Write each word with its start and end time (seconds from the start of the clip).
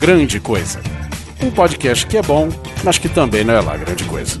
Grande 0.00 0.40
Coisa. 0.40 0.80
Um 1.42 1.50
podcast 1.50 2.06
que 2.06 2.16
é 2.16 2.22
bom, 2.22 2.48
mas 2.82 2.96
que 2.96 3.06
também 3.06 3.44
não 3.44 3.52
é 3.52 3.60
lá 3.60 3.76
grande 3.76 4.02
coisa. 4.04 4.38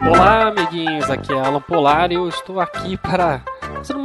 Olá, 0.00 0.46
amiguinhos, 0.46 1.10
aqui 1.10 1.32
é 1.32 1.40
Alan 1.40 1.60
Polar 1.60 2.12
e 2.12 2.14
eu 2.14 2.28
estou 2.28 2.60
aqui 2.60 2.96
para 2.96 3.42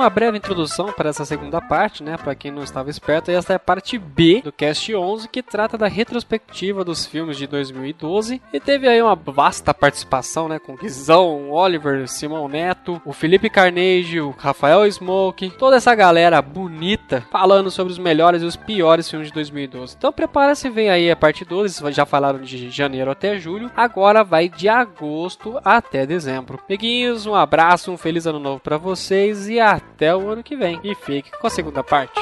uma 0.01 0.09
breve 0.09 0.35
introdução 0.35 0.91
para 0.91 1.11
essa 1.11 1.23
segunda 1.23 1.61
parte, 1.61 2.03
né? 2.03 2.17
Para 2.17 2.33
quem 2.33 2.49
não 2.49 2.63
estava 2.63 2.89
esperto, 2.89 3.29
essa 3.29 3.53
é 3.53 3.55
a 3.55 3.59
parte 3.59 3.99
B 3.99 4.41
do 4.43 4.51
Cast 4.51 4.95
11, 4.95 5.29
que 5.29 5.43
trata 5.43 5.77
da 5.77 5.87
retrospectiva 5.87 6.83
dos 6.83 7.05
filmes 7.05 7.37
de 7.37 7.45
2012 7.45 8.41
e 8.51 8.59
teve 8.59 8.87
aí 8.87 8.99
uma 8.99 9.15
vasta 9.15 9.75
participação, 9.75 10.47
né? 10.47 10.57
Com 10.57 10.75
Guizão, 10.75 11.51
Oliver, 11.51 12.07
Simão 12.07 12.47
Neto, 12.47 12.99
o 13.05 13.13
Felipe 13.13 13.47
Carnegie, 13.47 14.21
o 14.21 14.31
Rafael 14.31 14.91
Smoke, 14.91 15.51
toda 15.51 15.75
essa 15.75 15.93
galera 15.93 16.41
bonita 16.41 17.23
falando 17.31 17.70
sobre 17.70 17.93
os 17.93 17.99
melhores 17.99 18.41
e 18.41 18.45
os 18.45 18.55
piores 18.55 19.07
filmes 19.07 19.27
de 19.27 19.33
2012. 19.35 19.95
Então 19.95 20.11
prepara-se, 20.11 20.67
vem 20.67 20.89
aí 20.89 21.11
a 21.11 21.15
parte 21.15 21.45
12, 21.45 21.91
já 21.91 22.07
falaram 22.07 22.41
de 22.41 22.71
janeiro 22.71 23.11
até 23.11 23.37
julho, 23.37 23.71
agora 23.77 24.23
vai 24.23 24.49
de 24.49 24.67
agosto 24.67 25.59
até 25.63 26.07
dezembro. 26.07 26.59
Amiguinhos, 26.67 27.27
um 27.27 27.35
abraço, 27.35 27.91
um 27.91 27.97
feliz 27.97 28.25
ano 28.25 28.39
novo 28.39 28.59
para 28.59 28.77
vocês 28.77 29.48
e 29.48 29.59
até 29.59 29.90
o 30.17 30.29
ano 30.29 30.43
que 30.43 30.55
vem. 30.55 30.79
E 30.84 30.95
fique 30.95 31.31
com 31.31 31.47
a 31.47 31.49
segunda 31.49 31.84
parte. 31.84 32.20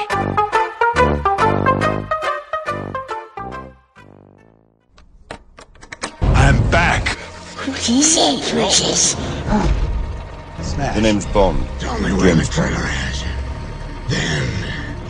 I'm 6.34 6.60
back. 6.70 7.16
What 7.66 7.88
you 7.88 8.02
say, 8.02 8.40
precious? 8.50 9.16
The 10.94 11.00
name's 11.00 11.26
Bond. 11.26 11.58
Only 11.86 12.12
way 12.12 12.34
James 12.34 12.48
Mr. 12.48 12.62
Bond. 12.62 12.74
Lorez. 12.74 13.24
Then 14.08 14.42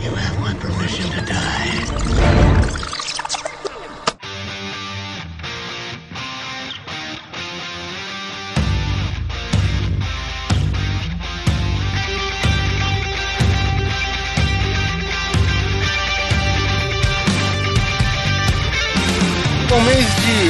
you 0.03 0.11
have 0.15 0.39
my 0.39 0.53
permission 0.55 1.09
to 1.11 1.21
die. 1.25 2.60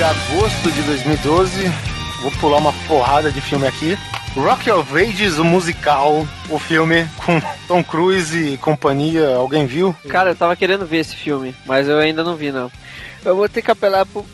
De 0.02 0.06
agosto 0.06 0.72
de 0.72 0.82
2012, 0.82 1.72
vou 2.24 2.32
pular 2.40 2.58
uma 2.58 2.74
porrada 2.88 3.32
de 3.32 3.40
filme 3.40 3.68
aqui. 3.68 3.96
Rock 4.36 4.72
of 4.72 4.98
Ages, 4.98 5.38
o 5.38 5.46
musical, 5.46 6.26
o 6.50 6.58
filme 6.58 7.08
com 7.24 7.40
Tom 7.68 7.84
Cruise 7.84 8.36
e 8.36 8.58
companhia. 8.58 9.36
Alguém 9.36 9.68
viu? 9.68 9.96
Cara, 10.10 10.32
eu 10.32 10.36
tava 10.36 10.56
querendo 10.56 10.88
ver 10.88 10.98
esse 10.98 11.16
filme, 11.16 11.54
mas 11.68 11.88
eu 11.88 12.00
ainda 12.00 12.24
não 12.24 12.36
vi, 12.36 12.52
não. 12.52 12.72
Eu 13.24 13.36
vou 13.36 13.48
ter 13.48 13.62
que 13.62 13.70
apelar 13.70 14.04
pro. 14.08 14.26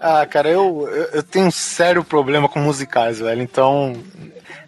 Ah, 0.00 0.26
cara, 0.26 0.48
eu, 0.48 0.88
eu, 1.12 1.22
tenho 1.22 1.46
um 1.46 1.50
sério 1.52 2.02
problema 2.02 2.48
com 2.48 2.58
musicais, 2.58 3.20
velho. 3.20 3.42
Então, 3.42 3.92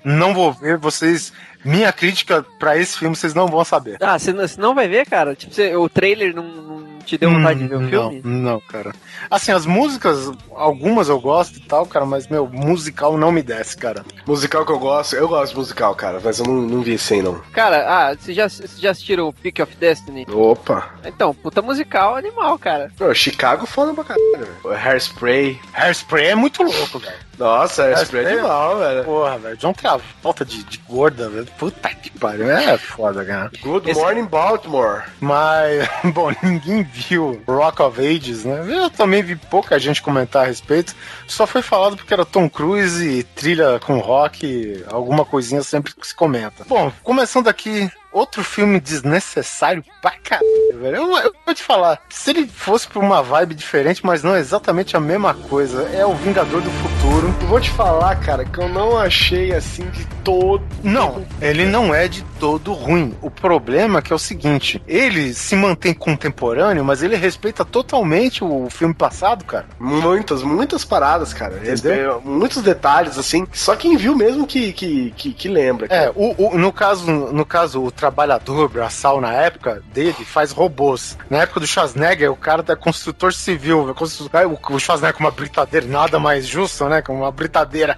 não 0.05 0.33
vou 0.33 0.53
ver. 0.53 0.79
Vocês. 0.79 1.33
Minha 1.65 1.93
crítica 1.93 2.45
pra 2.61 2.77
esse 2.77 2.97
filme 2.97 3.17
vocês 3.17 3.35
não 3.35 3.49
vão 3.49 3.65
saber. 3.65 3.97
Ah, 4.01 4.19
você 4.19 4.33
não, 4.33 4.47
você 4.47 4.61
não 4.61 4.75
vai 4.75 4.87
ver, 4.87 5.07
cara? 5.07 5.35
Tipo, 5.35 5.53
você- 5.53 5.75
o 5.75 5.89
trailer 5.89 6.35
não, 6.35 6.45
não 6.45 6.84
te 7.05 7.19
deu 7.19 7.31
vontade 7.31 7.59
de 7.61 7.69
ver 7.69 7.77
o 7.77 7.81
Hum, 7.81 7.89
filme? 7.89 8.21
Não, 8.25 8.53
não, 8.55 8.61
cara. 8.61 8.93
Assim, 9.31 9.53
as 9.53 9.67
músicas, 9.67 10.31
algumas 10.55 11.09
eu 11.09 11.21
gosto 11.21 11.57
e 11.57 11.61
tal, 11.61 11.87
cara, 11.87 12.05
mas, 12.07 12.27
meu, 12.29 12.47
musical 12.49 13.17
não 13.17 13.31
me 13.33 13.43
desce, 13.43 13.77
cara. 13.77 14.05
Musical 14.27 14.65
que 14.67 14.73
eu 14.73 14.79
gosto, 14.79 15.15
eu 15.17 15.29
gosto 15.29 15.53
de 15.53 15.59
musical, 15.59 15.95
cara, 15.95 16.21
mas 16.23 16.39
eu 16.39 16.47
não, 16.47 16.55
não 16.55 16.83
vi 16.83 16.95
esse 16.95 17.15
aí, 17.15 17.23
não. 17.23 17.41
Cara, 17.53 17.85
ah, 17.89 18.15
vocês 18.15 18.37
já, 18.37 18.49
vocês 18.49 18.79
já 18.81 18.91
assistiram 18.91 19.29
o 19.29 19.33
Peak 19.33 19.61
of 19.63 19.75
Destiny? 19.77 20.27
Opa! 20.31 20.91
Então, 21.05 21.35
puta 21.35 21.61
musical 21.63 22.17
animal, 22.17 22.59
cara. 22.59 22.91
Pô, 22.97 23.13
Chicago 23.15 23.67
foda 23.67 23.93
pra 23.95 24.05
caralho, 24.05 24.31
velho. 24.63 24.77
Hairspray. 24.77 25.61
Hairspray 25.73 26.27
é 26.29 26.35
muito 26.35 26.63
louco, 26.63 26.99
velho. 26.99 27.15
Nossa, 27.39 27.83
Hairspray 27.85 28.23
é 28.23 28.27
Hairspray? 28.29 28.39
animal, 28.39 28.79
velho. 28.79 29.05
Porra, 29.05 29.39
velho. 29.39 29.57
John 29.57 29.73
Travolta 29.73 30.45
de, 30.45 30.63
de 30.65 30.79
gorda, 30.79 31.29
velho. 31.29 31.47
Puta 31.59 31.89
que 31.91 32.11
pariu. 32.11 32.51
É 32.51 32.79
foda, 32.79 33.25
cara. 33.25 33.51
Good 33.61 33.91
Esse- 33.91 34.01
Morning 34.01 34.25
Baltimore. 34.25 35.03
Mas, 35.21 35.89
bom, 36.15 36.31
ninguém 36.43 36.83
viu 36.95 37.43
Rock 37.47 37.83
of 37.83 38.01
Ages, 38.01 38.45
né? 38.45 38.65
Eu 38.69 38.89
também 38.89 39.23
vi 39.23 39.35
pouca 39.35 39.79
gente 39.79 40.01
comentar 40.01 40.45
a 40.45 40.47
respeito. 40.47 40.95
Só 41.27 41.47
foi 41.47 41.61
falado 41.61 41.97
porque 41.97 42.15
era 42.15 42.25
Tom 42.25 42.49
Cruise 42.49 43.05
e 43.05 43.23
trilha 43.23 43.81
com 43.81 43.99
rock, 43.99 44.85
alguma 44.89 45.25
coisinha 45.25 45.63
sempre 45.63 45.93
que 45.95 46.07
se 46.07 46.15
comenta. 46.15 46.65
Bom, 46.69 46.93
começando 47.03 47.49
aqui, 47.49 47.91
outro 48.13 48.45
filme 48.45 48.79
desnecessário 48.79 49.85
pra 50.01 50.13
caralho, 50.13 50.81
velho. 50.81 50.97
Eu, 50.97 51.19
eu 51.19 51.35
vou 51.45 51.55
te 51.55 51.63
falar, 51.63 52.01
se 52.09 52.31
ele 52.31 52.47
fosse 52.47 52.87
por 52.87 53.03
uma 53.03 53.23
vibe 53.23 53.55
diferente, 53.55 54.07
mas 54.07 54.23
não 54.23 54.37
é 54.37 54.39
exatamente 54.39 54.97
a 54.97 55.01
mesma 55.01 55.35
coisa, 55.35 55.83
é 55.93 56.07
o 56.07 56.15
Vingador 56.15 56.63
do 56.63 56.71
Futuro. 56.71 57.35
Eu 57.41 57.49
vou 57.49 57.61
te 57.61 57.71
falar, 57.71 58.15
cara, 58.17 58.45
que 58.45 58.59
eu 58.59 58.69
não 58.69 58.97
achei 58.97 59.53
assim 59.53 59.85
de 59.91 60.07
todo. 60.23 60.65
Não, 60.83 61.27
ele 61.41 61.67
não 61.67 61.93
é 61.93 62.07
de 62.07 62.25
todo 62.45 62.75
ruim. 62.75 63.15
O 63.23 63.31
problema 63.31 63.99
é 63.99 64.03
que 64.03 64.13
é 64.13 64.17
o 64.17 64.19
seguinte: 64.19 64.83
ele 64.87 65.33
se 65.33 65.57
mantém 65.57 65.95
contemporâneo, 65.95 66.85
mas 66.85 67.03
ele 67.03 67.17
respeita 67.17 67.65
totalmente 67.65 68.45
o 68.45 68.69
filme 68.69 68.93
passado, 68.93 69.45
cara. 69.47 69.65
Muitas, 69.81 70.43
muitas 70.43 70.85
paradas, 70.85 71.33
cara. 71.33 71.57
Entendeu? 71.57 72.21
Muitos 72.23 72.63
detalhes, 72.63 73.17
assim. 73.17 73.47
Só 73.53 73.75
quem 73.75 73.97
viu 73.97 74.15
mesmo 74.15 74.47
que, 74.47 74.73
que, 74.75 75.11
que, 75.17 75.33
que 75.33 75.49
lembra. 75.49 75.87
É, 75.87 75.89
cara. 76.07 76.13
o, 76.15 76.35
o- 76.55 76.59
no, 76.59 76.71
caso, 76.73 77.11
no 77.11 77.47
caso, 77.47 77.83
o 77.83 77.91
trabalhador 77.91 78.69
braçal 78.69 79.21
na 79.23 79.33
época 79.33 79.83
dele 79.95 80.25
faz 80.25 80.53
robôs. 80.53 81.17
Na 81.31 81.39
época 81.39 81.61
do 81.61 81.67
Schwarzenegger, 81.67 82.31
o 82.31 82.37
cara 82.37 82.63
é 82.69 82.77
construtor 82.77 83.33
civil. 83.33 83.89
é 83.89 84.43
é, 84.43 84.47
O 84.47 84.59
o 84.71 84.79
Schwarzenegger 84.79 85.17
com 85.17 85.25
uma 85.25 85.31
britadeira, 85.31 85.87
nada 85.87 86.19
mais 86.19 86.47
justo, 86.47 86.87
né? 86.89 87.01
Com 87.01 87.17
uma 87.17 87.33
britadeira 87.33 87.97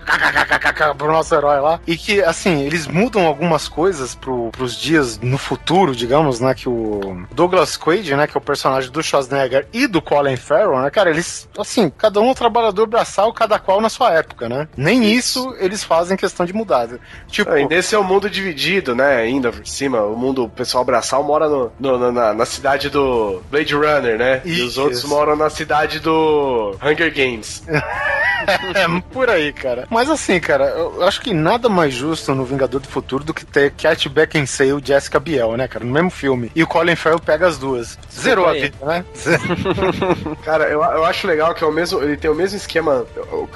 pro 0.96 1.10
nosso 1.10 1.34
herói 1.34 1.60
lá. 1.60 1.80
E 1.86 1.96
que, 1.96 2.22
assim, 2.22 2.60
eles 2.62 2.86
mudam 2.86 3.26
algumas 3.26 3.68
coisas 3.68 4.14
pro, 4.14 4.35
pros 4.52 4.76
dias 4.76 5.18
no 5.20 5.38
futuro, 5.38 5.94
digamos, 5.94 6.40
né? 6.40 6.54
Que 6.54 6.68
o 6.68 7.24
Douglas 7.32 7.76
Quaid, 7.76 8.14
né? 8.16 8.26
Que 8.26 8.36
é 8.36 8.38
o 8.38 8.42
personagem 8.42 8.90
do 8.90 9.02
Schwarzenegger 9.02 9.66
e 9.72 9.86
do 9.86 10.00
Colin 10.02 10.36
Farrell, 10.36 10.78
né? 10.80 10.90
Cara, 10.90 11.10
eles, 11.10 11.48
assim, 11.58 11.90
cada 11.90 12.20
um 12.20 12.28
é 12.28 12.30
um 12.30 12.34
trabalhador 12.34 12.86
braçal, 12.86 13.32
cada 13.32 13.58
qual 13.58 13.80
na 13.80 13.88
sua 13.88 14.12
época, 14.12 14.48
né? 14.48 14.68
Nem 14.76 15.04
isso 15.04 15.54
eles 15.58 15.82
fazem 15.84 16.16
questão 16.16 16.44
de 16.46 16.52
mudar. 16.52 16.88
Tipo, 17.28 17.50
Ainda 17.52 17.74
esse 17.74 17.94
é 17.94 17.98
o 17.98 18.04
mundo 18.04 18.28
dividido, 18.30 18.94
né? 18.94 19.16
Ainda 19.16 19.50
por 19.50 19.66
cima, 19.66 20.02
o 20.02 20.16
mundo, 20.16 20.44
o 20.44 20.48
pessoal 20.48 20.84
braçal 20.84 21.22
mora 21.24 21.48
no, 21.48 21.72
no- 21.78 22.12
na, 22.12 22.32
na 22.34 22.44
cidade 22.46 22.88
do 22.90 23.42
Blade 23.50 23.74
Runner, 23.74 24.18
né? 24.18 24.42
E 24.44 24.60
os 24.62 24.72
Isso. 24.72 24.82
outros 24.82 25.04
moram 25.04 25.34
na 25.36 25.48
cidade 25.50 25.98
do 26.00 26.76
Hunger 26.82 27.12
Games. 27.14 27.62
É, 28.74 28.86
por 29.12 29.28
aí, 29.30 29.52
cara. 29.52 29.86
Mas 29.90 30.08
assim, 30.10 30.38
cara, 30.38 30.66
eu 30.66 31.02
acho 31.04 31.20
que 31.22 31.32
nada 31.32 31.68
mais 31.68 31.92
justo 31.94 32.34
no 32.34 32.44
Vingador 32.44 32.80
do 32.80 32.86
Futuro 32.86 33.24
do 33.24 33.32
que 33.34 33.44
ter 33.46 33.72
Cat 33.72 34.08
Beckinsale 34.16 34.80
e 34.82 34.86
Jessica 34.86 35.20
Biel, 35.20 35.56
né, 35.58 35.68
cara? 35.68 35.84
No 35.84 35.92
mesmo 35.92 36.10
filme. 36.10 36.50
E 36.54 36.62
o 36.62 36.66
Colin 36.66 36.96
Farrell 36.96 37.20
pega 37.20 37.46
as 37.46 37.58
duas. 37.58 37.98
Zerou 38.10 38.46
a 38.46 38.54
vida, 38.54 38.74
né? 38.82 39.04
Cara, 40.42 40.64
eu, 40.64 40.82
eu 40.82 41.04
acho 41.04 41.26
legal 41.26 41.54
que 41.54 41.62
é 41.62 41.66
o 41.66 41.72
mesmo, 41.72 42.02
ele 42.02 42.16
tem 42.16 42.30
o 42.30 42.34
mesmo 42.34 42.56
esquema 42.56 43.04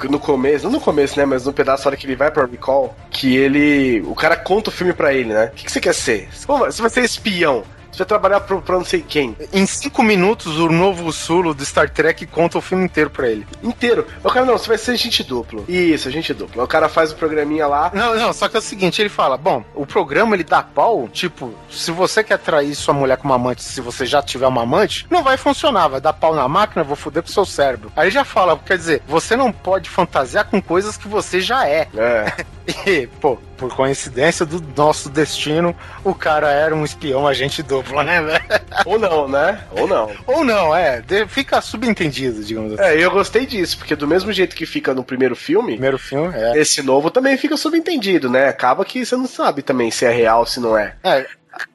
no 0.03 0.19
começo, 0.19 0.65
não 0.65 0.73
no 0.73 0.79
começo, 0.79 1.17
né? 1.17 1.25
Mas 1.25 1.45
no 1.45 1.53
pedaço, 1.53 1.87
hora 1.87 1.97
que 1.97 2.05
ele 2.05 2.15
vai 2.15 2.29
pra 2.29 2.45
Recall, 2.45 2.95
que 3.09 3.35
ele. 3.35 4.01
O 4.01 4.13
cara 4.13 4.37
conta 4.37 4.69
o 4.69 4.73
filme 4.73 4.93
pra 4.93 5.13
ele, 5.13 5.33
né? 5.33 5.45
O 5.45 5.55
que, 5.55 5.65
que 5.65 5.71
você 5.71 5.81
quer 5.81 5.95
ser? 5.95 6.29
Você 6.31 6.81
vai 6.81 6.91
ser 6.91 7.01
espião. 7.01 7.63
Você 7.91 7.99
vai 7.99 8.07
trabalhar 8.07 8.39
pro, 8.41 8.61
pra 8.61 8.77
não 8.77 8.85
sei 8.85 9.01
quem. 9.01 9.35
Em 9.51 9.65
cinco 9.65 10.01
minutos, 10.01 10.57
o 10.57 10.69
novo 10.69 11.11
Sulo 11.11 11.53
do 11.53 11.65
Star 11.65 11.89
Trek 11.89 12.25
conta 12.27 12.57
o 12.57 12.61
filme 12.61 12.85
inteiro 12.85 13.09
pra 13.09 13.29
ele. 13.29 13.45
Inteiro. 13.61 14.05
O 14.23 14.29
cara, 14.29 14.45
não, 14.45 14.57
você 14.57 14.67
vai 14.67 14.77
ser 14.77 14.95
gente 14.95 15.23
duplo. 15.23 15.65
Isso, 15.67 16.09
gente 16.09 16.33
duplo. 16.33 16.63
O 16.63 16.67
cara 16.67 16.87
faz 16.87 17.11
o 17.11 17.15
programinha 17.15 17.67
lá. 17.67 17.91
Não, 17.93 18.15
não, 18.15 18.33
só 18.33 18.47
que 18.47 18.55
é 18.55 18.59
o 18.59 18.61
seguinte, 18.61 19.01
ele 19.01 19.09
fala, 19.09 19.37
bom, 19.37 19.63
o 19.75 19.85
programa 19.85 20.35
ele 20.35 20.43
dá 20.43 20.63
pau, 20.63 21.07
tipo, 21.11 21.53
se 21.69 21.91
você 21.91 22.23
quer 22.23 22.39
trair 22.39 22.73
sua 22.75 22.93
mulher 22.93 23.17
com 23.17 23.25
uma 23.25 23.35
amante, 23.35 23.63
se 23.63 23.81
você 23.81 24.05
já 24.05 24.21
tiver 24.21 24.47
uma 24.47 24.63
amante, 24.63 25.05
não 25.09 25.23
vai 25.23 25.37
funcionar, 25.37 25.87
vai 25.87 26.01
dar 26.01 26.13
pau 26.13 26.33
na 26.33 26.47
máquina, 26.47 26.83
vou 26.83 26.95
foder 26.95 27.23
com 27.23 27.29
o 27.29 27.31
seu 27.31 27.45
cérebro. 27.45 27.91
Aí 27.95 28.09
já 28.09 28.23
fala, 28.23 28.57
quer 28.57 28.77
dizer, 28.77 29.03
você 29.07 29.35
não 29.35 29.51
pode 29.51 29.89
fantasiar 29.89 30.45
com 30.45 30.61
coisas 30.61 30.97
que 30.97 31.07
você 31.07 31.41
já 31.41 31.67
é. 31.67 31.87
É. 31.95 32.45
E, 32.85 33.07
pô, 33.19 33.37
por 33.61 33.75
coincidência 33.75 34.43
do 34.43 34.59
nosso 34.75 35.07
destino, 35.07 35.75
o 36.03 36.15
cara 36.15 36.49
era 36.49 36.75
um 36.75 36.83
espião 36.83 37.27
agente 37.27 37.61
duplo, 37.61 38.01
né, 38.01 38.19
velho? 38.19 38.43
Ou 38.87 38.97
não, 38.97 39.27
né? 39.27 39.63
Ou 39.69 39.87
não. 39.87 40.11
Ou 40.25 40.43
não, 40.43 40.75
é, 40.75 41.03
fica 41.27 41.61
subentendido, 41.61 42.43
digamos 42.43 42.73
assim. 42.73 42.81
É, 42.81 42.97
eu 42.97 43.11
gostei 43.11 43.45
disso, 43.45 43.77
porque 43.77 43.95
do 43.95 44.07
mesmo 44.07 44.33
jeito 44.33 44.55
que 44.55 44.65
fica 44.65 44.95
no 44.95 45.03
primeiro 45.03 45.35
filme, 45.35 45.73
Primeiro 45.73 45.99
filme, 45.99 46.33
é. 46.35 46.57
esse 46.59 46.81
novo 46.81 47.11
também 47.11 47.37
fica 47.37 47.55
subentendido, 47.55 48.31
né? 48.31 48.47
Acaba 48.47 48.83
que 48.83 49.05
você 49.05 49.15
não 49.15 49.27
sabe 49.27 49.61
também 49.61 49.91
se 49.91 50.05
é 50.05 50.11
real, 50.11 50.43
se 50.43 50.59
não 50.59 50.75
é. 50.75 50.95
É, 51.03 51.27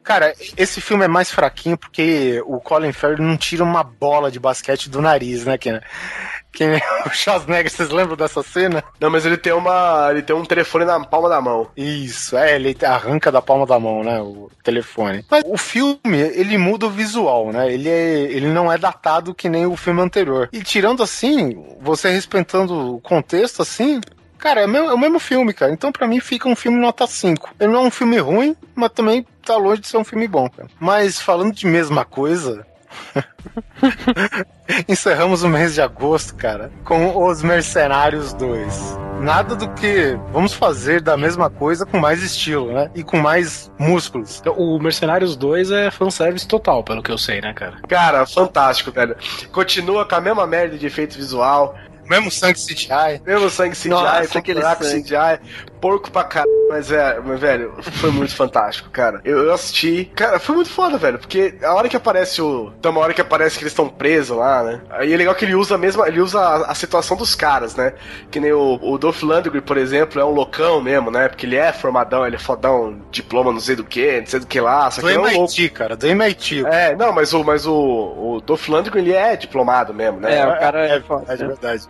Cara, 0.02 0.32
esse 0.56 0.80
filme 0.80 1.04
é 1.04 1.08
mais 1.08 1.30
fraquinho 1.30 1.76
porque 1.76 2.42
o 2.46 2.58
Colin 2.58 2.92
Farrell 2.92 3.22
não 3.22 3.36
tira 3.36 3.62
uma 3.62 3.84
bola 3.84 4.30
de 4.30 4.40
basquete 4.40 4.88
do 4.88 5.02
nariz, 5.02 5.44
né, 5.44 5.58
Ken? 5.58 5.80
Quem 6.56 6.68
o 7.04 7.10
Schwarzenegger, 7.10 7.70
vocês 7.70 7.90
lembram 7.90 8.16
dessa 8.16 8.42
cena? 8.42 8.82
Não, 8.98 9.10
mas 9.10 9.26
ele 9.26 9.36
tem 9.36 9.52
uma. 9.52 10.08
ele 10.10 10.22
tem 10.22 10.34
um 10.34 10.44
telefone 10.44 10.86
na 10.86 10.98
palma 11.04 11.28
da 11.28 11.38
mão. 11.38 11.68
Isso, 11.76 12.34
é, 12.34 12.56
ele 12.56 12.74
arranca 12.82 13.30
da 13.30 13.42
palma 13.42 13.66
da 13.66 13.78
mão, 13.78 14.02
né, 14.02 14.18
o 14.20 14.50
telefone. 14.64 15.22
Mas 15.30 15.44
o 15.46 15.58
filme, 15.58 16.18
ele 16.18 16.56
muda 16.56 16.86
o 16.86 16.90
visual, 16.90 17.52
né? 17.52 17.70
Ele, 17.70 17.90
é, 17.90 18.22
ele 18.22 18.48
não 18.48 18.72
é 18.72 18.78
datado 18.78 19.34
que 19.34 19.50
nem 19.50 19.66
o 19.66 19.76
filme 19.76 20.00
anterior. 20.00 20.48
E 20.50 20.62
tirando 20.62 21.02
assim, 21.02 21.62
você 21.78 22.08
respeitando 22.08 22.94
o 22.94 23.00
contexto 23.00 23.60
assim, 23.60 24.00
Cara, 24.38 24.60
é, 24.60 24.66
meu, 24.66 24.90
é 24.90 24.94
o 24.94 24.98
mesmo 24.98 25.18
filme, 25.18 25.52
cara. 25.52 25.72
Então, 25.72 25.90
pra 25.90 26.06
mim, 26.06 26.20
fica 26.20 26.48
um 26.48 26.54
filme 26.54 26.78
nota 26.78 27.06
5. 27.06 27.54
Ele 27.58 27.72
não 27.72 27.84
é 27.84 27.86
um 27.86 27.90
filme 27.90 28.18
ruim, 28.18 28.54
mas 28.74 28.92
também 28.92 29.26
tá 29.44 29.56
longe 29.56 29.80
de 29.80 29.88
ser 29.88 29.96
um 29.96 30.04
filme 30.04 30.28
bom, 30.28 30.48
cara. 30.48 30.68
Mas 30.78 31.20
falando 31.20 31.54
de 31.54 31.66
mesma 31.66 32.04
coisa. 32.04 32.66
Encerramos 34.88 35.42
o 35.42 35.48
mês 35.48 35.74
de 35.74 35.80
agosto, 35.80 36.34
cara, 36.34 36.70
com 36.84 37.16
Os 37.26 37.42
Mercenários 37.42 38.32
2. 38.34 39.06
Nada 39.20 39.56
do 39.56 39.68
que 39.70 40.18
vamos 40.30 40.52
fazer 40.52 41.00
da 41.00 41.16
mesma 41.16 41.48
coisa 41.48 41.86
com 41.86 41.98
mais 41.98 42.22
estilo, 42.22 42.72
né? 42.72 42.90
E 42.94 43.02
com 43.02 43.16
mais 43.16 43.70
músculos. 43.78 44.42
O 44.56 44.78
Mercenários 44.78 45.36
2 45.36 45.70
é 45.70 45.90
fanservice 45.90 46.46
total, 46.46 46.84
pelo 46.84 47.02
que 47.02 47.10
eu 47.10 47.16
sei, 47.16 47.40
né, 47.40 47.54
cara? 47.54 47.78
Cara, 47.88 48.26
fantástico, 48.26 48.92
velho. 48.92 49.16
Continua 49.52 50.04
com 50.04 50.14
a 50.14 50.20
mesma 50.20 50.46
merda 50.46 50.76
de 50.76 50.86
efeito 50.86 51.16
visual. 51.16 51.74
Mesmo 52.08 52.30
sangue 52.30 52.58
CGI. 52.58 53.20
Mesmo 53.24 53.50
sangue 53.50 53.74
CGI, 53.74 53.88
Nossa, 53.88 54.38
aquele 54.38 54.60
buraco 54.60 54.84
sangue. 54.84 55.02
CGI, 55.02 55.40
porco 55.86 56.10
pra 56.10 56.24
caralho. 56.24 56.50
Mas, 56.68 56.90
é, 56.90 57.20
mas, 57.24 57.38
velho, 57.38 57.74
foi 57.80 58.10
muito 58.10 58.34
fantástico, 58.36 58.90
cara. 58.90 59.20
Eu, 59.24 59.44
eu 59.44 59.52
assisti. 59.52 60.10
Cara, 60.16 60.40
foi 60.40 60.56
muito 60.56 60.70
foda, 60.70 60.98
velho. 60.98 61.18
Porque 61.18 61.54
a 61.62 61.72
hora 61.72 61.88
que 61.88 61.96
aparece 61.96 62.42
o. 62.42 62.72
Tem 62.82 62.90
uma 62.90 63.00
hora 63.00 63.14
que 63.14 63.20
aparece 63.20 63.56
que 63.56 63.62
eles 63.62 63.72
estão 63.72 63.88
presos 63.88 64.36
lá, 64.36 64.64
né? 64.64 64.80
Aí 64.90 65.12
é 65.12 65.16
legal 65.16 65.34
que 65.34 65.44
ele 65.44 65.54
usa 65.54 65.76
a 65.76 65.78
mesma. 65.78 66.08
Ele 66.08 66.20
usa 66.20 66.40
a, 66.40 66.72
a 66.72 66.74
situação 66.74 67.16
dos 67.16 67.36
caras, 67.36 67.76
né? 67.76 67.92
Que 68.32 68.40
nem 68.40 68.52
o, 68.52 68.80
o 68.82 68.98
Dolph 68.98 69.22
Lundgren, 69.22 69.62
por 69.62 69.76
exemplo, 69.76 70.20
é 70.20 70.24
um 70.24 70.30
loucão 70.30 70.80
mesmo, 70.80 71.08
né? 71.10 71.28
Porque 71.28 71.46
ele 71.46 71.56
é 71.56 71.72
formadão, 71.72 72.26
ele 72.26 72.36
é 72.36 72.38
fodão, 72.38 73.00
diploma 73.12 73.52
não 73.52 73.60
sei 73.60 73.76
do 73.76 73.84
que, 73.84 74.20
não 74.20 74.26
sei 74.26 74.40
do 74.40 74.46
que 74.46 74.60
lá. 74.60 74.90
Só 74.90 75.00
Do 75.00 75.06
que 75.06 75.12
ele 75.12 75.18
é 75.18 75.20
um 75.20 75.22
louco. 75.22 75.52
MIT, 75.52 75.68
cara, 75.70 75.96
do 75.96 76.06
MIT. 76.06 76.66
É, 76.66 76.96
não, 76.96 77.12
mas 77.12 77.32
o, 77.32 77.44
mas 77.44 77.64
o, 77.64 77.72
o 77.74 78.40
Dolph 78.44 78.68
Lundgren, 78.68 79.02
ele 79.02 79.12
é 79.12 79.36
diplomado 79.36 79.94
mesmo, 79.94 80.18
né? 80.18 80.38
É, 80.38 80.46
o 80.46 80.58
cara 80.58 80.86
é, 80.86 80.96
É 80.96 80.98
verdade, 80.98 81.42
é 81.42 81.46
verdade. 81.46 81.88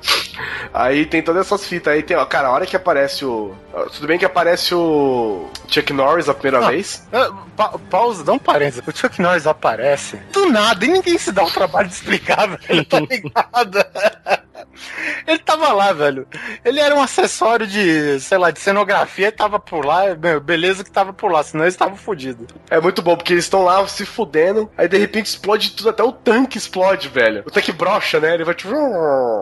Aí 0.74 1.06
tem 1.06 1.22
todas 1.22 1.46
essas 1.46 1.66
fitas. 1.66 1.94
Aí 1.94 2.02
tem, 2.02 2.16
ó, 2.16 2.24
cara, 2.26 2.48
a 2.48 2.52
hora 2.52 2.66
que 2.66 2.76
aparece 2.76 3.24
o. 3.24 3.54
Tudo 3.92 4.06
bem 4.06 4.18
que 4.18 4.24
aparece 4.24 4.74
o 4.74 5.50
Chuck 5.68 5.92
Norris 5.92 6.28
a 6.28 6.34
primeira 6.34 6.64
Ah. 6.66 6.70
vez. 6.70 7.06
Ah, 7.12 7.30
pa- 7.56 7.78
pausa, 7.90 8.24
dá 8.24 8.32
um 8.32 8.38
parênteses. 8.38 8.82
O 8.86 8.96
Chuck 8.96 9.20
Norris 9.20 9.46
aparece 9.46 10.16
do 10.32 10.46
nada 10.50 10.84
e 10.84 10.88
ninguém 10.88 11.18
se 11.18 11.30
dá 11.30 11.44
o 11.44 11.50
trabalho 11.50 11.88
de 11.88 11.94
explicar, 11.94 12.48
velho. 12.56 12.84
Tá 12.86 13.00
ligado? 13.00 13.86
Ele 15.26 15.38
tava 15.38 15.72
lá, 15.72 15.92
velho. 15.92 16.26
Ele 16.64 16.80
era 16.80 16.94
um 16.94 17.00
acessório 17.02 17.66
de, 17.66 18.18
sei 18.20 18.38
lá, 18.38 18.50
de 18.50 18.60
cenografia 18.60 19.30
tava 19.32 19.58
por 19.58 19.84
lá. 19.84 20.14
Meu, 20.14 20.40
beleza 20.40 20.82
que 20.84 20.90
tava 20.90 21.12
por 21.12 21.30
lá, 21.30 21.42
senão 21.42 21.64
eles 21.64 21.74
estavam 21.74 21.96
fodidos. 21.96 22.46
É 22.70 22.80
muito 22.80 23.02
bom, 23.02 23.16
porque 23.16 23.32
eles 23.32 23.44
estão 23.44 23.64
lá 23.64 23.86
se 23.88 24.04
fudendo, 24.06 24.70
aí 24.76 24.88
de 24.88 24.96
repente 24.98 25.26
explode 25.26 25.72
tudo, 25.72 25.90
até 25.90 26.02
o 26.02 26.12
tanque 26.12 26.58
explode, 26.58 27.08
velho. 27.08 27.42
O 27.46 27.50
tanque 27.50 27.72
brocha, 27.72 28.20
né? 28.20 28.34
Ele 28.34 28.44
vai 28.44 28.54
tipo. 28.54 28.74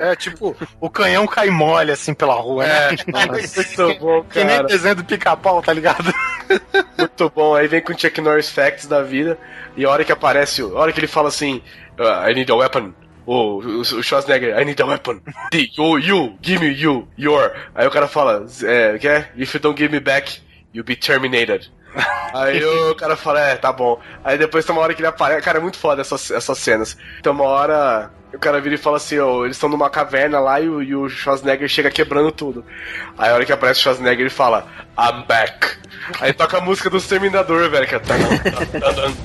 É 0.01 0.15
tipo, 0.17 0.57
o 0.81 0.91
canhão 0.91 1.27
cai 1.27 1.51
mole 1.51 1.93
assim 1.93 2.15
pela 2.15 2.35
rua, 2.35 2.67
né? 2.67 2.89
muito 3.07 3.99
bom, 4.01 4.25
Que 4.25 4.45
nem 4.45 4.57
cara. 4.57 4.69
desenho 4.69 4.95
do 4.97 5.05
pica-pau, 5.05 5.63
tá 5.63 5.73
ligado? 5.73 6.13
Muito 6.99 7.31
bom. 7.35 7.55
Aí 7.55 7.67
vem 7.67 7.81
com 7.81 7.93
o 7.93 7.99
Chuck 7.99 8.21
Norris 8.21 8.51
Facts 8.51 8.87
da 8.87 9.03
vida, 9.03 9.39
e 9.77 9.85
a 9.85 9.91
hora 9.91 10.05
que 10.05 10.13
aparece, 10.13 10.63
o- 10.63 10.77
a 10.77 10.81
hora 10.81 10.93
que 10.93 11.01
ele 11.01 11.07
fala 11.07 11.29
assim: 11.29 11.63
"Ah, 11.99 12.31
I 12.31 12.35
need 12.35 12.51
a 12.51 12.55
weapon. 12.55 12.93
O, 13.27 13.61
o, 13.61 13.81
o 13.81 14.03
Schwarzenegger, 14.03 14.59
I 14.59 14.65
need 14.65 14.81
a 14.83 14.87
weapon. 14.87 15.21
The, 15.51 15.69
you, 15.77 15.99
you, 15.99 16.39
give 16.43 16.61
me 16.61 16.73
you, 16.73 17.09
your. 17.17 17.53
Aí 17.75 17.87
o 17.87 17.91
cara 17.91 18.07
fala, 18.07 18.47
é, 18.63 18.99
que 18.99 19.09
é? 19.09 19.31
If 19.37 19.55
you 19.55 19.61
don't 19.61 19.79
give 19.79 19.93
me 19.93 20.01
back, 20.01 20.41
you'll 20.73 20.85
be 20.85 20.97
terminated. 20.97 21.71
Aí 22.35 22.63
o 22.65 22.95
cara 22.95 23.17
fala, 23.17 23.41
é, 23.41 23.57
tá 23.57 23.73
bom. 23.73 24.01
Aí 24.23 24.37
depois 24.37 24.65
tem 24.65 24.75
uma 24.75 24.83
hora 24.83 24.95
que 24.95 25.01
ele 25.01 25.07
aparece. 25.07 25.43
Cara, 25.43 25.59
é 25.59 25.63
muito 25.63 25.79
foda 25.79 26.01
essas, 26.01 26.31
essas 26.31 26.59
cenas. 26.59 26.97
Tem 27.23 27.33
uma 27.33 27.45
hora. 27.45 28.11
O 28.35 28.39
cara 28.39 28.61
vira 28.61 28.75
e 28.75 28.79
fala 28.79 28.97
assim, 28.97 29.19
ó, 29.19 29.45
eles 29.45 29.57
estão 29.57 29.69
numa 29.69 29.89
caverna 29.89 30.41
lá 30.41 30.61
e 30.61 30.69
o, 30.69 30.83
e 30.83 30.95
o 30.95 31.09
Schwarzenegger 31.09 31.69
chega 31.69 31.91
quebrando 31.91 32.33
tudo. 32.33 32.65
Aí 33.17 33.31
a 33.31 33.35
hora 33.35 33.45
que 33.45 33.53
aparece 33.53 33.81
o 33.81 33.83
Schwarzenegger 33.83 34.21
ele 34.21 34.31
fala, 34.31 34.67
I'm 34.99 35.25
back. 35.27 35.77
Aí 36.21 36.33
toca 36.33 36.59
a 36.59 36.61
música 36.61 36.91
do 36.91 36.97
Exterminador, 36.97 37.71
velho. 37.71 37.87
Que 37.87 37.95
é... 37.95 38.01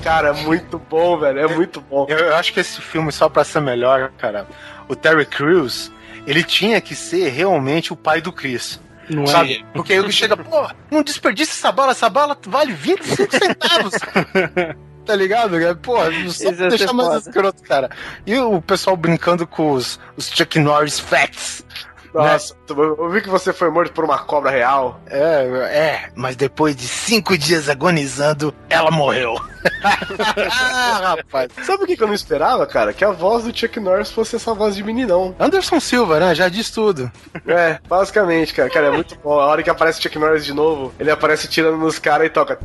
Cara, 0.02 0.28
é 0.28 0.32
muito 0.32 0.78
bom, 0.78 1.18
velho. 1.18 1.40
É 1.40 1.48
muito 1.48 1.80
bom. 1.80 2.06
Eu, 2.08 2.18
eu 2.18 2.36
acho 2.36 2.52
que 2.52 2.60
esse 2.60 2.80
filme, 2.80 3.12
só 3.12 3.28
pra 3.28 3.44
ser 3.44 3.60
melhor, 3.60 4.10
cara, 4.16 4.46
o 4.88 4.96
Terry 4.96 5.26
Crews, 5.26 5.92
ele 6.26 6.42
tinha 6.42 6.80
que 6.80 6.94
ser 6.94 7.28
realmente 7.28 7.92
o 7.92 7.96
pai 7.96 8.20
do 8.20 8.32
Chris. 8.32 8.80
Não 9.08 9.26
Sabe? 9.26 9.64
Porque 9.72 9.92
ele 9.92 10.12
chega, 10.12 10.36
pô, 10.36 10.68
não 10.90 11.02
desperdice 11.02 11.50
essa 11.50 11.72
bala, 11.72 11.92
essa 11.92 12.08
bala 12.08 12.38
vale 12.46 12.72
25 12.72 13.32
centavos. 13.36 13.94
tá 15.10 15.16
ligado? 15.16 15.76
Pô, 15.78 15.96
só 16.30 16.50
Isso 16.50 16.52
deixar 16.52 16.92
mais 16.92 17.08
foda. 17.08 17.18
escroto, 17.18 17.62
cara. 17.64 17.90
E 18.24 18.38
o 18.38 18.62
pessoal 18.62 18.96
brincando 18.96 19.44
com 19.46 19.72
os, 19.72 19.98
os 20.16 20.28
Chuck 20.28 20.58
Norris 20.60 21.00
facts. 21.00 21.64
Nossa, 22.12 22.56
eu 22.68 23.08
vi 23.08 23.20
que 23.20 23.28
você 23.28 23.52
foi 23.52 23.70
morto 23.70 23.92
por 23.92 24.04
uma 24.04 24.18
cobra 24.18 24.50
real. 24.50 25.00
É, 25.06 25.44
é, 25.70 26.10
mas 26.16 26.34
depois 26.34 26.74
de 26.74 26.88
cinco 26.88 27.38
dias 27.38 27.68
agonizando, 27.68 28.52
ela 28.68 28.90
morreu. 28.90 29.36
ah, 29.84 31.14
rapaz. 31.22 31.52
Sabe 31.64 31.84
o 31.84 31.86
que 31.86 31.96
que 31.96 32.02
eu 32.02 32.08
não 32.08 32.14
esperava, 32.14 32.66
cara? 32.66 32.92
Que 32.92 33.04
a 33.04 33.12
voz 33.12 33.44
do 33.44 33.56
Chuck 33.56 33.78
Norris 33.78 34.10
fosse 34.10 34.34
essa 34.34 34.52
voz 34.52 34.74
de 34.74 34.82
meninão. 34.82 35.36
Anderson 35.38 35.78
Silva, 35.78 36.18
né? 36.18 36.34
Já 36.34 36.48
diz 36.48 36.70
tudo. 36.70 37.10
É, 37.46 37.78
basicamente, 37.88 38.54
cara. 38.54 38.68
Cara, 38.70 38.86
é 38.88 38.90
muito 38.90 39.16
bom. 39.22 39.38
A 39.38 39.46
hora 39.46 39.62
que 39.62 39.70
aparece 39.70 40.00
o 40.00 40.02
Chuck 40.02 40.18
Norris 40.18 40.44
de 40.44 40.52
novo, 40.52 40.92
ele 40.98 41.12
aparece 41.12 41.46
tirando 41.46 41.78
nos 41.78 42.00
caras 42.00 42.26
e 42.26 42.30
toca. 42.30 42.58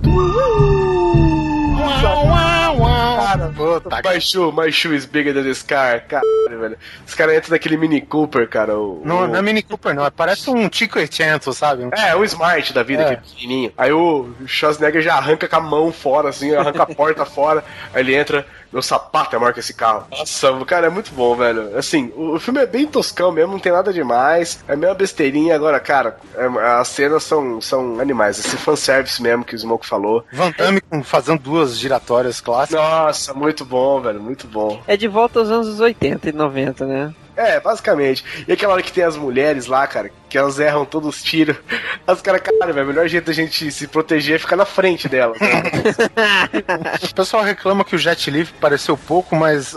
Wow, 1.85 2.25
wow. 2.25 2.64
Cara, 2.77 3.51
puta, 3.55 4.01
My 4.03 4.19
shoe, 4.21 4.51
my 4.51 4.71
shoe 4.71 4.95
is 4.95 5.05
bigger 5.05 5.33
than 5.33 5.43
this 5.43 5.61
car. 5.61 6.01
Caralho, 6.07 6.59
velho. 6.59 6.77
Os 7.07 7.13
caras 7.13 7.35
entram 7.37 7.51
naquele 7.51 7.77
Mini 7.77 8.01
Cooper, 8.01 8.47
cara. 8.47 8.77
O, 8.77 9.01
Não, 9.05 9.23
o- 9.23 9.27
não 9.27 9.35
é 9.37 9.41
Mini 9.41 9.61
Cooper, 9.63 9.93
não. 9.95 10.09
Parece 10.11 10.49
um 10.49 10.67
Tico 10.69 10.99
800, 10.99 11.55
sabe? 11.57 11.87
É, 11.93 12.15
o 12.15 12.23
Smart 12.23 12.73
da 12.73 12.83
vida, 12.83 13.03
É. 13.03 13.05
que 13.07 13.13
é 13.13 13.15
pequenininho. 13.17 13.71
Aí 13.77 13.91
o 13.91 14.29
Schwarzenegger 14.45 15.01
já 15.01 15.15
arranca 15.15 15.47
com 15.47 15.55
a 15.55 15.61
mão 15.61 15.91
fora, 15.91 16.29
assim, 16.29 16.53
arranca 16.55 16.83
a 16.83 16.87
porta 16.87 17.25
fora. 17.25 17.63
Aí 17.93 18.01
ele 18.01 18.15
entra, 18.15 18.45
meu 18.71 18.81
sapato 18.81 19.35
é 19.35 19.39
maior 19.39 19.53
que 19.53 19.59
esse 19.59 19.73
carro. 19.73 20.05
Nossa, 20.11 20.53
cara, 20.65 20.87
é 20.87 20.89
muito 20.89 21.11
bom, 21.13 21.35
velho. 21.35 21.77
Assim, 21.77 22.11
o, 22.15 22.35
o 22.35 22.39
filme 22.39 22.61
é 22.61 22.65
bem 22.65 22.85
toscão 22.85 23.31
mesmo, 23.31 23.53
não 23.53 23.59
tem 23.59 23.71
nada 23.71 23.91
demais. 23.93 24.63
É 24.67 24.75
meio 24.75 24.91
uma 24.91 24.97
besteirinha. 24.97 25.55
Agora, 25.55 25.79
cara, 25.79 26.17
é- 26.35 26.79
as 26.79 26.87
cenas 26.89 27.23
são, 27.23 27.59
são 27.61 27.99
animais. 27.99 28.37
Esse 28.39 28.57
fanservice 28.57 29.21
mesmo 29.21 29.43
que 29.45 29.55
o 29.55 29.59
Smoke 29.59 29.85
falou. 29.87 30.25
Van 30.31 30.51
Damme 30.57 30.81
fazendo 31.03 31.39
duas 31.39 31.77
giratórias 31.77 32.41
clássicas. 32.67 32.81
Nossa, 32.81 33.33
muito 33.33 33.65
bom, 33.65 34.01
velho, 34.01 34.21
muito 34.21 34.47
bom. 34.47 34.81
É 34.87 34.95
de 34.97 35.07
volta 35.07 35.39
aos 35.39 35.49
anos 35.49 35.79
80 35.79 36.29
e 36.29 36.31
90, 36.31 36.85
né? 36.85 37.13
É, 37.35 37.59
basicamente. 37.59 38.23
E 38.47 38.53
aquela 38.53 38.73
hora 38.73 38.81
que 38.81 38.93
tem 38.93 39.03
as 39.03 39.17
mulheres 39.17 39.65
lá, 39.65 39.85
cara, 39.85 40.09
que 40.29 40.37
elas 40.37 40.57
erram 40.57 40.85
todos 40.85 41.09
os 41.17 41.23
tiros. 41.23 41.57
As 42.07 42.21
caras, 42.21 42.41
cara, 42.41 42.71
velho, 42.71 42.85
o 42.85 42.89
melhor 42.89 43.07
jeito 43.07 43.25
da 43.25 43.33
gente 43.33 43.71
se 43.71 43.87
proteger 43.87 44.35
é 44.35 44.39
ficar 44.39 44.55
na 44.55 44.65
frente 44.65 45.09
delas. 45.09 45.37
O 47.03 47.13
pessoal 47.15 47.43
reclama 47.43 47.83
que 47.83 47.95
o 47.95 47.97
Jet 47.99 48.29
Li 48.29 48.45
pareceu 48.45 48.95
pouco, 48.97 49.35
mas. 49.35 49.75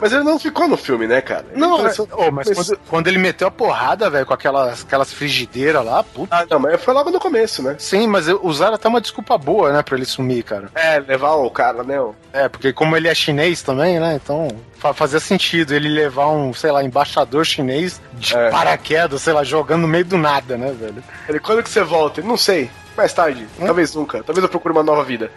Mas 0.00 0.12
ele 0.12 0.22
não 0.24 0.38
ficou 0.38 0.68
no 0.68 0.76
filme, 0.76 1.06
né, 1.06 1.20
cara? 1.20 1.44
Ele 1.50 1.60
Não, 1.60 1.86
é- 1.86 1.92
oh, 2.12 2.30
mas 2.30 2.48
mas- 2.48 2.56
quando, 2.68 2.78
quando 2.88 3.06
ele 3.08 3.18
meteu 3.18 3.48
a 3.48 3.50
porrada, 3.50 4.08
velho, 4.10 4.26
com 4.26 4.34
aquelas, 4.34 4.82
aquelas 4.82 5.12
frigideiras 5.12 5.84
lá, 5.84 6.02
puta. 6.02 6.34
Ah, 6.36 6.46
não, 6.48 6.58
mas 6.58 6.82
foi 6.82 6.94
logo 6.94 7.10
no 7.10 7.18
começo, 7.20 7.62
né? 7.62 7.76
Sim, 7.78 8.06
mas 8.06 8.26
usaram 8.42 8.74
até 8.74 8.88
uma 8.88 9.00
desculpa 9.00 9.36
boa, 9.38 9.72
né, 9.72 9.82
pra 9.82 9.96
ele 9.96 10.04
sumir, 10.04 10.42
cara. 10.44 10.68
É, 10.74 10.98
levar 11.00 11.32
o 11.34 11.50
cara, 11.50 11.82
né? 11.82 12.00
o- 12.00 12.14
É, 12.32 12.48
porque 12.48 12.72
como 12.72 12.96
ele 12.96 13.08
é 13.08 13.14
chinês 13.14 13.62
também, 13.62 13.98
né, 13.98 14.18
então 14.22 14.48
fa- 14.78 14.92
fazia 14.94 15.20
sentido 15.20 15.74
ele 15.74 15.88
levar 15.88 16.28
um, 16.28 16.52
sei 16.54 16.70
lá, 16.70 16.82
embaixador 16.84 17.44
chinês 17.44 18.00
de 18.14 18.36
É. 18.36 18.50
paraquedas, 18.50 19.22
sei 19.22 19.32
lá, 19.32 19.42
jogando 19.44 19.82
no 19.82 19.88
meio 19.88 20.04
do 20.04 20.16
nada, 20.18 20.56
né, 20.56 20.72
velho. 20.78 21.02
Ele, 21.28 21.40
quando 21.40 21.62
que 21.62 21.68
você 21.70 21.82
volta? 21.82 22.20
Ele, 22.20 22.28
não 22.28 22.36
sei. 22.36 22.70
Mais 22.98 23.12
tarde. 23.12 23.46
Talvez 23.64 23.94
nunca. 23.94 24.22
Talvez 24.24 24.42
eu 24.42 24.48
procure 24.48 24.72
uma 24.72 24.82
nova 24.82 25.04
vida. 25.04 25.30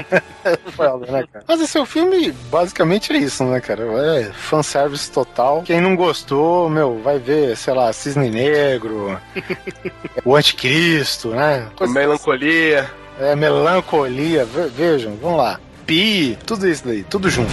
Foda, 0.76 1.10
né, 1.10 1.24
cara? 1.30 1.44
Mas 1.46 1.60
esse 1.60 1.76
é 1.76 1.80
o 1.80 1.84
filme, 1.84 2.30
basicamente 2.50 3.12
é 3.12 3.16
isso, 3.18 3.44
né, 3.44 3.60
cara? 3.60 3.82
É 4.16 4.30
fanservice 4.32 5.10
total. 5.10 5.62
Quem 5.62 5.80
não 5.80 5.96
gostou, 5.96 6.70
meu, 6.70 7.00
vai 7.02 7.18
ver, 7.18 7.56
sei 7.56 7.74
lá, 7.74 7.92
Cisne 7.92 8.30
Negro, 8.30 9.20
o 10.24 10.36
Anticristo, 10.36 11.30
né? 11.30 11.66
Coisa- 11.76 11.92
Melancolia. 11.92 12.88
É, 13.18 13.34
melancolia, 13.36 14.44
ve- 14.46 14.68
vejam, 14.68 15.16
vamos 15.20 15.38
lá. 15.38 15.60
Pi, 15.84 16.38
tudo 16.46 16.66
isso 16.68 16.86
daí, 16.86 17.02
tudo 17.02 17.28
junto. 17.28 17.50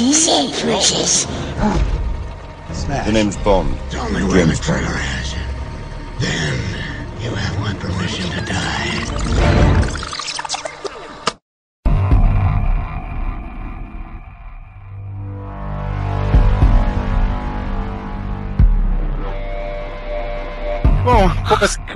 I'm 0.00 0.04
back. 0.04 0.08
He 0.08 0.12
said, 0.14 0.52
Precious. 0.62 1.24
The 3.04 3.12
name's 3.12 3.36
Bond. 3.38 3.76
It's 3.86 3.94
only 3.96 4.22
where 4.22 4.46
the 4.46 4.54
trailer 4.54 4.96
is. 5.20 5.34
Then 6.18 7.20
you 7.20 7.34
have 7.34 7.60
my 7.60 7.74
permission 7.74 8.30
to 8.30 8.44
die. 8.44 9.77
Bom, 21.08 21.30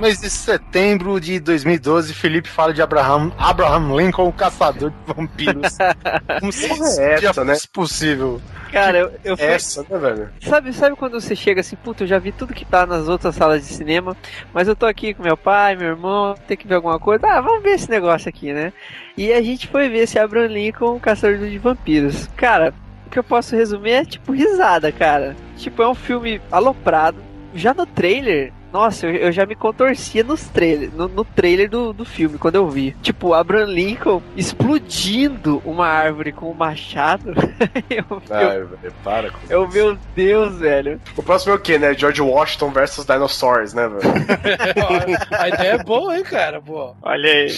mês 0.01 0.19
de 0.21 0.27
setembro 0.27 1.19
de 1.21 1.39
2012, 1.39 2.15
Felipe 2.15 2.49
fala 2.49 2.73
de 2.73 2.81
Abraham, 2.81 3.31
Abraham 3.37 3.95
Lincoln, 3.95 4.27
o 4.27 4.33
caçador 4.33 4.89
de 4.89 5.13
vampiros. 5.13 5.77
Como 6.39 6.51
se 6.51 6.65
é 6.99 7.19
né? 7.45 7.53
possível. 7.71 8.41
Cara, 8.71 8.97
eu, 8.97 9.11
eu 9.23 9.37
fui- 9.37 9.45
Essa, 9.45 9.83
né, 9.87 9.99
velho? 9.99 10.29
Sabe, 10.41 10.73
sabe 10.73 10.95
quando 10.95 11.21
você 11.21 11.35
chega 11.35 11.61
assim, 11.61 11.75
puta, 11.75 12.03
eu 12.03 12.07
já 12.07 12.17
vi 12.17 12.31
tudo 12.31 12.55
que 12.55 12.65
tá 12.65 12.87
nas 12.87 13.07
outras 13.07 13.35
salas 13.35 13.61
de 13.61 13.71
cinema, 13.71 14.17
mas 14.51 14.67
eu 14.67 14.75
tô 14.75 14.87
aqui 14.87 15.13
com 15.13 15.21
meu 15.21 15.37
pai, 15.37 15.75
meu 15.75 15.89
irmão, 15.89 16.33
tem 16.47 16.57
que 16.57 16.67
ver 16.67 16.73
alguma 16.73 16.97
coisa. 16.97 17.27
Ah, 17.27 17.39
vamos 17.39 17.61
ver 17.61 17.75
esse 17.75 17.91
negócio 17.91 18.27
aqui, 18.27 18.51
né? 18.51 18.73
E 19.15 19.31
a 19.31 19.43
gente 19.43 19.67
foi 19.67 19.89
ver 19.89 19.99
esse 19.99 20.17
Abraham 20.17 20.47
Lincoln, 20.47 20.95
o 20.95 20.99
caçador 20.99 21.37
de 21.37 21.59
vampiros. 21.59 22.27
Cara, 22.35 22.73
o 23.05 23.11
que 23.11 23.19
eu 23.19 23.23
posso 23.23 23.55
resumir 23.55 23.91
é 23.91 24.05
tipo 24.05 24.31
risada, 24.31 24.91
cara. 24.91 25.35
Tipo, 25.55 25.83
é 25.83 25.87
um 25.87 25.93
filme 25.93 26.41
aloprado. 26.51 27.17
Já 27.53 27.75
no 27.75 27.85
trailer, 27.85 28.51
nossa, 28.73 29.05
eu, 29.05 29.13
eu 29.13 29.31
já 29.31 29.45
me 29.45 29.55
contorcia 29.55 30.23
nos 30.23 30.49
trailer, 30.49 30.89
no, 30.91 31.07
no 31.07 31.23
trailer 31.23 31.69
do, 31.69 31.93
do 31.93 32.03
filme, 32.03 32.39
quando 32.39 32.55
eu 32.55 32.67
vi. 32.67 32.95
Tipo, 33.03 33.27
o 33.27 33.33
Abraham 33.35 33.67
Lincoln 33.67 34.21
explodindo 34.35 35.61
uma 35.63 35.87
árvore 35.87 36.31
com 36.31 36.49
um 36.49 36.55
machado. 36.55 37.33
eu, 37.87 38.03
eu, 38.09 38.21
Ai, 38.31 38.63
velho, 38.63 38.93
para 39.03 39.29
com 39.29 39.37
eu, 39.47 39.65
isso. 39.65 39.73
meu 39.73 39.97
Deus, 40.15 40.57
velho. 40.57 40.99
O 41.15 41.21
próximo 41.21 41.53
é 41.53 41.55
o 41.55 41.59
quê, 41.59 41.77
né? 41.77 41.93
George 41.93 42.19
Washington 42.19 42.71
versus 42.71 43.05
Dinosaurs, 43.05 43.75
né, 43.75 43.87
velho? 43.87 44.01
A 45.37 45.49
ideia 45.49 45.73
é 45.73 45.83
boa, 45.83 46.17
hein, 46.17 46.23
cara? 46.23 46.59
Pô. 46.59 46.95
Olha 47.03 47.31
aí. 47.31 47.55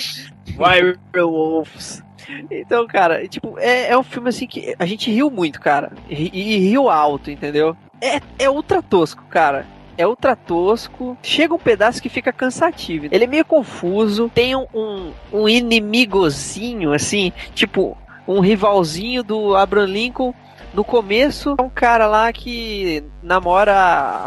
Werewolves. 0.57 2.03
Então, 2.51 2.85
cara, 2.87 3.25
tipo, 3.27 3.57
é, 3.59 3.89
é 3.89 3.97
um 3.97 4.03
filme 4.03 4.29
assim 4.29 4.47
que 4.47 4.75
a 4.77 4.85
gente 4.85 5.09
riu 5.09 5.31
muito, 5.31 5.61
cara. 5.61 5.93
E, 6.09 6.29
e 6.33 6.57
riu 6.57 6.89
alto, 6.89 7.31
entendeu? 7.31 7.77
É, 8.01 8.19
é 8.37 8.49
ultra 8.49 8.81
tosco, 8.81 9.23
cara. 9.29 9.65
É 9.97 10.05
ultra 10.05 10.35
tosco. 10.35 11.17
Chega 11.21 11.53
um 11.53 11.59
pedaço 11.59 12.01
que 12.01 12.09
fica 12.09 12.33
cansativo. 12.33 13.07
Ele 13.11 13.23
é 13.23 13.27
meio 13.27 13.45
confuso. 13.45 14.31
Tem 14.33 14.55
um, 14.55 14.65
um, 14.73 15.11
um 15.31 15.49
inimigozinho, 15.49 16.93
assim, 16.93 17.31
tipo, 17.53 17.97
um 18.27 18.39
rivalzinho 18.39 19.23
do 19.23 19.55
Abraham 19.55 19.85
Lincoln. 19.85 20.33
No 20.75 20.83
começo, 20.83 21.55
é 21.57 21.61
um 21.61 21.69
cara 21.69 22.05
lá 22.05 22.33
que 22.33 23.01
namora 23.23 23.73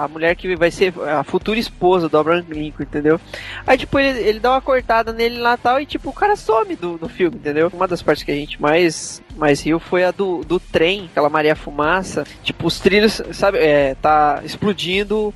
a 0.03 0.09
mulher 0.09 0.35
que 0.35 0.57
vai 0.57 0.71
ser 0.71 0.95
a 1.07 1.23
futura 1.23 1.59
esposa 1.59 2.09
do 2.09 2.17
Abraham 2.17 2.47
Lincoln, 2.49 2.85
entendeu? 2.85 3.21
Aí, 3.67 3.77
tipo, 3.77 3.99
ele, 3.99 4.19
ele 4.21 4.41
dá 4.41 4.53
uma 4.53 4.61
cortada 4.63 5.13
nele 5.13 5.39
lá 5.39 5.55
e 5.55 5.59
tal, 5.59 5.79
e, 5.79 5.85
tipo, 5.85 6.09
o 6.09 6.13
cara 6.13 6.37
some 6.37 6.75
do, 6.75 6.97
do 6.97 7.07
filme, 7.07 7.37
entendeu? 7.37 7.71
Uma 7.71 7.87
das 7.87 8.01
partes 8.01 8.25
que 8.25 8.31
a 8.31 8.35
gente 8.35 8.63
mais, 8.63 9.23
mais 9.37 9.61
riu 9.61 9.79
foi 9.79 10.05
a 10.05 10.11
do, 10.11 10.43
do 10.43 10.59
trem, 10.59 11.11
aquela 11.11 11.29
Maria 11.29 11.55
Fumaça. 11.55 12.25
Tipo, 12.43 12.67
os 12.67 12.81
trilhos, 12.81 13.21
sabe, 13.33 13.59
é, 13.59 13.95
tá 13.97 14.41
explodindo. 14.43 15.35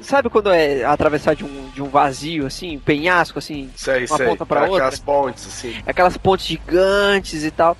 Sabe 0.00 0.28
quando 0.28 0.50
é 0.50 0.84
atravessar 0.84 1.36
de 1.36 1.44
um, 1.44 1.70
de 1.70 1.80
um 1.80 1.88
vazio, 1.88 2.46
assim, 2.46 2.76
um 2.76 2.80
penhasco, 2.80 3.38
assim, 3.38 3.70
Sei, 3.76 4.06
uma 4.06 4.16
sei. 4.16 4.26
ponta 4.26 4.44
pra 4.44 4.62
outra? 4.62 4.76
Aquelas 4.76 4.98
pontes, 4.98 5.46
assim. 5.46 5.76
aquelas 5.86 6.16
pontes 6.16 6.46
gigantes 6.46 7.44
e 7.44 7.50
tal. 7.52 7.76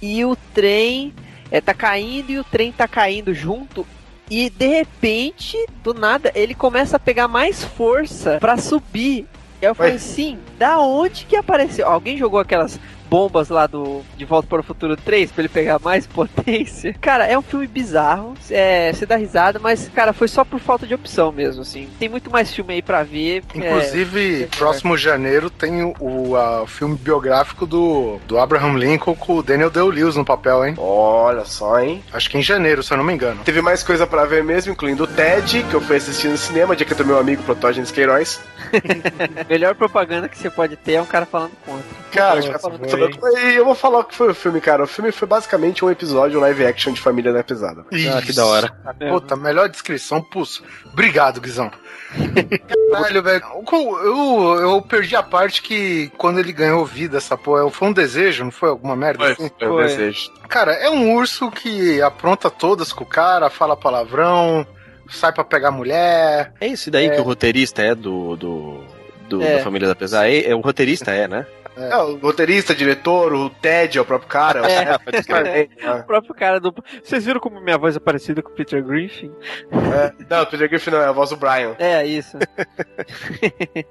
E 0.00 0.24
o 0.24 0.36
trem 0.54 1.12
é, 1.50 1.60
tá 1.60 1.74
caindo 1.74 2.30
e 2.30 2.38
o 2.38 2.44
trem 2.44 2.72
tá 2.72 2.86
caindo 2.86 3.34
junto. 3.34 3.86
E 4.30 4.48
de 4.48 4.66
repente, 4.68 5.56
do 5.82 5.92
nada, 5.92 6.30
ele 6.34 6.54
começa 6.54 6.96
a 6.96 7.00
pegar 7.00 7.26
mais 7.26 7.64
força 7.64 8.38
pra 8.38 8.56
subir. 8.56 9.26
E 9.60 9.64
eu 9.64 9.74
falei 9.74 9.92
Ué. 9.92 9.96
assim, 9.96 10.38
da 10.58 10.78
onde 10.78 11.26
que 11.26 11.36
apareceu? 11.36 11.86
Alguém 11.88 12.16
jogou 12.16 12.38
aquelas 12.38 12.78
bombas 13.10 13.48
lá 13.48 13.66
do 13.66 14.02
De 14.16 14.24
Volta 14.24 14.46
para 14.48 14.60
o 14.60 14.62
Futuro 14.62 14.96
3 14.96 15.32
pra 15.32 15.42
ele 15.42 15.48
pegar 15.48 15.80
mais 15.80 16.06
potência? 16.08 16.94
Cara, 17.00 17.26
é 17.26 17.36
um 17.36 17.42
filme 17.42 17.66
bizarro. 17.66 18.34
É, 18.48 18.92
você 18.92 19.04
dá 19.04 19.16
risada, 19.16 19.58
mas, 19.58 19.88
cara, 19.88 20.12
foi 20.12 20.28
só 20.28 20.44
por 20.44 20.60
falta 20.60 20.86
de 20.86 20.94
opção 20.94 21.32
mesmo, 21.32 21.62
assim. 21.62 21.88
Tem 21.98 22.08
muito 22.08 22.30
mais 22.30 22.54
filme 22.54 22.74
aí 22.74 22.82
pra 22.82 23.02
ver. 23.02 23.42
é, 23.54 23.58
Inclusive, 23.58 24.48
próximo 24.56 24.96
janeiro 24.96 25.50
tem 25.50 25.82
o, 25.82 25.94
o 25.98 26.66
filme 26.66 26.96
biográfico 26.96 27.66
do, 27.66 28.20
do 28.28 28.38
Abraham 28.38 28.76
Lincoln 28.78 29.16
com 29.16 29.38
o 29.38 29.42
Daniel 29.42 29.70
Day-Lewis 29.70 30.14
no 30.14 30.24
papel, 30.24 30.64
hein? 30.64 30.74
Olha 30.78 31.44
só, 31.44 31.80
hein? 31.80 32.02
Acho 32.12 32.30
que 32.30 32.38
em 32.38 32.42
janeiro, 32.42 32.82
se 32.82 32.92
eu 32.92 32.96
não 32.96 33.04
me 33.04 33.12
engano. 33.12 33.42
Teve 33.44 33.60
mais 33.60 33.82
coisa 33.82 34.06
pra 34.06 34.24
ver 34.24 34.44
mesmo, 34.44 34.72
incluindo 34.72 35.04
o 35.04 35.06
TED, 35.06 35.64
que 35.64 35.74
eu 35.74 35.80
fui 35.80 35.96
assistir 35.96 36.28
no 36.28 36.38
cinema, 36.38 36.76
dia 36.76 36.86
que 36.86 36.94
do 36.94 37.06
meu 37.06 37.18
amigo 37.18 37.42
Protógenes 37.42 37.90
Queiroz. 37.90 38.40
melhor 39.48 39.74
propaganda 39.74 40.28
que 40.28 40.36
você 40.36 40.50
pode 40.50 40.76
ter 40.76 40.94
é 40.94 41.02
um 41.02 41.06
cara 41.06 41.24
falando 41.24 41.52
contra. 41.64 41.84
Cara, 42.12 42.42
foi. 42.42 42.99
E 43.08 43.54
eu 43.56 43.64
vou 43.64 43.74
falar 43.74 44.00
o 44.00 44.04
que 44.04 44.14
foi 44.14 44.30
o 44.30 44.34
filme, 44.34 44.60
cara. 44.60 44.84
O 44.84 44.86
filme 44.86 45.12
foi 45.12 45.26
basicamente 45.26 45.84
um 45.84 45.90
episódio 45.90 46.38
um 46.38 46.42
live 46.42 46.64
action 46.66 46.92
de 46.92 47.00
Família 47.00 47.32
da 47.32 47.42
Pesada. 47.42 47.84
Ah, 47.90 48.22
que 48.22 48.32
da 48.32 48.44
hora. 48.46 48.72
Puta, 49.10 49.36
melhor 49.36 49.68
descrição, 49.68 50.22
pulso. 50.22 50.62
Obrigado, 50.92 51.40
Guizão. 51.40 51.70
Caralho, 52.92 53.22
velho. 53.22 53.44
Eu, 53.70 54.58
eu, 54.60 54.82
perdi 54.82 55.14
a 55.14 55.22
parte 55.22 55.62
que 55.62 56.10
quando 56.18 56.38
ele 56.40 56.52
ganhou 56.52 56.84
vida, 56.84 57.18
essa 57.18 57.36
porra, 57.36 57.68
foi 57.70 57.88
um 57.88 57.92
desejo, 57.92 58.44
não 58.44 58.50
foi 58.50 58.68
alguma 58.68 58.96
merda 58.96 59.32
assim? 59.32 59.50
Foi 59.58 59.68
um 59.68 59.72
Foi. 59.74 59.84
desejo. 59.84 60.30
Cara, 60.48 60.72
é 60.72 60.90
um 60.90 61.14
urso 61.14 61.50
que 61.50 62.00
apronta 62.02 62.50
todas 62.50 62.92
com 62.92 63.04
o 63.04 63.06
cara, 63.06 63.48
fala 63.48 63.76
palavrão, 63.76 64.66
sai 65.08 65.32
pra 65.32 65.44
pegar 65.44 65.70
mulher. 65.70 66.52
É 66.60 66.66
isso 66.66 66.90
daí 66.90 67.10
que 67.10 67.20
o 67.20 67.22
roteirista 67.24 67.82
é 67.82 67.94
do. 67.94 68.36
do, 68.36 68.84
do- 69.28 69.42
É. 69.42 69.58
Da 69.58 69.62
família 69.62 69.86
da 69.88 69.94
Pesada? 69.94 70.28
É, 70.28 70.50
é, 70.50 70.54
o 70.54 70.60
roteirista 70.60 71.12
é, 71.12 71.28
né? 71.28 71.46
É, 71.76 71.96
o 71.96 72.16
roteirista, 72.16 72.74
diretor, 72.74 73.32
o 73.32 73.48
Ted 73.48 73.96
é 73.96 74.00
o 74.00 74.04
próprio 74.04 74.28
cara. 74.28 74.70
É. 74.70 74.98
pode 74.98 75.22
crer. 75.24 75.70
O 76.00 76.04
próprio 76.04 76.34
cara 76.34 76.60
do. 76.60 76.74
Vocês 77.02 77.24
viram 77.24 77.40
como 77.40 77.60
minha 77.60 77.78
voz 77.78 77.96
é 77.96 78.00
parecida 78.00 78.42
com 78.42 78.50
o 78.50 78.54
Peter 78.54 78.82
Griffin? 78.82 79.32
É. 79.72 80.12
Não, 80.28 80.42
o 80.42 80.46
Peter 80.46 80.68
Griffin 80.68 80.90
não, 80.90 81.00
é 81.00 81.06
a 81.06 81.12
voz 81.12 81.30
do 81.30 81.36
Brian. 81.36 81.74
É, 81.78 82.04
isso. 82.04 82.36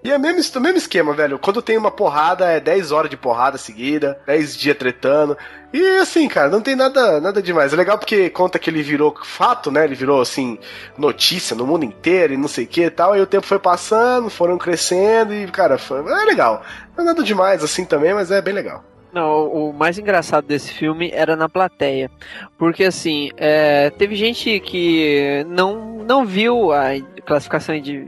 E 0.04 0.12
é 0.12 0.16
o 0.16 0.20
mesmo, 0.20 0.60
o 0.60 0.64
mesmo 0.64 0.78
esquema, 0.78 1.14
velho. 1.14 1.40
Quando 1.40 1.62
tem 1.62 1.78
uma 1.78 1.92
porrada, 1.92 2.46
é 2.46 2.60
10 2.60 2.92
horas 2.92 3.10
de 3.10 3.18
porrada 3.18 3.58
seguida, 3.58 4.20
10 4.26 4.58
dias 4.58 4.78
tretando. 4.78 5.38
E 5.72 6.00
assim, 6.00 6.28
cara, 6.28 6.50
não 6.50 6.62
tem 6.62 6.76
nada, 6.76 7.22
nada 7.22 7.42
demais. 7.42 7.72
É 7.72 7.76
legal 7.76 7.98
porque 7.98 8.30
conta 8.30 8.58
que 8.58 8.70
ele 8.70 8.82
virou 8.82 9.16
fato, 9.24 9.70
né? 9.70 9.84
Ele 9.84 9.94
virou, 9.94 10.20
assim, 10.20 10.58
notícia 10.98 11.56
no 11.56 11.68
mundo 11.68 11.86
inteiro 11.86 12.34
e 12.34 12.38
não 12.38 12.48
sei 12.48 12.66
o 12.66 12.68
que 12.68 12.86
e 12.86 12.90
tal. 12.90 13.16
E 13.16 13.22
o 13.22 13.28
tempo 13.28 13.46
foi 13.46 13.60
passando, 13.60 14.30
foram 14.30 14.58
crescendo 14.58 15.34
e, 15.34 15.46
cara, 15.48 15.78
foi, 15.78 16.00
é 16.00 16.26
legal. 16.26 16.64
Não 16.98 17.04
é 17.04 17.08
nada 17.08 17.24
demais 17.24 17.64
assim 17.64 17.86
também, 17.86 18.14
mas 18.16 18.32
é 18.32 18.42
bem 18.42 18.54
legal. 18.54 18.84
Não, 19.14 19.48
o 19.48 19.74
mais 19.74 19.98
engraçado 19.98 20.46
desse 20.46 20.72
filme 20.74 21.12
era 21.14 21.36
na 21.36 21.48
plateia. 21.50 22.10
Porque 22.58 22.84
assim, 22.84 23.30
é, 23.38 23.90
teve 23.92 24.16
gente 24.16 24.60
que 24.60 25.46
não, 25.50 26.04
não 26.04 26.26
viu 26.26 26.72
a 26.72 26.90
classificação 27.26 27.76
indi- 27.76 28.08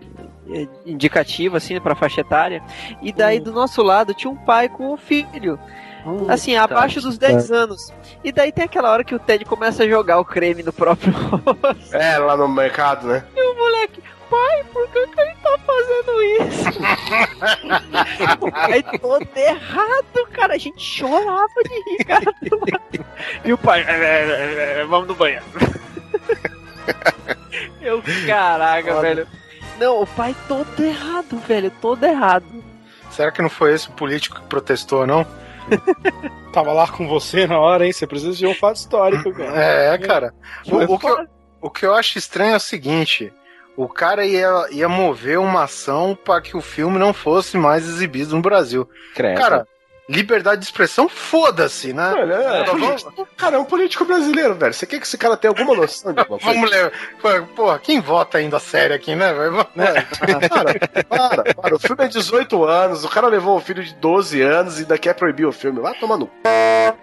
indicativa, 0.86 1.58
assim, 1.58 1.80
pra 1.80 1.96
faixa 1.96 2.22
etária. 2.22 2.62
E 3.02 3.12
daí 3.12 3.40
do 3.40 3.52
nosso 3.52 3.82
lado 3.82 4.14
tinha 4.14 4.32
um 4.32 4.36
pai 4.36 4.70
com 4.70 4.94
um 4.94 4.98
filho. 4.98 5.60
Assim, 6.30 6.56
abaixo 6.56 7.00
dos 7.02 7.18
10 7.18 7.52
anos. 7.52 7.94
E 8.24 8.32
daí 8.32 8.52
tem 8.52 8.66
aquela 8.66 8.92
hora 8.92 9.04
que 9.04 9.14
o 9.16 9.20
Ted 9.20 9.46
começa 9.46 9.84
a 9.84 9.88
jogar 9.88 10.20
o 10.20 10.26
creme 10.26 10.64
no 10.64 10.74
próprio 10.74 11.12
rosto. 11.14 11.96
É, 11.96 12.18
lá 12.18 12.36
no 12.38 12.48
mercado, 12.48 13.08
né? 13.08 13.24
E 13.36 13.42
o 13.42 13.56
moleque, 13.56 14.02
pai, 14.30 14.64
por 14.72 14.88
que, 14.90 15.08
que 15.08 15.22
ele 15.22 15.36
tá 15.44 15.58
fazendo 15.66 16.24
isso? 16.24 16.80
o 18.42 18.52
pai 18.52 18.84
todo 19.00 19.28
errado, 19.36 20.28
cara. 20.34 20.54
A 20.56 20.58
gente 20.58 20.82
chorava 20.82 21.48
de 21.64 21.92
rir, 21.92 22.04
cara. 22.06 22.36
E 23.44 23.54
o 23.54 23.58
pai, 23.58 23.82
"É, 23.88 23.94
é, 23.94 24.80
é, 24.82 24.86
vamos 24.86 25.08
no 25.08 25.16
banheiro. 25.16 25.44
Eu, 27.82 28.02
caraca, 28.28 28.90
Foda. 28.96 29.02
velho. 29.02 29.28
Não, 29.80 30.02
o 30.02 30.08
pai 30.08 30.36
todo 30.48 30.80
errado, 30.84 31.38
velho. 31.48 31.72
Todo 31.82 32.04
errado. 32.06 32.46
Será 33.10 33.32
que 33.32 33.42
não 33.42 33.50
foi 33.50 33.74
esse 33.74 33.90
o 33.90 33.94
político 33.94 34.40
que 34.40 34.48
protestou, 34.48 35.06
não? 35.06 35.26
Tava 36.54 36.74
lá 36.74 36.88
com 36.88 37.08
você 37.08 37.48
na 37.48 37.60
hora, 37.60 37.86
hein? 37.86 37.94
Você 37.94 38.06
precisa 38.06 38.34
de 38.34 38.46
um 38.46 38.54
fato 38.54 38.78
histórico, 38.78 39.32
cara. 39.34 39.64
É, 39.64 39.98
cara. 39.98 40.34
O, 40.66 40.96
o 40.96 41.00
que 41.00 41.08
eu, 41.08 41.28
o 41.62 41.70
que 41.70 41.86
eu 41.86 41.94
acho 41.94 42.18
estranho 42.18 42.54
é 42.54 42.58
o 42.58 42.60
seguinte: 42.60 43.34
o 43.76 43.88
cara 43.88 44.26
ia, 44.26 44.68
ia 44.72 44.90
mover 44.90 45.40
uma 45.40 45.64
ação 45.64 46.18
para 46.26 46.42
que 46.42 46.58
o 46.58 46.62
filme 46.62 47.00
não 47.00 47.14
fosse 47.14 47.58
mais 47.58 47.88
exibido 47.88 48.36
no 48.36 48.42
Brasil. 48.42 48.88
Credo. 49.16 49.38
Cara, 49.38 49.68
liberdade 50.12 50.60
de 50.62 50.66
expressão, 50.66 51.08
foda-se, 51.10 51.94
né? 51.94 52.12
Mano, 52.12 52.34
é, 52.34 52.64
político- 52.66 53.28
cara, 53.38 53.56
é 53.56 53.60
um 53.60 53.66
político 53.66 54.06
brasileiro, 54.06 54.56
velho. 54.56 54.74
Você 54.74 54.86
quer 54.86 55.00
que 55.00 55.06
esse 55.06 55.18
cara 55.18 55.38
tenha 55.38 55.52
alguma 55.52 55.76
noção 55.76 56.14
de 56.14 56.20
alguma 56.20 56.40
coisa? 56.40 56.54
Vamos 56.54 56.70
ler. 56.70 56.92
Porra, 57.56 57.80
quem 57.80 58.00
vota 58.02 58.38
ainda 58.38 58.60
sério 58.60 58.96
aqui, 58.96 59.16
né? 59.16 59.32
É, 59.32 60.02
para, 60.02 60.76
para, 61.08 61.54
para. 61.54 61.76
O 61.76 61.80
filme 61.80 62.04
é 62.06 62.08
18 62.08 62.64
anos, 62.64 63.04
o 63.04 63.10
cara 63.10 63.28
levou 63.28 63.58
o 63.58 63.62
filho 63.62 63.84
de 63.84 63.94
12 63.96 64.42
anos 64.42 64.78
e 64.78 64.82
ainda 64.82 64.98
quer 64.98 65.14
proibir 65.14 65.46
o 65.46 65.52
filme. 65.52 65.80
Vai 65.80 65.94
tomar 65.96 66.18
no. 66.18 66.30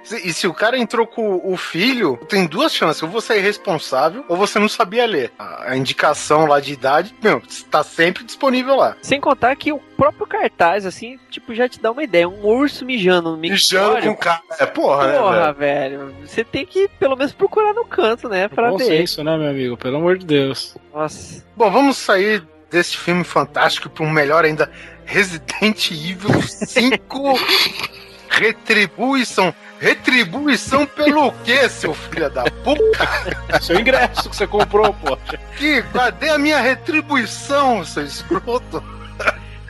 c****. 0.05 0.17
E 0.25 0.33
se 0.33 0.47
o 0.47 0.55
cara 0.55 0.79
entrou 0.79 1.07
com 1.07 1.41
o 1.45 1.57
filho, 1.57 2.17
tem 2.29 2.47
duas 2.47 2.73
chances. 2.73 3.03
Ou 3.03 3.09
você 3.09 3.35
é 3.35 3.38
irresponsável, 3.38 4.25
ou 4.29 4.37
você 4.37 4.59
não 4.59 4.69
sabia 4.69 5.07
ler. 5.07 5.33
A 5.38 5.77
indicação 5.77 6.47
lá 6.47 6.61
de 6.61 6.73
idade, 6.73 7.15
meu, 7.23 7.43
tá 7.71 7.83
sempre 7.83 8.25
disponível 8.25 8.77
lá. 8.77 8.97
Sem 9.03 9.21
contar 9.21 9.55
que 9.57 9.73
o 9.73 9.79
próprio 9.79 10.27
cartaz, 10.27 10.87
assim, 10.87 11.19
tipo, 11.31 11.55
já 11.55 11.69
te 11.69 11.81
dá 11.81 11.91
uma 11.91 12.03
ideia. 12.03 12.29
Um 12.29 12.45
urso 12.45 12.85
mijando 12.99 13.31
no 13.33 13.37
Mijando 13.37 13.95
mictório. 13.95 14.11
com 14.14 14.17
cara. 14.21 14.43
É 14.59 14.67
porra, 14.67 15.07
né, 15.07 15.19
Porra, 15.19 15.52
velho? 15.52 15.99
velho. 16.09 16.14
Você 16.26 16.45
tem 16.45 16.67
que 16.67 16.88
pelo 16.99 17.17
menos 17.17 17.33
procurar 17.33 17.73
no 17.73 17.85
canto, 17.85 18.28
né? 18.28 18.49
Pra 18.49 18.71
Bom 18.71 18.78
ver. 18.78 18.85
senso, 18.85 19.23
né, 19.25 19.37
meu 19.37 19.49
amigo? 19.50 19.76
Pelo 19.76 19.97
amor 19.99 20.19
de 20.19 20.26
Deus. 20.26 20.76
Nossa. 20.93 21.45
Bom, 21.57 21.71
vamos 21.71 21.97
sair 21.97 22.43
desse 22.71 22.97
filme 22.97 23.25
fantástico 23.25 23.88
para 23.88 24.05
um 24.05 24.11
melhor 24.11 24.45
ainda. 24.45 24.71
Resident 25.05 25.90
Evil 25.90 26.43
5 26.43 27.38
Retribuição. 28.28 29.55
Retribuição 29.81 30.85
pelo 30.87 31.33
quê, 31.45 31.69
seu 31.69 31.95
filho 31.95 32.28
da 32.28 32.45
puta? 32.45 33.61
Seu 33.61 33.78
ingresso 33.78 34.28
que 34.28 34.37
você 34.37 34.47
comprou, 34.47 34.93
pô. 34.93 35.17
Que, 35.57 35.83
cadê 35.95 36.31
a 36.31 36.38
minha 36.38 36.61
retribuição, 36.61 37.85
seu 37.85 38.05
escroto? 38.05 38.83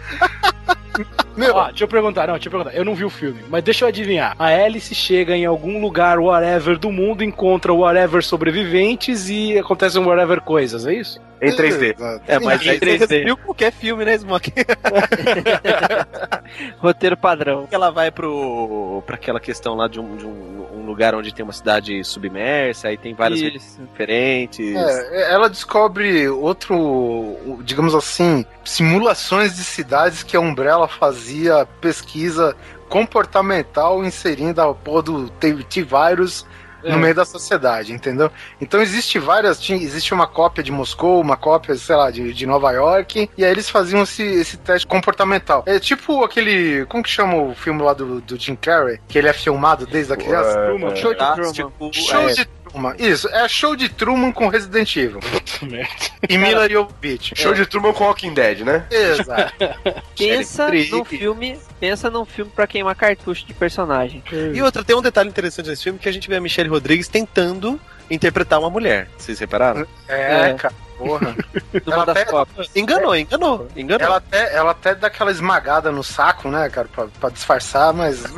Meu, 1.36 1.54
Ó, 1.54 1.68
deixa 1.68 1.84
eu 1.84 1.88
perguntar, 1.88 2.26
não, 2.26 2.34
deixa 2.34 2.48
eu 2.48 2.52
perguntar. 2.52 2.74
Eu 2.74 2.84
não 2.84 2.94
vi 2.94 3.04
o 3.04 3.10
filme, 3.10 3.44
mas 3.48 3.62
deixa 3.62 3.84
eu 3.84 3.88
adivinhar. 3.88 4.34
A 4.38 4.46
Alice 4.46 4.92
chega 4.94 5.36
em 5.36 5.46
algum 5.46 5.80
lugar, 5.80 6.18
whatever, 6.18 6.78
do 6.78 6.90
mundo, 6.90 7.22
encontra 7.22 7.72
whatever 7.72 8.24
sobreviventes 8.24 9.28
e 9.28 9.56
acontecem 9.56 10.04
whatever 10.04 10.40
coisas, 10.40 10.86
é 10.86 10.94
isso? 10.94 11.20
Em 11.40 11.52
3D. 11.52 11.94
É, 12.26 12.38
mas 12.40 12.62
você 12.62 12.78
3D. 12.78 13.08
resumiu 13.08 13.36
qualquer 13.36 13.72
filme, 13.72 14.04
né, 14.04 14.18
Smoke? 14.18 14.52
Roteiro 16.78 17.16
padrão. 17.16 17.68
Ela 17.70 17.90
vai 17.90 18.10
pro 18.10 19.02
pra 19.06 19.14
aquela 19.14 19.38
questão 19.38 19.74
lá 19.74 19.86
de 19.86 20.00
um, 20.00 20.16
de 20.16 20.26
um, 20.26 20.66
um 20.74 20.86
lugar 20.86 21.14
onde 21.14 21.32
tem 21.32 21.44
uma 21.44 21.52
cidade 21.52 22.02
submersa, 22.02 22.88
aí 22.88 22.96
tem 22.96 23.14
várias 23.14 23.40
Isso. 23.40 23.80
diferentes. 23.82 24.74
É, 24.74 25.32
ela 25.32 25.48
descobre 25.48 26.28
outro, 26.28 27.36
digamos 27.62 27.94
assim, 27.94 28.44
simulações 28.64 29.56
de 29.56 29.64
cidades 29.64 30.22
que 30.22 30.36
a 30.36 30.40
Umbrella 30.40 30.77
fazia 30.86 31.66
pesquisa 31.80 32.54
comportamental 32.88 34.04
inserindo 34.04 34.60
a 34.60 34.74
porra 34.74 35.02
do 35.02 35.28
T-Virus 35.30 36.46
É. 36.84 36.92
no 36.92 36.98
meio 37.00 37.12
da 37.12 37.24
sociedade, 37.24 37.92
entendeu? 37.92 38.30
Então 38.60 38.80
existe 38.80 39.18
várias, 39.18 39.58
existe 39.68 40.14
uma 40.14 40.28
cópia 40.28 40.62
de 40.62 40.70
Moscou, 40.70 41.20
uma 41.20 41.36
cópia, 41.36 41.74
sei 41.74 41.96
lá, 41.96 42.08
de, 42.08 42.32
de 42.32 42.46
Nova 42.46 42.70
York, 42.70 43.28
e 43.36 43.44
aí 43.44 43.50
eles 43.50 43.68
faziam 43.68 44.04
esse, 44.04 44.22
esse 44.22 44.56
teste 44.58 44.86
comportamental. 44.86 45.64
É 45.66 45.80
tipo 45.80 46.22
aquele, 46.22 46.86
como 46.86 47.02
que 47.02 47.10
chama 47.10 47.34
o 47.34 47.52
filme 47.52 47.82
lá 47.82 47.92
do, 47.92 48.20
do 48.20 48.36
Jim 48.38 48.54
Carrey, 48.54 49.00
que 49.08 49.18
ele 49.18 49.26
é 49.28 49.32
filmado 49.32 49.86
desde 49.86 50.12
a 50.12 50.16
criança? 50.16 50.54
Truman. 50.54 50.94
Show 50.94 51.12
de 51.12 51.18
Tá? 51.18 51.32
Truman. 51.32 51.52
Tipo, 51.52 51.92
Show 51.92 52.28
é, 52.28 52.32
de 52.34 52.48
Truman, 52.68 52.94
isso, 52.98 53.28
é 53.28 53.48
show 53.48 53.74
de 53.74 53.88
Truman 53.88 54.32
com 54.32 54.48
Resident 54.48 54.94
Evil. 54.96 55.20
merda. 55.62 55.88
E 56.28 56.36
Mila 56.38 56.68
Jovovich. 56.68 57.32
Show 57.36 57.54
de 57.54 57.66
Truman 57.66 57.92
com 57.92 58.04
Walking 58.04 58.34
Dead, 58.34 58.60
né? 58.60 58.84
Exato. 58.90 59.52
Pensa 60.16 60.70
num 60.90 61.04
filme. 61.04 61.58
Pensa 61.80 62.10
num 62.10 62.24
filme 62.24 62.50
pra 62.54 62.66
queimar 62.66 62.94
cartucho 62.94 63.46
de 63.46 63.54
personagem. 63.54 64.22
E 64.54 64.60
outra, 64.62 64.84
tem 64.84 64.96
um 64.96 65.02
detalhe 65.02 65.28
interessante 65.28 65.68
nesse 65.68 65.84
filme 65.84 65.98
que 65.98 66.08
a 66.08 66.12
gente 66.12 66.28
vê 66.28 66.36
a 66.36 66.40
Michelle 66.40 66.68
Rodrigues 66.68 67.08
tentando 67.08 67.80
interpretar 68.10 68.58
uma 68.58 68.70
mulher. 68.70 69.08
Vocês 69.16 69.38
repararam? 69.38 69.86
É, 70.08 70.50
É. 70.50 70.54
cara, 70.54 70.74
porra. 70.98 71.34
Ela 71.86 72.02
até-. 72.02 72.26
Enganou, 72.74 73.16
enganou, 73.16 73.68
enganou. 73.76 74.06
Ela 74.06 74.16
até, 74.16 74.54
ela 74.54 74.70
até 74.72 74.94
dá 74.94 75.06
aquela 75.06 75.30
esmagada 75.30 75.90
no 75.90 76.02
saco, 76.02 76.48
né, 76.48 76.68
cara, 76.68 76.88
pra, 76.94 77.06
pra 77.20 77.30
disfarçar, 77.30 77.92
mas. 77.94 78.24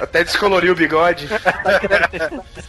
Até 0.00 0.24
descoloriu 0.24 0.72
o 0.72 0.76
bigode. 0.76 1.28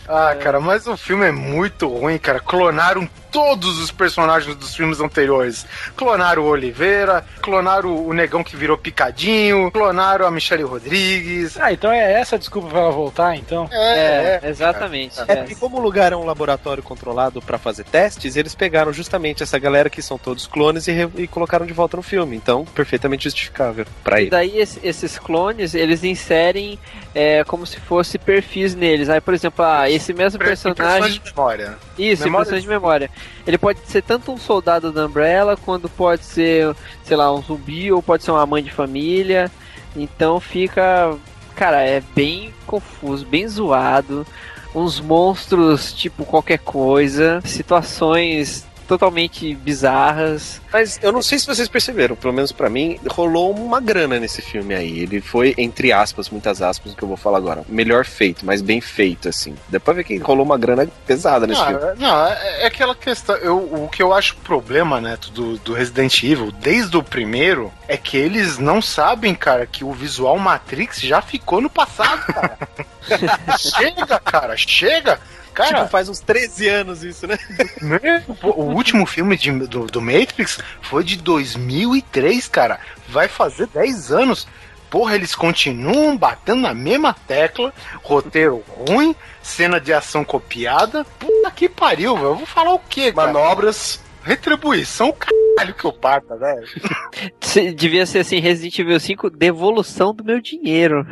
Ah, 0.08 0.36
cara, 0.36 0.60
mas 0.60 0.86
o 0.86 0.96
filme 0.96 1.26
é 1.26 1.32
muito 1.32 1.88
ruim, 1.88 2.20
cara. 2.20 2.40
Clonaram 2.40 3.10
todos 3.36 3.80
os 3.80 3.92
personagens 3.92 4.56
dos 4.56 4.76
filmes 4.76 5.00
anteriores. 5.00 5.66
Clonaram 5.96 6.44
o 6.44 6.48
Oliveira, 6.48 7.26
clonaram 7.42 7.96
o 8.08 8.14
negão 8.14 8.44
que 8.44 8.56
virou 8.56 8.78
picadinho, 8.78 9.70
clonaram 9.72 10.26
a 10.26 10.32
Michelle 10.32 10.64
Rodrigues. 10.64 11.58
Ah, 11.60 11.72
então 11.74 11.92
é 11.92 12.14
essa 12.14 12.36
a 12.36 12.40
desculpa 12.40 12.70
pra 12.70 12.80
ela 12.80 12.92
voltar, 12.92 13.36
então? 13.36 13.68
É, 13.72 14.40
É, 14.44 14.50
exatamente. 14.50 15.20
É 15.20 15.26
é. 15.34 15.36
porque 15.38 15.56
como 15.56 15.78
o 15.78 15.82
lugar 15.82 16.12
é 16.12 16.16
um 16.16 16.26
laboratório 16.26 16.82
controlado 16.82 17.42
pra 17.42 17.58
fazer 17.58 17.84
testes, 17.84 18.36
eles 18.36 18.56
pegaram 18.56 18.94
justamente 18.94 19.44
essa 19.44 19.60
galera 19.60 19.90
que 19.90 20.02
são 20.02 20.18
todos 20.18 20.48
clones 20.48 20.88
e, 20.88 20.92
re- 20.92 21.10
e 21.18 21.28
colocaram 21.28 21.66
de 21.66 21.74
volta 21.74 21.98
no 21.98 22.04
filme. 22.04 22.36
Então, 22.36 22.64
perfeitamente 22.66 23.26
justificável 23.26 23.86
pra 24.04 24.20
E 24.20 24.24
ele. 24.24 24.30
daí 24.30 24.58
esse- 24.60 24.80
esses 24.84 25.20
clones, 25.20 25.74
eles 25.76 26.04
inserem 26.04 26.80
é, 27.14 27.44
como 27.46 27.66
se 27.66 27.80
fosse 27.80 28.18
perfis 28.18 28.76
neles. 28.76 29.10
Aí, 29.10 29.22
por 29.22 29.34
exemplo, 29.34 29.64
ah, 29.66 29.90
esse 29.90 30.14
mesmo 30.14 30.40
personagem. 30.40 31.20
de 31.20 31.32
memória. 31.34 31.78
Isso, 31.98 32.24
Memória 32.24 32.44
impressões 32.46 32.64
de 32.64 32.70
memória. 32.70 33.10
Ele 33.46 33.58
pode 33.58 33.80
ser 33.86 34.02
tanto 34.02 34.32
um 34.32 34.38
soldado 34.38 34.92
da 34.92 35.06
Umbrella, 35.06 35.56
quanto 35.56 35.88
pode 35.88 36.26
ser, 36.26 36.76
sei 37.04 37.16
lá, 37.16 37.34
um 37.34 37.42
zumbi, 37.42 37.92
ou 37.92 38.02
pode 38.02 38.24
ser 38.24 38.32
uma 38.32 38.46
mãe 38.46 38.64
de 38.64 38.72
família. 38.72 39.52
Então 39.96 40.40
fica. 40.40 41.16
Cara, 41.56 41.82
é 41.82 42.02
bem 42.14 42.54
confuso, 42.66 43.26
bem 43.26 43.48
zoado. 43.48 44.26
Uns 44.74 45.00
monstros 45.00 45.94
tipo 45.94 46.26
qualquer 46.26 46.60
coisa. 46.60 47.42
Situações 47.46 48.66
totalmente 48.88 49.54
bizarras. 49.56 50.62
Mas 50.72 51.00
eu 51.02 51.12
não 51.12 51.22
sei 51.22 51.40
se 51.40 51.48
vocês 51.48 51.68
perceberam, 51.68 52.16
pelo 52.16 52.34
menos 52.34 52.52
pra 52.52 52.70
mim, 52.70 53.00
rolou 53.10 53.52
uma 53.52 53.80
grana 53.80 54.20
nesse 54.20 54.42
filme 54.42 54.74
aí. 54.74 55.00
Ele 55.00 55.22
foi, 55.22 55.54
entre 55.58 55.92
aspas, 55.92 56.30
muitas 56.30 56.62
aspas, 56.62 56.94
o 56.94 56.96
que 56.96 57.04
eu 57.04 57.08
vou 57.08 57.18
falar 57.18 57.38
agora, 57.38 57.64
melhor 57.68 58.06
feito, 58.06 58.46
mas 58.46 58.62
bem 58.62 58.82
feito, 58.82 59.30
assim. 59.30 59.56
Depois 59.70 59.98
ver 59.98 60.04
que 60.04 60.18
rolou 60.18 60.46
uma 60.46 60.58
grana 60.58 60.88
pesada 61.06 61.48
nesse 61.48 61.64
filme. 61.64 61.80
Não, 61.80 61.90
é- 61.90 61.96
não, 61.98 62.28
é, 62.28 62.62
é 62.64 62.66
aquela 62.68 62.96
questão. 62.96 63.36
Eu, 63.38 63.58
o 63.58 63.90
que 63.92 64.02
eu 64.02 64.14
acho 64.14 64.36
problema, 64.38 65.00
Neto, 65.02 65.32
do, 65.32 65.58
do 65.58 65.74
Resident 65.74 66.24
Evil, 66.24 66.52
desde 66.52 66.96
o 66.98 67.04
primeiro, 67.04 67.72
é 67.88 67.98
que 67.98 68.18
eles 68.18 68.58
não 68.58 68.82
sabem, 68.82 69.34
cara, 69.36 69.66
que 69.66 69.84
o 69.84 69.92
visual 69.92 70.38
Matrix 70.38 71.00
já 71.02 71.22
ficou 71.22 71.62
no 71.62 71.70
passado, 71.70 72.26
cara. 72.34 72.58
chega, 73.58 74.20
cara, 74.20 74.58
chega. 74.58 75.20
Cara, 75.56 75.78
Tipo, 75.80 75.90
faz 75.90 76.10
uns 76.10 76.20
13 76.20 76.68
anos 76.68 77.04
isso, 77.04 77.26
né? 77.26 77.38
pô, 78.42 78.50
o 78.52 78.74
último 78.76 79.06
filme 79.06 79.38
de- 79.38 79.52
do, 79.52 79.88
do 79.88 80.02
Matrix 80.02 80.60
foi 80.82 81.04
de 81.04 81.16
2003, 81.18 82.48
cara. 82.48 82.80
Vai 83.08 83.28
fazer 83.28 83.68
10 83.68 84.12
anos. 84.12 84.48
Porra, 84.90 85.16
eles 85.16 85.34
continuam 85.36 86.16
batendo 86.16 86.62
na 86.62 86.74
mesma 86.74 87.14
tecla, 87.14 87.74
roteiro 88.04 88.64
ruim, 88.88 89.16
cena 89.42 89.80
de 89.80 89.92
ação 89.92 90.24
copiada. 90.24 91.04
Puta 91.20 91.52
que 91.52 91.68
pariu, 91.68 92.16
velho. 92.16 92.28
Eu 92.28 92.36
vou 92.36 92.46
falar 92.46 92.74
o 92.74 92.80
quê, 92.80 93.12
cara? 93.12 93.32
Manobras. 93.34 94.00
Retribuição, 94.24 95.12
caralho 95.12 95.74
que 95.76 95.86
eu 95.86 95.94
parta, 95.94 96.36
velho. 96.36 96.66
Devia 97.76 98.06
ser 98.06 98.20
assim, 98.20 98.40
Resident 98.40 98.80
Evil 98.80 99.00
5, 99.00 99.30
devolução 99.30 100.14
do 100.16 100.24
meu 100.24 100.42
dinheiro. 100.42 101.06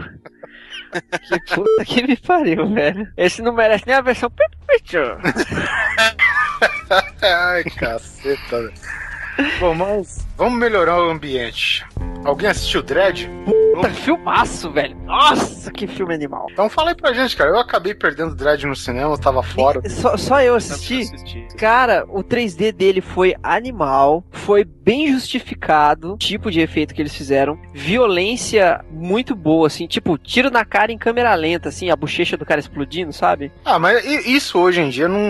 Que 1.02 1.56
puta 1.56 1.86
que 1.86 2.08
me 2.08 2.18
pariu, 2.18 2.74
velho. 2.74 3.08
Esse 3.18 3.42
não 3.42 3.54
merece 3.54 3.86
nem 3.88 3.96
a 3.96 4.02
versão 4.02 4.30
perfeita. 4.30 5.18
Ai, 7.22 7.64
caceta, 7.64 8.62
velho. 8.62 8.74
Bom, 9.60 9.74
mas 9.74 10.28
vamos 10.38 10.60
melhorar 10.60 11.00
o 11.00 11.10
ambiente. 11.10 11.84
Alguém 12.24 12.50
assistiu 12.50 12.84
Dread? 12.84 13.28
Puta, 13.74 13.90
filmaço, 13.90 14.72
velho. 14.72 14.96
Nossa, 15.06 15.72
que 15.72 15.88
filme 15.88 16.14
animal. 16.14 16.48
Então 16.52 16.70
fala 16.70 16.90
aí 16.92 16.96
pra 16.96 17.14
gente, 17.14 17.36
cara. 17.36 17.50
Eu 17.50 17.60
acabei 17.60 17.94
perdendo 17.94 18.36
Dread 18.36 18.66
no 18.66 18.76
cinema, 18.76 19.14
eu 19.14 19.18
tava 19.18 19.42
fora. 19.44 19.82
Só, 19.90 20.16
só 20.18 20.42
eu 20.42 20.56
assisti. 20.56 21.08
Cara, 21.58 22.06
o 22.10 22.24
3D 22.24 22.72
dele 22.72 23.02
foi 23.02 23.36
animal, 23.42 24.24
foi 24.32 24.64
bem 24.64 25.12
justificado, 25.12 26.14
o 26.14 26.18
tipo 26.18 26.52
de 26.52 26.60
efeito 26.60 26.94
que 26.94 27.02
eles 27.02 27.16
fizeram, 27.16 27.58
violência 27.74 28.84
muito 28.92 29.34
boa, 29.36 29.68
assim, 29.68 29.88
tipo, 29.88 30.18
tiro 30.18 30.52
na 30.52 30.66
cara 30.66 30.92
em 30.92 30.98
câmera 30.98 31.34
lenta, 31.36 31.70
assim, 31.70 31.90
a 31.90 31.96
bochecha 31.96 32.36
do 32.36 32.46
cara 32.46 32.60
explodindo, 32.60 33.14
sabe? 33.14 33.52
Ah, 33.64 33.80
mas 33.80 34.04
i- 34.06 34.36
isso 34.36 34.60
hoje 34.60 34.82
em 34.82 34.90
dia 34.90 35.08
não, 35.08 35.22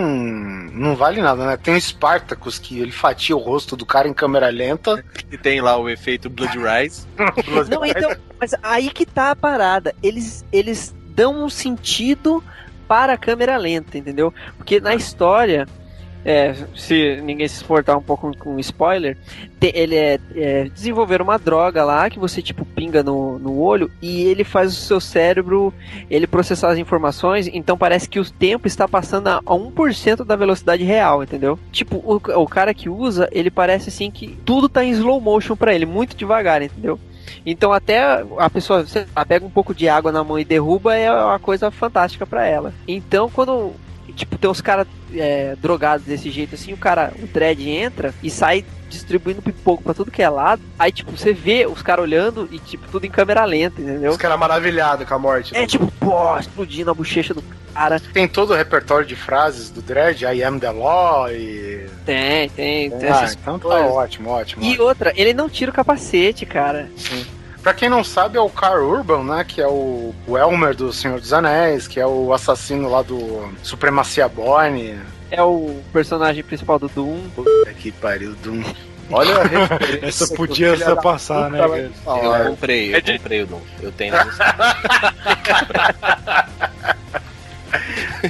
não 0.72 0.96
vale 0.96 1.22
nada, 1.22 1.46
né? 1.46 1.56
Tem 1.56 1.76
o 1.76 1.80
Spartacus 1.80 2.58
que 2.58 2.80
ele 2.80 2.90
fatia 2.90 3.36
o 3.36 3.38
rosto 3.40 3.76
do 3.76 3.86
cara 3.86 4.08
em 4.08 4.12
câmera 4.14 4.48
lenta. 4.48 5.04
E 5.30 5.38
tem 5.38 5.60
lá 5.60 5.76
o 5.76 5.88
efeito 5.88 6.28
Blood 6.28 6.58
Rise. 6.58 7.06
Não, 7.70 7.84
então, 7.84 8.10
mas 8.44 8.54
aí 8.62 8.90
que 8.90 9.06
tá 9.06 9.30
a 9.30 9.36
parada. 9.36 9.94
Eles, 10.02 10.44
eles 10.52 10.94
dão 11.14 11.44
um 11.44 11.48
sentido 11.48 12.44
para 12.86 13.14
a 13.14 13.16
câmera 13.16 13.56
lenta, 13.56 13.96
entendeu? 13.96 14.34
Porque 14.58 14.78
na 14.80 14.94
história, 14.94 15.66
é, 16.22 16.54
se 16.76 17.22
ninguém 17.22 17.48
se 17.48 17.54
exportar 17.56 17.96
um 17.96 18.02
pouco 18.02 18.36
com 18.36 18.58
spoiler, 18.58 19.16
te- 19.58 19.72
ele 19.74 19.96
é, 19.96 20.20
é 20.34 20.64
desenvolver 20.64 21.22
uma 21.22 21.38
droga 21.38 21.82
lá 21.84 22.10
que 22.10 22.18
você 22.18 22.42
tipo 22.42 22.66
pinga 22.66 23.02
no, 23.02 23.38
no 23.38 23.58
olho 23.58 23.90
e 24.02 24.24
ele 24.24 24.44
faz 24.44 24.72
o 24.72 24.76
seu 24.76 25.00
cérebro 25.00 25.72
ele 26.10 26.26
processar 26.26 26.70
as 26.70 26.78
informações, 26.78 27.48
então 27.50 27.78
parece 27.78 28.06
que 28.06 28.20
o 28.20 28.30
tempo 28.30 28.66
está 28.66 28.86
passando 28.86 29.28
a, 29.28 29.36
a 29.36 29.54
1% 29.54 30.22
da 30.22 30.36
velocidade 30.36 30.84
real, 30.84 31.22
entendeu? 31.22 31.58
Tipo, 31.72 31.96
o, 31.96 32.16
o 32.42 32.46
cara 32.46 32.74
que 32.74 32.90
usa, 32.90 33.26
ele 33.32 33.50
parece 33.50 33.88
assim 33.88 34.10
que 34.10 34.36
tudo 34.44 34.68
tá 34.68 34.84
em 34.84 34.90
slow 34.90 35.18
motion 35.18 35.56
pra 35.56 35.74
ele, 35.74 35.86
muito 35.86 36.14
devagar, 36.14 36.60
entendeu? 36.60 37.00
Então 37.44 37.72
até 37.72 38.24
a 38.38 38.50
pessoa 38.50 38.86
lá, 39.14 39.24
pega 39.24 39.44
um 39.44 39.50
pouco 39.50 39.74
de 39.74 39.88
água 39.88 40.12
na 40.12 40.24
mão 40.24 40.38
e 40.38 40.44
derruba 40.44 40.96
é 40.96 41.10
uma 41.10 41.38
coisa 41.38 41.70
fantástica 41.70 42.26
pra 42.26 42.46
ela. 42.46 42.72
Então 42.86 43.30
quando 43.30 43.72
tipo 44.14 44.38
tem 44.38 44.50
uns 44.50 44.60
caras 44.60 44.86
é, 45.12 45.56
drogados 45.60 46.06
desse 46.06 46.30
jeito 46.30 46.54
assim, 46.54 46.72
o 46.72 46.76
cara, 46.76 47.12
o 47.22 47.26
dread 47.26 47.68
entra 47.68 48.14
e 48.22 48.30
sai 48.30 48.64
distribuindo 48.94 49.42
pipoco 49.42 49.82
pra 49.82 49.94
tudo 49.94 50.10
que 50.10 50.22
é 50.22 50.28
lado. 50.28 50.62
Aí 50.78 50.90
tipo 50.90 51.16
você 51.16 51.32
vê 51.32 51.66
os 51.66 51.82
caras 51.82 52.02
olhando 52.04 52.48
e 52.50 52.58
tipo 52.58 52.88
tudo 52.90 53.04
em 53.06 53.10
câmera 53.10 53.44
lenta, 53.44 53.80
entendeu? 53.80 54.10
Os 54.10 54.16
caras 54.16 54.38
maravilhados 54.38 55.06
com 55.06 55.14
a 55.14 55.18
morte. 55.18 55.54
É 55.54 55.60
né? 55.60 55.66
tipo, 55.66 55.90
pô, 56.00 56.36
explodindo 56.38 56.90
a 56.90 56.94
bochecha 56.94 57.34
do 57.34 57.42
cara. 57.74 58.00
Tem 58.12 58.28
todo 58.28 58.52
o 58.52 58.56
repertório 58.56 59.06
de 59.06 59.16
frases 59.16 59.70
do 59.70 59.82
Dredd, 59.82 60.22
I 60.22 60.42
am 60.42 60.58
the 60.58 60.70
law 60.70 61.30
e. 61.30 61.86
Tem, 62.06 62.48
tem, 62.50 62.90
tem 62.90 63.08
Ah, 63.10 63.16
essas 63.16 63.34
então 63.34 63.58
tá 63.58 63.68
ótimo, 63.68 64.30
ótimo. 64.30 64.64
E 64.64 64.70
ótimo. 64.70 64.84
outra, 64.84 65.12
ele 65.16 65.34
não 65.34 65.48
tira 65.48 65.70
o 65.70 65.74
capacete, 65.74 66.46
cara. 66.46 66.88
Pra 67.62 67.72
quem 67.72 67.88
não 67.88 68.04
sabe, 68.04 68.36
é 68.36 68.40
o 68.40 68.50
Carl 68.50 68.86
Urban, 68.86 69.24
né? 69.24 69.42
Que 69.42 69.60
é 69.62 69.66
o, 69.66 70.14
o 70.26 70.36
Elmer 70.36 70.74
do 70.76 70.92
Senhor 70.92 71.18
dos 71.18 71.32
Anéis, 71.32 71.88
que 71.88 71.98
é 71.98 72.06
o 72.06 72.30
assassino 72.32 72.90
lá 72.90 73.00
do 73.00 73.50
Supremacia 73.62 74.28
Borne. 74.28 75.00
É 75.36 75.42
o 75.42 75.80
personagem 75.92 76.42
principal 76.42 76.78
do 76.78 76.88
Doom. 76.88 77.28
Puta 77.34 77.72
que 77.74 77.92
pariu, 77.92 78.34
Doom. 78.42 78.62
Olha 79.10 79.36
a 79.36 79.42
referência. 79.44 80.06
Essa 80.06 80.34
podia 80.34 80.76
da 80.76 80.96
passar, 80.96 81.50
né, 81.50 81.58
cara? 81.58 81.90
Eu 82.06 82.50
comprei, 82.50 82.94
eu 82.94 83.02
comprei 83.02 83.42
o 83.42 83.46
Doom. 83.46 83.60
Eu 83.82 83.92
tenho. 83.92 84.14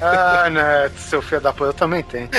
Ah, 0.00 0.50
Neto, 0.50 0.98
seu 0.98 1.22
filho 1.22 1.40
da 1.40 1.52
puta, 1.52 1.66
eu 1.66 1.74
também 1.74 2.02
tenho. 2.02 2.28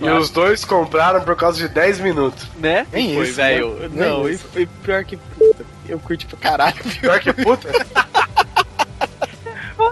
E 0.00 0.08
os 0.08 0.30
dois 0.30 0.64
compraram 0.64 1.20
por 1.22 1.36
causa 1.36 1.58
de 1.58 1.68
10 1.68 2.00
minutos. 2.00 2.46
Né? 2.56 2.86
Nem 2.92 3.14
Foi, 3.14 3.24
isso, 3.24 3.34
velho. 3.34 3.74
né? 3.90 4.06
Não, 4.06 4.24
Nem 4.24 4.34
e 4.34 4.38
foi 4.38 4.66
pior 4.84 5.04
que 5.04 5.16
puta. 5.16 5.64
Eu 5.88 5.98
curti 5.98 6.26
pra 6.26 6.38
caralho? 6.38 6.76
Pior 7.00 7.18
que 7.18 7.32
puta. 7.32 7.68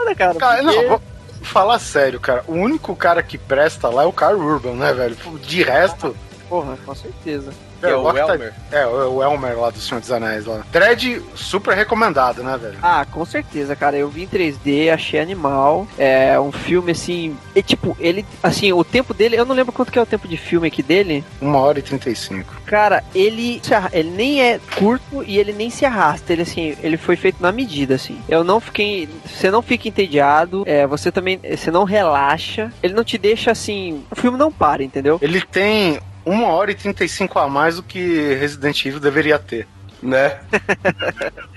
Foda, 0.08 0.14
cara. 0.14 0.34
Cara, 0.34 0.62
porque- 0.62 0.76
não, 0.80 0.88
vou 0.88 1.02
falar 1.42 1.78
sério, 1.78 2.20
cara. 2.20 2.44
O 2.46 2.52
único 2.54 2.94
cara 2.96 3.22
que 3.22 3.38
presta 3.38 3.88
lá 3.88 4.02
é 4.02 4.06
o 4.06 4.12
Carl 4.12 4.38
Urban, 4.40 4.74
né, 4.74 4.92
velho? 4.92 5.16
De 5.42 5.62
resto. 5.62 6.16
Porra, 6.48 6.76
com 6.84 6.94
certeza. 6.94 7.52
Que 7.80 7.86
é 7.86 7.96
o 7.96 8.02
Loki 8.02 8.18
tá- 8.18 8.34
Elmer. 8.34 8.52
É, 8.72 8.86
o 8.86 9.08
o 9.18 9.22
Elmer 9.22 9.58
lá 9.58 9.70
do 9.70 9.78
Senhor 9.78 10.00
dos 10.00 10.10
Anéis 10.12 10.46
lá. 10.46 10.62
Dread, 10.72 11.22
super 11.34 11.74
recomendado, 11.76 12.42
né, 12.42 12.56
velho? 12.60 12.78
Ah, 12.82 13.06
com 13.10 13.24
certeza, 13.24 13.74
cara. 13.76 13.96
Eu 13.96 14.08
vi 14.08 14.24
em 14.24 14.26
3D, 14.26 14.90
achei 14.92 15.20
animal. 15.20 15.86
É 15.98 16.38
um 16.38 16.52
filme 16.52 16.92
assim. 16.92 17.36
E, 17.54 17.62
tipo, 17.62 17.96
ele. 18.00 18.24
Assim, 18.42 18.72
o 18.72 18.84
tempo 18.84 19.12
dele. 19.14 19.36
Eu 19.36 19.44
não 19.44 19.54
lembro 19.54 19.72
quanto 19.72 19.90
que 19.92 19.98
é 19.98 20.02
o 20.02 20.06
tempo 20.06 20.26
de 20.28 20.36
filme 20.36 20.68
aqui 20.68 20.82
dele. 20.82 21.24
Uma 21.40 21.58
hora 21.58 21.78
e 21.78 21.82
35. 21.82 22.54
Cara, 22.66 23.02
ele. 23.14 23.60
Ele 23.92 24.10
nem 24.10 24.42
é 24.42 24.60
curto 24.76 25.22
e 25.26 25.38
ele 25.38 25.52
nem 25.52 25.70
se 25.70 25.84
arrasta. 25.84 26.32
Ele, 26.32 26.42
assim, 26.42 26.76
ele 26.82 26.96
foi 26.96 27.16
feito 27.16 27.40
na 27.42 27.52
medida, 27.52 27.94
assim. 27.94 28.20
Eu 28.28 28.42
não 28.44 28.60
fiquei. 28.60 29.08
Você 29.26 29.50
não 29.50 29.62
fica 29.62 29.88
entediado. 29.88 30.62
É, 30.66 30.86
você 30.86 31.10
também. 31.10 31.38
Você 31.56 31.70
não 31.70 31.84
relaxa. 31.84 32.72
Ele 32.82 32.94
não 32.94 33.04
te 33.04 33.16
deixa 33.18 33.50
assim. 33.50 34.04
O 34.10 34.16
filme 34.16 34.36
não 34.38 34.50
para, 34.52 34.82
entendeu? 34.82 35.18
Ele 35.22 35.40
tem 35.40 36.00
uma 36.24 36.48
hora 36.48 36.70
e 36.70 36.74
35 36.74 37.38
a 37.38 37.48
mais 37.48 37.76
do 37.76 37.82
que 37.82 38.34
Resident 38.34 38.84
Evil 38.84 39.00
deveria 39.00 39.38
ter. 39.38 39.66
Né? 40.02 40.38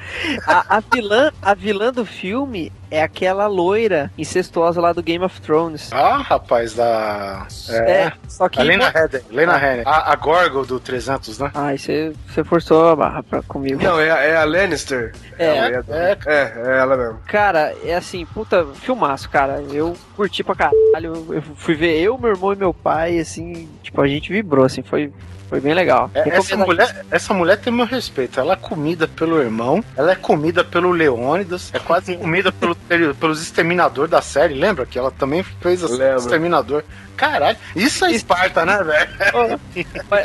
A, 0.46 0.78
a 0.78 0.80
vilã, 0.80 1.32
a 1.42 1.54
vilã 1.54 1.92
do 1.92 2.04
filme 2.06 2.72
é 2.90 3.02
aquela 3.02 3.48
loira 3.48 4.12
incestuosa 4.18 4.82
lá 4.82 4.92
do 4.92 5.02
Game 5.02 5.24
of 5.24 5.40
Thrones. 5.42 5.90
Ah, 5.94 6.18
rapaz, 6.18 6.74
da. 6.74 7.48
É. 7.70 7.92
É, 7.92 8.14
só 8.28 8.50
que. 8.50 8.60
A 8.60 8.64
Lena 8.64 8.90
Headey. 8.90 9.22
Lena 9.30 9.56
Headey. 9.58 9.84
A, 9.86 10.12
a 10.12 10.16
Gorgo 10.16 10.66
do 10.66 10.80
300, 10.80 11.40
né? 11.40 11.52
Ai, 11.54 11.78
você 11.78 12.14
você 12.28 12.44
forçou 12.44 12.90
a 12.90 12.96
barra 12.96 13.24
pra, 13.24 13.42
comigo. 13.44 13.82
Não, 13.82 14.00
é, 14.00 14.12
a- 14.12 14.22
é 14.24 14.36
a 14.36 14.44
Lannister. 14.44 15.14
É, 15.38 15.46
é, 15.46 15.84
É, 15.90 16.18
é, 16.26 16.54
é 16.66 16.78
ela 16.80 16.98
mesmo. 16.98 17.20
Cara, 17.28 17.74
é 17.84 17.96
assim, 17.96 18.26
puta, 18.26 18.66
filmaço, 18.76 19.30
cara. 19.30 19.64
Eu 19.72 19.96
curti 20.16 20.44
pra 20.44 20.56
caralho. 20.56 21.26
Eu 21.34 21.42
fui 21.56 21.76
ver 21.76 22.00
eu, 22.02 22.18
meu 22.18 22.32
irmão 22.32 22.52
e 22.54 22.58
meu 22.58 22.74
pai, 22.74 23.18
assim, 23.20 23.70
tipo, 23.82 24.02
a 24.02 24.08
gente 24.08 24.32
vibrou, 24.34 24.66
assim, 24.66 24.82
foi, 24.82 25.14
foi 25.52 25.60
bem 25.60 25.74
legal. 25.74 26.10
É, 26.14 26.30
essa, 26.30 26.56
mulher, 26.56 27.06
essa 27.12 27.34
mulher 27.34 27.58
tem 27.58 27.74
meu 27.74 27.86
respeito. 27.86 28.40
Ela 28.40 28.54
é 28.54 28.56
comida 28.56 29.06
pelo 29.06 29.38
irmão, 29.38 29.84
ela 29.98 30.14
é 30.14 30.16
comida 30.16 30.64
pelo 30.64 30.92
Leônidas, 30.92 31.70
é 31.74 31.80
quase 31.80 32.16
comida 32.16 32.54
pelo, 32.54 32.74
pelos 33.20 33.42
exterminadores 33.42 34.10
da 34.10 34.22
série. 34.22 34.54
Lembra 34.54 34.86
que 34.86 34.98
ela 34.98 35.12
também 35.12 35.44
fez 35.44 35.84
assim, 35.84 35.98
Lembro. 35.98 36.20
exterminador? 36.20 36.86
Caralho, 37.18 37.58
isso 37.76 38.06
é 38.06 38.14
Esparta, 38.14 38.66
né, 38.66 38.82
velho? 38.82 39.60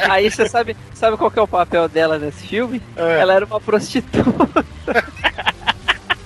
Aí 0.08 0.30
você 0.30 0.48
sabe, 0.48 0.76
sabe 0.94 1.16
qual 1.16 1.28
que 1.28 1.40
é 1.40 1.42
o 1.42 1.48
papel 1.48 1.88
dela 1.88 2.20
nesse 2.20 2.46
filme? 2.46 2.80
É. 2.96 3.18
Ela 3.18 3.34
era 3.34 3.44
uma 3.44 3.60
prostituta. 3.60 4.64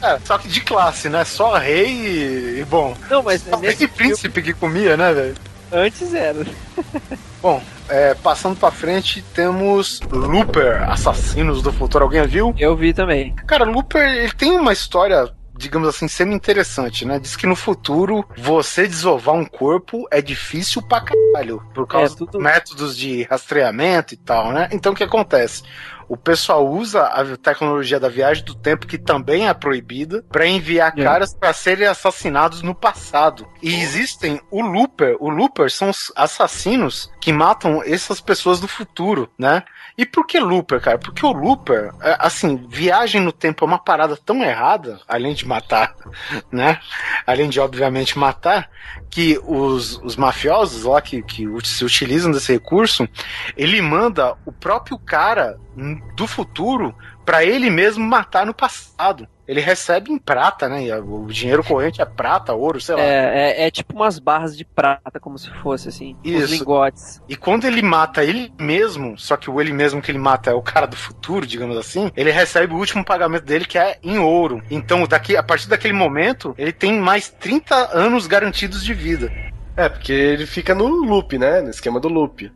É, 0.02 0.18
só 0.24 0.38
que 0.38 0.48
de 0.48 0.62
classe, 0.62 1.10
né? 1.10 1.26
Só 1.26 1.58
rei 1.58 1.88
e, 1.88 2.60
e 2.60 2.64
bom. 2.64 2.96
Não, 3.10 3.22
mas 3.22 3.42
Só 3.42 3.58
nesse 3.58 3.84
rei 3.84 3.86
e 3.86 3.88
príncipe 3.88 4.40
que 4.40 4.54
comia, 4.54 4.96
né, 4.96 5.12
velho? 5.12 5.34
Antes 5.72 6.14
era. 6.14 6.44
Bom, 7.42 7.62
é, 7.88 8.14
passando 8.14 8.56
pra 8.58 8.70
frente, 8.70 9.22
temos 9.34 10.00
Looper, 10.10 10.82
Assassinos 10.90 11.62
do 11.62 11.72
Futuro. 11.72 12.04
Alguém 12.04 12.26
viu? 12.26 12.54
Eu 12.58 12.76
vi 12.76 12.92
também. 12.92 13.34
Cara, 13.46 13.64
Looper, 13.64 14.02
ele 14.02 14.32
tem 14.32 14.52
uma 14.58 14.72
história, 14.72 15.32
digamos 15.56 15.88
assim, 15.88 16.06
semi-interessante, 16.06 17.04
né? 17.06 17.18
Diz 17.18 17.36
que 17.36 17.46
no 17.46 17.56
futuro, 17.56 18.24
você 18.36 18.86
desovar 18.86 19.34
um 19.34 19.44
corpo 19.46 20.06
é 20.10 20.20
difícil 20.20 20.82
pra 20.82 21.00
caralho, 21.00 21.62
por 21.74 21.86
causa 21.86 22.14
É, 22.14 22.16
tudo- 22.18 22.32
dos 22.32 22.42
métodos 22.42 22.96
de 22.96 23.22
rastreamento 23.24 24.12
e 24.14 24.16
tal, 24.18 24.52
né? 24.52 24.68
Então 24.72 24.92
o 24.92 24.96
que 24.96 25.04
acontece? 25.04 25.62
O 26.10 26.16
pessoal 26.16 26.66
usa 26.68 27.04
a 27.04 27.36
tecnologia 27.36 28.00
da 28.00 28.08
viagem 28.08 28.44
do 28.44 28.52
tempo, 28.52 28.84
que 28.84 28.98
também 28.98 29.48
é 29.48 29.54
proibida, 29.54 30.24
pra 30.28 30.44
enviar 30.44 30.92
É. 30.98 31.04
caras 31.04 31.32
pra 31.32 31.52
serem 31.52 31.86
assassinados 31.86 32.62
no 32.62 32.74
passado. 32.74 33.46
E 33.62 33.80
existem 33.80 34.40
o 34.50 34.60
Looper. 34.60 35.16
O 35.20 35.30
Looper 35.30 35.70
são 35.70 35.88
os 35.88 36.12
assassinos 36.16 37.08
que 37.20 37.32
matam 37.32 37.80
essas 37.84 38.20
pessoas 38.20 38.58
do 38.58 38.66
futuro, 38.66 39.30
né? 39.38 39.62
E 39.96 40.04
por 40.04 40.26
que 40.26 40.40
Looper, 40.40 40.80
cara? 40.80 40.98
Porque 40.98 41.24
o 41.24 41.30
Looper, 41.30 41.92
é, 42.00 42.16
assim, 42.18 42.66
viagem 42.68 43.20
no 43.20 43.30
tempo 43.30 43.64
é 43.64 43.68
uma 43.68 43.78
parada 43.78 44.16
tão 44.16 44.42
errada, 44.42 44.98
além 45.06 45.32
de 45.32 45.46
matar, 45.46 45.94
né? 46.50 46.80
Além 47.24 47.48
de, 47.48 47.60
obviamente, 47.60 48.18
matar, 48.18 48.68
que 49.08 49.38
os, 49.44 49.96
os 50.02 50.16
mafiosos 50.16 50.82
lá 50.82 51.00
que, 51.00 51.22
que 51.22 51.46
se 51.62 51.84
utilizam 51.84 52.32
desse 52.32 52.52
recurso, 52.52 53.08
ele 53.56 53.80
manda 53.80 54.36
o 54.44 54.50
próprio 54.50 54.98
cara 54.98 55.56
do 56.14 56.26
futuro 56.26 56.94
pra 57.24 57.44
ele 57.44 57.70
mesmo 57.70 58.04
matar 58.04 58.44
no 58.44 58.52
passado. 58.52 59.28
Ele 59.46 59.60
recebe 59.60 60.12
em 60.12 60.18
prata, 60.18 60.68
né? 60.68 60.96
O 61.00 61.26
dinheiro 61.26 61.64
corrente 61.64 62.00
é 62.00 62.04
prata, 62.04 62.54
ouro, 62.54 62.80
sei 62.80 62.94
lá. 62.94 63.00
É, 63.00 63.62
é, 63.62 63.66
é 63.66 63.70
tipo 63.70 63.94
umas 63.94 64.18
barras 64.18 64.56
de 64.56 64.64
prata, 64.64 65.18
como 65.18 65.36
se 65.38 65.50
fosse, 65.54 65.88
assim. 65.88 66.16
Isso. 66.22 66.44
Os 66.44 66.50
lingotes. 66.52 67.22
E 67.28 67.34
quando 67.34 67.64
ele 67.64 67.82
mata 67.82 68.22
ele 68.22 68.52
mesmo, 68.60 69.18
só 69.18 69.36
que 69.36 69.50
o 69.50 69.60
ele 69.60 69.72
mesmo 69.72 70.00
que 70.00 70.10
ele 70.10 70.18
mata 70.18 70.50
é 70.50 70.54
o 70.54 70.62
cara 70.62 70.86
do 70.86 70.94
futuro, 70.94 71.44
digamos 71.44 71.76
assim, 71.76 72.12
ele 72.16 72.30
recebe 72.30 72.72
o 72.72 72.76
último 72.76 73.04
pagamento 73.04 73.44
dele 73.44 73.64
que 73.64 73.76
é 73.76 73.98
em 74.04 74.18
ouro. 74.18 74.62
Então, 74.70 75.04
daqui, 75.04 75.36
a 75.36 75.42
partir 75.42 75.68
daquele 75.68 75.94
momento, 75.94 76.54
ele 76.56 76.72
tem 76.72 77.00
mais 77.00 77.28
30 77.28 77.96
anos 77.96 78.28
garantidos 78.28 78.84
de 78.84 78.94
vida. 78.94 79.32
É, 79.80 79.88
porque 79.88 80.12
ele 80.12 80.44
fica 80.44 80.74
no 80.74 80.86
loop, 80.86 81.38
né? 81.38 81.62
No 81.62 81.70
esquema 81.70 81.98
do 81.98 82.08
loop. 82.08 82.50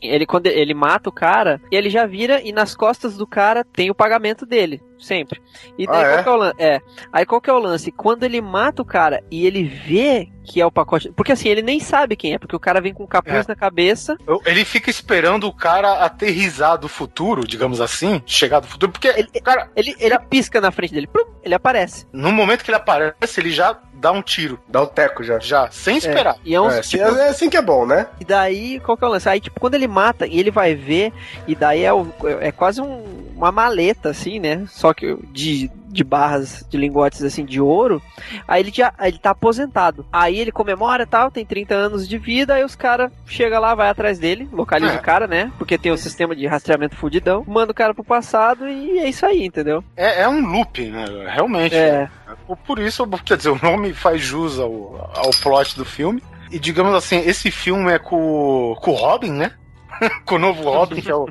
Ele, 0.00 0.24
quando 0.24 0.46
ele 0.46 0.72
mata 0.72 1.10
o 1.10 1.12
cara, 1.12 1.60
ele 1.70 1.90
já 1.90 2.06
vira 2.06 2.40
e 2.40 2.50
nas 2.50 2.74
costas 2.74 3.16
do 3.16 3.26
cara 3.26 3.62
tem 3.62 3.90
o 3.90 3.94
pagamento 3.94 4.46
dele. 4.46 4.80
Sempre. 5.02 5.42
E 5.76 5.86
daí 5.86 5.96
Ah, 6.04 6.08
qual 6.08 6.18
é? 6.18 6.22
que 6.22 6.28
é 6.28 6.32
o 6.32 6.36
lance? 6.36 6.56
É. 6.62 6.80
Aí 7.12 7.26
qual 7.26 7.40
que 7.40 7.50
é 7.50 7.52
o 7.52 7.58
lance? 7.58 7.90
Quando 7.92 8.22
ele 8.22 8.40
mata 8.40 8.80
o 8.80 8.84
cara 8.84 9.22
e 9.30 9.44
ele 9.46 9.64
vê 9.64 10.28
que 10.44 10.60
é 10.60 10.66
o 10.66 10.70
pacote. 10.72 11.10
Porque 11.12 11.32
assim, 11.32 11.48
ele 11.48 11.62
nem 11.62 11.78
sabe 11.80 12.16
quem 12.16 12.34
é, 12.34 12.38
porque 12.38 12.56
o 12.56 12.60
cara 12.60 12.80
vem 12.80 12.92
com 12.94 13.04
um 13.04 13.06
capuz 13.06 13.44
É. 13.44 13.48
na 13.48 13.54
cabeça. 13.56 14.16
Eu- 14.26 14.40
Ele 14.46 14.64
fica 14.64 14.90
esperando 14.90 15.46
o 15.46 15.52
cara 15.52 16.04
aterrizar 16.04 16.76
do 16.78 16.88
futuro, 16.88 17.46
digamos 17.46 17.80
assim, 17.80 18.20
chegar 18.26 18.58
do 18.60 18.66
futuro, 18.66 18.90
porque 18.92 19.08
Ele- 19.08 19.28
o 19.36 19.42
cara, 19.42 19.70
Ele, 19.76 19.94
ele 19.98 20.18
pisca 20.18 20.60
na 20.60 20.70
frente 20.72 20.94
dele. 20.94 21.06
Plum, 21.06 21.24
ele 21.44 21.54
aparece. 21.54 22.06
no 22.12 22.32
momento 22.32 22.64
que 22.64 22.70
ele 22.70 22.76
aparece, 22.76 23.40
ele 23.40 23.50
já 23.50 23.78
dá 23.94 24.10
um 24.10 24.20
tiro, 24.22 24.58
Dá 24.68 24.82
o 24.82 24.86
teco 24.88 25.22
já. 25.22 25.38
já, 25.38 25.70
sem 25.70 25.96
esperar. 25.96 26.34
E 26.44 26.54
é 26.56 26.60
uns, 26.60 26.74
É, 26.74 26.78
assim, 26.80 26.98
tipo, 26.98 27.14
é 27.16 27.28
assim 27.28 27.48
que 27.48 27.56
é 27.56 27.62
bom, 27.62 27.86
né? 27.86 28.08
E 28.20 28.24
daí, 28.24 28.80
qual 28.80 28.96
que 28.96 29.04
é 29.04 29.06
o 29.06 29.10
lance? 29.10 29.28
Aí, 29.28 29.40
tipo, 29.40 29.60
quando 29.60 29.74
ele 29.74 29.86
mata 29.86 30.26
e 30.26 30.40
ele 30.40 30.50
vai 30.50 30.74
ver, 30.74 31.12
e 31.46 31.54
daí 31.54 31.84
é, 31.84 31.92
o- 31.92 32.08
é 32.40 32.50
quase 32.50 32.80
um- 32.80 33.30
uma 33.36 33.52
maleta, 33.52 34.08
assim, 34.10 34.40
né? 34.40 34.64
Só 34.68 34.91
que 34.94 35.16
de, 35.32 35.70
de 35.88 36.04
barras, 36.04 36.64
de 36.68 36.76
lingotes, 36.76 37.22
assim, 37.22 37.44
de 37.44 37.60
ouro. 37.60 38.02
Aí 38.46 38.62
ele 38.62 38.70
já 38.72 38.92
ele 39.00 39.18
tá 39.18 39.30
aposentado. 39.30 40.06
Aí 40.12 40.38
ele 40.38 40.52
comemora 40.52 41.02
e 41.02 41.06
tal, 41.06 41.30
tem 41.30 41.44
30 41.44 41.74
anos 41.74 42.08
de 42.08 42.18
vida, 42.18 42.54
aí 42.54 42.64
os 42.64 42.74
caras 42.74 43.10
chegam 43.26 43.60
lá, 43.60 43.74
vai 43.74 43.88
atrás 43.88 44.18
dele, 44.18 44.48
localiza 44.52 44.92
É. 44.94 44.96
o 44.98 45.02
cara, 45.02 45.26
né? 45.26 45.52
Porque 45.58 45.76
tem 45.78 45.92
o 45.92 45.96
sistema 45.98 46.34
de 46.36 46.46
rastreamento 46.46 46.96
fudidão, 46.96 47.44
manda 47.46 47.72
o 47.72 47.74
cara 47.74 47.94
pro 47.94 48.04
passado 48.04 48.68
e 48.68 48.98
é 48.98 49.08
isso 49.08 49.24
aí, 49.26 49.44
entendeu? 49.44 49.82
É, 49.96 50.22
é 50.22 50.28
um 50.28 50.46
loop, 50.46 50.84
né? 50.90 51.04
Realmente. 51.34 51.74
É. 51.74 52.08
Por- 52.46 52.56
Por 52.58 52.78
isso, 52.78 53.06
quer 53.24 53.36
dizer, 53.36 53.50
o 53.50 53.58
nome 53.62 53.92
faz 53.92 54.20
jus 54.20 54.58
ao, 54.58 55.10
ao 55.16 55.30
plot 55.42 55.76
do 55.76 55.84
filme. 55.84 56.22
E 56.50 56.58
digamos 56.58 56.94
assim, 56.94 57.16
esse 57.18 57.50
filme 57.50 57.90
é 57.92 57.98
com, 57.98 58.76
com 58.80 58.90
o 58.90 58.94
Robin, 58.94 59.30
né? 59.32 59.52
com 60.26 60.34
o 60.34 60.38
novo 60.38 60.62
Robin, 60.64 61.00
que 61.00 61.10
é 61.10 61.14
o, 61.14 61.26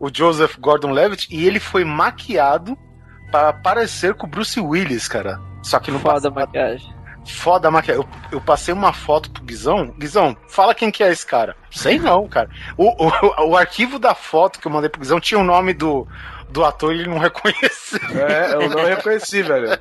o 0.00 0.10
Joseph 0.12 0.56
Gordon-Levitt, 0.58 1.28
e 1.30 1.46
ele 1.46 1.58
foi 1.60 1.84
maquiado 1.84 2.76
para 3.30 3.52
parecer 3.52 4.14
com 4.14 4.26
o 4.26 4.30
Bruce 4.30 4.58
Willis, 4.60 5.08
cara. 5.08 5.40
Só 5.62 5.78
que 5.78 5.90
no 5.90 5.98
Foda 5.98 6.28
a 6.28 6.30
maquiagem. 6.30 6.94
Foda 7.26 7.68
a 7.68 7.70
maquiagem. 7.70 8.02
Eu, 8.02 8.38
eu 8.38 8.40
passei 8.40 8.72
uma 8.72 8.92
foto 8.92 9.30
pro 9.30 9.42
Guizão. 9.42 9.88
Guizão, 9.98 10.36
fala 10.48 10.74
quem 10.74 10.90
que 10.90 11.02
é 11.02 11.10
esse 11.10 11.26
cara. 11.26 11.56
Sei 11.70 11.98
não, 11.98 12.28
cara. 12.28 12.48
O, 12.76 13.04
o, 13.04 13.50
o 13.50 13.56
arquivo 13.56 13.98
da 13.98 14.14
foto 14.14 14.60
que 14.60 14.66
eu 14.66 14.72
mandei 14.72 14.88
pro 14.88 15.00
Guizão 15.00 15.20
tinha 15.20 15.40
o 15.40 15.44
nome 15.44 15.74
do, 15.74 16.06
do 16.48 16.64
ator 16.64 16.94
e 16.94 17.00
ele 17.00 17.10
não 17.10 17.18
reconheceu. 17.18 18.00
É, 18.14 18.54
eu 18.54 18.70
não 18.70 18.84
reconheci, 18.84 19.42
velho. 19.42 19.78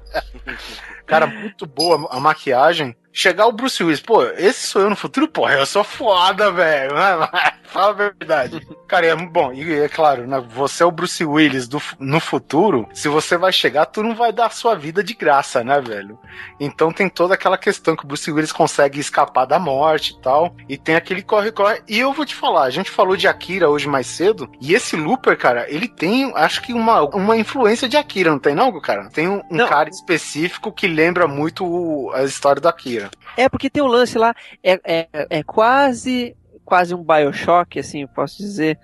Cara, 1.06 1.28
muito 1.28 1.66
boa 1.68 2.08
a 2.12 2.20
maquiagem. 2.20 2.96
Chegar 3.18 3.48
o 3.48 3.52
Bruce 3.54 3.82
Willis, 3.82 4.02
pô, 4.02 4.24
esse 4.24 4.68
sou 4.68 4.82
eu 4.82 4.90
no 4.90 4.96
futuro? 4.96 5.26
Porra, 5.26 5.54
eu 5.54 5.66
sou 5.66 5.86
foda, 5.86 6.52
velho. 6.52 6.92
Fala 7.64 7.90
a 7.90 7.94
verdade. 7.94 8.68
Cara, 8.88 9.08
é 9.08 9.16
bom, 9.16 9.52
e 9.54 9.74
é 9.74 9.88
claro, 9.90 10.28
né, 10.28 10.42
você 10.54 10.84
é 10.84 10.86
o 10.86 10.92
Bruce 10.92 11.24
Willis 11.26 11.68
do, 11.68 11.82
no 12.00 12.20
futuro. 12.20 12.88
Se 12.94 13.08
você 13.08 13.38
vai 13.38 13.52
chegar, 13.52 13.86
tu 13.88 14.04
não 14.04 14.14
vai 14.16 14.32
dar 14.32 14.46
a 14.48 14.50
sua 14.50 14.76
vida 14.76 15.04
de 15.04 15.14
graça, 15.14 15.64
né, 15.64 15.82
velho? 15.82 16.20
Então 16.60 16.92
tem 16.92 17.10
toda 17.10 17.34
aquela 17.34 17.58
questão 17.58 17.96
que 17.96 18.04
o 18.04 18.08
Bruce 18.08 18.30
Willis 18.30 18.52
consegue 18.52 19.00
escapar 19.00 19.46
da 19.46 19.58
morte 19.58 20.12
e 20.14 20.22
tal. 20.22 20.54
E 20.70 20.78
tem 20.78 20.96
aquele 20.96 21.22
corre-corre. 21.24 21.82
E 21.88 21.98
eu 22.00 22.12
vou 22.14 22.26
te 22.26 22.36
falar, 22.36 22.64
a 22.64 22.70
gente 22.70 22.92
falou 22.92 23.16
de 23.18 23.28
Akira 23.28 23.70
hoje 23.70 23.88
mais 23.88 24.08
cedo. 24.08 24.50
E 24.62 24.74
esse 24.74 24.96
Looper, 24.98 25.38
cara, 25.38 25.66
ele 25.70 25.88
tem, 25.88 26.32
acho 26.36 26.62
que 26.62 26.74
uma, 26.74 27.02
uma 27.16 27.36
influência 27.38 27.88
de 27.90 27.96
Akira, 27.98 28.30
não 28.32 28.40
tem 28.40 28.54
não, 28.56 28.78
cara? 28.82 29.10
Tem 29.10 29.28
um, 29.28 29.42
um 29.50 29.66
cara 29.68 29.90
específico 29.90 30.72
que 30.72 30.88
lembra 30.88 31.28
muito 31.28 31.66
o- 31.66 32.12
a 32.14 32.24
história 32.24 32.62
do 32.62 32.68
Akira. 32.68 33.05
É, 33.38 33.50
porque 33.50 33.70
tem 33.70 33.84
um 33.84 33.88
lance 33.88 34.18
lá, 34.18 34.34
é, 34.64 34.80
é, 34.84 35.08
é 35.30 35.44
quase 35.44 36.36
quase 36.64 36.96
um 36.96 37.04
Bioshock, 37.04 37.78
assim, 37.80 38.08
posso 38.08 38.38
dizer, 38.38 38.80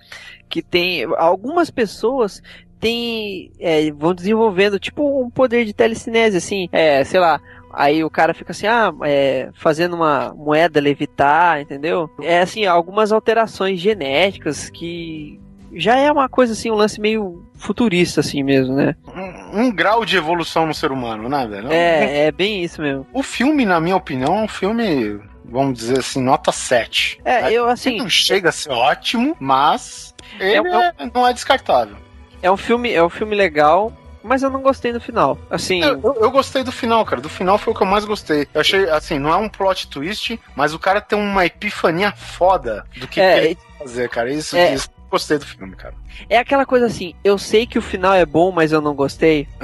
que 0.48 0.62
tem 0.62 1.04
algumas 1.18 1.68
pessoas 1.68 2.40
têm, 2.78 3.52
é, 3.60 3.90
vão 3.92 4.14
desenvolvendo 4.14 4.78
tipo 4.78 5.22
um 5.22 5.30
poder 5.30 5.64
de 5.64 5.72
telecinese, 5.72 6.36
assim, 6.36 6.68
é, 6.72 7.04
sei 7.04 7.20
lá, 7.20 7.40
aí 7.72 8.02
o 8.02 8.10
cara 8.10 8.34
fica 8.34 8.52
assim, 8.52 8.66
ah, 8.66 8.92
é, 9.04 9.50
fazendo 9.54 9.94
uma 9.94 10.34
moeda 10.34 10.80
levitar, 10.80 11.60
entendeu? 11.60 12.10
É 12.20 12.40
assim, 12.40 12.66
algumas 12.66 13.12
alterações 13.12 13.80
genéticas 13.80 14.68
que 14.68 15.40
já 15.74 15.96
é 15.96 16.10
uma 16.10 16.28
coisa 16.28 16.52
assim, 16.52 16.70
um 16.70 16.74
lance 16.74 17.00
meio 17.00 17.46
futurista 17.62 18.20
assim 18.20 18.42
mesmo, 18.42 18.74
né? 18.74 18.94
Um, 19.14 19.60
um 19.62 19.72
grau 19.72 20.04
de 20.04 20.16
evolução 20.16 20.66
no 20.66 20.74
ser 20.74 20.90
humano, 20.92 21.28
né, 21.28 21.46
velho? 21.46 21.70
É, 21.72 22.26
é 22.26 22.32
bem 22.32 22.62
isso 22.64 22.82
mesmo. 22.82 23.06
O 23.12 23.22
filme, 23.22 23.64
na 23.64 23.80
minha 23.80 23.96
opinião, 23.96 24.38
é 24.38 24.42
um 24.42 24.48
filme, 24.48 25.20
vamos 25.44 25.78
dizer 25.78 26.00
assim, 26.00 26.20
nota 26.22 26.50
7. 26.52 27.20
É, 27.24 27.52
eu 27.52 27.68
assim. 27.68 27.98
Não 27.98 28.08
chega 28.08 28.48
a 28.48 28.52
ser 28.52 28.70
ótimo, 28.70 29.36
mas 29.38 30.14
ele 30.40 30.68
É 30.68 30.92
é- 30.98 31.10
não 31.14 31.26
é 31.26 31.32
descartável. 31.32 31.96
É 32.42 32.50
um 32.50 32.56
filme, 32.56 32.92
é 32.92 33.02
um 33.02 33.08
filme 33.10 33.36
legal, 33.36 33.92
mas 34.24 34.42
eu 34.42 34.50
não 34.50 34.60
gostei 34.60 34.92
do 34.92 35.00
final. 35.00 35.38
Assim, 35.48 35.80
Eu, 35.82 36.00
eu- 36.02 36.16
eu 36.22 36.30
gostei 36.32 36.64
do 36.64 36.72
final, 36.72 37.04
cara. 37.04 37.20
Do 37.22 37.28
final 37.28 37.56
foi 37.58 37.72
o 37.72 37.76
que 37.76 37.82
eu 37.82 37.86
mais 37.86 38.04
gostei. 38.04 38.48
Eu 38.52 38.60
achei, 38.60 38.90
assim, 38.90 39.18
não 39.20 39.30
é 39.32 39.36
um 39.36 39.48
plot 39.48 39.86
twist, 39.88 40.38
mas 40.56 40.74
o 40.74 40.78
cara 40.80 41.00
tem 41.00 41.16
uma 41.18 41.46
epifania 41.46 42.10
foda 42.12 42.84
do 42.96 43.06
que 43.06 43.20
É, 43.20 43.36
ele 43.38 43.46
tem 43.46 43.56
que 43.56 43.78
fazer, 43.78 44.08
cara. 44.08 44.32
Isso, 44.32 44.56
é. 44.56 44.74
isso 44.74 44.88
gostei 45.12 45.36
do 45.38 45.44
filme, 45.46 45.76
cara. 45.76 45.94
é 46.28 46.38
aquela 46.38 46.64
coisa 46.64 46.86
assim, 46.86 47.14
eu 47.22 47.36
sei 47.36 47.66
que 47.66 47.78
o 47.78 47.82
final 47.82 48.14
é 48.14 48.24
bom, 48.24 48.50
mas 48.50 48.72
eu 48.72 48.80
não 48.80 48.94
gostei. 48.94 49.46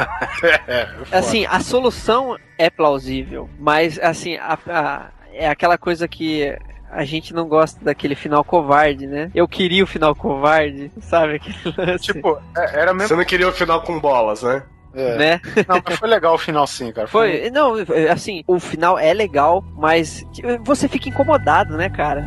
É, 0.69 0.87
foda. 0.87 1.19
Assim, 1.19 1.45
a 1.47 1.59
solução 1.61 2.39
é 2.57 2.71
plausível, 2.71 3.49
mas 3.59 3.99
assim, 3.99 4.37
a- 4.37 4.57
a- 4.69 5.07
é 5.33 5.49
aquela 5.49 5.77
coisa 5.77 6.07
que 6.07 6.57
a 6.91 7.05
gente 7.05 7.35
não 7.35 7.49
gosta 7.49 7.83
daquele 7.85 8.15
final 8.15 8.45
covarde, 8.45 9.07
né? 9.07 9.31
Eu 9.35 9.49
queria 9.49 9.83
o 9.83 9.87
final 9.87 10.15
covarde, 10.15 10.93
sabe? 11.01 11.35
Aquele 11.37 11.57
lance, 11.77 12.05
Tipo, 12.05 12.39
é, 12.57 12.81
era 12.81 12.93
mesmo. 12.95 13.09
Você 13.09 13.17
não 13.17 13.25
queria 13.25 13.49
o 13.49 13.53
final 13.53 13.83
com 13.83 13.99
bolas, 13.99 14.43
né? 14.43 14.63
é. 14.95 15.17
né? 15.19 15.41
Não, 15.69 15.83
mas 15.85 15.97
foi 15.99 16.09
legal 16.09 16.35
o 16.35 16.39
final, 16.39 16.67
sim, 16.67 16.93
cara. 16.93 17.09
Foi, 17.09 17.51
não, 17.51 17.75
assim, 18.13 18.45
o 18.47 18.61
final 18.61 18.99
é 18.99 19.13
legal, 19.13 19.65
mas 19.77 20.25
você 20.63 20.89
fica 20.89 21.09
incomodado, 21.09 21.77
né, 21.77 21.89
cara? 21.91 22.25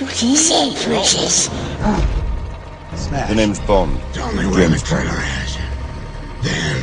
What 0.00 0.22
is 0.22 0.50
it, 0.50 0.76
Precious? 0.82 1.48
The 3.28 3.34
name's 3.34 3.60
Bond. 3.60 4.00
Tell 4.14 4.32
me 4.32 4.46
where 4.46 4.66
the 4.66 4.78
trailer 4.78 5.20
is. 5.44 5.58
Then 6.40 6.82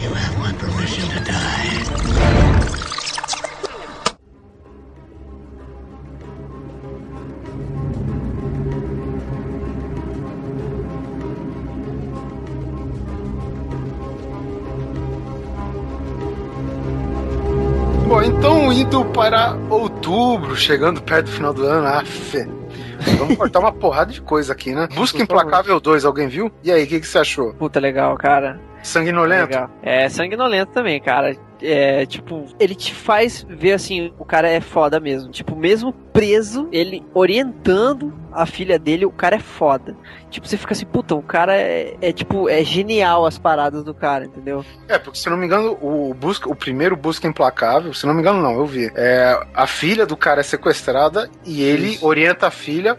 you 0.00 0.08
have 0.14 0.38
my 0.38 0.54
permission 0.54 1.06
to 1.10 1.20
die. 1.22 2.55
Indo 18.76 19.06
para 19.06 19.56
outubro, 19.70 20.54
chegando 20.54 21.00
perto 21.00 21.26
do 21.26 21.32
final 21.32 21.54
do 21.54 21.64
ano, 21.64 21.86
af. 21.86 22.46
Vamos 23.18 23.36
cortar 23.36 23.60
uma 23.60 23.72
porrada 23.72 24.12
de 24.12 24.20
coisa 24.20 24.52
aqui, 24.52 24.74
né? 24.74 24.86
Busca. 24.94 25.22
Implacável 25.22 25.80
2, 25.80 26.04
alguém 26.04 26.28
viu? 26.28 26.52
E 26.62 26.70
aí, 26.70 26.84
o 26.84 26.86
que, 26.86 27.00
que 27.00 27.06
você 27.06 27.18
achou? 27.18 27.54
Puta, 27.54 27.80
legal, 27.80 28.14
cara. 28.18 28.60
Sanguinolento? 28.86 29.50
Legal. 29.50 29.70
É 29.82 30.08
sanguinolento 30.08 30.72
também, 30.72 31.00
cara. 31.00 31.36
É, 31.60 32.04
tipo, 32.04 32.44
ele 32.60 32.74
te 32.74 32.94
faz 32.94 33.46
ver 33.48 33.72
assim, 33.72 34.12
o 34.18 34.24
cara 34.24 34.48
é 34.48 34.60
foda 34.60 35.00
mesmo. 35.00 35.30
Tipo, 35.30 35.56
mesmo 35.56 35.92
preso, 35.92 36.68
ele 36.70 37.02
orientando 37.14 38.12
a 38.32 38.44
filha 38.44 38.78
dele, 38.78 39.06
o 39.06 39.10
cara 39.10 39.36
é 39.36 39.40
foda. 39.40 39.96
Tipo, 40.30 40.46
você 40.46 40.56
fica 40.56 40.74
assim, 40.74 40.84
puta, 40.84 41.14
o 41.14 41.22
cara 41.22 41.56
é, 41.56 41.96
é, 42.00 42.12
tipo, 42.12 42.48
é 42.48 42.62
genial 42.62 43.24
as 43.24 43.38
paradas 43.38 43.82
do 43.82 43.94
cara, 43.94 44.26
entendeu? 44.26 44.64
É, 44.88 44.98
porque 44.98 45.18
se 45.18 45.28
não 45.30 45.36
me 45.36 45.46
engano, 45.46 45.78
o, 45.80 46.14
busca, 46.14 46.48
o 46.48 46.54
primeiro 46.54 46.96
Busca 46.96 47.26
Implacável, 47.26 47.94
se 47.94 48.06
não 48.06 48.14
me 48.14 48.20
engano, 48.20 48.42
não, 48.42 48.52
eu 48.52 48.66
vi. 48.66 48.90
É, 48.94 49.46
a 49.54 49.66
filha 49.66 50.04
do 50.06 50.16
cara 50.16 50.40
é 50.40 50.44
sequestrada 50.44 51.30
e 51.44 51.62
ele 51.62 51.94
Isso. 51.94 52.06
orienta 52.06 52.48
a 52.48 52.50
filha 52.50 52.98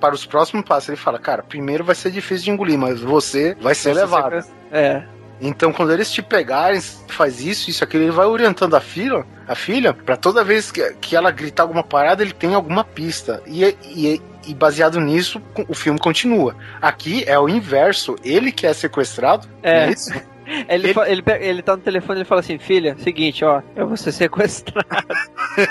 para 0.00 0.14
os 0.14 0.24
próximos 0.24 0.64
passos. 0.64 0.88
Ele 0.88 0.96
fala, 0.96 1.18
cara, 1.18 1.42
primeiro 1.42 1.84
vai 1.84 1.94
ser 1.94 2.10
difícil 2.10 2.46
de 2.46 2.50
engolir, 2.50 2.78
mas 2.78 3.00
você 3.00 3.54
vai 3.60 3.74
ser 3.74 3.92
levado. 3.92 4.44
É. 4.72 5.02
Então, 5.40 5.72
quando 5.72 5.92
eles 5.92 6.10
te 6.10 6.20
pegarem, 6.22 6.80
faz 7.08 7.40
isso, 7.40 7.70
isso, 7.70 7.84
aquilo, 7.84 8.04
ele 8.04 8.10
vai 8.10 8.26
orientando 8.26 8.74
a 8.74 8.80
filha, 8.80 9.24
a 9.46 9.54
filha, 9.54 9.94
para 9.94 10.16
toda 10.16 10.42
vez 10.42 10.72
que, 10.72 10.92
que 11.00 11.14
ela 11.14 11.30
gritar 11.30 11.62
alguma 11.62 11.84
parada, 11.84 12.22
ele 12.22 12.32
tem 12.32 12.54
alguma 12.54 12.82
pista. 12.84 13.40
E, 13.46 13.64
e, 13.84 14.20
e 14.48 14.54
baseado 14.54 14.98
nisso, 15.00 15.40
o 15.68 15.74
filme 15.74 15.98
continua. 15.98 16.56
Aqui 16.82 17.22
é 17.26 17.38
o 17.38 17.48
inverso, 17.48 18.16
ele 18.24 18.50
que 18.50 18.66
é 18.66 18.72
sequestrado, 18.72 19.46
É. 19.62 19.86
não 19.86 19.92
isso? 19.92 20.10
Ele, 20.66 20.88
Ele- 20.88 20.94
ele, 21.08 21.22
ele 21.44 21.62
tá 21.62 21.76
no 21.76 21.82
telefone 21.82 22.14
e 22.14 22.18
ele 22.22 22.24
fala 22.24 22.40
assim: 22.40 22.58
Filha, 22.58 22.96
seguinte, 23.00 23.44
ó, 23.44 23.60
eu 23.76 23.86
vou 23.86 23.98
ser 23.98 24.12
sequestrado. 24.12 24.88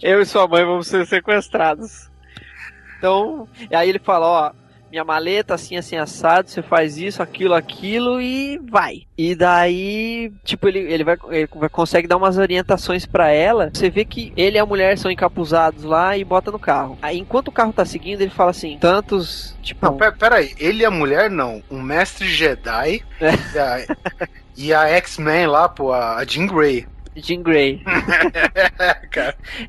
eu 0.00 0.20
e 0.20 0.26
sua 0.26 0.46
mãe 0.46 0.64
vamos 0.64 0.86
ser 0.86 1.06
sequestrados. 1.06 2.10
Então, 2.98 3.48
e 3.70 3.74
aí 3.74 3.88
ele 3.88 3.98
fala: 3.98 4.26
Ó, 4.26 4.52
minha 4.90 5.04
maleta 5.04 5.54
assim, 5.54 5.76
assim, 5.76 5.96
assado, 5.96 6.50
você 6.50 6.60
faz 6.62 6.98
isso, 6.98 7.22
aquilo, 7.22 7.54
aquilo 7.54 8.20
e 8.20 8.58
vai. 8.70 9.02
E 9.16 9.34
daí, 9.36 10.32
tipo, 10.44 10.66
ele, 10.66 10.80
ele, 10.80 11.04
vai, 11.04 11.16
ele 11.30 11.48
vai- 11.54 11.68
consegue 11.68 12.08
dar 12.08 12.16
umas 12.16 12.38
orientações 12.38 13.06
pra 13.06 13.28
ela. 13.30 13.70
Você 13.72 13.88
vê 13.88 14.04
que 14.04 14.32
ele 14.36 14.56
e 14.56 14.58
a 14.58 14.66
mulher 14.66 14.98
são 14.98 15.10
encapuzados 15.10 15.84
lá 15.84 16.16
e 16.16 16.24
bota 16.24 16.50
no 16.50 16.58
carro. 16.58 16.98
Aí, 17.00 17.18
enquanto 17.18 17.48
o 17.48 17.52
carro 17.52 17.72
tá 17.72 17.84
seguindo, 17.84 18.20
ele 18.20 18.30
fala 18.30 18.50
assim: 18.50 18.78
Tantos, 18.80 19.56
tipo. 19.62 19.84
Não, 19.86 19.96
pera, 19.96 20.12
pera 20.12 20.34
aí, 20.36 20.52
ele 20.58 20.82
e 20.82 20.84
a 20.84 20.90
mulher 20.90 21.30
não, 21.30 21.62
um 21.70 21.80
mestre 21.80 22.26
Jedi 22.28 23.02
É. 23.20 23.86
e 24.56 24.72
a, 24.72 24.80
a 24.82 24.88
X-Men 24.88 25.46
lá, 25.46 25.68
pô, 25.68 25.92
a 25.92 26.24
Jean 26.26 26.46
Grey. 26.46 26.86
Jean 27.16 27.42
Grey. 27.42 27.82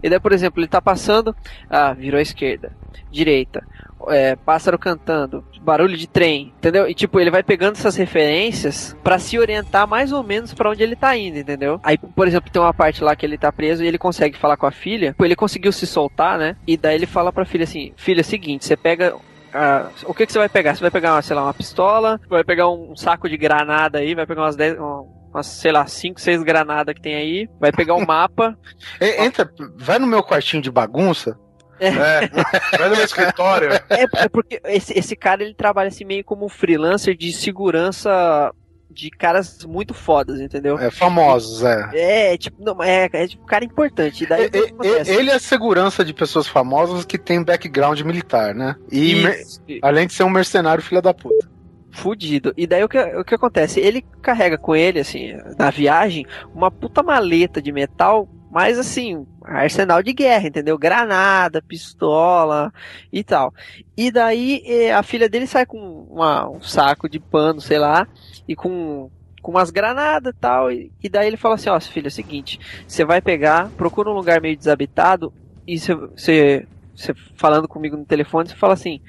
E 0.01 0.09
daí, 0.09 0.19
por 0.19 0.31
exemplo, 0.31 0.59
ele 0.61 0.67
tá 0.67 0.81
passando, 0.81 1.35
ah, 1.69 1.93
virou 1.93 2.17
à 2.17 2.21
esquerda, 2.21 2.71
direita, 3.11 3.63
é, 4.09 4.35
pássaro 4.35 4.77
cantando, 4.79 5.43
barulho 5.61 5.97
de 5.97 6.07
trem, 6.07 6.53
entendeu? 6.57 6.87
E 6.89 6.93
tipo, 6.93 7.19
ele 7.19 7.31
vai 7.31 7.43
pegando 7.43 7.73
essas 7.75 7.95
referências 7.95 8.95
pra 9.03 9.19
se 9.19 9.37
orientar 9.37 9.87
mais 9.87 10.11
ou 10.11 10.23
menos 10.23 10.53
pra 10.53 10.69
onde 10.69 10.81
ele 10.83 10.95
tá 10.95 11.15
indo, 11.17 11.37
entendeu? 11.37 11.79
Aí, 11.83 11.97
por 11.97 12.27
exemplo, 12.27 12.49
tem 12.51 12.61
uma 12.61 12.73
parte 12.73 13.03
lá 13.03 13.15
que 13.15 13.25
ele 13.25 13.37
tá 13.37 13.51
preso 13.51 13.83
e 13.83 13.87
ele 13.87 13.97
consegue 13.97 14.37
falar 14.37 14.57
com 14.57 14.65
a 14.65 14.71
filha, 14.71 15.15
ele 15.19 15.35
conseguiu 15.35 15.71
se 15.71 15.85
soltar, 15.85 16.37
né? 16.37 16.55
E 16.67 16.77
daí 16.77 16.95
ele 16.95 17.05
fala 17.05 17.31
pra 17.31 17.45
filha 17.45 17.63
assim: 17.63 17.93
Filha, 17.95 18.21
é 18.21 18.23
o 18.23 18.25
seguinte, 18.25 18.65
você 18.65 18.75
pega 18.77 19.15
ah, 19.53 19.89
o 20.05 20.13
que, 20.13 20.25
que 20.25 20.31
você 20.31 20.39
vai 20.39 20.49
pegar? 20.49 20.75
Você 20.75 20.81
vai 20.81 20.91
pegar, 20.91 21.13
uma, 21.13 21.21
sei 21.21 21.35
lá, 21.35 21.43
uma 21.43 21.53
pistola, 21.53 22.19
vai 22.29 22.43
pegar 22.43 22.69
um 22.69 22.95
saco 22.95 23.27
de 23.27 23.35
granada 23.37 23.99
aí, 23.99 24.15
vai 24.15 24.25
pegar 24.25 24.43
umas 24.43 24.55
10, 24.55 24.79
um- 24.79 25.19
umas, 25.33 25.45
sei 25.47 25.71
lá, 25.71 25.85
5, 25.85 26.19
6 26.21 26.41
granadas 26.43 26.93
que 26.95 27.01
tem 27.01 27.15
aí, 27.15 27.49
vai 27.59 27.71
pegar 27.71 27.95
um 27.95 28.03
mapa. 28.05 28.57
Entra, 28.99 29.49
vai 29.77 29.99
no 29.99 30.07
meu 30.07 30.23
quartinho 30.23 30.61
de 30.63 30.71
bagunça. 30.71 31.37
É. 31.81 32.77
Vai 32.77 32.89
no 32.89 32.95
meu 32.95 33.05
escritório. 33.05 33.71
É, 33.89 34.05
é 34.23 34.29
porque 34.29 34.61
esse, 34.65 34.97
esse 34.97 35.15
cara 35.15 35.43
ele 35.43 35.53
trabalha 35.53 35.87
assim 35.89 36.05
meio 36.05 36.23
como 36.23 36.45
um 36.45 36.49
freelancer 36.49 37.15
de 37.15 37.31
segurança 37.33 38.53
de 38.93 39.09
caras 39.09 39.63
muito 39.65 39.93
fodas, 39.93 40.41
entendeu? 40.41 40.77
É, 40.77 40.91
famosos, 40.91 41.63
é. 41.63 41.89
É, 42.33 42.37
tipo, 42.37 42.61
não, 42.61 42.83
é, 42.83 43.07
é 43.13 43.27
tipo 43.27 43.45
cara 43.45 43.63
importante. 43.63 44.25
Daí, 44.25 44.49
e- 44.53 45.09
Ele 45.11 45.31
é 45.31 45.39
segurança 45.39 46.03
de 46.03 46.13
pessoas 46.13 46.45
famosas 46.45 47.05
que 47.05 47.17
tem 47.17 47.41
background 47.41 48.01
militar, 48.01 48.53
né? 48.53 48.75
E 48.91 49.15
me- 49.15 49.79
além 49.81 50.07
de 50.07 50.13
ser 50.13 50.23
um 50.23 50.29
mercenário 50.29 50.83
filho 50.83 51.01
da 51.01 51.13
puta. 51.13 51.49
Fudido. 51.89 52.53
E 52.57 52.67
daí 52.67 52.83
o 52.83 52.89
que, 52.89 52.97
o 52.99 53.23
que 53.23 53.35
acontece? 53.35 53.79
Ele 53.79 54.01
carrega 54.21 54.57
com 54.57 54.75
ele, 54.75 54.99
assim, 54.99 55.35
na 55.57 55.69
viagem, 55.69 56.25
uma 56.53 56.69
puta 56.69 57.01
maleta 57.01 57.61
de 57.61 57.71
metal, 57.71 58.27
mas 58.51 58.77
assim, 58.77 59.25
arsenal 59.43 60.03
de 60.03 60.13
guerra, 60.13 60.47
entendeu? 60.47 60.77
Granada, 60.77 61.61
pistola 61.61 62.71
e 63.11 63.23
tal. 63.23 63.53
E 63.97 64.11
daí 64.11 64.61
eh, 64.65 64.93
a 64.93 65.01
filha 65.03 65.29
dele 65.29 65.47
sai 65.47 65.65
com 65.65 65.77
uma- 66.09 66.49
um 66.49 66.61
saco 66.61 67.09
de 67.09 67.19
pano, 67.19 67.61
sei 67.61 67.79
lá, 67.79 68.07
e 68.47 68.55
com. 68.55 69.09
Com 69.41 69.49
umas 69.53 69.71
granadas 69.71 70.35
e 70.35 70.37
tal, 70.39 70.71
e, 70.71 70.91
daí 71.09 71.25
ele 71.25 71.35
fala 71.35 71.55
assim: 71.55 71.67
Ó, 71.67 71.79
filha, 71.79 72.05
é 72.05 72.09
o 72.09 72.11
seguinte, 72.11 72.59
você 72.87 73.03
vai 73.03 73.19
pegar, 73.19 73.71
procura 73.71 74.07
um 74.11 74.13
lugar 74.13 74.39
meio 74.39 74.55
desabitado, 74.55 75.33
e 75.65 75.79
você, 75.79 76.67
você 76.95 77.13
falando 77.35 77.67
comigo 77.67 77.97
no 77.97 78.05
telefone, 78.05 78.47
você 78.47 78.55
fala 78.55 78.73
assim: 78.73 79.01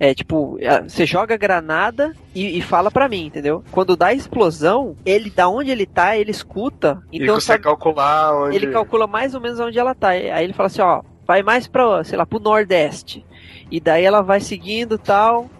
é 0.00 0.14
tipo, 0.14 0.58
você 0.88 1.04
joga 1.04 1.34
a 1.34 1.38
granada 1.38 2.14
e, 2.34 2.58
e 2.58 2.62
fala 2.62 2.90
pra 2.90 3.06
mim, 3.06 3.26
entendeu? 3.26 3.62
Quando 3.70 3.94
dá 3.94 4.06
a 4.06 4.14
explosão, 4.14 4.96
ele, 5.04 5.28
da 5.28 5.46
onde 5.46 5.70
ele 5.70 5.84
tá, 5.84 6.16
ele 6.16 6.30
escuta. 6.30 7.02
Ele 7.12 7.24
Então, 7.24 7.34
consegue 7.34 7.62
sabe, 7.62 7.64
calcular 7.64 8.34
onde. 8.34 8.56
ele 8.56 8.68
calcula 8.72 9.06
mais 9.06 9.34
ou 9.34 9.40
menos 9.42 9.60
onde 9.60 9.78
ela 9.78 9.94
tá. 9.94 10.08
Aí 10.08 10.42
ele 10.42 10.54
fala 10.54 10.68
assim, 10.68 10.80
ó, 10.80 11.02
vai 11.26 11.42
mais 11.42 11.66
pra, 11.68 12.02
sei 12.02 12.16
lá, 12.16 12.24
pro 12.24 12.40
nordeste. 12.40 13.24
E 13.70 13.78
daí 13.78 14.02
ela 14.02 14.22
vai 14.22 14.40
seguindo 14.40 14.96
tal. 14.98 15.50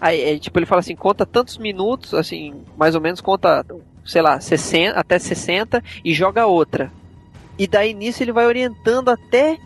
Aí, 0.00 0.20
é, 0.20 0.38
tipo, 0.40 0.58
ele 0.58 0.66
fala 0.66 0.80
assim, 0.80 0.96
conta 0.96 1.24
tantos 1.24 1.56
minutos, 1.56 2.12
assim, 2.14 2.52
mais 2.76 2.96
ou 2.96 3.00
menos 3.00 3.20
conta, 3.20 3.64
sei 4.04 4.20
lá, 4.20 4.40
60, 4.40 4.98
até 4.98 5.18
60 5.20 5.80
e 6.04 6.12
joga 6.12 6.46
outra. 6.46 6.92
E 7.56 7.68
daí 7.68 7.94
nisso 7.94 8.22
ele 8.24 8.32
vai 8.32 8.44
orientando 8.44 9.08
até 9.08 9.56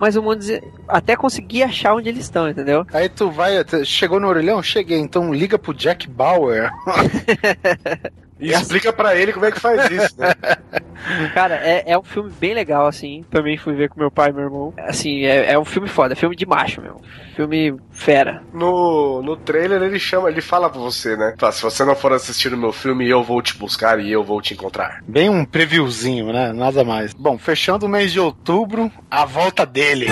mais 0.00 0.16
ou 0.16 0.22
menos 0.22 0.46
até 0.86 1.16
conseguir 1.16 1.62
achar 1.62 1.94
onde 1.94 2.08
eles 2.08 2.24
estão, 2.24 2.48
entendeu? 2.48 2.86
Aí 2.92 3.08
tu 3.08 3.30
vai, 3.30 3.54
chegou 3.84 4.20
no 4.20 4.28
orelhão? 4.28 4.62
Cheguei, 4.62 4.98
então 4.98 5.32
liga 5.34 5.58
pro 5.58 5.74
Jack 5.74 6.08
Bauer. 6.08 6.70
E 8.40 8.50
explica 8.50 8.92
pra 8.92 9.16
ele 9.16 9.32
como 9.32 9.46
é 9.46 9.52
que 9.52 9.60
faz 9.60 9.90
isso, 9.90 10.14
né? 10.18 10.34
Cara, 11.32 11.56
é, 11.56 11.84
é 11.86 11.98
um 11.98 12.02
filme 12.02 12.30
bem 12.38 12.54
legal, 12.54 12.86
assim. 12.86 13.24
Também 13.30 13.56
fui 13.56 13.74
ver 13.74 13.88
com 13.88 14.00
meu 14.00 14.10
pai 14.10 14.30
e 14.30 14.32
meu 14.32 14.44
irmão. 14.44 14.74
Assim, 14.78 15.24
é, 15.24 15.52
é 15.52 15.58
um 15.58 15.64
filme 15.64 15.88
foda, 15.88 16.12
é 16.12 16.16
filme 16.16 16.36
de 16.36 16.46
macho, 16.46 16.80
meu. 16.80 17.00
Filme 17.34 17.76
fera. 17.90 18.42
No, 18.52 19.22
no 19.22 19.36
trailer 19.36 19.80
ele 19.82 19.98
chama, 19.98 20.28
ele 20.28 20.40
fala 20.40 20.68
pra 20.68 20.80
você, 20.80 21.16
né? 21.16 21.34
Fala, 21.38 21.52
se 21.52 21.62
você 21.62 21.84
não 21.84 21.94
for 21.94 22.12
assistir 22.12 22.52
o 22.52 22.58
meu 22.58 22.72
filme, 22.72 23.08
eu 23.08 23.22
vou 23.22 23.40
te 23.40 23.56
buscar 23.56 24.00
e 24.00 24.10
eu 24.10 24.24
vou 24.24 24.42
te 24.42 24.54
encontrar. 24.54 25.02
Bem 25.06 25.28
um 25.30 25.44
previewzinho, 25.44 26.32
né? 26.32 26.52
Nada 26.52 26.84
mais. 26.84 27.14
Bom, 27.14 27.38
fechando 27.38 27.86
o 27.86 27.88
mês 27.88 28.12
de 28.12 28.20
outubro, 28.20 28.90
a 29.10 29.24
volta 29.24 29.64
dele. 29.64 30.06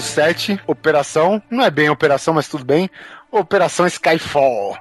007, 0.00 0.60
operação. 0.66 1.42
Não 1.50 1.64
é 1.64 1.70
bem 1.70 1.88
operação, 1.88 2.34
mas 2.34 2.48
tudo 2.48 2.64
bem. 2.64 2.90
Operação 3.30 3.86
Skyfall. 3.86 4.76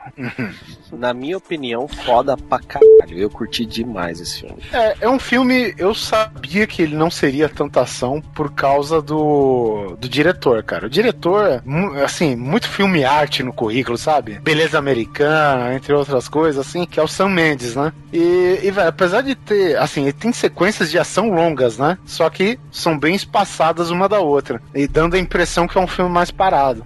Na 0.91 1.13
minha 1.13 1.37
opinião, 1.37 1.87
foda 1.87 2.37
pra 2.37 2.59
caralho. 2.59 3.17
Eu 3.17 3.29
curti 3.29 3.65
demais 3.65 4.21
esse 4.21 4.39
filme. 4.39 4.63
É, 4.71 4.95
é 5.01 5.09
um 5.09 5.19
filme, 5.19 5.75
eu 5.77 5.93
sabia 5.93 6.65
que 6.65 6.81
ele 6.81 6.95
não 6.95 7.11
seria 7.11 7.49
tanta 7.49 7.81
ação 7.81 8.21
por 8.21 8.53
causa 8.53 9.01
do, 9.01 9.97
do 9.99 10.07
diretor, 10.07 10.63
cara. 10.63 10.87
O 10.87 10.89
diretor, 10.89 11.61
é 11.95 12.03
assim, 12.03 12.35
muito 12.35 12.69
filme 12.69 13.03
arte 13.03 13.43
no 13.43 13.51
currículo, 13.51 13.97
sabe? 13.97 14.39
Beleza 14.39 14.77
Americana, 14.77 15.75
entre 15.75 15.93
outras 15.93 16.29
coisas, 16.29 16.65
assim, 16.65 16.85
que 16.85 16.99
é 16.99 17.03
o 17.03 17.07
Sam 17.07 17.29
Mendes, 17.29 17.75
né? 17.75 17.91
E, 18.13 18.59
e 18.63 18.71
velho, 18.71 18.87
apesar 18.87 19.21
de 19.21 19.35
ter, 19.35 19.77
assim, 19.77 20.03
ele 20.03 20.13
tem 20.13 20.31
sequências 20.31 20.89
de 20.89 20.97
ação 20.97 21.29
longas, 21.29 21.77
né? 21.77 21.97
Só 22.05 22.29
que 22.29 22.57
são 22.71 22.97
bem 22.97 23.13
espaçadas 23.13 23.89
uma 23.89 24.07
da 24.07 24.19
outra, 24.19 24.61
e 24.73 24.87
dando 24.87 25.15
a 25.15 25.19
impressão 25.19 25.67
que 25.67 25.77
é 25.77 25.81
um 25.81 25.87
filme 25.87 26.09
mais 26.09 26.31
parado. 26.31 26.85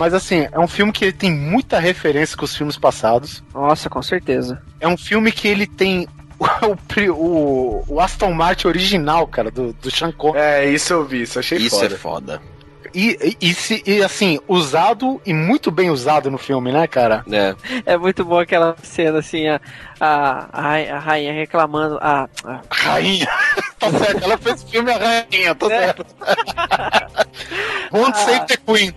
Mas 0.00 0.14
assim, 0.14 0.48
é 0.50 0.58
um 0.58 0.66
filme 0.66 0.90
que 0.92 1.04
ele 1.04 1.12
tem 1.12 1.30
muita 1.30 1.78
referência 1.78 2.34
com 2.34 2.46
os 2.46 2.56
filmes 2.56 2.78
passados. 2.78 3.44
Nossa, 3.52 3.90
com 3.90 4.02
certeza. 4.02 4.62
É 4.80 4.88
um 4.88 4.96
filme 4.96 5.30
que 5.30 5.46
ele 5.46 5.66
tem 5.66 6.08
o, 6.40 7.12
o, 7.12 7.84
o 7.86 8.00
Aston 8.00 8.32
Martin 8.32 8.68
original, 8.68 9.26
cara, 9.26 9.50
do, 9.50 9.74
do 9.74 9.90
Sean 9.90 10.10
Connery. 10.10 10.38
É, 10.42 10.64
isso 10.70 10.94
eu 10.94 11.04
vi, 11.04 11.20
isso 11.22 11.38
achei 11.38 11.58
Isso 11.58 11.76
foda. 11.78 11.94
é 11.94 11.98
foda. 11.98 12.42
E, 12.94 13.36
e, 13.40 13.50
e 13.50 13.54
se- 13.54 13.82
e, 13.86 14.02
assim, 14.02 14.40
usado 14.48 15.20
e 15.26 15.34
muito 15.34 15.70
bem 15.70 15.90
usado 15.90 16.30
no 16.30 16.38
filme, 16.38 16.72
né, 16.72 16.86
cara? 16.86 17.22
É. 17.30 17.54
É 17.84 17.96
muito 17.98 18.24
bom 18.24 18.38
aquela 18.38 18.74
cena, 18.82 19.18
assim, 19.18 19.46
a, 19.48 19.60
a, 20.00 20.48
a, 20.50 20.60
ra- 20.62 20.96
a 20.96 20.98
rainha 20.98 21.32
reclamando. 21.34 21.98
A, 22.00 22.26
a- 22.42 22.60
Rainha. 22.70 23.28
tá 23.78 23.90
certo, 23.90 24.24
ela 24.24 24.38
fez 24.38 24.62
o 24.62 24.66
filme 24.66 24.90
A 24.90 24.96
Rainha, 24.96 25.54
tá 25.54 25.66
É. 25.66 25.78
certo. 25.78 26.06
Won't 27.92 28.16
save 28.18 28.46
the 28.46 28.56
Queen. 28.56 28.94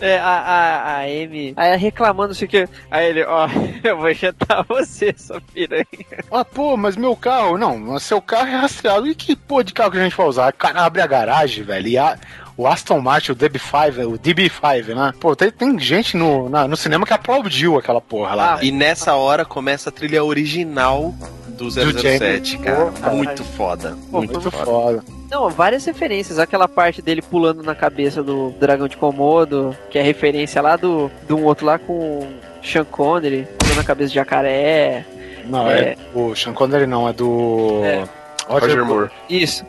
É, 0.00 0.18
a, 0.18 0.26
a, 0.28 0.82
a 0.96 1.00
Amy 1.02 1.52
aí 1.56 1.76
reclamando, 1.76 2.28
não 2.28 2.34
sei 2.34 2.46
o 2.46 2.50
que. 2.50 2.68
Aí 2.90 3.06
ele, 3.08 3.24
ó, 3.24 3.48
eu 3.82 3.96
vou 3.96 4.10
injetar 4.10 4.64
você, 4.66 5.14
sua 5.16 5.40
piranha. 5.40 5.86
Ah, 6.30 6.44
pô, 6.44 6.76
mas 6.76 6.96
meu 6.96 7.14
carro, 7.16 7.56
não, 7.58 7.78
mas 7.78 8.02
seu 8.02 8.20
carro 8.20 8.48
é 8.48 8.56
rastreado. 8.56 9.06
E 9.06 9.14
que 9.14 9.34
pô 9.36 9.62
de 9.62 9.72
carro 9.72 9.90
que 9.90 9.98
a 9.98 10.02
gente 10.02 10.16
vai 10.16 10.26
usar? 10.26 10.52
O 10.52 10.56
cara 10.56 10.84
abre 10.84 11.00
a 11.02 11.06
garagem, 11.06 11.64
velho, 11.64 11.88
e 11.88 11.98
a, 11.98 12.18
o 12.56 12.66
Aston 12.66 13.00
Martin, 13.00 13.32
o 13.32 13.36
DB5, 13.36 14.06
o 14.06 14.18
DB5, 14.18 14.94
né? 14.94 15.12
Pô, 15.18 15.34
tem, 15.34 15.50
tem 15.50 15.78
gente 15.78 16.16
no, 16.16 16.48
na- 16.48 16.68
no 16.68 16.76
cinema 16.76 17.06
que 17.06 17.12
aplaudiu 17.12 17.78
aquela 17.78 18.00
porra 18.00 18.34
lá. 18.34 18.54
Ah. 18.54 18.58
E 18.64 18.70
nessa 18.70 19.14
hora 19.14 19.44
começa 19.44 19.88
a 19.88 19.92
trilha 19.92 20.22
original 20.24 21.14
do 21.48 21.70
007, 21.70 22.58
cara. 22.58 22.86
Pô, 22.86 22.92
cara. 22.92 23.12
Muito 23.14 23.44
foda. 23.44 23.96
Pô, 24.10 24.18
Muito 24.18 24.32
Muito 24.40 24.50
foda. 24.50 24.64
foda. 24.64 25.04
Não, 25.32 25.48
várias 25.48 25.86
referências. 25.86 26.38
Aquela 26.38 26.68
parte 26.68 27.00
dele 27.00 27.22
pulando 27.22 27.62
na 27.62 27.74
cabeça 27.74 28.22
do 28.22 28.50
dragão 28.60 28.86
de 28.86 28.98
Komodo, 28.98 29.74
que 29.88 29.98
é 29.98 30.02
referência 30.02 30.60
lá 30.60 30.76
do, 30.76 31.10
do 31.26 31.38
um 31.38 31.44
outro 31.44 31.64
lá 31.64 31.78
com 31.78 32.28
Sean 32.62 32.84
Connery, 32.84 33.48
pulando 33.58 33.78
na 33.78 33.84
cabeça 33.84 34.10
de 34.10 34.14
jacaré. 34.16 35.06
Não, 35.46 35.70
é, 35.70 35.96
o 36.14 36.36
Sean 36.36 36.52
Connery 36.52 36.86
não, 36.86 37.08
é 37.08 37.14
do... 37.14 37.80
É. 37.82 38.04
Roger 38.46 38.84
Moore. 38.84 39.10
Isso. 39.30 39.64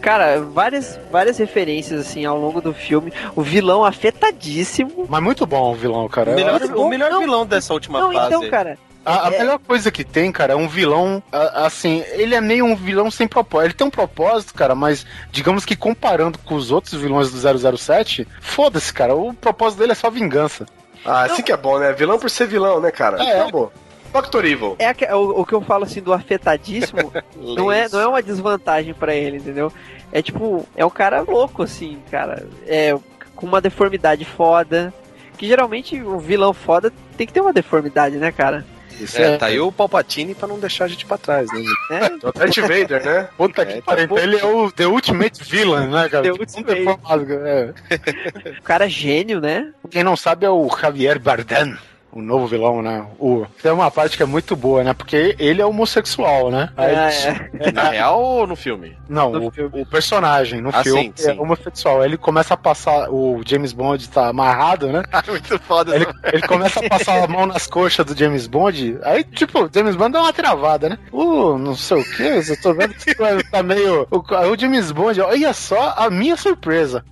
Cara, 0.00 0.40
várias, 0.40 0.98
várias 1.10 1.36
referências 1.36 2.00
assim 2.00 2.24
ao 2.24 2.38
longo 2.38 2.60
do 2.60 2.72
filme. 2.72 3.12
O 3.36 3.42
vilão 3.42 3.84
afetadíssimo. 3.84 5.06
Mas 5.08 5.22
muito 5.22 5.46
bom 5.46 5.72
o 5.72 5.74
vilão, 5.74 6.08
cara. 6.08 6.32
O 6.32 6.34
melhor, 6.34 6.62
o 6.62 6.88
melhor 6.88 7.10
não, 7.10 7.20
vilão 7.20 7.46
dessa 7.46 7.74
última 7.74 8.00
Não, 8.00 8.12
fase. 8.12 8.26
então, 8.28 8.48
cara. 8.48 8.78
A, 9.04 9.28
a 9.28 9.32
É. 9.34 9.38
melhor 9.38 9.58
coisa 9.58 9.90
que 9.90 10.04
tem, 10.04 10.30
cara, 10.30 10.52
é 10.52 10.56
um 10.56 10.68
vilão, 10.68 11.22
a- 11.32 11.66
assim, 11.66 12.04
ele 12.12 12.34
é 12.34 12.40
meio 12.40 12.64
um 12.64 12.76
vilão 12.76 13.10
sem 13.10 13.26
propósito. 13.26 13.66
Ele 13.66 13.74
tem 13.74 13.86
um 13.86 13.90
propósito, 13.90 14.54
cara, 14.54 14.74
mas 14.74 15.04
digamos 15.30 15.64
que 15.64 15.74
comparando 15.74 16.38
com 16.38 16.54
os 16.54 16.70
outros 16.70 16.94
vilões 17.00 17.30
do 17.32 17.38
007, 17.78 18.26
foda-se, 18.40 18.92
cara, 18.92 19.14
o 19.14 19.34
propósito 19.34 19.80
dele 19.80 19.92
é 19.92 19.96
só 19.96 20.08
vingança. 20.10 20.66
Ah, 21.04 21.22
assim 21.24 21.42
que 21.42 21.50
é 21.50 21.56
bom, 21.56 21.78
né? 21.80 21.92
Vilão 21.92 22.18
por 22.18 22.30
ser 22.30 22.46
vilão, 22.46 22.80
né, 22.80 22.90
cara? 22.92 23.20
É. 23.22 23.40
Acabou. 23.40 23.72
Doctor 24.12 24.44
Evil. 24.44 24.76
É 24.78 24.88
aque- 24.88 25.06
o, 25.12 25.40
o 25.40 25.46
que 25.46 25.54
eu 25.54 25.62
falo 25.62 25.84
assim 25.84 26.00
do 26.02 26.12
afetadíssimo 26.12 27.12
não 27.34 27.72
é, 27.72 27.88
não 27.88 27.98
é 27.98 28.06
uma 28.06 28.22
desvantagem 28.22 28.92
pra 28.94 29.14
ele, 29.14 29.38
entendeu? 29.38 29.72
É 30.12 30.20
tipo, 30.22 30.64
é 30.76 30.84
um 30.84 30.90
cara 30.90 31.22
louco, 31.22 31.62
assim, 31.62 31.98
cara. 32.10 32.46
É 32.66 32.94
com 33.34 33.46
uma 33.46 33.60
deformidade 33.60 34.24
foda. 34.24 34.92
Que 35.38 35.48
geralmente 35.48 36.00
o 36.00 36.18
vilão 36.20 36.52
foda 36.52 36.92
tem 37.16 37.26
que 37.26 37.32
ter 37.32 37.40
uma 37.40 37.52
deformidade, 37.54 38.16
né, 38.16 38.30
cara? 38.30 38.64
Isso 39.00 39.20
É, 39.20 39.36
tá 39.36 39.46
aí 39.46 39.58
o 39.60 39.72
Palpatine 39.72 40.34
pra 40.34 40.46
não 40.48 40.58
deixar 40.58 40.84
a 40.84 40.88
gente 40.88 41.04
pra 41.06 41.18
trás, 41.18 41.48
né? 41.52 41.60
É, 41.90 42.26
O 42.26 42.32
Darth 42.32 42.56
Vader, 42.58 43.04
né? 43.04 43.28
Puta 43.36 43.64
que 43.66 43.72
É, 43.72 43.80
pariu. 43.80 44.04
Então 44.04 44.18
ele 44.18 44.36
é 44.38 44.44
o 44.44 44.70
The 44.70 44.86
Ultimate 44.86 45.42
Villain, 45.44 45.88
né, 45.88 46.08
cara? 46.08 46.22
The 46.24 46.32
Tipo, 46.44 46.60
Ultimate. 46.60 47.32
é. 47.32 47.74
o 48.58 48.62
cara 48.62 48.86
é 48.86 48.88
gênio, 48.88 49.40
né? 49.40 49.72
Quem 49.90 50.02
não 50.04 50.16
sabe 50.16 50.46
é 50.46 50.50
o 50.50 50.68
Javier 50.80 51.18
Bardem. 51.18 51.76
O 52.14 52.20
novo 52.20 52.46
vilão, 52.46 52.82
né? 52.82 53.06
O... 53.18 53.46
Tem 53.62 53.72
uma 53.72 53.90
parte 53.90 54.18
que 54.18 54.22
é 54.22 54.26
muito 54.26 54.54
boa, 54.54 54.84
né? 54.84 54.92
Porque 54.92 55.34
ele 55.38 55.62
é 55.62 55.66
homossexual, 55.66 56.50
né? 56.50 56.68
Aí- 56.76 56.94
Ah, 56.94 57.10
é. 57.10 57.72
Na 57.72 57.84
real 57.88 58.20
ou 58.22 58.46
no 58.46 58.54
filme? 58.54 58.94
Não, 59.08 59.32
No 59.32 59.46
o, 59.46 59.50
filme. 59.50 59.80
o 59.82 59.86
personagem 59.86 60.60
no 60.60 60.68
Ah, 60.68 60.82
filme 60.82 61.12
sim, 61.16 61.28
é 61.30 61.32
sim. 61.32 61.40
homossexual. 61.40 62.04
Ele 62.04 62.18
começa 62.18 62.52
a 62.52 62.56
passar. 62.56 63.08
O 63.10 63.40
James 63.46 63.72
Bond 63.72 64.08
tá 64.10 64.28
amarrado, 64.28 64.88
né? 64.92 65.02
Muito 65.26 65.58
foda. 65.60 65.96
Ele, 65.96 66.06
ele 66.32 66.46
começa 66.46 66.80
a 66.84 66.88
passar 66.88 67.24
a 67.24 67.26
mão 67.26 67.46
nas 67.46 67.66
coxas 67.66 68.04
do 68.04 68.14
James 68.14 68.46
Bond. 68.46 68.98
Aí, 69.04 69.24
tipo, 69.24 69.64
o 69.64 69.70
James 69.72 69.96
Bond 69.96 70.12
dá 70.12 70.20
uma 70.20 70.32
travada, 70.34 70.90
né? 70.90 70.98
Uh, 71.10 71.56
não 71.56 71.74
sei 71.74 71.96
o 72.02 72.04
que, 72.04 72.22
eu 72.22 72.60
tô 72.62 72.74
vendo 72.74 72.92
que 72.92 73.14
tá 73.50 73.62
meio. 73.62 74.06
O, 74.10 74.18
o 74.18 74.58
James 74.58 74.92
Bond, 74.92 75.18
olha 75.22 75.52
só 75.54 75.94
a 75.96 76.10
minha 76.10 76.36
surpresa. 76.36 77.02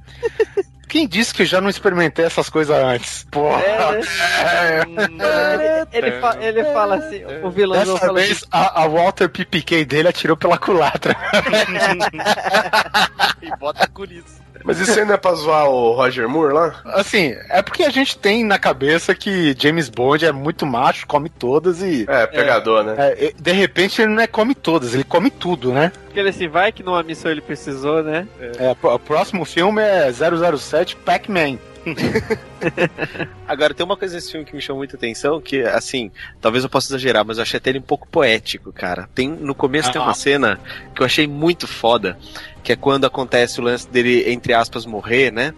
Quem 0.91 1.07
disse 1.07 1.33
que 1.33 1.43
eu 1.43 1.47
já 1.47 1.61
não 1.61 1.71
experimentei 1.71 2.25
essas 2.25 2.51
coisas 2.51 2.77
antes? 2.77 3.25
Porra! 3.31 3.63
É, 3.63 4.85
né? 5.09 5.87
ele, 5.93 6.09
ele, 6.09 6.21
fa- 6.21 6.37
ele 6.41 6.65
fala 6.65 6.97
assim, 6.97 7.23
o 7.45 7.51
vilão 7.51 7.79
Dessa 7.79 7.97
fala 7.97 8.19
assim, 8.19 8.27
vez 8.29 8.45
a, 8.51 8.83
a 8.83 8.89
Walter 8.89 9.29
PPK 9.29 9.85
dele 9.85 10.09
atirou 10.09 10.37
pela 10.37 10.59
culatra. 10.59 11.17
e 13.41 13.57
bota 13.57 13.87
com 13.89 14.05
isso. 14.05 14.41
Mas 14.65 14.79
isso 14.79 15.05
não 15.05 15.15
é 15.15 15.17
pra 15.17 15.35
zoar 15.35 15.69
o 15.69 15.93
Roger 15.93 16.29
Moore 16.29 16.53
lá? 16.53 16.81
Assim, 16.85 17.35
é 17.49 17.63
porque 17.63 17.83
a 17.83 17.91
gente 17.91 18.19
tem 18.19 18.45
na 18.45 18.59
cabeça 18.59 19.15
que 19.15 19.55
James 19.59 19.89
Bond 19.89 20.25
é 20.25 20.33
muito 20.33 20.67
macho, 20.67 21.07
come 21.07 21.29
todas 21.29 21.83
e. 21.83 22.05
É, 22.09 22.27
pegador, 22.27 22.85
né? 22.85 22.95
É, 22.99 23.33
de 23.39 23.53
repente 23.53 24.03
ele 24.03 24.13
não 24.13 24.23
é 24.23 24.27
come 24.27 24.55
todas, 24.55 24.95
ele 24.95 25.05
come 25.05 25.31
tudo, 25.31 25.73
né? 25.73 25.93
Porque 26.05 26.19
ele 26.21 26.33
se 26.33 26.47
vai 26.47 26.73
que 26.73 26.83
numa 26.83 27.03
missão 27.03 27.31
ele 27.31 27.41
precisou, 27.41 28.03
né? 28.03 28.27
É, 28.41 28.75
o 28.83 28.99
próximo 28.99 29.45
filme 29.45 29.81
é 29.83 30.11
007 30.13 30.97
Pac-Man. 30.97 31.59
Agora, 33.47 33.75
tem 33.75 33.85
uma 33.85 33.97
coisa 33.97 34.15
nesse 34.15 34.31
filme 34.31 34.45
que 34.47 34.55
me 34.55 34.61
chamou 34.61 34.81
muita 34.81 34.97
atenção, 34.97 35.41
que, 35.41 35.63
assim, 35.63 36.11
talvez 36.41 36.65
eu 36.65 36.71
possa 36.71 36.89
exagerar, 36.89 37.25
mas 37.25 37.39
eu 37.39 37.43
achei 37.43 37.59
até 37.59 37.71
ele 37.71 37.79
um 37.79 37.83
pouco 37.83 38.07
poético, 38.09 38.73
cara. 38.73 39.09
Tem, 39.15 39.29
no 39.29 39.55
começo 39.55 39.91
tem 39.91 40.01
uma 40.01 40.15
cena 40.15 40.61
que 40.95 41.03
eu 41.03 41.07
achei 41.07 41.27
muito 41.27 41.67
foda, 41.67 42.19
que 42.63 42.73
é 42.73 42.77
quando 42.77 43.07
acontece 43.07 43.61
o 43.61 43.65
lance 43.65 43.89
dele, 43.89 44.31
entre 44.31 44.53
aspas, 44.53 44.85
morrer, 44.87 45.33
né? 45.33 45.55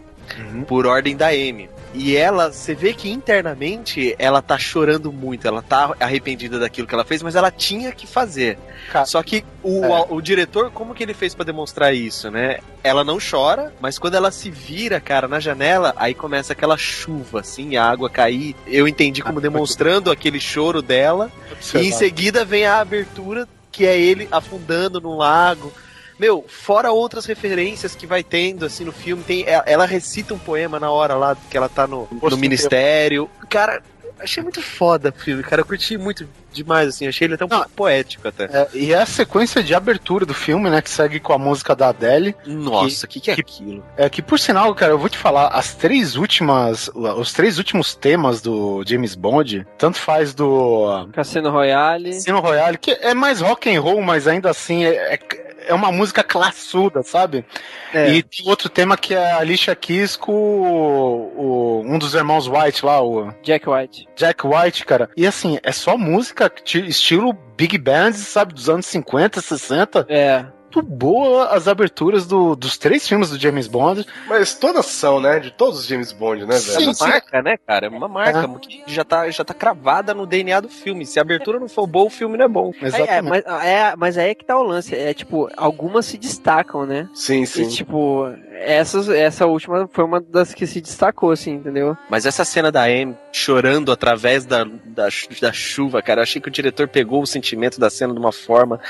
Por 0.67 0.87
ordem 0.87 1.17
da 1.17 1.35
M. 1.35 1.69
E 1.95 2.17
ela, 2.17 2.51
você 2.53 2.75
vê 2.75 2.95
que 2.95 3.11
internamente 3.11 4.15
ela 4.19 4.41
tá 4.41 4.59
chorando 4.59 5.13
muito, 5.13 5.47
ela 5.47 5.63
tá 5.63 5.95
arrependida 6.01 6.59
daquilo 6.59 6.87
que 6.87 6.95
ela 6.95 7.05
fez, 7.05 7.23
mas 7.23 7.35
ela 7.37 7.51
tinha 7.51 7.93
que 7.93 8.07
fazer. 8.07 8.59
Cara, 8.91 9.05
Só 9.05 9.23
que 9.23 9.45
o, 9.63 9.85
É. 9.85 10.07
o 10.09 10.21
diretor, 10.21 10.71
como 10.71 10.95
que 10.95 11.03
ele 11.03 11.15
fez 11.15 11.35
pra 11.35 11.45
demonstrar 11.45 11.95
isso, 11.95 12.31
né? 12.31 12.59
Ela 12.83 13.05
não 13.05 13.19
chora, 13.19 13.73
mas 13.81 13.99
quando 13.99 14.15
ela 14.15 14.31
se 14.31 14.51
vira, 14.51 15.01
cara, 15.01 15.29
na 15.29 15.39
janela, 15.39 15.95
aí 15.97 16.15
começa 16.15 16.53
aquela 16.53 16.77
chuva, 16.77 17.41
assim, 17.41 17.77
a 17.77 17.85
água 17.85 18.09
cair. 18.11 18.57
Eu 18.67 18.89
entendi 18.89 19.23
como 19.23 19.41
demonstrando 19.41 20.11
aquele 20.11 20.41
choro 20.41 20.83
dela. 20.83 21.31
E 21.75 21.79
em 21.79 21.93
seguida 21.93 22.45
vem 22.45 22.65
a 22.67 22.81
abertura, 22.81 23.47
que 23.71 23.87
é 23.87 23.99
ele 23.99 24.29
afundando 24.31 25.01
no 25.01 25.17
lago. 25.17 25.73
Meu, 26.23 26.45
fora 26.47 26.93
outras 26.93 27.27
referências 27.27 27.97
que 27.97 28.07
vai 28.07 28.23
tendo, 28.23 28.65
assim, 28.65 28.85
no 28.85 28.93
filme, 28.93 29.25
tem, 29.25 29.43
ela, 29.45 29.65
ela 29.67 29.87
recita 29.87 30.33
um 30.33 30.39
poema 30.39 30.79
na 30.79 30.89
hora 30.89 31.17
lá 31.17 31.37
que 31.51 31.57
ela 31.57 31.69
tá 31.69 31.85
no, 31.85 32.07
no 32.13 32.37
ministério. 32.37 33.29
Cara, 33.51 33.83
achei 34.21 34.41
muito 34.41 34.63
foda 34.63 35.09
o 35.09 35.21
filme, 35.21 35.43
cara. 35.43 35.63
Eu 35.63 35.67
curti 35.67 35.99
muito 35.99 36.29
demais, 36.53 36.89
assim. 36.91 37.09
Achei 37.09 37.27
ele 37.27 37.35
até 37.35 37.45
um 37.45 37.49
pouco 37.49 37.69
poético 37.71 38.29
até. 38.29 38.45
É, 38.45 38.69
e 38.73 38.93
é 38.93 38.99
a 39.03 39.07
sequência 39.07 39.65
de 39.65 39.75
abertura 39.75 40.25
do 40.25 40.33
filme, 40.33 40.71
né? 40.71 40.81
Que 40.81 40.91
segue 40.91 41.19
com 41.19 41.33
a 41.33 41.39
música 41.39 41.75
da 41.75 41.89
Adele. 41.89 42.37
Nossa, 42.47 43.05
o 43.05 43.09
que, 43.09 43.19
que 43.19 43.31
é 43.33 43.35
que- 43.35 43.41
aquilo? 43.41 43.85
É 43.97 44.09
que, 44.09 44.23
por 44.23 44.39
sinal, 44.39 44.73
cara, 44.77 44.93
eu 44.93 44.99
vou 44.99 45.09
te 45.09 45.19
falar, 45.19 45.49
as 45.49 45.75
três 45.75 46.15
últimas. 46.15 46.89
Os 46.95 47.33
três 47.33 47.59
últimos 47.59 47.97
temas 47.97 48.41
do 48.41 48.85
James 48.87 49.17
Bond, 49.17 49.67
tanto 49.77 49.99
faz 49.99 50.35
do 50.35 51.09
Cassino 51.13 51.51
Royale. 51.51 52.13
Cassino 52.15 52.39
Royale, 52.39 52.79
que 52.79 52.93
é 52.93 53.13
mais 53.13 53.41
rock 53.41 53.75
and 53.75 53.81
roll, 53.81 54.01
mas 54.03 54.29
ainda 54.29 54.51
assim 54.51 54.85
é, 54.85 55.15
é, 55.15 55.19
é 55.67 55.75
uma 55.75 55.91
música 55.93 56.23
classuda, 56.23 57.03
sabe? 57.03 57.45
É. 57.93 58.11
E 58.11 58.23
tem 58.23 58.49
outro 58.49 58.69
tema 58.69 58.97
que 58.97 59.15
é 59.15 59.33
a 59.33 59.39
Alicia 59.39 59.75
Keys 59.75 60.17
com 60.17 60.33
o, 60.33 61.33
o- 61.37 61.83
um 61.87 61.99
dos 61.99 62.15
irmãos 62.15 62.47
White 62.49 62.85
lá, 62.85 63.01
o 63.03 63.33
Jack 63.43 63.69
White. 63.69 64.09
Jack 64.17 64.47
White, 64.47 64.85
cara. 64.85 65.11
E 65.17 65.27
assim, 65.27 65.59
é 65.63 65.73
só 65.73 65.97
música 65.97 66.49
ti- 66.49 66.87
estilo 66.89 67.33
Big 67.57 67.77
Band, 67.79 68.13
sabe, 68.15 68.55
dos 68.55 68.69
anos 68.69 68.87
50, 68.87 69.41
60. 69.41 70.07
É. 70.09 70.45
Muito 70.75 70.83
boa 70.83 71.49
as 71.49 71.69
aberturas 71.69 72.27
do- 72.27 72.57
dos 72.57 72.79
três 72.79 73.07
filmes 73.07 73.31
do 73.31 73.39
James 73.39 73.67
Bond. 73.67 74.07
Mas 74.27 74.55
todas 74.55 74.87
são, 74.87 75.21
né? 75.21 75.39
De 75.39 75.51
todos 75.51 75.81
os 75.81 75.87
James 75.87 76.13
Bond, 76.13 76.47
né, 76.47 76.57
É 76.57 76.59
velho? 76.59 76.85
uma 76.91 76.95
marca, 77.09 77.43
né, 77.43 77.57
cara? 77.67 77.87
É 77.87 77.89
uma 77.89 78.09
marca 78.09 78.49
que 78.61 78.83
já 78.87 79.05
tá, 79.05 79.29
já 79.31 79.45
tá 79.45 79.53
cravada 79.55 80.15
no 80.15 80.27
DNA 80.27 80.61
do 80.61 80.69
filme. 80.69 81.05
Se 81.05 81.19
a 81.19 81.23
abertura 81.23 81.61
não 81.61 81.69
for 81.69 81.87
boa, 81.87 82.07
o 82.07 82.11
filme 82.11 82.37
não 82.39 82.45
é 82.45 82.49
bom. 82.49 82.73
É, 82.81 83.17
é, 83.17 83.23
mas, 83.23 83.45
é, 83.45 83.95
mas 83.97 84.17
aí 84.19 84.31
é 84.31 84.35
que 84.35 84.45
tá 84.45 84.59
o 84.59 84.63
lance. 84.63 84.95
É 84.95 85.13
tipo, 85.13 85.49
algumas 85.57 86.07
se 86.07 86.17
destacam, 86.17 86.87
né? 86.87 87.09
Sim, 87.15 87.45
sim. 87.45 87.63
E 87.65 87.69
tipo, 87.69 88.27
essas, 88.53 89.09
essa 89.09 89.47
última 89.47 89.89
foi 89.93 90.05
uma 90.05 90.21
das 90.21 90.55
que 90.55 90.67
se 90.67 90.81
destacou, 90.81 91.31
assim, 91.33 91.53
entendeu? 91.53 91.97
Mas 92.09 92.25
essa 92.27 92.45
cena 92.45 92.73
da 92.73 92.85
Amy 92.85 93.17
chorando 93.33 93.93
através 93.93 94.45
da, 94.47 94.65
da, 94.65 95.09
da 95.41 95.53
chuva, 95.53 96.01
cara, 96.01 96.21
eu 96.21 96.23
achei 96.23 96.41
que 96.41 96.49
o 96.49 96.53
diretor 96.53 96.89
pegou 96.89 97.23
o 97.23 97.27
sentimento 97.27 97.79
da 97.81 97.91
cena 97.91 98.13
de 98.13 98.19
uma 98.19 98.33
forma. 98.33 98.81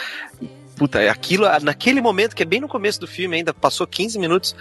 Puta, 0.83 1.09
aquilo, 1.09 1.47
naquele 1.63 2.01
momento, 2.01 2.35
que 2.35 2.43
é 2.43 2.47
bem 2.47 2.61
no 2.61 2.67
começo 2.67 2.99
do 2.99 3.07
filme 3.07 3.37
ainda, 3.37 3.55
passou 3.55 3.87
15 3.87 4.19
minutos, 4.19 4.53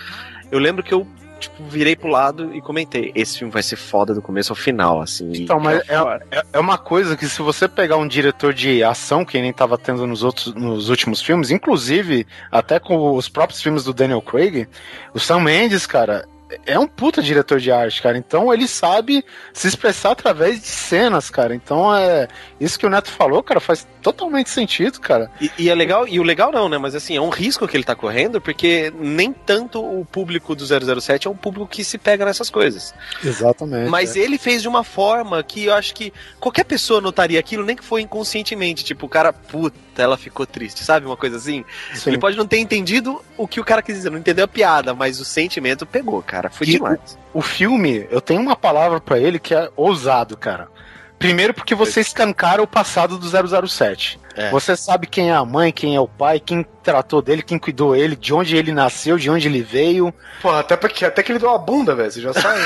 eu 0.51 0.59
lembro 0.59 0.83
que 0.83 0.93
eu, 0.93 1.07
tipo, 1.39 1.63
virei 1.63 1.95
pro 1.95 2.09
lado 2.09 2.53
e 2.55 2.61
comentei: 2.61 3.11
esse 3.15 3.39
filme 3.39 3.51
vai 3.51 3.63
ser 3.63 3.75
foda 3.75 4.13
do 4.13 4.21
começo 4.21 4.51
ao 4.51 4.55
final, 4.55 5.01
assim. 5.01 5.31
Então, 5.33 5.59
mas 5.59 5.79
é, 5.89 5.95
é- 6.29 6.43
é 6.53 6.59
uma 6.59 6.77
coisa 6.77 7.17
que 7.17 7.27
se 7.27 7.41
você 7.41 7.67
pegar 7.67 7.97
um 7.97 8.07
diretor 8.07 8.53
de 8.53 8.83
ação, 8.83 9.25
que 9.25 9.41
nem 9.41 9.51
tava 9.51 9.79
tendo 9.79 10.05
nos, 10.05 10.21
outros, 10.21 10.53
nos 10.53 10.89
últimos 10.89 11.23
filmes, 11.23 11.49
inclusive 11.49 12.27
até 12.51 12.79
com 12.79 13.15
os 13.15 13.27
próprios 13.27 13.59
filmes 13.59 13.83
do 13.83 13.91
Daniel 13.91 14.21
Craig, 14.21 14.67
o 15.15 15.19
Sam 15.19 15.39
Mendes, 15.39 15.87
cara, 15.87 16.27
é 16.65 16.77
um 16.77 16.87
puta 16.87 17.21
diretor 17.21 17.59
de 17.59 17.71
arte, 17.71 18.01
cara. 18.01 18.17
Então 18.17 18.53
ele 18.53 18.67
sabe 18.67 19.23
se 19.53 19.67
expressar 19.67 20.11
através 20.11 20.61
de 20.61 20.67
cenas, 20.67 21.29
cara. 21.29 21.55
Então 21.55 21.95
é 21.95 22.27
isso 22.59 22.77
que 22.77 22.85
o 22.85 22.89
Neto 22.89 23.09
falou, 23.09 23.41
cara, 23.43 23.59
faz 23.59 23.87
totalmente 24.01 24.49
sentido, 24.49 24.99
cara. 24.99 25.31
E, 25.39 25.51
e 25.57 25.69
é 25.69 25.75
legal, 25.75 26.07
e 26.07 26.19
o 26.19 26.23
legal 26.23 26.51
não, 26.51 26.67
né? 26.67 26.77
Mas 26.77 26.95
assim, 26.95 27.15
é 27.15 27.21
um 27.21 27.29
risco 27.29 27.67
que 27.67 27.77
ele 27.77 27.83
tá 27.83 27.95
correndo, 27.95 28.41
porque 28.41 28.91
nem 28.97 29.31
tanto 29.31 29.83
o 29.83 30.03
público 30.05 30.55
do 30.55 30.65
007 30.65 31.27
é 31.27 31.31
um 31.31 31.35
público 31.35 31.67
que 31.67 31.83
se 31.83 31.97
pega 31.97 32.25
nessas 32.25 32.49
coisas. 32.49 32.93
Exatamente. 33.23 33.89
Mas 33.89 34.15
ele 34.15 34.37
fez 34.37 34.61
de 34.61 34.67
uma 34.67 34.83
forma 34.83 35.41
que 35.43 35.65
eu 35.65 35.73
acho 35.73 35.93
que 35.93 36.11
qualquer 36.39 36.63
pessoa 36.63 37.01
notaria 37.01 37.39
aquilo, 37.39 37.65
nem 37.65 37.75
que 37.75 37.83
foi 37.83 38.01
inconscientemente. 38.01 38.83
Tipo, 38.83 39.05
o 39.05 39.09
cara, 39.09 39.31
puta, 39.31 40.01
ela 40.01 40.17
ficou 40.17 40.45
triste, 40.45 40.83
sabe? 40.83 41.05
Uma 41.05 41.17
coisa 41.17 41.37
assim. 41.37 41.63
Sim. 41.93 42.11
Ele 42.11 42.17
pode 42.17 42.37
não 42.37 42.47
ter 42.47 42.57
entendido 42.57 43.21
o 43.37 43.47
que 43.47 43.59
o 43.59 43.63
cara 43.63 43.81
quis 43.81 43.95
dizer, 43.95 44.09
não 44.09 44.17
entendeu 44.17 44.45
a 44.45 44.47
piada, 44.47 44.93
mas 44.93 45.19
o 45.19 45.25
sentimento 45.25 45.85
pegou, 45.85 46.21
cara. 46.21 46.40
Foi 46.49 46.67
E 46.67 46.71
demais. 46.71 47.17
O, 47.33 47.39
o 47.39 47.41
filme, 47.41 48.07
eu 48.09 48.21
tenho 48.21 48.41
uma 48.41 48.55
palavra 48.55 48.99
pra 48.99 49.19
ele 49.19 49.39
que 49.39 49.53
é 49.53 49.69
ousado, 49.75 50.37
cara. 50.37 50.67
Primeiro 51.21 51.53
porque 51.53 51.75
você 51.75 52.01
escancara 52.01 52.63
o 52.63 52.67
passado 52.67 53.15
do 53.15 53.67
007. 53.67 54.19
É. 54.35 54.49
Você 54.49 54.75
sabe 54.75 55.05
quem 55.05 55.29
é 55.29 55.35
a 55.35 55.45
mãe, 55.45 55.71
quem 55.71 55.95
é 55.95 55.99
o 55.99 56.07
pai, 56.07 56.39
quem 56.39 56.65
tratou 56.81 57.21
dele, 57.21 57.43
quem 57.43 57.59
cuidou 57.59 57.95
ele, 57.95 58.15
de 58.15 58.33
onde 58.33 58.57
ele 58.57 58.71
nasceu, 58.71 59.17
de 59.17 59.29
onde 59.29 59.47
ele 59.47 59.61
veio. 59.61 60.11
Porra, 60.41 60.61
até, 60.61 60.75
porque, 60.75 61.05
até 61.05 61.21
que 61.21 61.31
ele 61.31 61.37
deu 61.37 61.49
uma 61.49 61.59
bunda, 61.59 61.93
velho. 61.93 62.11
Você 62.11 62.21
já 62.21 62.33
sabe. 62.33 62.59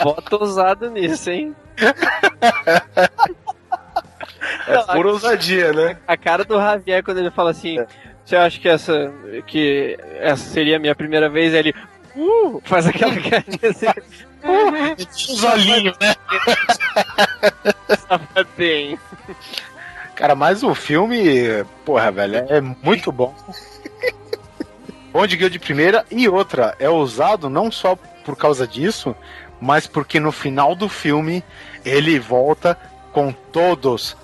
Bota 0.00 0.36
ousado 0.36 0.88
nisso, 0.90 1.28
hein? 1.28 1.56
É 4.68 4.78
pura 4.94 5.08
ousadia, 5.08 5.72
né? 5.72 5.98
A 6.06 6.16
cara 6.16 6.44
do 6.44 6.56
Javier 6.56 7.02
quando 7.02 7.18
ele 7.18 7.30
fala 7.30 7.50
assim: 7.50 7.78
Você 8.30 8.36
acha 8.36 8.60
que 8.60 8.68
essa, 8.68 9.12
que 9.44 9.98
essa 10.20 10.50
seria 10.50 10.76
a 10.76 10.78
minha 10.78 10.94
primeira 10.94 11.28
vez? 11.28 11.52
Aí 11.52 11.58
Ele 11.58 11.74
uh, 12.14 12.62
faz 12.64 12.86
aquela 12.86 13.12
carinha 13.18 13.58
assim. 13.64 13.86
Os 15.32 15.42
olhinhos, 15.42 15.96
né? 16.00 16.14
Safadinho. 18.08 19.00
Cara, 20.14 20.36
mas 20.36 20.62
o 20.62 20.76
filme, 20.76 21.64
porra, 21.84 22.12
velho, 22.12 22.36
é 22.48 22.60
muito 22.60 23.10
bom. 23.10 23.34
Bom 25.12 25.26
de 25.26 25.36
guia 25.36 25.50
de 25.50 25.58
primeira 25.58 26.06
e 26.08 26.28
outra, 26.28 26.76
é 26.78 26.88
ousado 26.88 27.50
não 27.50 27.68
só 27.68 27.96
por 28.24 28.36
causa 28.36 28.64
disso, 28.64 29.12
mas 29.60 29.88
porque 29.88 30.20
no 30.20 30.30
final 30.30 30.76
do 30.76 30.88
filme 30.88 31.42
ele 31.84 32.20
volta 32.20 32.78
com 33.12 33.32
todos, 33.32 34.16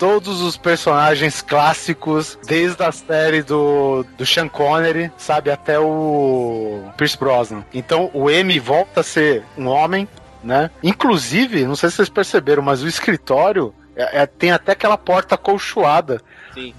todos 0.00 0.40
os 0.40 0.56
personagens 0.56 1.42
clássicos, 1.42 2.38
desde 2.46 2.82
a 2.82 2.90
série 2.90 3.42
do, 3.42 4.02
do 4.16 4.24
Sean 4.24 4.48
Connery, 4.48 5.12
sabe, 5.18 5.50
até 5.50 5.78
o 5.78 6.82
Pierce 6.96 7.18
Brosnan. 7.18 7.62
Então 7.72 8.10
o 8.14 8.30
M 8.30 8.58
volta 8.58 9.00
a 9.00 9.04
ser 9.04 9.44
um 9.58 9.66
homem, 9.66 10.08
né? 10.42 10.70
Inclusive, 10.82 11.66
não 11.66 11.76
sei 11.76 11.90
se 11.90 11.96
vocês 11.96 12.08
perceberam, 12.08 12.62
mas 12.62 12.82
o 12.82 12.88
escritório 12.88 13.74
é- 13.94 14.22
é- 14.22 14.26
tem 14.26 14.50
até 14.50 14.72
aquela 14.72 14.96
porta 14.96 15.36
colchoada. 15.36 16.22
Sim. 16.54 16.72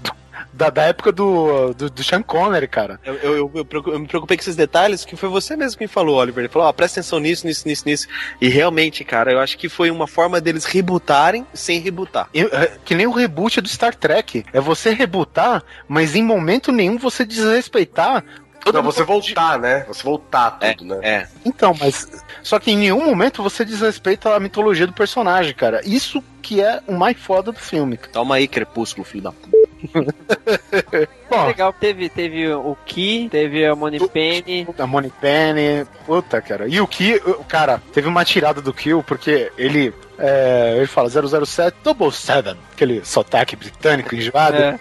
Da, 0.52 0.68
da 0.68 0.82
época 0.82 1.10
do, 1.10 1.72
do, 1.72 1.88
do 1.88 2.04
Sean 2.04 2.22
Connery, 2.22 2.68
cara. 2.68 3.00
Eu, 3.04 3.14
eu, 3.14 3.50
eu, 3.54 3.66
eu 3.86 3.98
me 3.98 4.06
preocupei 4.06 4.36
com 4.36 4.42
esses 4.42 4.54
detalhes, 4.56 5.04
que 5.04 5.16
foi 5.16 5.28
você 5.28 5.56
mesmo 5.56 5.78
que 5.78 5.84
me 5.84 5.88
falou, 5.88 6.16
Oliver. 6.16 6.42
Ele 6.44 6.52
falou, 6.52 6.68
ó, 6.68 6.72
presta 6.72 7.00
atenção 7.00 7.18
nisso, 7.18 7.46
nisso, 7.46 7.66
nisso, 7.66 7.82
nisso. 7.86 8.08
E 8.40 8.48
realmente, 8.48 9.02
cara, 9.04 9.32
eu 9.32 9.40
acho 9.40 9.56
que 9.56 9.68
foi 9.68 9.90
uma 9.90 10.06
forma 10.06 10.40
deles 10.40 10.64
rebootarem 10.64 11.46
sem 11.54 11.80
rebootar. 11.80 12.28
Eu- 12.34 12.48
é, 12.52 12.72
que 12.84 12.94
nem 12.94 13.06
o 13.06 13.12
reboot 13.12 13.60
do 13.60 13.68
Star 13.68 13.94
Trek. 13.94 14.44
É 14.52 14.60
você 14.60 14.90
rebootar, 14.90 15.62
mas 15.88 16.14
em 16.14 16.22
momento 16.22 16.70
nenhum 16.70 16.98
você 16.98 17.24
desrespeitar. 17.24 18.22
todo 18.64 18.74
Não, 18.74 18.82
você 18.82 19.02
voltar, 19.02 19.58
né? 19.58 19.84
Você 19.88 20.02
voltar 20.02 20.52
tudo, 20.58 20.84
né? 20.84 20.98
É. 21.02 21.28
Então, 21.44 21.74
mas. 21.80 22.22
Só 22.42 22.58
que 22.58 22.70
em 22.70 22.76
nenhum 22.76 23.04
momento 23.06 23.42
você 23.42 23.64
desrespeita 23.64 24.34
a 24.34 24.40
mitologia 24.40 24.86
do 24.86 24.92
personagem, 24.92 25.54
cara. 25.54 25.80
Isso 25.84 26.22
que 26.42 26.60
é 26.60 26.80
o 26.86 26.92
mais 26.92 27.16
foda 27.18 27.50
do 27.52 27.58
filme. 27.58 27.96
Toma 28.12 28.34
aí, 28.36 28.46
Crepúsculo, 28.46 29.04
filho 29.04 29.24
da 29.24 29.32
puta. 29.32 29.61
Bom, 31.30 31.46
Legal, 31.46 31.72
teve, 31.72 32.08
teve 32.08 32.52
o 32.52 32.76
Ki, 32.86 33.28
teve 33.30 33.64
a 33.66 33.74
Money 33.74 34.00
Penny. 34.08 34.66
a 34.78 34.86
Money 34.86 35.12
Penny, 35.20 35.86
puta, 36.06 36.40
cara. 36.40 36.66
E 36.68 36.80
o 36.80 36.86
o- 37.26 37.44
cara, 37.44 37.80
teve 37.92 38.08
uma 38.08 38.24
tirada 38.24 38.60
do 38.60 38.72
Kill, 38.72 39.02
porque 39.02 39.50
ele. 39.56 39.92
é, 40.18 40.74
ele 40.76 40.86
fala 40.86 41.08
007 41.08 41.76
Double 41.82 42.12
Seven, 42.12 42.56
aquele 42.72 43.04
sotaque 43.04 43.56
britânico 43.56 44.14
enjoado. 44.14 44.56
É. 44.56 44.78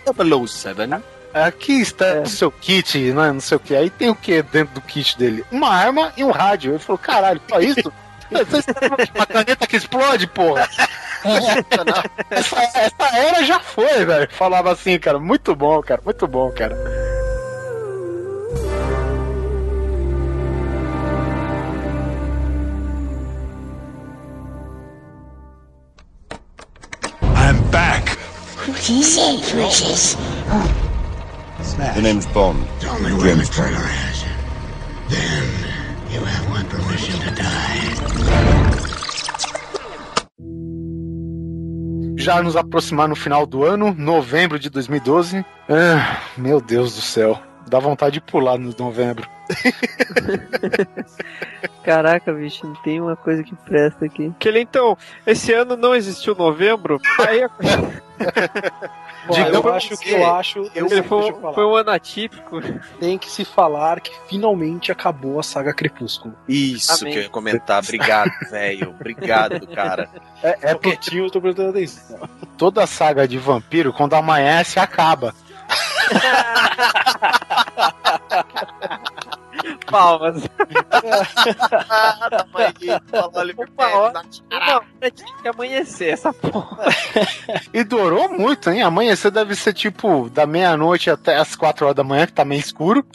007. 0.47 1.01
aqui 1.33 1.79
está 1.81 2.21
o 2.21 2.27
seu 2.27 2.51
kit, 2.51 2.97
né, 3.13 3.31
não 3.31 3.39
sei 3.39 3.55
o 3.55 3.59
que. 3.59 3.73
Aí 3.75 3.89
tem 3.89 4.09
o 4.09 4.15
que 4.15 4.41
dentro 4.43 4.75
do 4.75 4.81
kit 4.81 5.17
dele? 5.17 5.45
Uma 5.51 5.69
arma 5.69 6.11
e 6.17 6.23
um 6.23 6.31
rádio. 6.31 6.73
Ele 6.73 6.79
falou, 6.79 6.97
caralho, 6.99 7.41
só 7.49 7.59
isso? 7.61 7.91
Uma 9.13 9.25
caneta 9.25 9.67
que 9.67 9.75
explode, 9.75 10.27
porra? 10.27 10.67
essa, 12.31 12.57
essa 12.73 13.17
era 13.17 13.43
já 13.43 13.59
foi, 13.59 14.05
velho. 14.05 14.27
Falava 14.31 14.71
assim, 14.71 14.97
cara. 14.97 15.19
Muito 15.19 15.55
bom, 15.55 15.81
cara. 15.81 16.01
Muito 16.03 16.27
bom, 16.27 16.49
cara. 16.51 16.75
I'm 27.35 27.61
back. 27.69 28.09
What 28.67 28.89
is 28.89 29.17
it, 29.17 29.51
Precious? 29.51 30.15
The 31.95 32.01
name's 32.01 32.25
Bond. 32.27 32.65
Tell 32.79 32.99
me. 32.99 33.09
Bond. 33.09 33.47
Horizon. 33.51 34.29
Then 35.09 35.70
you 36.13 36.21
have 36.25 36.49
my 36.49 36.63
permission 36.65 37.19
to 37.19 37.31
die. 37.31 38.61
Já 42.17 42.43
nos 42.43 42.55
aproximar 42.55 43.07
no 43.07 43.15
final 43.15 43.45
do 43.47 43.63
ano, 43.63 43.95
novembro 43.97 44.59
de 44.59 44.69
2012. 44.69 45.43
Ah, 45.67 46.21
meu 46.37 46.61
Deus 46.61 46.95
do 46.95 47.01
céu. 47.01 47.39
Dá 47.67 47.79
vontade 47.79 48.15
de 48.15 48.21
pular 48.21 48.59
no 48.59 48.73
novembro. 48.77 49.27
Caraca, 51.83 52.31
bicho, 52.33 52.67
não 52.67 52.75
tem 52.75 53.01
uma 53.01 53.15
coisa 53.15 53.43
que 53.43 53.55
presta 53.55 54.05
aqui. 54.05 54.31
Que 54.39 54.47
ele, 54.47 54.59
então, 54.59 54.97
esse 55.25 55.51
ano 55.53 55.75
não 55.75 55.95
existiu 55.95 56.35
novembro, 56.35 56.99
aí 57.19 57.41
Bom, 59.27 59.35
Diga 59.35 59.49
eu 59.49 59.73
acho 59.73 59.97
que 59.97 60.11
eu 60.11 60.33
acho. 60.33 60.59
ele 60.73 60.89
deixa 60.89 61.03
foi, 61.03 61.29
eu 61.29 61.53
foi 61.53 61.65
um 61.65 61.75
ano 61.75 61.91
atípico. 61.91 62.59
Tem 62.99 63.19
que 63.19 63.29
se 63.29 63.45
falar 63.45 63.99
que 63.99 64.11
finalmente 64.27 64.91
acabou 64.91 65.39
a 65.39 65.43
saga 65.43 65.73
Crepúsculo. 65.73 66.33
Isso 66.47 67.03
Amém. 67.03 67.13
que 67.13 67.19
eu 67.19 67.23
ia 67.23 67.29
comentar. 67.29 67.83
Obrigado, 67.83 68.31
velho. 68.49 68.89
Obrigado, 68.89 69.67
cara. 69.67 70.09
É, 70.41 70.57
é 70.61 70.73
porque 70.73 70.91
quietinho, 70.91 71.25
eu 71.25 71.31
tô 71.31 71.39
prestando 71.39 71.69
atenção. 71.69 72.27
toda 72.57 72.83
a 72.83 72.87
saga 72.87 73.27
de 73.27 73.37
vampiro, 73.37 73.93
quando 73.93 74.15
amanhece, 74.15 74.79
acaba. 74.79 75.35
Palmas. 79.85 80.43
Hora 84.77 85.11
tinha 85.11 85.35
que 85.41 85.47
amanhecer 85.47 86.13
essa 86.13 86.33
porra. 86.33 86.85
E 87.73 87.83
durou 87.83 88.29
muito, 88.29 88.69
hein? 88.69 88.81
Amanhecer 88.81 89.31
deve 89.31 89.55
ser 89.55 89.73
tipo 89.73 90.29
da 90.29 90.45
meia-noite 90.45 91.09
até 91.09 91.37
as 91.37 91.55
quatro 91.55 91.85
horas 91.85 91.95
da 91.95 92.03
manhã, 92.03 92.25
que 92.25 92.33
tá 92.33 92.43
meio 92.43 92.59
escuro. 92.59 93.05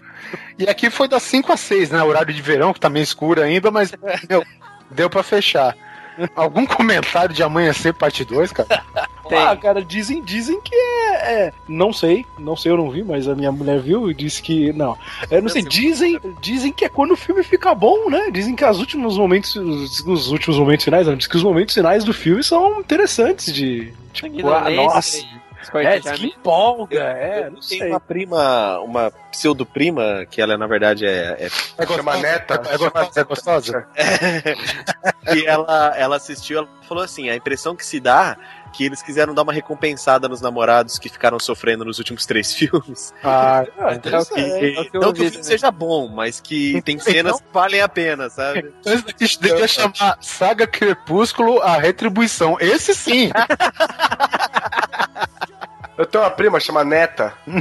E 0.58 0.68
aqui 0.68 0.90
foi 0.90 1.08
das 1.08 1.22
5 1.22 1.52
às 1.52 1.60
6, 1.60 1.90
né? 1.90 2.02
Horário 2.02 2.32
de 2.32 2.42
verão, 2.42 2.72
que 2.72 2.80
tá 2.80 2.88
meio 2.88 3.02
escuro 3.02 3.42
ainda, 3.42 3.70
mas 3.70 3.92
meu, 4.28 4.44
deu 4.90 5.10
pra 5.10 5.22
fechar. 5.22 5.76
Algum 6.34 6.66
comentário 6.66 7.34
de 7.34 7.42
amanhecer 7.42 7.92
parte 7.94 8.24
2, 8.24 8.52
cara? 8.52 8.84
Tem. 9.28 9.38
Ah, 9.38 9.56
cara, 9.56 9.84
dizem, 9.84 10.22
dizem 10.22 10.60
que 10.60 10.72
é, 10.72 11.46
é- 11.46 11.52
Não 11.66 11.92
sei, 11.92 12.24
não 12.38 12.56
sei, 12.56 12.70
eu 12.70 12.76
não 12.76 12.90
vi, 12.90 13.02
mas 13.02 13.26
a 13.26 13.34
minha 13.34 13.50
mulher 13.50 13.80
viu 13.80 14.08
e 14.08 14.14
disse 14.14 14.40
que. 14.40 14.72
Não. 14.72 14.96
Eu 15.28 15.42
não 15.42 15.48
sei, 15.48 15.62
dizem, 15.62 16.20
dizem 16.40 16.72
que 16.72 16.84
é 16.84 16.88
quando 16.88 17.10
o 17.10 17.16
filme 17.16 17.42
fica 17.42 17.74
bom, 17.74 18.08
né? 18.08 18.30
Dizem 18.30 18.54
que 18.54 18.64
os 18.64 18.78
últimos 18.78 19.18
momentos. 19.18 19.56
Os, 19.56 19.98
os 20.00 20.30
últimos 20.30 20.58
momentos 20.58 20.84
finais, 20.84 21.08
não, 21.08 21.16
diz 21.16 21.26
que 21.26 21.36
os 21.36 21.42
momentos 21.42 21.74
finais 21.74 22.04
do 22.04 22.14
filme 22.14 22.42
são 22.44 22.78
interessantes 22.78 23.52
de. 23.52 23.92
Tipo, 24.12 24.48
ah, 24.48 24.70
nossa. 24.70 25.18
É, 25.18 25.45
diz 26.00 26.10
que 26.12 26.26
empolga, 26.26 27.00
é, 27.02 27.46
eu 27.46 27.50
não 27.52 27.62
sei. 27.62 27.88
uma 27.88 28.00
prima, 28.00 28.78
uma 28.80 29.10
pseudo-prima, 29.30 30.24
que 30.30 30.40
ela 30.40 30.56
na 30.56 30.66
verdade 30.66 31.06
é, 31.06 31.48
é 31.78 31.86
Chama 31.86 32.16
neta? 32.16 32.54
É 32.70 32.76
gostosa? 32.78 33.20
É 33.20 33.24
gostosa? 33.24 33.86
e 35.34 35.44
ela, 35.46 35.94
ela 35.96 36.16
assistiu, 36.16 36.58
ela 36.58 36.68
falou 36.88 37.02
assim: 37.04 37.28
a 37.28 37.36
impressão 37.36 37.74
que 37.76 37.84
se 37.84 38.00
dá 38.00 38.36
que 38.72 38.84
eles 38.84 39.00
quiseram 39.00 39.32
dar 39.32 39.42
uma 39.42 39.54
recompensada 39.54 40.28
nos 40.28 40.42
namorados 40.42 40.98
que 40.98 41.08
ficaram 41.08 41.38
sofrendo 41.38 41.82
nos 41.82 41.98
últimos 41.98 42.26
três 42.26 42.52
filmes. 42.54 43.14
Ah, 43.24 43.64
Ah, 43.78 43.92
E- 43.92 43.96
interessante. 43.96 44.40
é 44.40 44.84
que 44.84 44.96
eu 44.96 45.00
não 45.00 45.12
que 45.14 45.22
o 45.22 45.30
filme 45.30 45.44
seja 45.44 45.70
bom, 45.70 46.08
mas 46.08 46.40
que 46.40 46.82
tem 46.82 46.98
cenas 46.98 47.40
que 47.40 47.46
valem 47.52 47.80
a 47.80 47.88
pena, 47.88 48.28
sabe? 48.28 48.74
Daqui 48.84 49.26
devia 49.40 49.66
chamar 49.66 50.18
Saga 50.20 50.66
Crepúsculo 50.66 51.62
A 51.62 51.78
Retribuição. 51.78 52.58
Esse 52.60 52.94
sim! 52.94 53.30
Eu 55.98 56.04
tenho 56.06 56.22
uma 56.24 56.30
prima 56.30 56.60
chamada 56.60 56.88
Neta. 56.88 57.32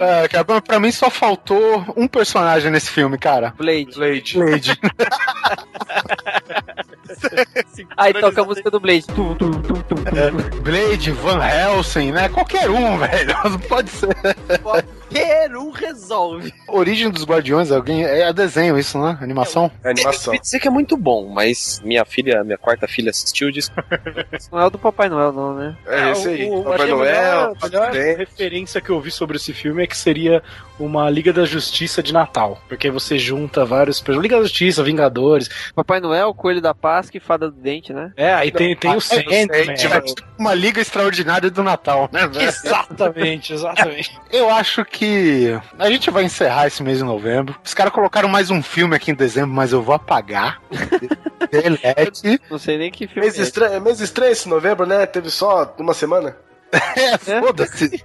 É, 0.00 0.28
cara, 0.28 0.44
pra- 0.62 0.80
mim 0.80 0.90
só 0.90 1.10
faltou 1.10 1.84
um 1.96 2.08
personagem 2.08 2.70
nesse 2.70 2.90
filme, 2.90 3.18
cara. 3.18 3.52
Blade. 3.58 3.90
Blade. 3.94 4.38
Blade. 4.38 4.80
Aí 7.96 8.14
toca 8.14 8.40
a 8.40 8.44
música 8.44 8.70
do 8.70 8.80
Blade. 8.80 9.06
Tu, 9.06 9.34
tu, 9.34 9.50
tu, 9.50 9.82
tu, 9.82 9.94
tu. 9.96 10.60
Blade, 10.62 11.10
Van 11.12 11.44
Helsing, 11.44 12.12
né? 12.12 12.28
Qualquer 12.30 12.70
um, 12.70 12.96
velho. 12.98 13.34
Não 13.44 13.58
pode 13.68 13.90
ser. 13.90 14.16
Qualquer 14.62 14.86
um 15.58 15.70
resolve. 15.70 16.52
Origem 16.68 17.10
dos 17.10 17.24
Guardiões, 17.24 17.70
alguém. 17.70 18.04
É 18.04 18.32
desenho 18.32 18.78
isso, 18.78 18.98
né? 18.98 19.18
Animação? 19.20 19.70
É 19.82 19.90
animação. 19.90 20.34
Eu 20.34 20.40
dizer 20.40 20.60
que 20.60 20.68
é 20.68 20.70
muito 20.70 20.96
bom, 20.96 21.28
mas 21.28 21.80
minha 21.84 22.04
filha, 22.04 22.44
minha 22.44 22.58
quarta 22.58 22.86
filha 22.86 23.10
assistiu 23.10 23.48
e 23.48 23.52
disse 23.52 23.70
Não 24.52 24.60
é 24.60 24.66
o 24.66 24.70
do 24.70 24.78
Papai 24.78 25.08
Noel, 25.08 25.32
não, 25.32 25.54
né? 25.54 25.76
É 25.86 26.10
esse 26.12 26.28
aí. 26.28 26.48
o- 26.50 26.62
Papai 26.62 26.74
acho 26.76 26.84
que 26.86 26.92
a 26.92 26.96
Noel, 26.96 27.12
melhor, 27.14 27.56
a 27.60 27.66
melhor 27.66 28.16
referência 28.18 28.80
que 28.80 28.90
eu 28.90 29.00
vi 29.00 29.10
sobre 29.10 29.36
esse 29.36 29.52
filme 29.52 29.82
é 29.82 29.86
que 29.86 29.96
seria 29.96 30.42
uma 30.80 31.08
Liga 31.10 31.32
da 31.32 31.44
Justiça 31.44 32.02
de 32.02 32.12
Natal. 32.12 32.60
Porque 32.68 32.90
você 32.90 33.18
junta 33.18 33.64
vários 33.64 34.00
personagens. 34.00 34.22
Liga 34.22 34.36
da 34.36 34.42
Justiça, 34.42 34.82
Vingadores. 34.82 35.48
Papai 35.74 36.00
Noel, 36.00 36.34
Coelho 36.34 36.60
da 36.60 36.74
Páscoa 36.74 37.18
e 37.18 37.20
Fada 37.20 37.50
do 37.50 37.56
Dente, 37.56 37.92
né? 37.92 38.12
É, 38.16 38.32
aí 38.32 38.50
tem, 38.50 38.74
tem 38.76 38.94
o 38.94 39.00
Sandman. 39.00 39.46
É 39.50 39.74
tipo 39.74 40.22
uma 40.38 40.54
liga 40.54 40.80
extraordinária 40.80 41.50
do 41.50 41.62
Natal, 41.62 42.08
né, 42.12 42.26
velho? 42.26 42.48
Exatamente, 42.48 43.52
exatamente. 43.52 44.18
Eu 44.32 44.48
acho 44.50 44.84
que 44.84 45.58
a 45.78 45.90
gente 45.90 46.10
vai 46.10 46.24
encerrar 46.24 46.66
esse 46.66 46.82
mês 46.82 46.98
de 46.98 47.04
novembro. 47.04 47.54
Os 47.62 47.74
caras 47.74 47.92
colocaram 47.92 48.28
mais 48.28 48.50
um 48.50 48.62
filme 48.62 48.96
aqui 48.96 49.10
em 49.10 49.14
dezembro, 49.14 49.50
mas 49.50 49.72
eu 49.72 49.82
vou 49.82 49.94
apagar. 49.94 50.60
Delete. 51.50 52.40
Não 52.50 52.58
sei 52.58 52.78
nem 52.78 52.90
que 52.90 53.06
filme 53.06 53.22
Mês 53.22 53.38
é. 53.38 53.42
estranho, 53.42 53.80
mês 53.80 54.00
estranho 54.00 54.32
esse 54.32 54.48
novembro, 54.48 54.86
né? 54.86 55.04
Teve 55.06 55.30
só 55.30 55.74
uma 55.78 55.94
semana. 55.94 56.36
É, 56.96 57.18
foda-se. 57.18 58.02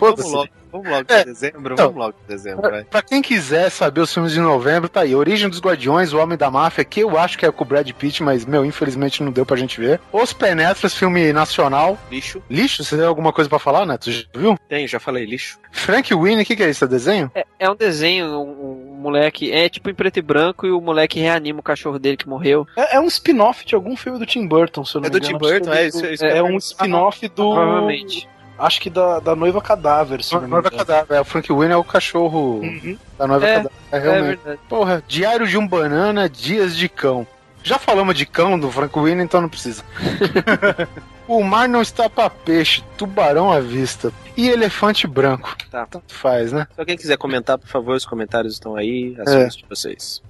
Vamos 0.00 0.32
logo, 0.32 0.48
vamos 0.72 0.88
logo 0.90 1.04
É, 1.08 1.18
de 1.20 1.24
dezembro, 1.26 1.72
então, 1.74 1.86
vamos 1.86 1.96
logo 2.00 2.14
de 2.20 2.26
dezembro, 2.34 2.70
vai. 2.70 2.84
Pra 2.84 3.02
quem 3.02 3.22
quiser 3.22 3.70
saber 3.70 4.00
os 4.00 4.12
filmes 4.12 4.32
de 4.32 4.40
novembro, 4.40 4.88
tá 4.88 5.00
aí. 5.02 5.14
Origem 5.14 5.48
dos 5.48 5.60
Guardiões, 5.60 6.12
O 6.12 6.18
Homem 6.18 6.36
da 6.38 6.50
Máfia, 6.50 6.84
que 6.84 7.00
eu 7.00 7.18
acho 7.18 7.38
que 7.38 7.46
é 7.46 7.50
com 7.52 7.64
o 7.64 7.66
Brad 7.66 7.90
Pitt, 7.92 8.22
mas, 8.22 8.44
meu, 8.44 8.64
infelizmente 8.64 9.22
não 9.22 9.30
deu 9.32 9.46
pra 9.46 9.56
gente 9.56 9.80
ver. 9.80 10.00
Os 10.12 10.32
Penetras, 10.32 10.94
filme 10.94 11.32
nacional. 11.32 11.98
Lixo. 12.10 12.42
Lixo, 12.50 12.82
você 12.84 12.96
tem 12.96 13.06
alguma 13.06 13.32
coisa 13.32 13.48
pra 13.48 13.58
falar, 13.58 13.86
Neto? 13.86 14.10
Já 14.10 14.24
viu? 14.34 14.58
Tem, 14.68 14.86
já 14.88 14.98
falei, 15.00 15.24
lixo. 15.24 15.58
Frank 15.72 16.14
Winnie, 16.14 16.42
o 16.42 16.46
que, 16.46 16.54
que 16.56 16.62
é 16.62 16.70
isso? 16.70 16.84
É 16.84 16.88
desenho? 16.88 17.30
É, 17.34 17.44
é 17.58 17.70
um 17.70 17.74
desenho, 17.76 18.26
um, 18.26 18.92
um 18.92 19.00
moleque. 19.00 19.50
É 19.52 19.68
tipo 19.68 19.90
em 19.90 19.94
preto 19.94 20.18
e 20.18 20.22
branco 20.22 20.66
e 20.66 20.70
o 20.70 20.80
moleque 20.80 21.18
reanima 21.20 21.60
o 21.60 21.62
cachorro 21.62 21.98
dele 21.98 22.16
que 22.16 22.28
morreu. 22.28 22.66
É, 22.76 22.96
é 22.96 23.00
um 23.00 23.06
spin-off 23.06 23.64
de 23.66 23.74
algum 23.74 23.96
filme 23.96 24.18
do 24.18 24.24
Tim 24.26 24.46
Burton, 24.46 24.84
se 24.84 24.96
eu 24.96 25.00
não 25.00 25.08
É 25.08 25.10
me 25.10 25.18
do 25.20 25.26
engano. 25.26 25.38
Tim 25.38 25.38
Burton, 25.38 25.70
Acho 25.70 25.78
que 25.78 25.84
é 25.84 25.86
isso- 25.88 26.06
isso 26.06 26.22
que 26.22 26.30
eu 26.30 26.30
É 26.32 26.36
ia 26.36 26.44
um 26.44 26.56
spin-off 26.56 27.28
do. 27.28 27.52
Provavelmente. 27.54 28.28
Acho 28.58 28.80
que 28.80 28.88
da, 28.88 29.18
da 29.20 29.34
Noiva 29.34 29.60
Cadáver, 29.60 30.22
se 30.22 30.32
não 30.34 30.46
Noiva. 30.46 30.70
Cadáver. 30.70 31.16
É, 31.16 31.20
o 31.20 31.24
Frank 31.24 31.52
Winnie 31.52 31.72
é 31.72 31.76
o 31.76 31.82
cachorro 31.84 32.60
Uhum. 32.60 32.96
da 33.18 33.26
Noiva 33.26 33.46
É, 33.46 33.56
Cadáver. 33.56 33.72
É, 33.92 33.96
É 33.96 34.00
realmente. 34.00 34.24
verdade. 34.38 34.58
Porra, 34.68 35.02
Diário 35.08 35.46
de 35.46 35.58
um 35.58 35.66
Banana, 35.66 36.28
Dias 36.28 36.76
de 36.76 36.88
Cão. 36.88 37.26
Já 37.62 37.78
falamos 37.78 38.14
de 38.14 38.26
cão 38.26 38.58
do 38.60 38.70
Frank 38.70 38.96
Winnie, 38.98 39.24
então 39.24 39.40
não 39.40 39.48
precisa. 39.48 39.82
o 41.28 41.42
mar 41.42 41.68
não 41.68 41.80
está 41.82 42.08
pra 42.08 42.28
peixe, 42.30 42.82
tubarão 42.96 43.50
à 43.52 43.60
vista. 43.60 44.12
E 44.36 44.48
elefante 44.48 45.06
branco. 45.06 45.56
Tá. 45.70 45.86
Tanto 45.86 46.12
faz, 46.12 46.50
né? 46.50 46.66
Se 46.74 46.80
alguém 46.80 46.96
quiser 46.96 47.16
comentar, 47.16 47.56
por 47.56 47.68
favor, 47.68 47.94
os 47.94 48.04
comentários 48.04 48.54
estão 48.54 48.74
aí, 48.74 49.14
as 49.20 49.32
É. 49.32 49.46
de 49.46 49.64
vocês. 49.70 50.20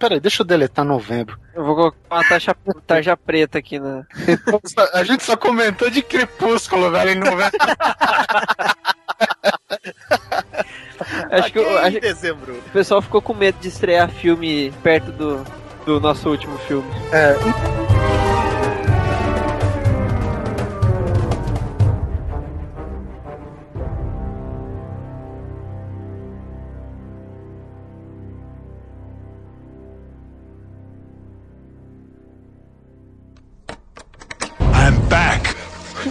Peraí, 0.00 0.18
deixa 0.18 0.42
eu 0.42 0.46
deletar 0.46 0.84
novembro. 0.84 1.38
Eu 1.54 1.64
vou 1.64 1.76
colocar 1.76 1.96
uma 2.10 2.24
taxa, 2.28 2.56
tarja 2.86 3.16
preta 3.16 3.58
aqui 3.58 3.78
na. 3.78 4.04
Então, 4.26 4.60
a 4.92 5.04
gente 5.04 5.22
só 5.22 5.36
comentou 5.36 5.88
de 5.88 6.02
crepúsculo, 6.02 6.90
velho, 6.90 7.10
em 7.12 7.14
novembro. 7.20 7.52
Acho 11.30 11.52
que, 11.52 11.58
eu- 11.58 11.78
acho 11.78 11.90
que 11.92 12.00
dezembro. 12.00 12.52
o 12.54 12.70
pessoal 12.70 13.00
ficou 13.02 13.22
com 13.22 13.32
medo 13.34 13.58
de 13.60 13.68
estrear 13.68 14.08
filme 14.10 14.72
perto 14.82 15.12
do, 15.12 15.44
do 15.84 16.00
nosso 16.00 16.28
último 16.28 16.58
filme. 16.58 16.88
É, 17.12 17.36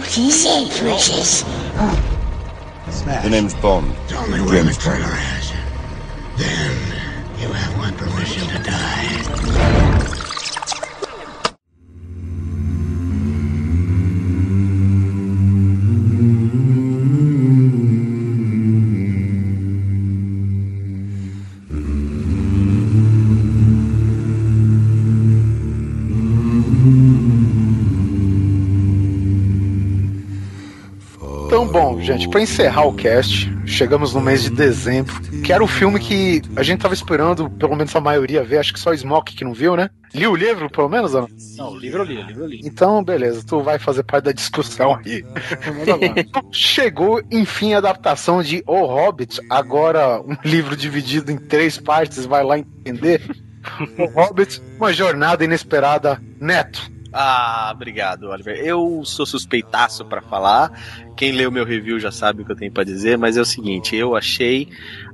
What 0.06 0.18
is 0.18 0.46
it, 0.46 0.70
Precious? 0.70 1.42
The 3.22 3.28
name's 3.28 3.54
Bond. 3.54 3.92
Tell 4.06 4.24
me 4.28 4.40
where 4.40 4.62
the 4.62 4.72
trigger 4.72 5.02
is. 5.36 5.52
Then 6.36 7.40
you 7.40 7.52
have 7.52 7.76
my 7.76 7.90
permission 7.90 8.46
to 8.46 8.62
die. 8.62 9.85
Gente, 32.16 32.30
pra 32.30 32.40
encerrar 32.40 32.86
o 32.86 32.94
cast, 32.94 33.52
chegamos 33.66 34.14
no 34.14 34.20
mês 34.20 34.42
de 34.42 34.50
dezembro, 34.50 35.14
que 35.42 35.52
era 35.52 35.62
o 35.62 35.66
filme 35.66 35.98
que 36.00 36.42
a 36.56 36.62
gente 36.62 36.80
tava 36.80 36.94
esperando, 36.94 37.50
pelo 37.50 37.76
menos 37.76 37.94
a 37.94 38.00
maioria 38.00 38.42
ver, 38.42 38.58
acho 38.58 38.72
que 38.72 38.80
só 38.80 38.90
o 38.90 38.96
Smoke 38.96 39.34
que 39.34 39.44
não 39.44 39.52
viu, 39.52 39.76
né? 39.76 39.90
Liu 40.14 40.32
o 40.32 40.36
livro, 40.36 40.70
pelo 40.70 40.88
menos, 40.88 41.12
não? 41.12 41.28
Não, 41.56 41.72
o 41.72 41.78
livro 41.78 42.00
eu 42.00 42.04
li, 42.04 42.16
o 42.16 42.26
livro 42.26 42.44
eu 42.44 42.48
li. 42.48 42.60
Então, 42.64 43.04
beleza, 43.04 43.44
tu 43.46 43.60
vai 43.60 43.78
fazer 43.78 44.02
parte 44.02 44.24
da 44.24 44.32
discussão 44.32 44.98
aí. 45.04 45.24
Chegou, 46.50 47.20
enfim, 47.30 47.74
a 47.74 47.78
adaptação 47.78 48.42
de 48.42 48.62
O 48.66 48.86
Hobbit, 48.86 49.40
agora 49.50 50.20
um 50.20 50.36
livro 50.44 50.76
dividido 50.76 51.30
em 51.30 51.36
três 51.36 51.76
partes, 51.78 52.24
vai 52.24 52.42
lá 52.42 52.58
entender. 52.58 53.20
O 53.98 54.06
Hobbit, 54.06 54.62
uma 54.78 54.92
jornada 54.92 55.44
inesperada. 55.44 56.22
Neto, 56.40 56.90
Ah, 57.12 57.70
obrigado, 57.74 58.28
Oliver. 58.28 58.56
Eu 58.58 59.02
sou 59.04 59.24
suspeitaço 59.24 60.04
pra 60.04 60.20
falar. 60.20 60.70
Quem 61.16 61.32
leu 61.32 61.50
meu 61.50 61.64
review 61.64 61.98
já 61.98 62.10
sabe 62.10 62.42
o 62.42 62.44
que 62.44 62.52
eu 62.52 62.56
tenho 62.56 62.72
pra 62.72 62.84
dizer, 62.84 63.16
mas 63.16 63.36
é 63.36 63.40
o 63.40 63.44
seguinte, 63.44 63.96
eu 63.96 64.14
achei 64.14 64.68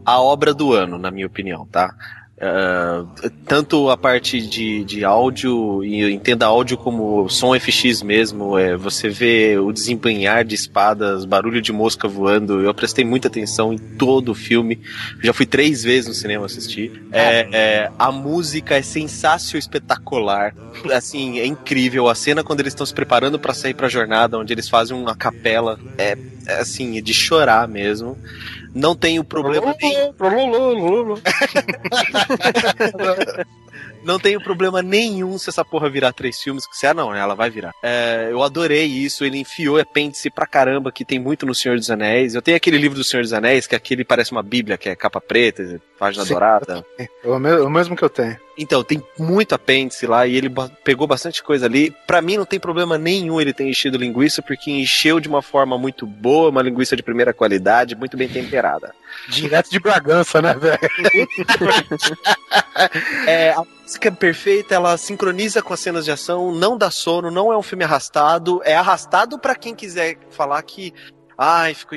a 0.05 0.20
obra 0.20 0.53
do 0.53 0.72
ano, 0.72 0.99
na 0.99 1.11
minha 1.11 1.26
opinião, 1.26 1.66
tá? 1.66 1.95
Ah, 2.45 3.05
tanto 3.47 3.88
a 3.88 3.97
parte 3.97 4.45
de, 4.45 4.82
de 4.82 5.05
áudio, 5.05 5.84
e 5.84 6.12
entenda 6.12 6.45
áudio 6.47 6.76
como 6.76 7.28
som 7.28 7.55
FX 7.55 8.03
mesmo, 8.03 8.59
é, 8.59 8.76
você 8.76 9.09
vê 9.09 9.57
o 9.57 9.70
desempenhar 9.70 10.45
de 10.45 10.57
espadas, 10.57 11.24
barulho 11.24 11.62
de 11.62 11.72
mosca 11.72 12.09
voando, 12.09 12.61
eu 12.61 12.74
prestei 12.74 13.05
muita 13.05 13.28
atenção 13.28 13.72
em 13.72 13.78
todo 13.78 14.30
o 14.30 14.34
filme, 14.34 14.80
já 15.22 15.32
fui 15.32 15.47
três 15.47 15.84
vezes 15.84 16.09
no 16.09 16.14
cinema 16.14 16.47
assistir. 16.47 17.01
É, 17.12 17.49
é, 17.53 17.93
a 17.97 18.11
música 18.11 18.74
é 18.74 18.82
sensacional, 18.82 19.43
espetacular, 19.59 20.55
assim, 20.93 21.38
é 21.38 21.47
incrível. 21.47 22.09
A 22.09 22.14
cena 22.14 22.43
quando 22.43 22.61
eles 22.61 22.72
estão 22.72 22.86
se 22.86 22.95
preparando 22.95 23.38
pra 23.38 23.55
sair 23.55 23.74
pra 23.74 23.88
jornada, 23.88 24.38
onde 24.38 24.53
eles 24.53 24.68
fazem 24.68 24.97
uma 24.97 25.14
capela, 25.14 25.78
é, 25.97 26.16
é 26.47 26.55
assim, 26.55 27.01
de 27.03 27.14
chorar 27.14 27.68
mesmo. 27.68 28.16
Não 28.74 28.96
tenho 28.96 29.22
problema 29.22 29.74
nem... 29.80 30.12
Não 34.05 34.18
tenho 34.18 34.40
problema 34.42 34.82
nenhum 34.82 35.38
se 35.38 35.48
essa 35.48 35.64
porra 35.64 35.88
virar 35.88 36.12
três 36.12 36.40
filmes. 36.40 36.64
Se 36.72 36.86
é, 36.86 36.94
não? 36.94 37.14
Ela 37.14 37.34
vai 37.34 37.50
virar. 37.50 37.72
É, 37.82 38.28
eu 38.30 38.42
adorei 38.42 38.84
isso. 38.84 39.24
Ele 39.24 39.38
enfiou 39.38 39.78
apêndice 39.78 40.30
pra 40.30 40.46
caramba, 40.46 40.90
que 40.92 41.05
tem 41.05 41.18
muito 41.18 41.46
no 41.46 41.55
Senhor 41.55 41.76
dos 41.76 41.90
Anéis. 41.90 42.34
Eu 42.34 42.42
tenho 42.42 42.57
aquele 42.57 42.78
livro 42.78 42.96
do 42.98 43.05
Senhor 43.05 43.22
dos 43.22 43.32
Anéis, 43.32 43.66
que 43.66 43.74
aquele 43.76 44.05
parece 44.05 44.32
uma 44.32 44.42
bíblia, 44.42 44.76
que 44.78 44.88
é 44.88 44.96
capa 44.96 45.20
preta, 45.20 45.80
página 45.98 46.24
Sim. 46.24 46.30
dourada. 46.32 46.84
é 46.98 47.09
o 47.24 47.38
me- 47.38 47.61
o 47.61 47.70
mesmo 47.70 47.96
que 47.96 48.03
eu 48.03 48.11
tenho. 48.11 48.36
Então, 48.59 48.84
tem 48.84 49.03
muito 49.18 49.55
apêndice 49.55 50.07
lá 50.07 50.26
e 50.26 50.36
ele 50.36 50.50
pegou 50.84 51.07
bastante 51.07 51.42
coisa 51.42 51.64
ali. 51.66 51.90
Pra 52.07 52.20
mim 52.20 52.36
não 52.36 52.44
tem 52.44 52.61
problema 52.61 52.98
nenhum 52.98 53.40
ele 53.40 53.53
ter 53.53 53.64
enchido 53.66 53.96
linguiça, 53.96 54.42
porque 54.42 54.70
encheu 54.70 55.18
de 55.20 55.28
uma 55.28 55.40
forma 55.40 55.78
muito 55.78 56.07
boa, 56.07 56.50
uma 56.50 56.61
linguiça 56.61 56.94
de 56.94 57.03
primeira 57.03 57.32
qualidade, 57.32 57.94
muito 57.96 58.14
bem 58.16 58.28
temperada. 58.28 58.94
Direto 59.28 59.70
de 59.70 59.78
Bragança, 59.78 60.42
né, 60.42 60.54
velho? 60.54 60.78
É, 63.26 63.50
a 63.50 63.62
música 63.82 64.08
é 64.08 64.10
perfeita, 64.10 64.74
ela 64.74 64.96
sincroniza 64.96 65.62
com 65.62 65.72
as 65.72 65.80
cenas 65.80 66.04
de 66.04 66.10
ação, 66.10 66.52
não 66.52 66.76
dá 66.76 66.90
sono, 66.90 67.30
não 67.30 67.52
é 67.52 67.56
um 67.56 67.62
filme 67.62 67.84
arrastado, 67.84 68.60
é 68.64 68.74
arrastado 68.74 69.38
pra 69.38 69.54
quem 69.54 69.74
quiser 69.74 70.18
falar 70.30 70.60
que 70.62 70.92
ai, 71.37 71.74
ficou 71.74 71.97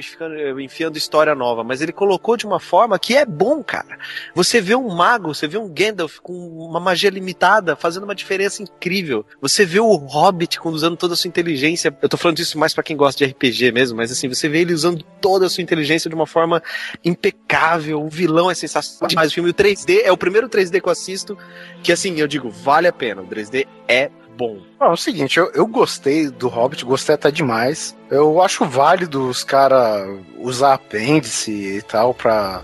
enfiando, 0.60 0.98
história 0.98 1.36
nova, 1.36 1.64
mas 1.64 1.82
ele 1.82 1.92
colocou 1.92 2.38
de 2.38 2.46
uma 2.46 2.60
forma 2.60 2.98
que 2.98 3.16
é 3.16 3.26
bom, 3.26 3.64
cara. 3.64 3.98
Você 4.34 4.62
vê 4.62 4.76
um 4.76 4.94
mago, 4.94 5.34
você 5.34 5.48
vê 5.48 5.58
um 5.58 5.68
Gandalf 5.68 6.20
com 6.20 6.34
uma 6.34 6.80
magia 6.80 7.10
limitada, 7.10 7.76
fazendo 7.76 8.04
uma 8.04 8.16
diferença 8.16 8.62
incrível. 8.62 9.26
Você 9.42 9.66
vê 9.66 9.80
o 9.80 9.96
Hobbit 9.96 10.60
usando 10.64 10.98
toda 10.98 11.14
a 11.14 11.18
sua 11.18 11.28
inteligência. 11.28 11.96
Eu 12.02 12.10
tô 12.10 12.18
falando 12.18 12.38
disso 12.38 12.58
mais 12.58 12.74
pra 12.74 12.84
quem 12.84 12.98
gosta 12.98 13.26
de 13.26 13.32
RPG 13.32 13.72
mesmo, 13.72 13.98
mas 13.98 14.12
assim, 14.12 14.28
você 14.28 14.48
vê 14.48 14.62
ele 14.62 14.74
usando 14.74 15.04
toda 15.22 15.46
a 15.46 15.50
sua 15.50 15.62
inteligência 15.62 16.10
de 16.10 16.16
uma 16.16 16.28
forma 16.28 16.62
impecável. 17.04 18.02
O 18.02 18.10
vilão 18.10 18.50
é 18.50 18.56
sensacional 18.56 19.08
demais. 19.08 19.32
O 19.32 19.34
filme 19.34 19.50
o 19.50 19.54
3D 19.54 20.02
é 20.04 20.12
o 20.12 20.18
primeiro 20.18 20.50
3D 20.50 20.82
que 20.82 20.88
eu 20.88 20.92
assisto, 20.92 21.38
que 21.84 21.92
assim, 21.92 22.20
eu 22.20 22.28
digo, 22.28 22.50
vale 22.50 22.88
a 22.88 22.94
pena. 22.94 23.22
O 23.22 23.28
3D 23.28 23.68
é 23.88 24.10
bom. 24.36 24.60
É 24.80 24.86
o 24.86 24.98
seguinte, 24.98 25.38
eu, 25.38 25.52
eu 25.54 25.66
gostei 25.66 26.30
do 26.30 26.48
Hobbit, 26.48 26.86
gostei 26.86 27.16
até 27.16 27.32
demais. 27.32 27.96
Eu 28.10 28.42
acho 28.42 28.66
válido 28.66 29.28
os 29.28 29.44
caras 29.44 30.08
usar 30.38 30.74
apêndice 30.74 31.52
e 31.52 31.82
tal 31.82 32.14
pra 32.14 32.62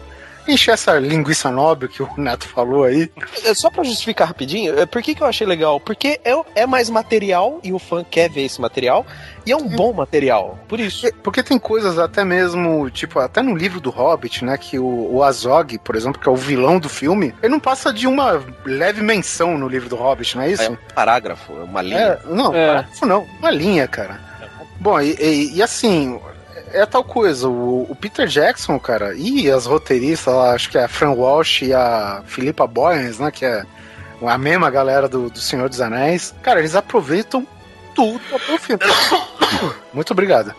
encher 0.48 0.72
essa 0.74 0.98
linguiça 1.00 1.50
nobre 1.52 1.88
que 1.88 2.02
o 2.04 2.10
Neto 2.18 2.48
falou 2.48 2.84
aí. 2.84 3.10
É, 3.46 3.54
Só 3.54 3.70
pra 3.70 3.84
justificar 3.84 4.28
rapidinho, 4.28 4.80
é, 4.80 4.86
por 4.86 5.02
que, 5.02 5.14
que 5.16 5.22
eu 5.22 5.28
achei 5.28 5.46
legal? 5.46 5.80
Porque 5.80 6.20
é, 6.24 6.34
é 6.56 6.66
mais 6.66 6.90
material 6.90 7.60
e 7.64 7.72
o 7.74 7.80
fã 7.80 8.04
quer 8.04 8.30
ver 8.30 8.44
esse 8.46 8.60
material 8.60 9.06
e 9.46 9.52
é 9.52 9.56
um 9.58 9.68
bom 9.68 9.94
material. 9.94 10.58
Por 10.68 10.80
isso. 10.80 11.08
Porque, 11.24 11.42
tem 11.44 11.58
coisas 11.58 11.98
até 12.00 12.24
mesmo, 12.24 12.90
tipo, 12.90 13.20
até 13.20 13.42
no 13.42 13.56
livro 13.56 13.80
do 13.80 13.90
Hobbit, 13.90 14.46
né, 14.46 14.58
que 14.58 14.78
o, 14.78 15.16
o 15.16 15.24
Azog, 15.24 15.78
por 15.80 15.96
exemplo, 15.96 16.20
que 16.22 16.28
é 16.30 16.32
o 16.32 16.36
vilão 16.36 16.80
do 16.80 16.90
filme, 16.90 17.34
ele 17.42 17.52
não 17.52 17.60
passa 17.60 17.92
de 17.92 18.08
uma 18.08 18.44
leve 18.66 19.02
menção 19.02 19.58
no 19.58 19.68
livro 19.68 19.90
do 19.90 19.96
Hobbit, 19.96 20.36
não 20.38 20.44
é 20.44 20.52
isso? 20.52 20.64
É 20.64 20.70
um 20.70 20.78
parágrafo, 20.96 21.52
é 21.54 21.64
uma 21.64 21.82
linha. 21.82 21.98
É, 22.00 22.20
não, 22.28 22.54
É. 22.56 22.68
parágrafo 22.68 23.06
não, 23.06 23.28
uma 23.40 23.52
linha, 23.52 23.88
cara. 23.88 24.20
Bom, 24.80 25.00
e, 25.00 25.12
e- 25.20 25.54
e 25.58 25.62
assim, 25.64 26.20
é 26.74 26.86
tal 26.86 27.04
coisa, 27.04 27.48
o, 27.48 27.88
o 27.90 27.96
Peter 27.96 28.28
Jackson, 28.28 28.80
cara, 28.80 29.14
e 29.16 29.50
as 29.50 29.66
roteiristas 29.66 30.34
lá, 30.34 30.54
acho 30.54 30.70
que 30.70 30.78
é 30.78 30.84
a 30.84 30.88
Fran 30.88 31.12
Walsh 31.12 31.64
e 31.64 31.74
a 31.74 32.24
Philippa 32.26 32.68
Boyens, 32.68 33.20
né, 33.20 33.32
que 33.32 33.46
é 33.46 33.64
a 34.22 34.38
mesma 34.38 34.70
galera 34.70 35.08
do, 35.08 35.30
do 35.30 35.40
Senhor 35.40 35.68
dos 35.68 35.82
Anéis, 35.82 36.34
cara, 36.42 36.60
eles 36.60 36.76
aproveitam 36.76 37.46
tudo 37.96 38.20
pro 38.46 38.58
filme. 38.58 38.84
Muito 39.94 40.12
obrigado. 40.12 40.54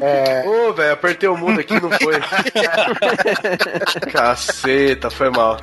É, 0.00 0.44
Ô, 0.46 0.72
velho, 0.72 0.92
apertei 0.92 1.28
o 1.28 1.36
mundo 1.36 1.60
aqui 1.60 1.74
não 1.80 1.90
foi. 1.90 2.20
Caceta, 4.12 5.10
foi 5.10 5.30
mal. 5.30 5.60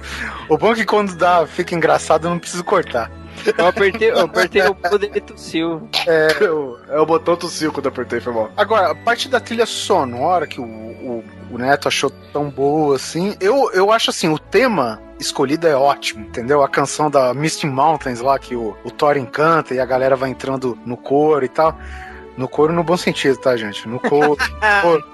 o 0.49 0.57
bom 0.57 0.73
é 0.73 0.75
que 0.75 0.85
quando 0.85 1.15
dá, 1.15 1.47
fica 1.47 1.73
engraçado, 1.73 2.25
eu 2.25 2.31
não 2.31 2.39
preciso 2.39 2.63
cortar. 2.63 3.09
Eu 3.57 3.67
apertei, 3.67 4.11
eu 4.11 4.19
apertei 4.19 4.61
o 4.63 4.75
poder 4.75 5.11
e 5.15 5.21
tossiu. 5.21 5.87
É 6.07 6.49
o, 6.49 6.77
é 6.89 6.99
o 6.99 7.05
botão 7.05 7.35
tossiu 7.35 7.71
quando 7.71 7.85
eu 7.85 7.91
apertei, 7.91 8.19
foi 8.19 8.33
mal. 8.33 8.51
Agora, 8.55 8.91
a 8.91 8.95
parte 8.95 9.27
da 9.27 9.39
trilha 9.39 9.65
sonora 9.65 10.47
que 10.47 10.59
o, 10.59 10.63
o, 10.63 11.23
o 11.51 11.57
Neto 11.57 11.87
achou 11.87 12.09
tão 12.31 12.49
boa 12.49 12.95
assim, 12.95 13.35
eu, 13.39 13.71
eu 13.73 13.91
acho 13.91 14.09
assim, 14.09 14.29
o 14.29 14.39
tema 14.39 15.01
escolhido 15.19 15.67
é 15.67 15.75
ótimo, 15.75 16.25
entendeu? 16.25 16.63
A 16.63 16.69
canção 16.69 17.09
da 17.09 17.33
Misty 17.33 17.67
Mountains 17.67 18.19
lá, 18.19 18.37
que 18.37 18.55
o, 18.55 18.75
o 18.83 18.91
Thor 18.91 19.17
encanta 19.17 19.73
e 19.73 19.79
a 19.79 19.85
galera 19.85 20.15
vai 20.15 20.29
entrando 20.29 20.77
no 20.85 20.97
coro 20.97 21.43
e 21.43 21.49
tal. 21.49 21.77
No 22.37 22.47
coro 22.47 22.73
no 22.73 22.83
bom 22.83 22.97
sentido, 22.97 23.37
tá, 23.37 23.55
gente? 23.55 23.87
No 23.87 23.99
coro. 23.99 24.37
coro. 24.81 25.03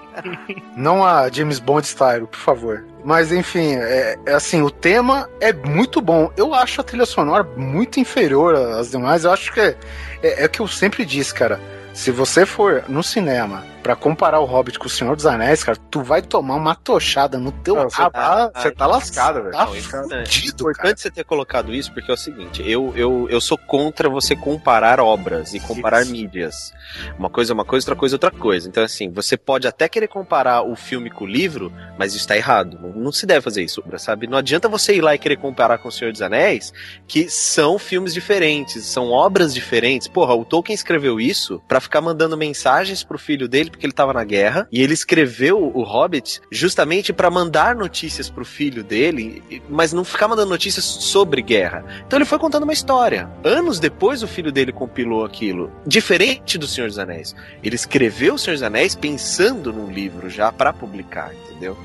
Não 0.76 1.06
a 1.06 1.30
James 1.30 1.60
Bond 1.60 1.86
style, 1.86 2.28
por 2.28 2.40
favor. 2.40 2.86
Mas 3.04 3.32
enfim, 3.32 3.76
é, 3.76 4.18
é 4.26 4.34
assim, 4.34 4.62
o 4.62 4.70
tema 4.70 5.30
é 5.40 5.54
muito 5.54 6.02
bom. 6.02 6.32
Eu 6.36 6.54
acho 6.54 6.82
a 6.82 6.84
trilha 6.84 7.06
sonora 7.06 7.44
muito 7.56 8.00
inferior 8.00 8.56
às 8.56 8.92
demais. 8.92 9.24
Eu 9.24 9.32
acho 9.32 9.54
que 9.54 9.60
é, 9.60 9.76
é, 10.22 10.44
é 10.44 10.46
o 10.46 10.50
que 10.50 10.60
eu 10.60 10.68
sempre 10.68 11.06
disse, 11.06 11.34
cara. 11.34 11.60
Se 11.94 12.12
você 12.12 12.46
for 12.46 12.84
no 12.88 13.04
cinema 13.04 13.64
pra 13.90 13.96
comparar 13.96 14.40
o 14.40 14.46
Hobbit 14.46 14.78
com 14.78 14.86
o 14.86 14.90
Senhor 14.90 15.16
dos 15.16 15.26
Anéis, 15.26 15.64
cara, 15.64 15.76
tu 15.90 16.04
vai 16.04 16.22
tomar 16.22 16.58
uma 16.58 16.76
tochada 16.76 17.40
no 17.40 17.52
teu 17.52 17.74
Não, 17.74 17.90
você 17.90 18.08
tá, 18.12 18.52
você 18.56 18.72
tá 18.72 18.86
lascado, 18.86 19.42
velho. 19.42 19.52
Tá 19.52 19.64
é 19.64 19.66
fudido, 19.66 20.62
importante 20.62 20.84
cara. 20.84 20.98
você 20.98 21.10
ter 21.10 21.24
colocado 21.24 21.74
isso, 21.74 21.92
porque 21.92 22.12
é 22.12 22.14
o 22.14 22.18
seguinte, 22.18 22.62
eu, 22.64 22.94
eu, 22.96 23.28
eu 23.32 23.42
sou 23.42 23.58
contra 23.58 24.08
você 24.08 24.36
comparar 24.36 25.00
obras 25.00 25.56
e 25.56 25.60
comparar 25.60 26.04
Isso. 26.04 26.12
mídias. 26.12 26.72
Uma 27.18 27.32
coisa 27.32 27.52
é 27.52 27.56
uma 27.56 27.66
coisa, 27.66 27.84
outra 27.84 27.96
coisa 27.96 28.14
é 28.14 28.18
outra 28.18 28.30
coisa. 28.30 28.70
Então, 28.70 28.84
assim, 28.84 29.10
você 29.10 29.36
pode 29.36 29.68
até 29.68 29.90
querer 29.90 30.08
comparar 30.08 30.62
o 30.62 30.76
filme 30.76 31.10
com 31.10 31.24
o 31.24 31.28
livro, 31.28 31.74
mas 31.98 32.14
isso 32.14 32.28
tá 32.28 32.38
errado. 32.38 32.78
Não, 32.80 32.90
não 32.90 33.12
se 33.12 33.26
deve 33.26 33.42
fazer 33.42 33.64
isso, 33.64 33.84
sabe? 33.98 34.28
Não 34.28 34.38
adianta 34.38 34.70
você 34.70 34.96
ir 34.96 35.02
lá 35.02 35.16
e 35.16 35.18
querer 35.18 35.38
comparar 35.38 35.80
com 35.80 35.90
o 35.90 35.92
Senhor 35.92 36.12
dos 36.12 36.22
Anéis, 36.22 36.72
que 37.08 37.28
são 37.28 37.80
filmes 37.80 38.14
diferentes, 38.14 38.86
são 38.86 39.10
obras 39.10 39.52
diferentes. 39.52 40.08
Porra, 40.08 40.36
o 40.36 40.46
Tolkien 40.46 40.76
escreveu 40.76 41.20
isso 41.20 41.60
pra 41.68 41.80
ficar 41.80 42.02
mandando 42.02 42.38
mensagens 42.38 43.04
pro 43.04 43.18
filho 43.18 43.48
dele, 43.48 43.72
porque 43.80 43.86
ele 43.86 43.94
tava 43.94 44.12
na 44.12 44.26
guerra 44.26 44.68
e 44.70 44.82
ele 44.82 44.94
escreveu 44.94 45.58
o 45.58 45.84
Hobbit 45.84 46.42
justamente 46.52 47.14
pra 47.14 47.32
mandar 47.32 47.74
notícias 47.74 48.30
pro 48.30 48.44
filho 48.44 48.84
dele, 48.84 49.42
mas 49.70 49.94
não 49.94 50.04
ficar 50.04 50.28
mandando 50.28 50.50
notícias 50.50 50.84
sobre 50.84 51.42
guerra. 51.42 51.86
Então 52.06 52.18
ele 52.18 52.26
foi 52.26 52.38
contando 52.38 52.64
uma 52.64 52.74
história. 52.74 53.30
Anos 53.42 53.80
depois 53.80 54.22
o 54.22 54.28
filho 54.28 54.52
dele 54.52 54.74
compilou 54.74 55.24
aquilo, 55.24 55.72
diferente 55.88 56.58
do 56.58 56.68
Senhor 56.68 56.88
dos 56.88 57.00
Anéis. 57.00 57.34
Ele 57.64 57.76
escreveu 57.76 58.34
o 58.34 58.38
Senhor 58.38 58.56
dos 58.56 58.64
Anéis 58.64 58.96
pensando 58.96 59.72
num 59.72 59.90
livro 59.90 60.30
já 60.30 60.52
pra 60.52 60.74
publicar, 60.74 61.34
entendeu? 61.34 61.78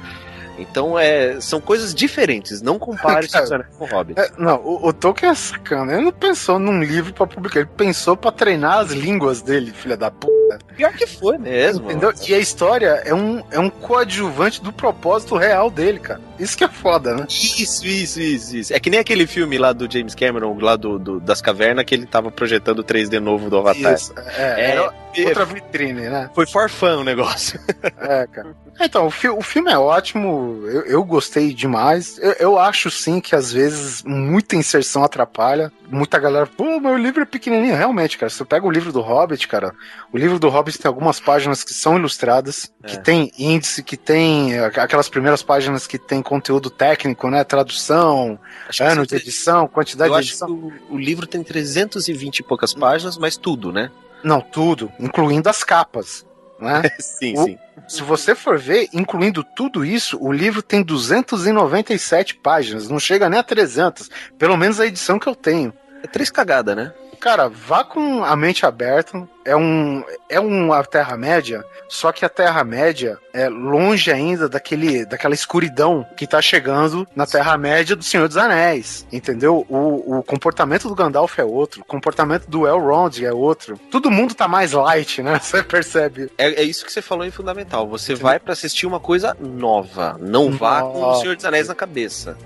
Então 0.58 0.98
é, 0.98 1.40
são 1.40 1.60
coisas 1.60 1.94
diferentes. 1.94 2.60
Não 2.60 2.76
compare 2.76 3.26
o 3.26 3.28
Senhor 3.30 3.42
dos 3.44 3.52
Anéis 3.52 3.70
com 3.76 3.84
o 3.84 3.88
Hobbit. 3.88 4.18
É, 4.18 4.32
não, 4.36 4.56
o, 4.64 4.88
o 4.88 4.92
Tolkien 4.92 5.30
é 5.30 5.34
sacana. 5.34 5.92
Ele 5.92 6.06
não 6.06 6.12
pensou 6.12 6.58
num 6.58 6.82
livro 6.82 7.12
pra 7.12 7.26
publicar, 7.26 7.60
ele 7.60 7.70
pensou 7.76 8.16
pra 8.16 8.32
treinar 8.32 8.78
as 8.78 8.90
línguas 8.90 9.42
dele, 9.42 9.70
filha 9.70 9.96
da 9.96 10.10
puta. 10.10 10.43
Pior 10.76 10.92
que 10.92 11.06
foi 11.06 11.38
mesmo. 11.38 11.90
Entendeu? 11.90 12.12
E 12.28 12.34
a 12.34 12.38
história 12.38 13.02
é 13.04 13.14
um, 13.14 13.42
é 13.50 13.58
um 13.58 13.70
coadjuvante 13.70 14.62
do 14.62 14.72
propósito 14.72 15.36
real 15.36 15.70
dele, 15.70 15.98
cara. 15.98 16.20
Isso 16.38 16.56
que 16.58 16.64
é 16.64 16.68
foda, 16.68 17.14
né? 17.14 17.26
Isso, 17.28 17.86
isso, 17.86 18.20
isso, 18.20 18.56
isso. 18.56 18.74
É 18.74 18.80
que 18.80 18.90
nem 18.90 18.98
aquele 19.00 19.26
filme 19.26 19.56
lá 19.56 19.72
do 19.72 19.90
James 19.90 20.14
Cameron, 20.14 20.58
lá 20.60 20.74
do, 20.76 20.98
do- 20.98 21.20
das 21.20 21.40
cavernas, 21.40 21.84
que 21.84 21.94
ele 21.94 22.06
tava 22.06 22.30
projetando 22.30 22.80
o 22.80 22.84
3D 22.84 23.20
novo 23.20 23.48
do 23.48 23.56
Avatar. 23.58 23.94
Isso, 23.94 24.12
é, 24.36 24.70
era 24.72 24.92
outra 25.28 25.44
vitrine, 25.44 26.02
né? 26.08 26.28
Foi 26.34 26.44
for 26.46 26.68
fun 26.68 26.98
o 27.00 27.04
negócio. 27.04 27.58
É, 27.96 28.26
cara. 28.26 28.54
Então, 28.80 29.06
o, 29.06 29.10
fi- 29.10 29.28
o 29.28 29.40
filme 29.40 29.70
é 29.70 29.78
ótimo, 29.78 30.62
eu, 30.66 30.82
eu 30.86 31.04
gostei 31.04 31.54
demais. 31.54 32.18
Eu, 32.18 32.32
eu 32.32 32.58
acho 32.58 32.90
sim 32.90 33.20
que 33.20 33.34
às 33.34 33.52
vezes 33.52 34.02
muita 34.04 34.56
inserção 34.56 35.04
atrapalha. 35.04 35.72
Muita 35.88 36.18
galera, 36.18 36.46
pô, 36.46 36.80
meu 36.80 36.96
livro 36.98 37.22
é 37.22 37.26
pequenininho. 37.26 37.76
Realmente, 37.76 38.18
cara, 38.18 38.28
se 38.28 38.36
você 38.36 38.44
pega 38.44 38.66
o 38.66 38.70
livro 38.70 38.92
do 38.92 39.00
Hobbit, 39.00 39.46
cara, 39.46 39.72
o 40.12 40.18
livro 40.18 40.38
do 40.38 40.43
Hobbit 40.48 40.78
tem 40.78 40.88
algumas 40.88 41.18
páginas 41.20 41.62
que 41.64 41.72
são 41.74 41.96
ilustradas, 41.96 42.70
que 42.86 42.98
tem 42.98 43.30
índice, 43.38 43.82
que 43.82 43.96
tem 43.96 44.54
eh, 44.54 44.64
aquelas 44.76 45.08
primeiras 45.08 45.42
páginas 45.42 45.86
que 45.86 45.98
tem 45.98 46.22
conteúdo 46.22 46.70
técnico, 46.70 47.28
né? 47.30 47.42
Tradução, 47.44 48.38
ano 48.80 49.06
de 49.06 49.16
edição, 49.16 49.66
quantidade 49.68 50.10
de 50.12 50.18
acho 50.18 50.28
edição. 50.30 50.46
que 50.48 50.52
o, 50.90 50.94
o 50.94 50.98
livro 50.98 51.26
tem 51.26 51.42
320 51.42 52.38
e 52.38 52.42
poucas 52.42 52.72
páginas, 52.74 53.16
mas 53.18 53.36
tudo, 53.36 53.72
né? 53.72 53.90
Não, 54.22 54.40
tudo, 54.40 54.90
incluindo 54.98 55.48
as 55.48 55.62
capas. 55.62 56.24
Né? 56.58 56.82
sim, 57.00 57.34
O- 57.36 57.44
sim. 57.44 57.58
Se 57.86 58.02
você 58.02 58.34
for 58.34 58.58
ver, 58.58 58.88
incluindo 58.94 59.44
tudo 59.44 59.84
isso, 59.84 60.16
o 60.18 60.32
livro 60.32 60.62
tem 60.62 60.82
297 60.82 62.36
páginas, 62.36 62.88
não 62.88 62.98
chega 62.98 63.28
nem 63.28 63.38
a 63.38 63.42
300, 63.42 64.10
pelo 64.38 64.56
menos 64.56 64.80
a 64.80 64.86
edição 64.86 65.18
que 65.18 65.26
eu 65.28 65.34
tenho. 65.34 65.72
É 66.02 66.06
três 66.06 66.30
cagadas, 66.30 66.76
né? 66.76 66.92
Cara, 67.14 67.48
vá 67.48 67.84
com 67.84 68.24
a 68.24 68.36
mente 68.36 68.66
aberta. 68.66 69.26
É 69.44 69.54
um 69.54 70.02
é 70.28 70.40
uma 70.40 70.82
Terra-média, 70.84 71.62
só 71.86 72.10
que 72.12 72.24
a 72.24 72.30
Terra-média 72.30 73.18
é 73.32 73.48
longe 73.48 74.10
ainda 74.10 74.48
daquele, 74.48 75.04
daquela 75.04 75.34
escuridão 75.34 76.06
que 76.16 76.26
tá 76.26 76.40
chegando 76.40 77.06
na 77.14 77.26
Terra-média 77.26 77.94
do 77.94 78.02
Senhor 78.02 78.26
dos 78.26 78.38
Anéis. 78.38 79.06
Entendeu? 79.12 79.66
O, 79.68 80.18
o 80.18 80.22
comportamento 80.22 80.88
do 80.88 80.94
Gandalf 80.94 81.38
é 81.38 81.44
outro, 81.44 81.82
o 81.82 81.84
comportamento 81.84 82.48
do 82.48 82.66
Elrond 82.66 83.22
é 83.22 83.32
outro. 83.32 83.78
Todo 83.90 84.10
mundo 84.10 84.34
tá 84.34 84.48
mais 84.48 84.72
light, 84.72 85.22
né? 85.22 85.38
Você 85.42 85.62
percebe. 85.62 86.30
É, 86.38 86.62
é 86.62 86.62
isso 86.62 86.84
que 86.84 86.92
você 86.92 87.02
falou 87.02 87.26
em 87.26 87.30
fundamental. 87.30 87.86
Você 87.88 88.14
vai 88.14 88.38
pra 88.38 88.54
assistir 88.54 88.86
uma 88.86 88.98
coisa 88.98 89.36
nova. 89.38 90.16
Não 90.18 90.50
vá 90.52 90.80
com 90.80 91.02
o. 91.02 91.14
Senhor 91.16 91.36
dos 91.36 91.44
Anéis 91.44 91.68
na 91.68 91.74
cabeça. 91.74 92.36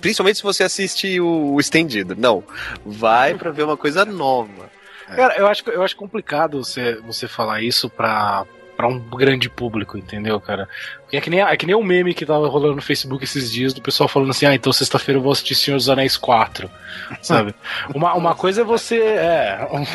Principalmente 0.00 0.36
se 0.36 0.42
você 0.42 0.62
assiste 0.64 1.20
o, 1.20 1.54
o 1.54 1.60
estendido. 1.60 2.14
Não. 2.16 2.42
Vai 2.84 3.34
pra 3.34 3.50
ver 3.50 3.64
uma 3.64 3.76
coisa 3.76 4.04
nova. 4.04 4.70
Cara, 5.14 5.36
eu 5.36 5.46
acho, 5.46 5.68
eu 5.70 5.82
acho 5.82 5.96
complicado 5.96 6.62
você, 6.62 6.96
você 6.96 7.26
falar 7.26 7.62
isso 7.62 7.88
pra, 7.88 8.44
pra 8.76 8.86
um 8.86 8.98
grande 8.98 9.48
público, 9.48 9.96
entendeu, 9.96 10.38
cara? 10.38 10.68
Porque 11.00 11.16
É 11.16 11.20
que, 11.22 11.30
nem, 11.30 11.40
é 11.40 11.56
que 11.56 11.64
nem 11.64 11.74
o 11.74 11.82
meme 11.82 12.12
que 12.12 12.26
tava 12.26 12.46
rolando 12.46 12.76
no 12.76 12.82
Facebook 12.82 13.24
esses 13.24 13.50
dias 13.50 13.72
do 13.72 13.80
pessoal 13.80 14.06
falando 14.06 14.30
assim: 14.30 14.44
ah, 14.44 14.54
então 14.54 14.70
sexta-feira 14.70 15.18
eu 15.18 15.22
vou 15.22 15.32
assistir 15.32 15.54
Senhor 15.54 15.78
dos 15.78 15.88
Anéis 15.88 16.18
4. 16.18 16.70
Sabe? 17.22 17.54
Uma, 17.94 18.12
uma 18.14 18.34
coisa 18.34 18.60
é 18.60 18.64
você. 18.64 18.98
É. 19.00 19.66
um- 19.72 19.86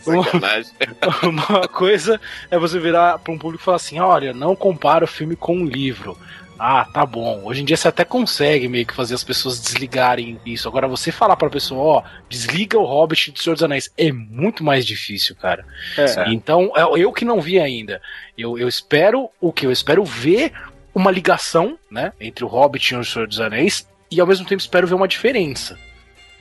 Sacanagem. 0.00 0.72
uma 1.24 1.66
coisa 1.68 2.20
é 2.50 2.58
você 2.58 2.78
virar 2.78 3.18
pra 3.18 3.32
um 3.32 3.38
público 3.38 3.62
e 3.62 3.64
falar 3.64 3.76
assim: 3.76 3.98
olha, 3.98 4.32
não 4.34 4.54
compara 4.54 5.04
o 5.04 5.08
filme 5.08 5.36
com 5.36 5.56
um 5.56 5.64
livro. 5.64 6.16
Ah, 6.62 6.84
tá 6.84 7.06
bom. 7.06 7.40
Hoje 7.44 7.62
em 7.62 7.64
dia 7.64 7.74
você 7.74 7.88
até 7.88 8.04
consegue 8.04 8.68
meio 8.68 8.84
que 8.84 8.92
fazer 8.92 9.14
as 9.14 9.24
pessoas 9.24 9.58
desligarem 9.58 10.38
isso. 10.44 10.68
Agora, 10.68 10.86
você 10.86 11.10
falar 11.10 11.34
pra 11.34 11.48
pessoa, 11.48 11.82
ó, 11.82 12.02
desliga 12.28 12.78
o 12.78 12.84
Hobbit 12.84 13.30
do 13.30 13.38
Senhor 13.38 13.54
dos 13.54 13.62
Anéis, 13.62 13.90
é 13.96 14.12
muito 14.12 14.62
mais 14.62 14.84
difícil, 14.84 15.34
cara. 15.34 15.64
Então, 16.30 16.70
eu, 16.76 16.98
eu 16.98 17.12
que 17.14 17.24
não 17.24 17.40
vi 17.40 17.58
ainda, 17.58 18.02
eu, 18.36 18.58
eu 18.58 18.68
espero 18.68 19.30
o 19.40 19.50
que? 19.50 19.64
Eu 19.64 19.72
espero 19.72 20.04
ver 20.04 20.52
uma 20.94 21.10
ligação, 21.10 21.78
né, 21.90 22.12
entre 22.20 22.44
o 22.44 22.48
Hobbit 22.48 22.92
e 22.92 22.96
o 22.98 23.04
Senhor 23.04 23.26
dos 23.26 23.40
Anéis, 23.40 23.88
e 24.10 24.20
ao 24.20 24.26
mesmo 24.26 24.44
tempo 24.44 24.60
espero 24.60 24.86
ver 24.86 24.94
uma 24.94 25.08
diferença. 25.08 25.78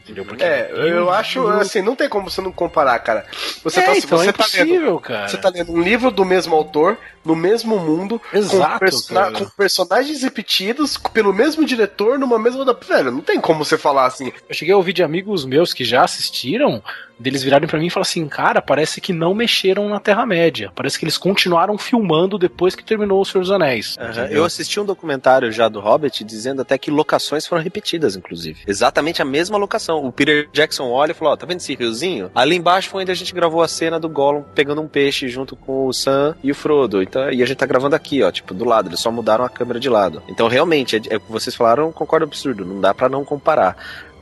Entendeu? 0.09 0.25
Porque 0.25 0.43
É, 0.43 0.71
eu 0.73 1.11
acho, 1.11 1.47
assim, 1.49 1.81
não 1.81 1.95
tem 1.95 2.09
como 2.09 2.29
você 2.29 2.41
não 2.41 2.51
comparar, 2.51 2.97
cara. 2.99 3.25
Você 3.63 3.79
É, 3.79 3.83
tá, 3.83 3.97
então, 3.97 4.17
você 4.17 4.29
é 4.29 4.33
tá 4.33 4.45
lendo, 4.55 4.99
cara. 4.99 5.27
Você 5.27 5.37
tá 5.37 5.49
lendo 5.49 5.71
um 5.71 5.81
livro 5.81 6.09
do 6.09 6.25
mesmo 6.25 6.55
autor, 6.55 6.97
no 7.23 7.35
mesmo 7.35 7.77
mundo, 7.77 8.19
Exato, 8.33 8.85
com, 9.07 9.45
com 9.45 9.49
personagens 9.51 10.23
repetidos, 10.23 10.97
pelo 10.97 11.31
mesmo 11.31 11.63
diretor, 11.63 12.17
numa 12.17 12.39
mesma. 12.39 12.65
Velho, 12.87 13.11
não 13.11 13.21
tem 13.21 13.39
como 13.39 13.63
você 13.63 13.77
falar 13.77 14.05
assim. 14.07 14.31
Eu 14.47 14.55
cheguei 14.55 14.73
a 14.73 14.77
ouvir 14.77 14.93
de 14.93 15.03
amigos 15.03 15.45
meus 15.45 15.73
que 15.73 15.83
já 15.83 16.03
assistiram, 16.03 16.81
deles 17.19 17.43
virarem 17.43 17.67
pra 17.67 17.77
mim 17.77 17.87
e 17.87 17.89
falar 17.89 18.03
assim, 18.03 18.27
cara, 18.27 18.61
parece 18.61 19.01
que 19.01 19.11
não 19.11 19.33
mexeram 19.33 19.89
na 19.89 19.99
Terra-média. 19.99 20.71
Parece 20.73 20.97
que 20.97 21.05
eles 21.05 21.17
continuaram 21.17 21.77
filmando 21.77 22.37
depois 22.37 22.75
que 22.75 22.83
terminou 22.83 23.21
o 23.21 23.25
Senhor 23.25 23.41
dos 23.41 23.51
Anéis. 23.51 23.97
Entendeu? 23.99 24.25
Eu 24.25 24.45
assisti 24.45 24.79
um 24.79 24.85
documentário 24.85 25.51
já 25.51 25.67
do 25.67 25.79
Hobbit 25.79 26.23
dizendo 26.23 26.61
até 26.61 26.77
que 26.77 26.89
locações 26.89 27.45
foram 27.45 27.61
repetidas, 27.61 28.15
inclusive. 28.15 28.61
Exatamente 28.67 29.21
a 29.21 29.25
mesma 29.25 29.57
locação. 29.57 30.05
O 30.05 30.11
Peter 30.11 30.49
Jackson 30.53 30.89
olha 30.89 31.11
e 31.11 31.15
falou: 31.15 31.33
Ó, 31.33 31.37
tá 31.37 31.45
vendo 31.45 31.59
esse 31.59 31.75
riozinho? 31.75 32.31
Ali 32.33 32.55
embaixo 32.55 32.89
foi 32.89 33.01
onde 33.01 33.11
a 33.11 33.15
gente 33.15 33.33
gravou 33.33 33.61
a 33.61 33.67
cena 33.67 33.99
do 33.99 34.09
Gollum 34.09 34.43
pegando 34.55 34.81
um 34.81 34.87
peixe 34.87 35.27
junto 35.27 35.55
com 35.55 35.87
o 35.87 35.93
Sam 35.93 36.35
e 36.43 36.51
o 36.51 36.55
Frodo. 36.55 37.01
Então, 37.01 37.31
e 37.31 37.43
a 37.43 37.45
gente 37.45 37.57
tá 37.57 37.65
gravando 37.65 37.95
aqui, 37.95 38.23
ó, 38.23 38.31
tipo, 38.31 38.53
do 38.53 38.65
lado. 38.65 38.89
Eles 38.89 38.99
só 38.99 39.11
mudaram 39.11 39.43
a 39.43 39.49
câmera 39.49 39.79
de 39.79 39.89
lado. 39.89 40.21
Então, 40.27 40.47
realmente, 40.47 40.95
é, 40.95 41.01
é 41.09 41.17
o 41.17 41.19
que 41.19 41.31
vocês 41.31 41.55
falaram, 41.55 41.91
concordo 41.91 42.25
absurdo. 42.25 42.65
Não 42.65 42.79
dá 42.79 42.93
pra 42.93 43.09
não 43.09 43.25
comparar. 43.25 43.75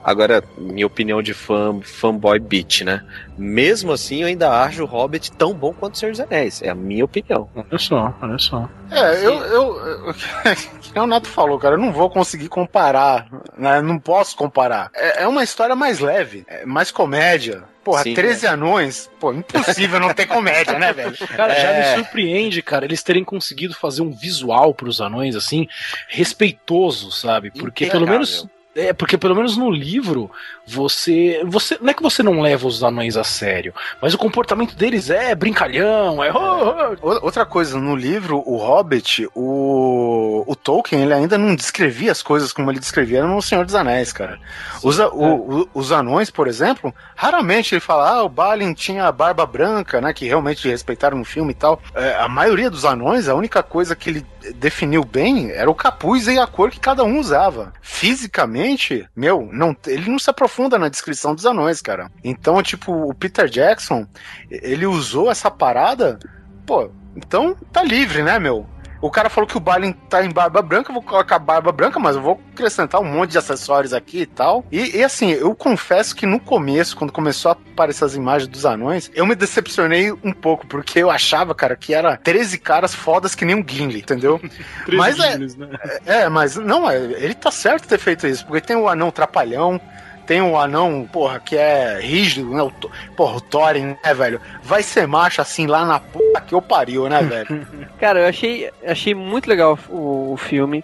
Agora, 0.07 0.41
minha 0.57 0.87
opinião 0.87 1.21
de 1.21 1.33
fã, 1.33 1.81
fanboy 1.83 2.39
beat, 2.39 2.79
né? 2.85 3.03
Mesmo 3.37 3.91
assim, 3.91 4.21
eu 4.21 4.27
ainda 4.29 4.49
acho 4.61 4.83
o 4.83 4.85
Hobbit 4.85 5.33
tão 5.33 5.53
bom 5.53 5.73
quanto 5.73 5.95
o 5.95 5.97
Senhor 5.97 6.11
dos 6.11 6.21
Anéis. 6.21 6.61
É 6.61 6.69
a 6.69 6.75
minha 6.75 7.03
opinião. 7.03 7.49
Olha 7.53 7.77
só, 7.77 8.15
olha 8.21 8.39
só. 8.39 8.69
É, 8.89 9.25
eu, 9.25 9.33
eu, 9.33 9.75
eu 10.07 10.13
que 10.93 10.97
o 10.97 11.05
Neto 11.05 11.27
falou, 11.27 11.59
cara, 11.59 11.75
eu 11.75 11.79
não 11.79 11.91
vou 11.91 12.09
conseguir 12.09 12.47
comparar, 12.47 13.27
né? 13.57 13.81
Não 13.81 13.99
posso 13.99 14.37
comparar. 14.37 14.89
É, 14.95 15.23
é 15.23 15.27
uma 15.27 15.43
história 15.43 15.75
mais 15.75 15.99
leve, 15.99 16.45
é 16.47 16.65
mais 16.65 16.89
comédia. 16.89 17.65
Porra, 17.83 18.03
Sim, 18.03 18.13
13 18.13 18.47
anões, 18.47 19.09
pô, 19.19 19.33
impossível 19.33 19.99
não 19.99 20.13
ter 20.13 20.25
comédia, 20.25 20.79
né, 20.79 20.93
velho? 20.93 21.17
Cara, 21.35 21.53
já 21.53 21.71
É. 21.71 21.91
me 21.91 21.95
surpreende, 21.97 22.61
cara, 22.61 22.85
eles 22.85 23.03
terem 23.03 23.25
conseguido 23.25 23.73
fazer 23.73 24.01
um 24.01 24.11
visual 24.11 24.73
pros 24.73 25.01
anões, 25.01 25.35
assim, 25.35 25.67
respeitoso, 26.07 27.11
sabe? 27.11 27.51
Porque 27.51 27.87
pelo 27.87 28.07
menos. 28.07 28.47
É, 28.77 28.93
porque 28.93 29.17
pelo 29.17 29.35
menos 29.35 29.57
no 29.57 29.71
livro, 29.71 30.29
você. 30.65 31.41
você 31.45 31.77
Não 31.81 31.89
é 31.89 31.93
que 31.95 32.03
você 32.03 32.21
não 32.21 32.39
leva 32.41 32.67
os 32.67 32.83
anões 32.83 33.17
a 33.17 33.23
sério, 33.23 33.73
mas 34.01 34.13
o 34.13 34.17
comportamento 34.19 34.75
deles 34.75 35.09
é 35.09 35.33
brincalhão, 35.33 36.23
é. 36.23 36.31
"Oh, 36.31 36.95
oh". 37.01 37.25
Outra 37.25 37.43
coisa, 37.45 37.79
no 37.79 37.95
livro, 37.95 38.43
o 38.45 38.57
Hobbit, 38.57 39.27
o, 39.33 40.43
o 40.45 40.55
Tolkien, 40.55 41.01
ele 41.01 41.13
ainda 41.13 41.37
não 41.37 41.55
descrevia 41.55 42.11
as 42.11 42.21
coisas 42.21 42.53
como 42.53 42.69
ele 42.71 42.79
descrevia 42.79 43.25
no 43.25 43.41
Senhor 43.41 43.65
dos 43.65 43.73
Anéis, 43.75 44.13
cara. 44.13 44.37
Os, 44.83 44.99
a- 44.99 45.09
o- 45.09 45.61
o- 45.61 45.69
os 45.73 45.91
anões, 45.91 46.29
por 46.29 46.47
exemplo, 46.47 46.93
raramente 47.15 47.73
ele 47.73 47.79
fala, 47.81 48.09
ah, 48.11 48.23
o 48.23 48.29
Balin 48.29 48.73
tinha 48.73 49.05
a 49.05 49.11
barba 49.11 49.45
branca, 49.45 49.99
né, 49.99 50.13
que 50.13 50.25
realmente 50.27 50.67
respeitaram 50.67 51.17
no 51.17 51.25
filme 51.25 51.51
e 51.51 51.55
tal. 51.55 51.81
É, 51.95 52.15
a 52.15 52.27
maioria 52.27 52.69
dos 52.69 52.85
anões, 52.85 53.27
a 53.27 53.33
única 53.33 53.63
coisa 53.63 53.95
que 53.95 54.09
ele 54.09 54.25
definiu 54.55 55.03
bem 55.03 55.51
era 55.51 55.69
o 55.69 55.75
capuz 55.75 56.27
e 56.27 56.37
a 56.37 56.47
cor 56.47 56.71
que 56.71 56.79
cada 56.79 57.03
um 57.03 57.19
usava. 57.19 57.73
Fisicamente, 57.81 59.07
meu, 59.15 59.49
não, 59.51 59.75
ele 59.85 60.09
não 60.09 60.19
se 60.19 60.29
aprofunda 60.29 60.77
na 60.77 60.89
descrição 60.89 61.35
dos 61.35 61.45
anões, 61.45 61.81
cara. 61.81 62.11
Então, 62.23 62.61
tipo, 62.61 62.91
o 62.91 63.13
Peter 63.13 63.47
Jackson, 63.47 64.07
ele 64.49 64.85
usou 64.85 65.29
essa 65.29 65.49
parada 65.49 66.19
Pô, 66.67 66.91
então 67.15 67.55
tá 67.71 67.81
livre, 67.81 68.21
né, 68.21 68.37
meu? 68.37 68.67
O 69.01 69.11
cara 69.11 69.29
falou 69.29 69.47
que 69.47 69.57
o 69.57 69.59
Balin 69.59 69.91
tá 69.91 70.23
em 70.23 70.31
barba 70.31 70.61
branca, 70.61 70.89
eu 70.89 70.93
vou 70.93 71.03
colocar 71.03 71.39
barba 71.39 71.71
branca, 71.71 71.99
mas 71.99 72.15
eu 72.15 72.21
vou 72.21 72.41
acrescentar 72.53 73.01
um 73.01 73.05
monte 73.05 73.31
de 73.31 73.37
acessórios 73.37 73.93
aqui 73.93 74.21
e 74.21 74.25
tal. 74.25 74.65
E, 74.71 74.97
e 74.97 75.03
assim, 75.03 75.31
eu 75.31 75.53
confesso 75.55 76.15
que 76.15 76.25
no 76.25 76.39
começo, 76.39 76.95
quando 76.95 77.11
começou 77.11 77.51
a 77.51 77.53
aparecer 77.53 78.05
as 78.05 78.15
imagens 78.15 78.49
dos 78.49 78.65
anões, 78.65 79.11
eu 79.13 79.25
me 79.25 79.35
decepcionei 79.35 80.11
um 80.11 80.33
pouco, 80.33 80.65
porque 80.65 80.99
eu 80.99 81.11
achava, 81.11 81.53
cara, 81.53 81.75
que 81.75 81.93
era 81.93 82.17
13 82.17 82.57
caras 82.57 82.93
fodas 82.93 83.35
que 83.35 83.45
nem 83.45 83.55
um 83.55 83.63
Gimli, 83.67 83.99
entendeu? 83.99 84.41
mas 84.93 85.19
é, 85.19 85.33
Guinness, 85.33 85.55
né? 85.55 85.69
é, 86.05 86.29
mas 86.29 86.55
não, 86.55 86.89
é, 86.89 86.97
ele 86.97 87.33
tá 87.33 87.51
certo 87.51 87.87
ter 87.87 87.99
feito 87.99 88.25
isso, 88.27 88.45
porque 88.45 88.61
tem 88.61 88.75
o 88.75 88.87
anão 88.87 89.11
trapalhão, 89.11 89.79
tem 90.27 90.41
um 90.41 90.59
anão, 90.59 91.09
porra, 91.11 91.39
que 91.39 91.55
é 91.55 91.99
rígido, 92.01 92.49
né? 92.53 92.61
O, 92.61 92.71
porra, 93.15 93.37
o 93.37 93.41
Thorin, 93.41 93.95
né, 94.03 94.13
velho? 94.13 94.39
Vai 94.61 94.83
ser 94.83 95.07
macho 95.07 95.41
assim 95.41 95.65
lá 95.65 95.85
na 95.85 95.99
puta 95.99 96.41
que 96.41 96.53
eu 96.53 96.61
pariu, 96.61 97.07
né, 97.09 97.23
velho? 97.23 97.65
Cara, 97.99 98.19
eu 98.19 98.27
achei, 98.27 98.69
achei 98.85 99.15
muito 99.15 99.47
legal 99.49 99.79
o, 99.89 100.33
o 100.33 100.37
filme. 100.37 100.83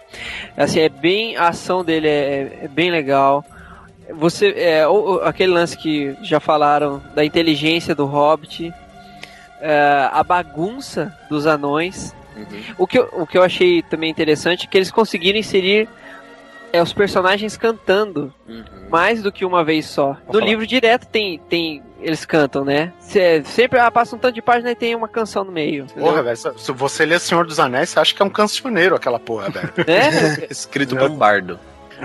Assim, 0.56 0.80
é 0.80 0.88
bem. 0.88 1.36
A 1.36 1.48
ação 1.48 1.84
dele 1.84 2.08
é, 2.08 2.58
é 2.62 2.68
bem 2.68 2.90
legal. 2.90 3.44
Você. 4.14 4.52
É, 4.56 4.88
o- 4.88 5.16
o- 5.16 5.20
aquele 5.22 5.52
lance 5.52 5.76
que 5.76 6.16
já 6.22 6.40
falaram 6.40 7.02
da 7.14 7.24
inteligência 7.24 7.94
do 7.94 8.06
Hobbit. 8.06 8.72
é, 9.60 10.08
a 10.12 10.22
bagunça 10.24 11.14
dos 11.30 11.46
anões. 11.46 12.14
O, 12.76 12.86
que 12.86 12.98
eu, 12.98 13.08
o 13.12 13.26
que 13.26 13.38
eu 13.38 13.42
achei 13.44 13.80
também 13.82 14.10
interessante 14.10 14.66
é 14.66 14.68
que 14.68 14.76
eles 14.76 14.90
conseguiram 14.90 15.38
inserir 15.38 15.88
é, 16.74 16.82
os 16.82 16.92
personagens 16.92 17.56
cantando 17.56 18.34
mais 18.90 19.22
do 19.22 19.30
que 19.30 19.44
uma 19.44 19.62
vez 19.64 19.86
só. 19.86 20.16
No 20.26 20.32
falar. 20.34 20.44
livro 20.44 20.66
direto 20.66 21.06
tem, 21.06 21.38
tem. 21.48 21.82
Eles 22.00 22.24
cantam, 22.26 22.64
né? 22.64 22.92
Cê- 22.98 23.42
sempre 23.44 23.78
ah, 23.78 23.90
passa 23.90 24.16
um 24.16 24.18
tanto 24.18 24.34
de 24.34 24.42
página 24.42 24.72
e 24.72 24.74
tem 24.74 24.94
uma 24.94 25.08
canção 25.08 25.44
no 25.44 25.52
meio. 25.52 25.84
entendeu? 25.84 26.04
Porra, 26.04 26.22
velho, 26.22 26.36
se 26.36 26.72
você 26.72 27.06
lê 27.06 27.18
Senhor 27.18 27.46
dos 27.46 27.60
Anéis, 27.60 27.90
você 27.90 28.00
acha 28.00 28.14
que 28.14 28.20
é 28.20 28.24
um 28.24 28.30
cancioneiro 28.30 28.94
aquela 28.94 29.18
porra, 29.18 29.50
velho. 29.50 29.72
É, 29.86 30.46
Escrito 30.50 30.96
bombardo. 30.96 31.58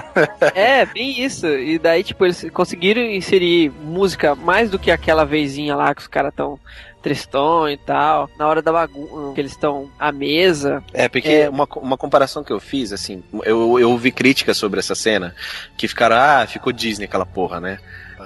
é, 0.53 0.85
bem 0.85 1.19
isso. 1.21 1.47
E 1.47 1.79
daí, 1.79 2.03
tipo, 2.03 2.25
eles 2.25 2.45
conseguiram 2.53 3.01
inserir 3.01 3.71
música 3.83 4.35
mais 4.35 4.69
do 4.69 4.77
que 4.77 4.91
aquela 4.91 5.25
vezinha 5.25 5.75
lá 5.75 5.93
que 5.95 6.01
os 6.01 6.07
caras 6.07 6.31
tão 6.35 6.59
tristão 7.01 7.69
e 7.69 7.77
tal. 7.77 8.29
Na 8.37 8.47
hora 8.47 8.61
da 8.61 8.71
bagunça, 8.71 9.33
que 9.33 9.41
eles 9.41 9.51
estão 9.51 9.89
à 9.97 10.11
mesa. 10.11 10.83
É, 10.93 11.07
porque 11.07 11.29
É. 11.29 11.49
Uma, 11.49 11.67
uma 11.77 11.97
comparação 11.97 12.43
que 12.43 12.51
eu 12.51 12.59
fiz, 12.59 12.91
assim, 12.91 13.23
eu, 13.43 13.79
eu 13.79 13.91
ouvi 13.91 14.11
críticas 14.11 14.57
sobre 14.57 14.79
essa 14.79 14.95
cena, 14.95 15.35
que 15.77 15.87
ficaram, 15.87 16.15
ah, 16.15 16.45
ficou 16.47 16.71
Disney 16.71 17.05
aquela 17.05 17.25
porra, 17.25 17.59
né? 17.59 17.79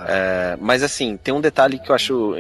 É, 0.08 0.58
mas 0.60 0.82
assim, 0.84 1.18
tem 1.18 1.34
um 1.34 1.40
detalhe 1.40 1.80
que 1.80 1.90
eu 1.90 1.96
acho 1.96 2.34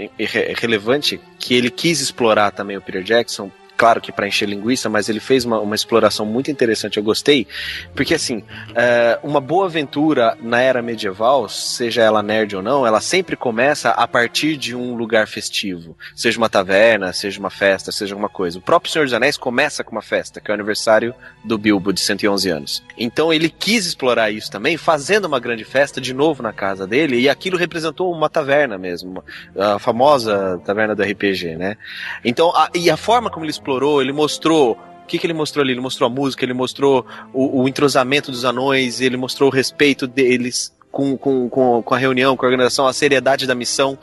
relevante, 0.60 1.20
que 1.38 1.54
ele 1.54 1.70
quis 1.70 2.02
explorar 2.02 2.52
também 2.52 2.76
o 2.76 2.82
Peter 2.82 3.04
Jackson, 3.04 3.52
claro 3.78 4.00
que 4.02 4.12
para 4.12 4.28
encher 4.28 4.48
linguiça, 4.48 4.90
mas 4.90 5.10
ele 5.10 5.20
fez 5.20 5.46
uma, 5.46 5.60
uma 5.60 5.76
exploração 5.76 6.26
muito 6.26 6.50
interessante, 6.52 6.98
eu 6.98 7.04
gostei, 7.04 7.48
porque 7.96 8.14
assim, 8.14 8.44
é, 8.76 9.20
uma 9.24 9.42
boa 9.42 9.66
aventura 9.66 10.38
na 10.42 10.60
era 10.62 10.82
medieval, 10.82 11.50
seja 11.50 12.02
ela 12.02 12.22
nerd 12.24 12.56
ou 12.56 12.62
não, 12.62 12.86
ela 12.86 13.02
sempre 13.02 13.36
começa 13.36 13.90
a 13.90 14.08
partir 14.08 14.58
de 14.58 14.76
um 14.76 14.96
lugar 14.96 15.28
festivo, 15.28 15.98
seja 16.16 16.38
uma 16.38 16.50
taverna, 16.50 17.12
seja 17.14 17.40
uma 17.40 17.50
festa, 17.50 17.92
seja 17.92 18.14
alguma 18.14 18.30
coisa. 18.30 18.60
O 18.60 18.62
próprio 18.62 18.92
Senhor 18.92 19.06
dos 19.06 19.14
Anéis 19.14 19.38
começa 19.38 19.84
com 19.84 19.92
uma 19.92 20.02
festa, 20.02 20.40
que 20.40 20.50
é 20.50 20.54
o 20.54 20.56
aniversário 20.56 21.14
do 21.44 21.58
Bilbo 21.58 21.92
de 21.92 22.00
111 22.02 22.50
anos. 22.50 22.84
Então 22.98 23.34
ele 23.34 23.50
quis 23.50 23.86
explorar 23.86 24.32
isso 24.32 24.50
também, 24.52 24.78
fazendo 24.78 25.26
uma 25.26 25.40
grande 25.40 25.64
festa 25.64 26.00
de 26.00 26.14
novo 26.14 26.42
na 26.44 26.54
casa 26.54 26.86
dele, 26.88 27.20
e 27.20 27.30
aquilo 27.30 27.58
representou 27.58 28.12
uma 28.14 28.30
taverna 28.30 28.78
mesmo, 28.78 29.24
a 29.58 29.80
famosa 29.80 30.62
taverna 30.66 30.96
do 30.96 31.04
RPG, 31.04 31.56
né? 31.56 31.78
Então, 32.24 32.56
a- 32.56 32.70
e 32.74 32.90
a 32.90 32.98
forma 32.98 33.30
como 33.30 33.46
ele 33.46 33.52
explorou, 33.64 34.02
ele 34.02 34.12
mostrou 34.12 34.78
o 35.04 35.06
que, 35.06 35.18
que 35.18 35.26
ele 35.26 35.34
mostrou 35.34 35.64
ali? 35.64 35.74
Ele 35.74 35.82
mostrou 35.82 36.08
a 36.08 36.10
música, 36.10 36.46
ele 36.46 36.54
mostrou 36.54 37.06
o, 37.34 37.64
o 37.64 37.68
entrosamento 37.68 38.32
dos 38.32 38.46
anões, 38.46 39.02
ele 39.02 39.18
mostrou 39.18 39.50
o 39.50 39.52
respeito 39.52 40.08
deles 40.08 40.74
com, 40.92 41.18
com, 41.18 41.50
com, 41.50 41.84
com 41.84 41.94
a 41.94 41.98
reunião, 41.98 42.38
com 42.38 42.46
a 42.46 42.48
organização, 42.48 42.88
a 42.88 42.94
seriedade 42.94 43.46
da 43.46 43.54
missão. 43.54 43.98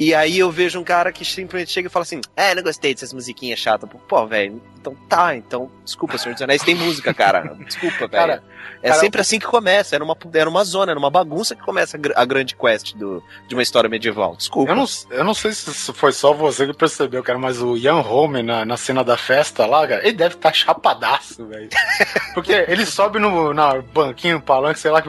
E 0.00 0.14
aí 0.14 0.38
eu 0.38 0.50
vejo 0.50 0.80
um 0.80 0.84
cara 0.84 1.12
que 1.12 1.26
simplesmente 1.26 1.70
chega 1.72 1.86
e 1.88 1.90
fala 1.90 2.04
assim: 2.04 2.22
É, 2.34 2.54
não 2.54 2.62
gostei 2.62 2.94
dessas 2.94 3.12
musiquinhas 3.12 3.58
chatas. 3.58 3.88
Pô, 4.08 4.26
velho, 4.26 4.60
então 4.80 4.96
tá, 5.08 5.36
então. 5.36 5.70
Desculpa, 5.84 6.16
Senhor 6.16 6.32
dos 6.32 6.40
Anéis 6.42 6.62
tem 6.62 6.74
música, 6.74 7.12
cara. 7.12 7.54
Desculpa, 7.66 7.98
velho. 7.98 8.10
Cara, 8.10 8.42
É 8.82 8.88
cara, 8.88 9.00
sempre 9.00 9.20
assim 9.20 9.38
que 9.38 9.44
começa. 9.44 9.94
Era 9.94 10.02
uma, 10.02 10.16
era 10.32 10.48
uma 10.48 10.64
zona, 10.64 10.92
era 10.92 10.98
uma 10.98 11.10
bagunça 11.10 11.54
que 11.54 11.62
começa 11.62 11.98
a, 11.98 12.00
gr- 12.00 12.12
a 12.16 12.24
grande 12.24 12.56
quest 12.56 12.94
do, 12.96 13.22
de 13.46 13.54
uma 13.54 13.62
história 13.62 13.90
medieval. 13.90 14.36
Desculpa. 14.36 14.72
Eu 14.72 14.76
não, 14.76 14.86
eu 15.10 15.22
não 15.22 15.34
sei 15.34 15.52
se 15.52 15.92
foi 15.92 16.12
só 16.12 16.32
você 16.32 16.66
que 16.66 16.72
percebeu, 16.72 17.22
cara, 17.22 17.38
mas 17.38 17.60
o 17.60 17.76
Ian 17.76 18.00
Holm 18.00 18.42
na, 18.42 18.64
na 18.64 18.78
cena 18.78 19.04
da 19.04 19.18
festa 19.18 19.66
lá, 19.66 19.86
cara, 19.86 20.00
ele 20.02 20.16
deve 20.16 20.34
estar 20.36 20.50
chapadaço, 20.54 21.44
velho. 21.46 21.68
Porque 22.32 22.52
ele 22.68 22.86
sobe 22.86 23.18
no 23.18 23.52
na 23.52 23.82
banquinho, 23.82 24.36
no 24.36 24.40
palanque, 24.42 24.80
sei 24.80 24.90
lá, 24.90 25.02
que 25.02 25.08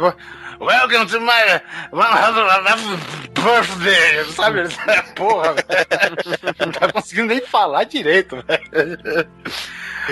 Welcome 0.62 1.08
to 1.08 1.20
my 1.20 1.60
111th 1.92 3.34
birthday, 3.34 4.24
sabe? 4.32 4.62
Porra, 5.16 5.54
velho. 5.54 6.56
Não 6.60 6.72
tá 6.72 6.92
conseguindo 6.94 7.30
nem 7.30 7.42
falar 7.42 7.84
direito, 7.86 8.38
velho. 8.48 9.28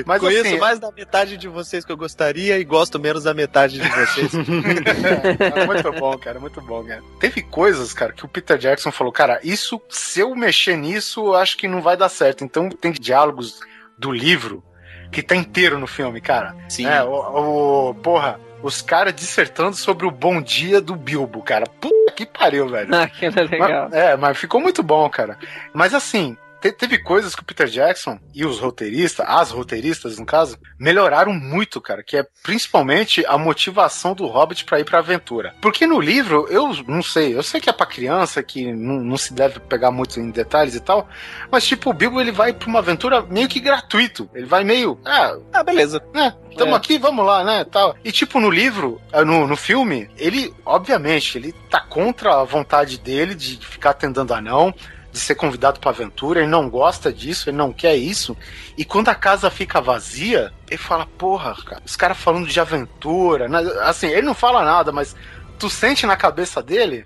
Mas 0.07 0.19
Conheço 0.19 0.47
assim, 0.47 0.57
mais 0.57 0.79
da 0.79 0.91
metade 0.91 1.37
de 1.37 1.47
vocês 1.47 1.85
que 1.85 1.91
eu 1.91 1.97
gostaria 1.97 2.57
e 2.57 2.63
gosto 2.63 2.99
menos 2.99 3.25
da 3.25 3.33
metade 3.33 3.79
de 3.79 3.87
vocês. 3.89 4.31
é, 4.33 5.65
muito 5.67 5.91
bom, 5.93 6.17
cara, 6.17 6.39
muito 6.39 6.61
bom, 6.61 6.83
cara. 6.83 7.03
Teve 7.19 7.43
coisas, 7.43 7.93
cara, 7.93 8.11
que 8.11 8.25
o 8.25 8.27
Peter 8.27 8.57
Jackson 8.57 8.91
falou, 8.91 9.13
cara, 9.13 9.39
isso, 9.43 9.79
se 9.87 10.19
eu 10.19 10.35
mexer 10.35 10.75
nisso, 10.77 11.27
eu 11.27 11.35
acho 11.35 11.57
que 11.57 11.67
não 11.67 11.81
vai 11.81 11.95
dar 11.95 12.09
certo. 12.09 12.43
Então 12.43 12.69
tem 12.69 12.91
diálogos 12.91 13.59
do 13.97 14.11
livro 14.11 14.63
que 15.11 15.21
tá 15.21 15.35
inteiro 15.35 15.77
no 15.77 15.85
filme, 15.87 16.19
cara. 16.21 16.55
Sim. 16.69 16.87
É, 16.87 17.03
o, 17.03 17.89
o- 17.89 17.95
porra, 17.95 18.39
os 18.61 18.81
caras 18.81 19.13
dissertando 19.13 19.75
sobre 19.75 20.05
o 20.05 20.11
bom 20.11 20.41
dia 20.41 20.79
do 20.81 20.95
Bilbo, 20.95 21.41
cara. 21.41 21.65
Puta 21.79 22.11
que 22.13 22.25
pariu, 22.25 22.67
velho. 22.69 22.93
Aquilo 22.95 23.39
é 23.39 23.43
legal. 23.43 23.89
Mas- 23.89 23.93
é, 23.93 24.17
mas 24.17 24.37
ficou 24.37 24.59
muito 24.61 24.81
bom, 24.83 25.09
cara. 25.09 25.37
Mas 25.73 25.93
assim, 25.93 26.37
te- 26.61 26.71
teve 26.71 26.97
coisas 26.99 27.35
que 27.35 27.41
o 27.41 27.45
Peter 27.45 27.67
Jackson 27.67 28.19
e 28.33 28.45
os 28.45 28.59
roteiristas, 28.59 29.25
as 29.29 29.51
roteiristas 29.51 30.17
no 30.19 30.25
caso, 30.25 30.57
melhoraram 30.79 31.33
muito, 31.33 31.79
cara, 31.81 32.03
que 32.03 32.17
é 32.17 32.25
principalmente 32.43 33.25
a 33.25 33.37
motivação 33.37 34.13
do 34.13 34.25
Hobbit 34.27 34.65
pra 34.65 34.79
ir 34.79 34.85
pra 34.85 34.99
aventura. 34.99 35.53
Porque 35.61 35.87
no 35.87 35.99
livro, 35.99 36.47
eu 36.49 36.73
não 36.87 37.01
sei, 37.01 37.35
eu 37.35 37.43
sei 37.43 37.59
que 37.61 37.69
é 37.69 37.73
pra 37.73 37.85
criança, 37.85 38.43
que 38.43 38.71
não, 38.73 39.01
não 39.03 39.17
se 39.17 39.33
deve 39.33 39.59
pegar 39.59 39.91
muito 39.91 40.19
em 40.19 40.29
detalhes 40.29 40.75
e 40.75 40.79
tal, 40.79 41.07
mas 41.51 41.65
tipo, 41.65 41.89
o 41.89 41.93
Bilbo 41.93 42.19
ele 42.19 42.31
vai 42.31 42.53
pra 42.53 42.67
uma 42.67 42.79
aventura 42.79 43.21
meio 43.21 43.47
que 43.47 43.59
gratuito. 43.59 44.29
Ele 44.33 44.45
vai 44.45 44.63
meio, 44.63 44.99
ah, 45.05 45.37
ah, 45.53 45.63
beleza. 45.63 46.01
né? 46.13 46.35
Tamo 46.57 46.73
É. 46.73 46.75
aqui, 46.75 46.97
vamos 46.97 47.25
lá, 47.25 47.43
né? 47.43 47.63
Tal. 47.63 47.95
E 48.03 48.11
tipo, 48.11 48.39
no 48.39 48.49
livro, 48.49 48.99
eh, 49.13 49.23
no, 49.23 49.47
no 49.47 49.55
filme, 49.55 50.09
ele, 50.17 50.53
obviamente, 50.65 51.37
ele 51.37 51.53
tá 51.69 51.79
contra 51.79 52.41
a 52.41 52.43
vontade 52.43 52.97
dele 52.99 53.33
de 53.35 53.57
ficar 53.65 53.91
atendendo 53.91 54.33
anão, 54.33 54.73
de 55.11 55.19
ser 55.19 55.35
convidado 55.35 55.79
pra 55.79 55.89
aventura, 55.91 56.39
ele 56.41 56.49
não 56.49 56.69
gosta 56.69 57.11
disso, 57.11 57.49
ele 57.49 57.57
não 57.57 57.73
quer 57.73 57.95
isso. 57.95 58.37
E 58.77 58.85
quando 58.85 59.09
a 59.09 59.15
casa 59.15 59.49
fica 59.49 59.81
vazia, 59.81 60.53
ele 60.69 60.77
fala, 60.77 61.05
porra, 61.05 61.55
cara, 61.65 61.81
os 61.85 61.95
caras 61.95 62.17
falando 62.17 62.47
de 62.47 62.59
aventura, 62.59 63.47
né? 63.47 63.59
assim, 63.83 64.07
ele 64.07 64.21
não 64.21 64.33
fala 64.35 64.63
nada, 64.63 64.91
mas 64.91 65.15
tu 65.57 65.69
sente 65.69 66.05
na 66.05 66.15
cabeça 66.15 66.61
dele 66.61 67.05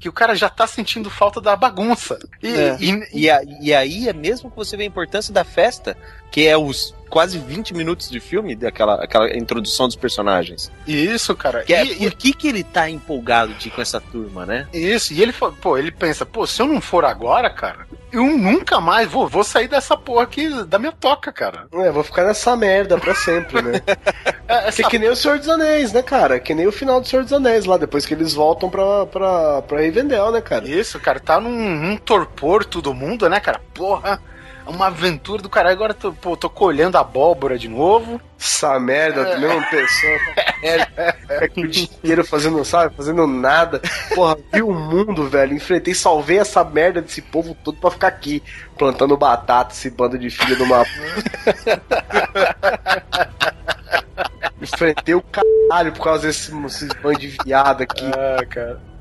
que 0.00 0.08
o 0.08 0.12
cara 0.12 0.34
já 0.34 0.48
tá 0.48 0.66
sentindo 0.66 1.08
falta 1.10 1.40
da 1.40 1.54
bagunça. 1.54 2.18
E, 2.42 2.48
É. 2.48 2.76
e- 2.80 3.08
E, 3.12 3.66
e 3.68 3.74
aí 3.74 4.08
é 4.08 4.12
mesmo 4.12 4.50
que 4.50 4.56
você 4.56 4.76
vê 4.76 4.82
a 4.82 4.86
importância 4.86 5.32
da 5.32 5.44
festa, 5.44 5.96
que 6.32 6.46
é 6.48 6.56
os 6.58 6.92
quase 7.08 7.38
20 7.38 7.74
minutos 7.74 8.08
de 8.08 8.18
filme, 8.18 8.56
daquela 8.56 8.94
aquela 8.94 9.30
introdução 9.36 9.86
dos 9.86 9.94
personagens. 9.94 10.72
e 10.86 11.04
isso, 11.04 11.36
cara. 11.36 11.62
Que 11.62 11.74
é, 11.74 11.84
e- 11.84 11.96
por 11.96 12.12
que, 12.14 12.32
que 12.32 12.48
ele 12.48 12.64
tá 12.64 12.88
empolgado 12.88 13.52
de 13.52 13.68
ir 13.68 13.70
com 13.70 13.82
essa 13.82 14.00
turma, 14.00 14.46
né? 14.46 14.66
Isso, 14.72 15.12
e 15.12 15.20
ele 15.22 15.30
pô, 15.60 15.76
ele 15.76 15.90
pensa, 15.92 16.24
pô, 16.24 16.46
se 16.46 16.62
eu 16.62 16.66
não 16.66 16.80
for 16.80 17.04
agora, 17.04 17.50
cara, 17.50 17.86
eu 18.10 18.24
nunca 18.24 18.80
mais 18.80 19.10
vou, 19.10 19.28
vou 19.28 19.44
sair 19.44 19.68
dessa 19.68 19.94
porra 19.94 20.22
aqui 20.22 20.48
da 20.64 20.78
minha 20.78 20.90
toca, 20.92 21.30
cara. 21.30 21.66
É, 21.70 21.90
vou 21.90 22.02
ficar 22.02 22.24
nessa 22.24 22.56
merda 22.56 22.96
pra 22.98 23.14
sempre, 23.14 23.60
né? 23.60 23.72
É, 24.48 24.70
Que, 24.70 24.82
que 24.84 24.98
nem 24.98 25.08
o 25.08 25.16
Senhor 25.16 25.38
dos 25.38 25.48
Anéis, 25.48 25.92
né, 25.94 26.02
cara? 26.02 26.38
Que 26.40 26.54
nem 26.54 26.66
o 26.66 26.72
final 26.72 27.00
do 27.00 27.06
Senhor 27.08 27.22
dos 27.22 27.32
Anéis 27.32 27.64
lá, 27.66 27.76
depois 27.78 28.04
que 28.04 28.12
eles 28.12 28.34
voltam 28.34 28.68
pra, 28.68 29.06
pra, 29.06 29.62
pra 29.62 29.80
Rivendell, 29.80 30.30
né, 30.30 30.40
cara? 30.42 30.66
Isso, 30.68 30.98
cara, 31.00 31.18
tá 31.20 31.38
num, 31.40 31.50
num 31.78 31.96
torpor 31.96 32.62
todo 32.64 32.92
mundo, 32.92 33.28
né, 33.30 33.40
cara? 33.40 33.60
Porra, 33.72 34.20
é 34.66 34.70
uma 34.70 34.86
aventura 34.86 35.42
do 35.42 35.48
caralho. 35.48 35.74
Agora 35.74 35.94
tô, 35.94 36.12
pô, 36.12 36.36
tô 36.36 36.48
colhendo 36.50 36.96
abóbora 36.98 37.58
de 37.58 37.68
novo. 37.68 38.20
Essa 38.38 38.78
merda, 38.78 39.20
É. 39.28 39.38
mesma 39.38 39.62
pessoa, 39.68 40.18
merda, 40.60 41.16
fica 41.20 41.44
aqui 41.44 41.60
o 41.64 41.68
dia 41.68 41.84
inteiro 41.84 42.24
fazendo, 42.24 42.64
sabe, 42.64 42.94
fazendo 42.96 43.26
nada. 43.26 43.80
Porra, 44.14 44.36
vi 44.52 44.62
o 44.62 44.72
mundo, 44.72 45.28
velho, 45.28 45.54
enfrentei, 45.54 45.94
salvei 45.94 46.38
essa 46.38 46.64
merda 46.64 47.00
desse 47.02 47.22
povo 47.22 47.54
todo 47.62 47.76
pra 47.78 47.90
ficar 47.90 48.08
aqui, 48.08 48.42
plantando 48.78 49.16
batata, 49.16 49.72
esse 49.72 49.90
bando 49.90 50.18
de 50.18 50.30
filho 50.30 50.56
de 50.56 50.62
uma... 50.62 50.84
Enfrentei 54.60 55.14
o 55.14 55.22
caralho 55.22 55.92
por 55.92 56.04
causa 56.04 56.26
desses 56.28 56.48
desses 56.54 56.88
bando 57.02 57.18
de 57.18 57.36
viado 57.44 57.82
aqui. 57.82 58.04
Ah, 58.06 58.44
cara. 58.46 58.91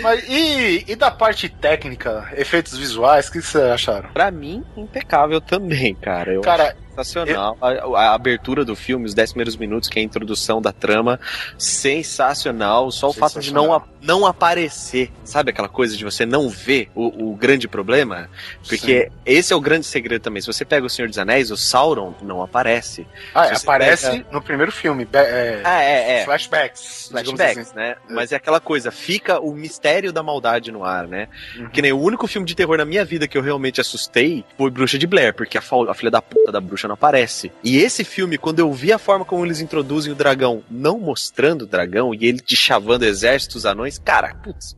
Mas 0.00 0.24
e, 0.28 0.84
e 0.88 0.96
da 0.96 1.10
parte 1.10 1.48
técnica, 1.48 2.32
efeitos 2.36 2.76
visuais, 2.76 3.28
o 3.28 3.32
que 3.32 3.42
vocês 3.42 3.64
acharam? 3.64 4.10
Pra 4.10 4.30
mim, 4.30 4.64
impecável 4.76 5.40
também, 5.40 5.94
cara. 5.94 6.32
Eu 6.32 6.40
Cara, 6.40 6.76
Sensacional. 6.96 7.56
A, 7.60 7.68
a 8.10 8.14
abertura 8.14 8.64
do 8.64 8.76
filme, 8.76 9.04
os 9.06 9.14
10 9.14 9.32
primeiros 9.32 9.56
minutos, 9.56 9.88
que 9.88 9.98
é 9.98 10.02
a 10.02 10.04
introdução 10.04 10.60
da 10.62 10.72
trama, 10.72 11.18
sensacional. 11.58 12.90
Só 12.90 13.08
o 13.08 13.12
fato 13.12 13.40
de 13.40 13.52
não, 13.52 13.82
não 14.00 14.26
aparecer, 14.26 15.10
sabe 15.24 15.50
aquela 15.50 15.68
coisa 15.68 15.96
de 15.96 16.04
você 16.04 16.24
não 16.26 16.48
ver 16.48 16.90
o, 16.94 17.30
o 17.32 17.36
grande 17.36 17.66
problema? 17.68 18.28
Porque 18.68 19.10
esse 19.24 19.52
é 19.52 19.56
o 19.56 19.60
grande 19.60 19.86
segredo 19.86 20.22
também. 20.22 20.40
Se 20.40 20.46
você 20.46 20.64
pega 20.64 20.86
o 20.86 20.90
Senhor 20.90 21.08
dos 21.08 21.18
Anéis, 21.18 21.50
o 21.50 21.56
Sauron 21.56 22.14
não 22.22 22.42
aparece. 22.42 23.06
Ah, 23.34 23.48
aparece 23.56 24.10
pega- 24.10 24.26
no 24.30 24.42
primeiro 24.42 24.72
filme. 24.72 25.06
é, 25.12 25.60
Ah, 25.64 25.82
é, 25.82 26.20
é. 26.20 26.24
Flashbacks. 26.24 27.08
Flashbacks, 27.10 27.58
assim. 27.68 27.76
né? 27.76 27.96
Mas 28.08 28.32
é 28.32 28.36
aquela 28.36 28.60
coisa, 28.60 28.90
fica 28.90 29.40
o 29.40 29.52
mistério 29.54 30.12
da 30.12 30.22
maldade 30.22 30.70
no 30.70 30.84
ar, 30.84 31.06
né? 31.06 31.28
Uhum. 31.56 31.68
Que 31.70 31.82
nem 31.82 31.92
o 31.92 31.98
único 32.00 32.26
filme 32.26 32.46
de 32.46 32.54
terror 32.54 32.76
na 32.78 32.84
minha 32.84 33.04
vida 33.04 33.26
que 33.26 33.36
eu 33.36 33.42
realmente 33.42 33.80
assustei 33.80 34.44
foi 34.56 34.70
Bruxa 34.70 34.98
de 34.98 35.06
Blair, 35.06 35.34
porque 35.34 35.58
a, 35.58 35.62
a 35.90 35.94
filha 35.94 36.10
da 36.10 36.22
puta 36.22 36.52
da 36.52 36.60
bruxa 36.60 36.83
não 36.88 36.94
aparece. 36.94 37.50
E 37.62 37.78
esse 37.78 38.04
filme, 38.04 38.38
quando 38.38 38.58
eu 38.60 38.72
vi 38.72 38.92
a 38.92 38.98
forma 38.98 39.24
como 39.24 39.44
eles 39.44 39.60
introduzem 39.60 40.12
o 40.12 40.16
dragão, 40.16 40.62
não 40.70 40.98
mostrando 40.98 41.62
o 41.62 41.66
dragão 41.66 42.14
e 42.14 42.24
ele 42.26 42.38
te 42.40 42.56
chavando 42.56 43.04
exércitos 43.04 43.64
anões, 43.66 43.98
cara, 43.98 44.34
putz. 44.36 44.76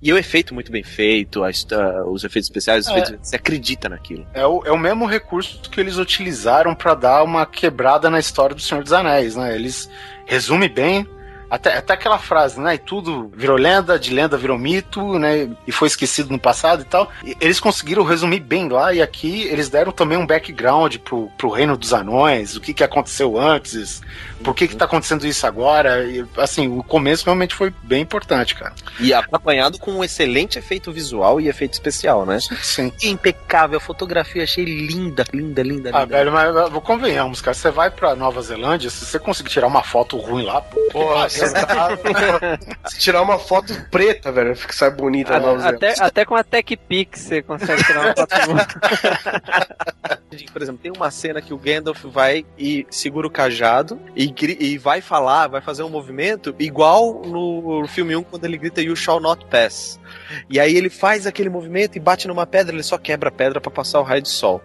E 0.00 0.10
o 0.12 0.16
efeito 0.16 0.54
muito 0.54 0.72
bem 0.72 0.82
feito, 0.82 1.44
a 1.44 1.50
hist- 1.50 1.72
ah, 1.72 2.02
os 2.06 2.24
efeitos 2.24 2.46
especiais, 2.48 2.86
os 2.86 2.90
É. 2.90 2.98
efeitos- 2.98 3.28
você 3.28 3.36
acredita 3.36 3.86
naquilo. 3.88 4.26
É 4.32 4.46
o, 4.46 4.64
é 4.64 4.72
o 4.72 4.78
mesmo 4.78 5.04
recurso 5.04 5.60
que 5.70 5.78
eles 5.78 5.98
utilizaram 5.98 6.74
pra 6.74 6.94
dar 6.94 7.22
uma 7.22 7.44
quebrada 7.44 8.08
na 8.08 8.18
história 8.18 8.54
do 8.54 8.62
Senhor 8.62 8.82
dos 8.82 8.92
Anéis, 8.94 9.36
né? 9.36 9.54
Eles 9.54 9.90
resumem 10.24 10.70
bem. 10.70 11.06
Até, 11.50 11.78
até 11.78 11.94
aquela 11.94 12.18
frase, 12.18 12.60
né? 12.60 12.74
E 12.74 12.78
tudo 12.78 13.30
virou 13.34 13.56
lenda, 13.56 13.98
de 13.98 14.12
lenda 14.12 14.36
virou 14.36 14.58
mito, 14.58 15.18
né? 15.18 15.48
E 15.66 15.72
foi 15.72 15.88
esquecido 15.88 16.30
no 16.30 16.38
passado 16.38 16.82
e 16.82 16.84
tal. 16.84 17.10
E 17.24 17.36
eles 17.40 17.58
conseguiram 17.60 18.02
resumir 18.04 18.40
bem 18.40 18.68
lá, 18.68 18.92
e 18.92 19.00
aqui 19.00 19.42
eles 19.42 19.68
deram 19.68 19.92
também 19.92 20.18
um 20.18 20.26
background 20.26 20.96
pro, 20.98 21.28
pro 21.38 21.48
Reino 21.50 21.76
dos 21.76 21.92
Anões, 21.92 22.56
o 22.56 22.60
que, 22.60 22.74
que 22.74 22.84
aconteceu 22.84 23.38
antes, 23.38 24.02
por 24.44 24.54
que, 24.54 24.68
que 24.68 24.76
tá 24.76 24.84
acontecendo 24.84 25.26
isso 25.26 25.46
agora. 25.46 26.04
E, 26.04 26.24
assim, 26.36 26.68
o 26.68 26.82
começo 26.82 27.24
realmente 27.24 27.54
foi 27.54 27.72
bem 27.82 28.02
importante, 28.02 28.54
cara. 28.54 28.74
E 29.00 29.14
acompanhado 29.14 29.78
com 29.78 29.92
um 29.92 30.04
excelente 30.04 30.58
efeito 30.58 30.92
visual 30.92 31.40
e 31.40 31.48
efeito 31.48 31.72
especial, 31.74 32.26
né? 32.26 32.38
Sim. 32.62 32.92
Impecável, 33.02 33.78
a 33.78 33.80
fotografia 33.80 34.42
achei 34.44 34.64
linda, 34.64 35.24
linda, 35.32 35.62
linda, 35.62 35.90
Ah, 35.92 36.00
linda. 36.02 36.16
velho, 36.16 36.32
mas 36.32 36.48
mas 36.54 36.82
convenhamos, 36.82 37.40
cara. 37.40 37.54
Você 37.54 37.70
vai 37.70 37.90
pra 37.90 38.14
Nova 38.14 38.40
Zelândia, 38.42 38.90
se 38.90 39.04
você 39.04 39.18
conseguir 39.18 39.50
tirar 39.50 39.66
uma 39.66 39.82
foto 39.82 40.16
ruim 40.16 40.44
lá, 40.44 40.60
pô, 40.60 40.78
Porra, 40.90 41.28
Se 42.86 42.98
tirar 42.98 43.22
uma 43.22 43.38
foto 43.38 43.74
preta, 43.90 44.32
velho, 44.32 44.56
fica 44.56 44.72
sai 44.72 44.90
bonita 44.90 45.36
a 45.36 45.40
Zelândia. 45.40 45.68
Até, 45.68 45.94
até 45.98 46.24
com 46.24 46.34
a 46.34 46.44
TechPix 46.44 47.20
você 47.20 47.42
consegue 47.42 47.84
tirar 47.84 48.06
uma 48.06 48.14
foto. 48.14 48.34
Por 50.52 50.62
exemplo, 50.62 50.80
tem 50.82 50.92
uma 50.92 51.10
cena 51.10 51.40
que 51.40 51.52
o 51.52 51.58
Gandalf 51.58 52.04
vai 52.04 52.44
e 52.58 52.86
segura 52.90 53.26
o 53.26 53.30
cajado 53.30 54.00
e, 54.14 54.32
e 54.60 54.78
vai 54.78 55.00
falar, 55.00 55.48
vai 55.48 55.60
fazer 55.60 55.82
um 55.82 55.88
movimento 55.88 56.54
igual 56.58 57.22
no 57.24 57.86
filme 57.88 58.14
1 58.14 58.22
quando 58.24 58.44
ele 58.44 58.56
grita 58.56 58.80
You 58.80 58.96
shall 58.96 59.20
not 59.20 59.44
pass. 59.46 59.98
E 60.48 60.60
aí 60.60 60.76
ele 60.76 60.90
faz 60.90 61.26
aquele 61.26 61.48
movimento 61.48 61.96
e 61.96 62.00
bate 62.00 62.28
numa 62.28 62.46
pedra, 62.46 62.74
ele 62.74 62.82
só 62.82 62.98
quebra 62.98 63.28
a 63.28 63.32
pedra 63.32 63.60
pra 63.60 63.70
passar 63.70 64.00
o 64.00 64.02
raio 64.02 64.22
de 64.22 64.28
sol. 64.28 64.62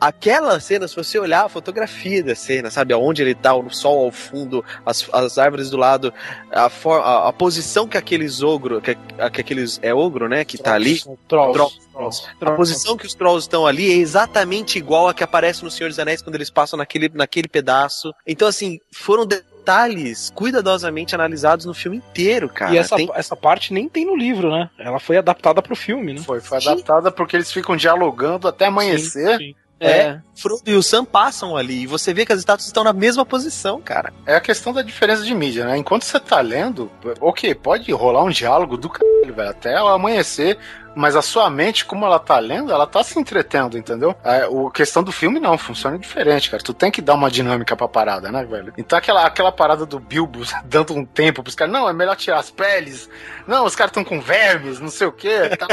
Aquela 0.00 0.58
cena, 0.60 0.86
se 0.88 0.96
você 0.96 1.18
olhar 1.18 1.44
a 1.44 1.48
fotografia 1.48 2.22
da 2.22 2.34
cena, 2.34 2.70
sabe, 2.70 2.92
aonde 2.92 3.22
ele 3.22 3.34
tá, 3.34 3.54
o 3.54 3.70
sol 3.70 4.04
ao 4.04 4.10
fundo, 4.12 4.64
as, 4.84 5.08
as 5.12 5.38
árvores 5.38 5.70
do 5.70 5.76
lado, 5.76 6.12
a, 6.50 6.68
for, 6.68 7.00
a, 7.00 7.28
a 7.28 7.32
posição 7.32 7.86
que 7.86 7.96
aqueles 7.96 8.42
ogro, 8.42 8.80
que, 8.80 8.94
que 8.94 9.40
aqueles 9.40 9.78
é 9.82 9.94
ogro, 9.94 10.28
né, 10.28 10.44
que 10.44 10.58
tá 10.58 10.74
ali, 10.74 11.00
Trolls. 11.28 11.78
Trolls. 11.92 12.22
A 12.40 12.50
posição 12.52 12.96
que 12.96 13.06
os 13.06 13.14
trolls 13.14 13.44
estão 13.44 13.66
ali 13.66 13.90
é 13.90 13.96
exatamente 13.96 14.78
igual 14.78 15.08
a 15.08 15.14
que 15.14 15.22
aparece 15.22 15.62
no 15.62 15.70
Senhor 15.70 15.88
dos 15.90 15.98
Anéis 15.98 16.22
quando 16.22 16.34
eles 16.34 16.50
passam 16.50 16.76
naquele, 16.76 17.08
naquele 17.12 17.48
pedaço. 17.48 18.12
Então, 18.26 18.48
assim, 18.48 18.80
foram 18.92 19.26
detalhes 19.26 20.32
cuidadosamente 20.34 21.14
analisados 21.14 21.66
no 21.66 21.74
filme 21.74 21.98
inteiro, 21.98 22.48
cara. 22.48 22.74
e 22.74 22.78
essa, 22.78 22.96
Tem- 22.96 23.10
essa 23.14 23.36
parte 23.36 23.72
nem 23.72 23.88
tem 23.88 24.04
no 24.04 24.16
livro, 24.16 24.50
né? 24.50 24.70
Ela 24.78 24.98
foi 24.98 25.16
adaptada 25.16 25.62
pro 25.62 25.76
filme, 25.76 26.14
né? 26.14 26.20
Foi, 26.20 26.40
foi 26.40 26.58
adaptada 26.58 27.12
porque 27.12 27.36
eles 27.36 27.52
ficam 27.52 27.76
dialogando 27.76 28.48
até 28.48 28.66
amanhecer. 28.66 29.38
Sim, 29.38 29.38
sim. 29.38 29.54
É, 29.86 30.20
Frodo 30.34 30.62
e 30.66 30.74
o 30.74 30.82
Sam 30.82 31.04
passam 31.04 31.56
ali 31.56 31.82
e 31.82 31.86
você 31.86 32.14
vê 32.14 32.24
que 32.24 32.32
as 32.32 32.38
estátuas 32.38 32.66
estão 32.66 32.84
na 32.84 32.92
mesma 32.92 33.24
posição, 33.24 33.80
cara. 33.80 34.12
É 34.26 34.34
a 34.34 34.40
questão 34.40 34.72
da 34.72 34.82
diferença 34.82 35.22
de 35.24 35.34
mídia, 35.34 35.64
né? 35.64 35.76
Enquanto 35.76 36.04
você 36.04 36.18
tá 36.18 36.40
lendo, 36.40 36.90
ok, 37.20 37.54
pode 37.54 37.90
rolar 37.92 38.24
um 38.24 38.30
diálogo 38.30 38.76
do 38.76 38.88
caralho, 38.88 39.34
velho, 39.34 39.50
até 39.50 39.82
o 39.82 39.88
amanhecer, 39.88 40.58
mas 40.94 41.16
a 41.16 41.22
sua 41.22 41.48
mente, 41.50 41.84
como 41.84 42.04
ela 42.04 42.18
tá 42.18 42.38
lendo, 42.38 42.72
ela 42.72 42.86
tá 42.86 43.02
se 43.02 43.18
entretendo, 43.18 43.78
entendeu? 43.78 44.14
A 44.24 44.48
o 44.48 44.70
questão 44.70 45.02
do 45.02 45.10
filme 45.12 45.38
não, 45.40 45.56
funciona 45.56 45.98
diferente, 45.98 46.50
cara. 46.50 46.62
Tu 46.62 46.74
tem 46.74 46.90
que 46.90 47.00
dar 47.02 47.14
uma 47.14 47.30
dinâmica 47.30 47.76
pra 47.76 47.88
parada, 47.88 48.30
né, 48.30 48.44
velho? 48.44 48.72
Então 48.76 48.98
aquela, 48.98 49.26
aquela 49.26 49.52
parada 49.52 49.84
do 49.86 49.98
Bilbo 49.98 50.40
dando 50.64 50.94
um 50.94 51.04
tempo 51.04 51.42
pros 51.42 51.54
caras, 51.54 51.72
não, 51.72 51.88
é 51.88 51.92
melhor 51.92 52.16
tirar 52.16 52.38
as 52.38 52.50
peles, 52.50 53.08
não, 53.46 53.64
os 53.64 53.74
caras 53.74 53.90
estão 53.90 54.04
com 54.04 54.20
vermes, 54.20 54.80
não 54.80 54.88
sei 54.88 55.06
o 55.06 55.12
quê. 55.12 55.50
tal. 55.58 55.68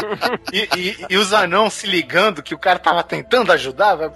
e, 0.52 0.68
e- 0.76 1.06
e 1.10 1.16
os 1.16 1.32
anãos 1.32 1.74
se 1.74 1.86
ligando 1.86 2.42
que 2.42 2.54
o 2.54 2.58
cara 2.58 2.78
tava 2.78 3.02
tentando 3.02 3.52
ajudar, 3.52 3.94
velho. 3.96 4.12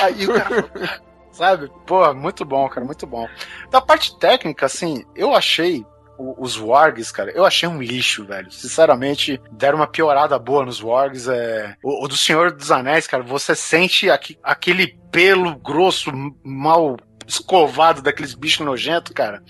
Aí 0.00 0.26
o 0.26 0.32
cara. 0.34 1.00
Sabe? 1.32 1.70
Pô, 1.86 2.14
muito 2.14 2.46
bom, 2.46 2.66
cara, 2.66 2.86
muito 2.86 3.06
bom. 3.06 3.28
Da 3.70 3.78
parte 3.78 4.18
técnica, 4.18 4.64
assim, 4.64 5.04
eu 5.14 5.34
achei 5.34 5.84
os 6.18 6.56
wargs, 6.58 7.10
cara, 7.12 7.30
eu 7.32 7.44
achei 7.44 7.68
um 7.68 7.80
lixo, 7.82 8.24
velho. 8.24 8.50
Sinceramente, 8.50 9.40
deram 9.52 9.78
uma 9.78 9.86
piorada 9.86 10.38
boa 10.38 10.64
nos 10.64 10.82
wargs. 10.82 11.28
É... 11.28 11.76
O, 11.82 12.04
o 12.04 12.08
do 12.08 12.16
Senhor 12.16 12.52
dos 12.52 12.70
Anéis, 12.70 13.06
cara, 13.06 13.22
você 13.22 13.54
sente 13.54 14.10
aqui- 14.10 14.38
aquele 14.42 14.96
pelo 15.10 15.56
grosso, 15.56 16.10
mal 16.44 16.96
escovado 17.26 18.02
daqueles 18.02 18.34
bichos 18.34 18.64
nojentos, 18.64 19.12
cara. 19.12 19.42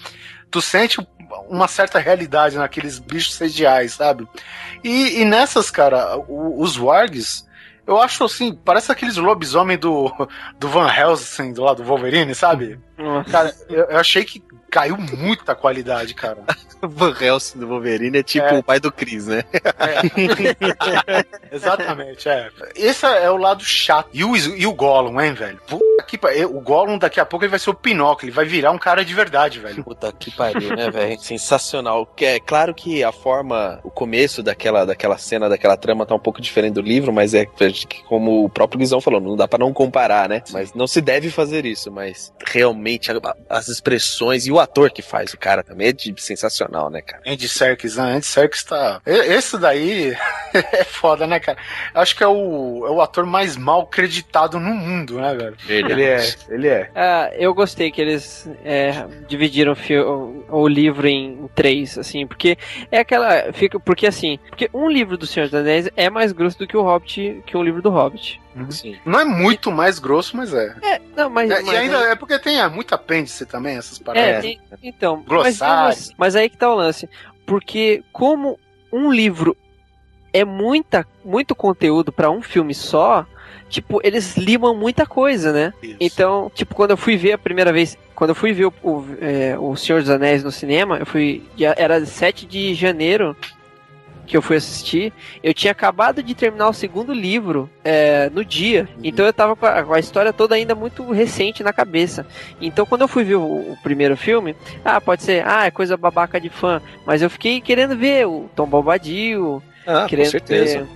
Tu 0.50 0.60
sente 0.62 0.98
uma 1.48 1.66
certa 1.68 1.98
realidade 1.98 2.56
naqueles 2.56 2.98
bichos 2.98 3.36
CGI, 3.38 3.88
sabe? 3.88 4.26
E, 4.82 5.20
e 5.20 5.24
nessas, 5.24 5.70
cara, 5.70 6.16
o- 6.16 6.62
os 6.62 6.76
wargs, 6.78 7.44
eu 7.86 8.00
acho 8.00 8.24
assim, 8.24 8.54
parece 8.54 8.90
aqueles 8.90 9.16
lobisomem 9.16 9.76
do, 9.78 10.10
do 10.58 10.68
Van 10.68 10.88
Helsing, 10.92 11.52
do 11.52 11.62
lado 11.62 11.82
do 11.82 11.88
Wolverine, 11.88 12.34
sabe? 12.34 12.78
Cara, 13.30 13.54
eu, 13.68 13.84
eu 13.84 13.98
achei 13.98 14.24
que 14.24 14.42
caiu 14.70 14.96
muita 14.96 15.54
qualidade, 15.54 16.14
cara. 16.14 16.38
Van 16.82 17.14
Helsing 17.18 17.58
do 17.58 17.66
Wolverine 17.68 18.18
é 18.18 18.22
tipo 18.22 18.46
É. 18.46 18.58
o 18.58 18.62
pai 18.62 18.78
do 18.78 18.92
Chris, 18.92 19.26
né? 19.26 19.42
Exatamente, 21.50 22.28
é. 22.28 22.48
Esse 22.74 23.06
é 23.06 23.30
o 23.30 23.36
lado 23.36 23.64
chato. 23.64 24.08
E 24.12 24.24
o, 24.24 24.36
e 24.36 24.66
o 24.66 24.74
Gollum, 24.74 25.20
hein, 25.20 25.32
velho? 25.32 25.58
Puta 25.66 25.84
que 26.06 26.18
pa- 26.18 26.30
O 26.50 26.60
Gollum 26.60 26.98
daqui 26.98 27.18
a 27.18 27.24
pouco 27.24 27.44
ele 27.44 27.50
vai 27.50 27.58
ser 27.58 27.70
o 27.70 27.74
Pinóquio, 27.74 28.26
ele 28.26 28.32
vai 28.32 28.44
virar 28.44 28.70
um 28.72 28.78
cara 28.78 29.04
de 29.04 29.14
verdade, 29.14 29.58
velho. 29.58 29.82
Puta 29.82 30.12
que 30.12 30.30
pariu, 30.30 30.74
né, 30.76 30.90
velho? 30.90 31.18
Sensacional. 31.20 32.06
Que 32.06 32.24
é 32.24 32.40
claro 32.40 32.74
que 32.74 33.02
a 33.02 33.10
forma, 33.12 33.80
o 33.82 33.90
começo 33.90 34.42
daquela, 34.42 34.84
daquela 34.84 35.18
cena, 35.18 35.48
daquela 35.48 35.76
trama 35.76 36.04
tá 36.06 36.14
um 36.14 36.18
pouco 36.20 36.40
diferente 36.40 36.74
do 36.74 36.82
livro, 36.82 37.12
mas 37.12 37.34
é 37.34 37.46
que, 37.46 38.02
como 38.04 38.44
o 38.44 38.48
próprio 38.50 38.78
Guizão 38.78 39.00
falou, 39.00 39.20
não 39.20 39.36
dá 39.36 39.48
pra 39.48 39.58
não 39.58 39.72
comparar, 39.72 40.28
né? 40.28 40.42
Mas 40.52 40.74
não 40.74 40.86
se 40.86 41.00
deve 41.00 41.30
fazer 41.30 41.64
isso, 41.64 41.90
mas 41.90 42.32
realmente 42.46 42.85
a- 43.24 43.36
as 43.48 43.68
expressões 43.68 44.46
e 44.46 44.52
o 44.52 44.58
ator 44.60 44.90
que 44.90 45.02
faz 45.02 45.32
o 45.34 45.38
cara 45.38 45.62
também 45.62 45.88
é 45.88 45.92
de- 45.92 46.14
sensacional, 46.18 46.88
né, 46.90 47.00
cara? 47.02 47.22
Andy 47.26 47.48
Serkis, 47.48 47.96
né? 47.96 48.12
Andy 48.14 48.26
Serkis 48.26 48.62
tá. 48.64 49.00
Esse 49.04 49.58
daí 49.58 50.16
é 50.72 50.84
foda, 50.84 51.26
né, 51.26 51.40
cara? 51.40 51.58
Acho 51.94 52.16
que 52.16 52.22
é 52.22 52.26
o, 52.28 52.84
é 52.86 52.90
o 52.90 53.00
ator 53.00 53.26
mais 53.26 53.56
mal 53.56 53.86
creditado 53.86 54.58
no 54.60 54.74
mundo, 54.74 55.20
né, 55.20 55.34
velho? 55.34 55.56
Ele 55.68 56.02
é, 56.04 56.34
ele 56.48 56.68
é. 56.68 56.90
Ah, 56.94 57.30
eu 57.34 57.52
gostei 57.54 57.90
que 57.90 58.00
eles 58.00 58.48
é, 58.64 59.04
dividiram 59.28 59.72
o, 59.72 59.76
fi- 59.76 59.98
o- 59.98 60.44
o 60.48 60.68
livro 60.68 61.06
em 61.06 61.48
três, 61.54 61.98
assim, 61.98 62.26
porque 62.26 62.56
é 62.90 62.98
aquela. 62.98 63.52
Fica, 63.52 63.78
porque 63.80 64.06
assim, 64.06 64.38
porque 64.48 64.70
um 64.72 64.88
livro 64.88 65.16
do 65.16 65.26
Senhor 65.26 65.46
dos 65.48 65.54
Anéis 65.58 65.88
é 65.96 66.08
mais 66.10 66.32
grosso 66.32 66.58
do 66.58 66.66
que 66.66 66.76
o 66.76 66.82
Hobbit, 66.82 67.42
que 67.46 67.56
um 67.56 67.62
livro 67.62 67.82
do 67.82 67.90
Hobbit. 67.90 68.40
Sim. 68.70 68.96
Não 69.04 69.20
é 69.20 69.24
muito 69.24 69.70
mais 69.70 69.98
grosso, 69.98 70.36
mas 70.36 70.52
é. 70.54 70.74
É, 70.82 71.00
não, 71.16 71.28
mas. 71.30 71.50
É, 71.50 71.62
mas 71.62 71.74
e 71.74 71.76
ainda 71.76 71.98
é 72.10 72.14
porque 72.14 72.38
tem 72.38 72.60
é, 72.60 72.68
muito 72.68 72.94
apêndice 72.94 73.44
também, 73.46 73.76
essas 73.76 74.00
É, 74.00 74.04
paradas. 74.04 74.42
tem- 74.42 74.60
então. 74.82 75.16
Mas, 75.18 75.26
Glossário. 75.26 75.84
mas, 75.86 76.10
mas 76.16 76.36
aí 76.36 76.48
que 76.48 76.56
tá 76.56 76.70
o 76.70 76.74
lance. 76.76 77.08
Porque 77.44 78.02
como 78.12 78.58
um 78.92 79.10
livro 79.12 79.56
é 80.32 80.44
muita, 80.44 81.06
muito 81.24 81.54
conteúdo 81.54 82.10
pra 82.12 82.30
um 82.30 82.42
filme 82.42 82.74
só, 82.74 83.24
tipo, 83.68 84.00
eles 84.02 84.36
limam 84.36 84.74
muita 84.74 85.06
coisa, 85.06 85.52
né? 85.52 85.72
Isso. 85.82 85.96
Então, 86.00 86.50
tipo, 86.54 86.74
quando 86.74 86.90
eu 86.92 86.96
fui 86.96 87.16
ver 87.16 87.32
a 87.32 87.38
primeira 87.38 87.72
vez, 87.72 87.96
quando 88.14 88.30
eu 88.30 88.34
fui 88.34 88.52
ver 88.52 88.66
o, 88.66 88.74
o, 88.82 89.06
é, 89.20 89.56
o 89.58 89.76
Senhor 89.76 90.00
dos 90.00 90.10
Anéis 90.10 90.42
no 90.42 90.50
cinema, 90.50 90.98
eu 90.98 91.06
fui. 91.06 91.42
Era 91.76 92.04
7 92.04 92.46
de 92.46 92.74
janeiro 92.74 93.36
que 94.26 94.36
eu 94.36 94.42
fui 94.42 94.56
assistir. 94.56 95.12
Eu 95.42 95.54
tinha 95.54 95.70
acabado 95.70 96.22
de 96.22 96.34
terminar 96.34 96.68
o 96.68 96.72
segundo 96.72 97.12
livro 97.12 97.70
é, 97.84 98.28
no 98.30 98.44
dia. 98.44 98.88
Então 99.02 99.24
eu 99.24 99.32
tava 99.32 99.54
com 99.56 99.64
a, 99.66 99.82
com 99.82 99.94
a 99.94 99.98
história 99.98 100.32
toda 100.32 100.54
ainda 100.54 100.74
muito 100.74 101.10
recente 101.12 101.62
na 101.62 101.72
cabeça. 101.72 102.26
Então 102.60 102.84
quando 102.84 103.02
eu 103.02 103.08
fui 103.08 103.24
ver 103.24 103.36
o, 103.36 103.72
o 103.72 103.78
primeiro 103.82 104.16
filme, 104.16 104.54
ah, 104.84 105.00
pode 105.00 105.22
ser, 105.22 105.46
ah, 105.46 105.66
é 105.66 105.70
coisa 105.70 105.96
babaca 105.96 106.40
de 106.40 106.48
fã. 106.48 106.82
Mas 107.06 107.22
eu 107.22 107.30
fiquei 107.30 107.60
querendo 107.60 107.96
ver 107.96 108.26
o 108.26 108.50
Tom 108.54 108.66
Bombadil, 108.66 109.62
Ah, 109.86 110.02
com 110.02 110.08
querendo 110.08 110.30
certeza. 110.30 110.78
ver. 110.80 110.86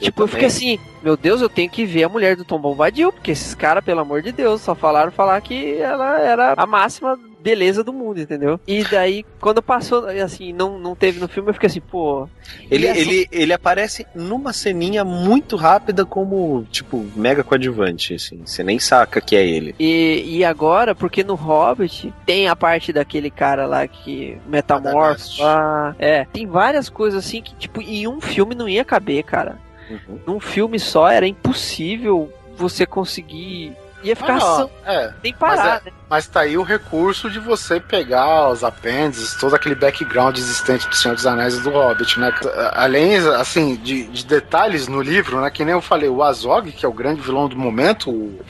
Tipo, 0.00 0.22
eu, 0.22 0.28
fiquei 0.28 0.46
assim, 0.46 0.78
meu 1.02 1.16
Deus, 1.16 1.40
eu 1.40 1.48
tenho 1.48 1.68
que 1.68 1.84
ver 1.84 2.04
a 2.04 2.08
mulher 2.08 2.36
do 2.36 2.44
Tom 2.44 2.60
Bombadil, 2.60 3.12
porque 3.12 3.32
esses 3.32 3.52
caras, 3.52 3.84
pelo 3.84 4.00
amor 4.00 4.22
de 4.22 4.30
Deus, 4.30 4.60
só 4.60 4.72
falaram 4.72 5.10
falar 5.10 5.40
que 5.40 5.76
ela 5.78 6.20
era 6.20 6.54
a 6.56 6.66
máxima 6.66 7.18
beleza 7.40 7.82
do 7.84 7.92
mundo, 7.92 8.20
entendeu? 8.20 8.58
E 8.66 8.84
daí, 8.84 9.24
quando 9.40 9.62
passou, 9.62 10.06
assim, 10.06 10.52
não, 10.52 10.78
não 10.78 10.94
teve 10.94 11.20
no 11.20 11.28
filme, 11.28 11.50
eu 11.50 11.54
fiquei 11.54 11.68
assim, 11.68 11.80
pô. 11.80 12.28
Ele, 12.70 12.88
assim- 12.88 13.00
ele, 13.00 13.28
ele 13.30 13.52
aparece 13.52 14.06
numa 14.14 14.52
ceninha 14.52 15.04
muito 15.04 15.56
rápida 15.56 16.04
como, 16.04 16.66
tipo, 16.70 17.06
mega 17.14 17.44
coadjuvante, 17.44 18.14
assim. 18.14 18.40
Você 18.44 18.62
nem 18.62 18.78
saca 18.78 19.20
que 19.20 19.36
é 19.36 19.46
ele. 19.46 19.74
E, 19.78 20.38
e 20.38 20.44
agora, 20.44 20.94
porque 20.94 21.22
no 21.24 21.34
Hobbit 21.34 22.12
tem 22.26 22.48
a 22.48 22.56
parte 22.56 22.92
daquele 22.92 23.30
cara 23.30 23.66
lá 23.66 23.86
que 23.86 24.36
metamorfo 24.46 25.42
lá. 25.42 25.94
É, 25.98 26.24
tem 26.32 26.46
várias 26.46 26.88
coisas 26.88 27.24
assim 27.24 27.40
que, 27.42 27.54
tipo, 27.54 27.80
em 27.80 28.06
um 28.06 28.20
filme 28.20 28.54
não 28.54 28.68
ia 28.68 28.84
caber, 28.84 29.22
cara. 29.24 29.58
Uhum. 29.90 30.18
Num 30.26 30.40
filme 30.40 30.78
só 30.78 31.08
era 31.08 31.26
impossível 31.26 32.30
você 32.56 32.84
conseguir. 32.84 33.72
Ia 34.02 34.14
ficar 34.14 34.36
Ah, 34.36 34.40
só- 34.40 34.70
é. 34.86 35.12
sem 35.22 35.34
parar, 35.34 35.56
Mas, 35.56 35.64
né? 35.64 35.80
é, 35.86 35.92
mas 36.08 36.26
tá 36.28 36.40
aí 36.40 36.56
o 36.56 36.62
recurso 36.62 37.28
de 37.30 37.38
você 37.40 37.80
pegar 37.80 38.48
os 38.50 38.62
apêndices, 38.62 39.34
todo 39.40 39.54
aquele 39.56 39.74
background 39.74 40.36
existente 40.38 40.88
do 40.88 40.94
Senhor 40.94 41.14
dos 41.14 41.26
Anéis 41.26 41.54
e 41.56 41.60
do 41.62 41.70
Hobbit, 41.70 42.18
né? 42.20 42.32
Além, 42.74 43.16
assim, 43.16 43.74
de, 43.76 44.04
de 44.04 44.24
detalhes 44.24 44.86
no 44.86 45.02
livro, 45.02 45.40
né? 45.40 45.50
Que 45.50 45.64
nem 45.64 45.72
eu 45.74 45.80
falei, 45.82 46.08
o 46.08 46.22
Azog, 46.22 46.70
que 46.70 46.86
é 46.86 46.88
o 46.88 46.92
grande 46.92 47.20
vilão 47.20 47.48
do 47.48 47.56
momento, 47.56 48.10
o, 48.10 48.40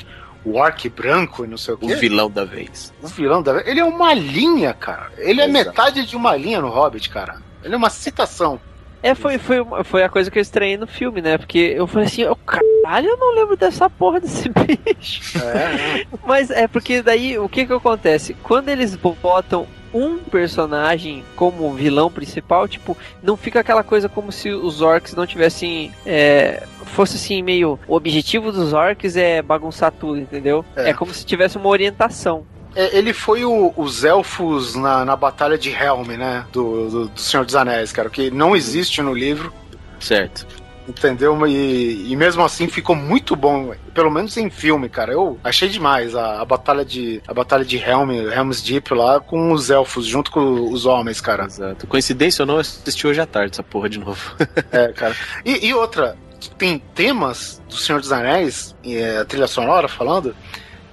o 0.44 0.56
Orc 0.58 0.86
branco 0.90 1.44
e 1.44 1.48
não 1.48 1.56
sei 1.56 1.74
o 1.74 1.78
quê. 1.78 1.86
O 1.94 1.96
vilão 1.96 2.30
da 2.30 2.44
vez. 2.44 2.92
O 3.02 3.06
vilão 3.08 3.42
da 3.42 3.62
Ele 3.66 3.80
é 3.80 3.84
uma 3.84 4.12
linha, 4.12 4.74
cara. 4.74 5.10
Ele 5.16 5.40
é 5.40 5.44
Exato. 5.48 5.52
metade 5.68 6.06
de 6.06 6.14
uma 6.14 6.36
linha 6.36 6.60
no 6.60 6.68
Hobbit, 6.68 7.08
cara. 7.08 7.36
Ele 7.64 7.74
é 7.74 7.76
uma 7.76 7.90
citação. 7.90 8.60
É, 9.08 9.14
foi, 9.14 9.38
foi, 9.38 9.56
foi 9.84 10.02
a 10.02 10.08
coisa 10.08 10.30
que 10.30 10.38
eu 10.38 10.42
estranhei 10.42 10.76
no 10.76 10.86
filme, 10.86 11.22
né? 11.22 11.38
Porque 11.38 11.72
eu 11.74 11.86
falei 11.86 12.06
assim, 12.06 12.24
oh, 12.24 12.36
caralho, 12.36 13.08
eu 13.08 13.16
não 13.16 13.34
lembro 13.34 13.56
dessa 13.56 13.88
porra 13.88 14.20
desse 14.20 14.50
bicho. 14.52 15.38
É, 15.38 16.06
Mas 16.26 16.50
é 16.50 16.68
porque 16.68 17.00
daí 17.00 17.38
o 17.38 17.48
que 17.48 17.64
que 17.64 17.72
acontece? 17.72 18.34
Quando 18.42 18.68
eles 18.68 18.94
botam 18.94 19.66
um 19.94 20.18
personagem 20.18 21.24
como 21.34 21.72
vilão 21.72 22.10
principal, 22.10 22.68
tipo, 22.68 22.94
não 23.22 23.34
fica 23.34 23.60
aquela 23.60 23.82
coisa 23.82 24.10
como 24.10 24.30
se 24.30 24.50
os 24.50 24.82
orcs 24.82 25.14
não 25.14 25.26
tivessem. 25.26 25.90
É, 26.04 26.64
fosse 26.84 27.16
assim, 27.16 27.42
meio. 27.42 27.78
O 27.88 27.94
objetivo 27.94 28.52
dos 28.52 28.74
orcs 28.74 29.16
é 29.16 29.40
bagunçar 29.40 29.90
tudo, 29.90 30.18
entendeu? 30.18 30.62
É. 30.76 30.90
É, 30.90 30.92
como 30.92 31.14
se 31.14 31.24
tivesse 31.24 31.56
uma 31.56 31.68
orientação. 31.68 32.44
É, 32.78 32.96
Ele 32.96 33.12
foi 33.12 33.44
o- 33.44 33.72
os 33.76 34.04
elfos 34.04 34.74
na, 34.76 35.04
na 35.04 35.16
Batalha 35.16 35.58
de 35.58 35.70
Helm, 35.70 36.06
né? 36.16 36.44
Do, 36.52 36.88
do, 36.88 37.08
do 37.08 37.20
Senhor 37.20 37.44
dos 37.44 37.56
Anéis, 37.56 37.90
cara. 37.90 38.08
Que 38.08 38.30
não 38.30 38.54
existe 38.54 39.02
no 39.02 39.12
livro, 39.12 39.52
Certo. 39.98 40.46
entendeu? 40.88 41.36
E, 41.46 42.12
e 42.12 42.14
mesmo 42.16 42.42
assim 42.44 42.68
ficou 42.68 42.94
muito 42.94 43.34
bom, 43.34 43.74
pelo 43.92 44.10
menos 44.12 44.36
em 44.36 44.48
filme, 44.48 44.88
cara. 44.88 45.12
Eu 45.12 45.38
achei 45.42 45.68
demais 45.68 46.14
a, 46.14 46.40
a 46.40 46.44
batalha 46.44 46.84
de 46.84 47.20
a 47.26 47.34
batalha 47.34 47.64
de 47.64 47.76
Helm, 47.78 48.10
Helm's 48.12 48.62
Deep 48.62 48.94
lá 48.94 49.18
com 49.18 49.50
os 49.52 49.70
elfos 49.70 50.06
junto 50.06 50.30
com 50.30 50.70
os 50.72 50.86
homens, 50.86 51.20
cara. 51.20 51.46
Exato. 51.46 51.84
Coincidência 51.88 52.44
ou 52.44 52.46
não, 52.46 52.54
eu 52.54 52.60
assisti 52.60 53.06
hoje 53.08 53.20
à 53.20 53.26
tarde 53.26 53.54
essa 53.54 53.62
porra 53.64 53.88
de 53.88 53.98
novo. 53.98 54.20
É, 54.70 54.92
cara. 54.92 55.16
E, 55.44 55.66
e 55.66 55.74
outra, 55.74 56.16
tem 56.56 56.78
temas 56.94 57.60
do 57.68 57.74
Senhor 57.76 58.00
dos 58.00 58.12
Anéis, 58.12 58.74
e, 58.84 58.96
é, 58.96 59.18
a 59.18 59.24
trilha 59.24 59.48
sonora 59.48 59.88
falando, 59.88 60.34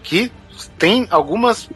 que 0.02 0.32
tem 0.78 1.08
algumas, 1.10 1.70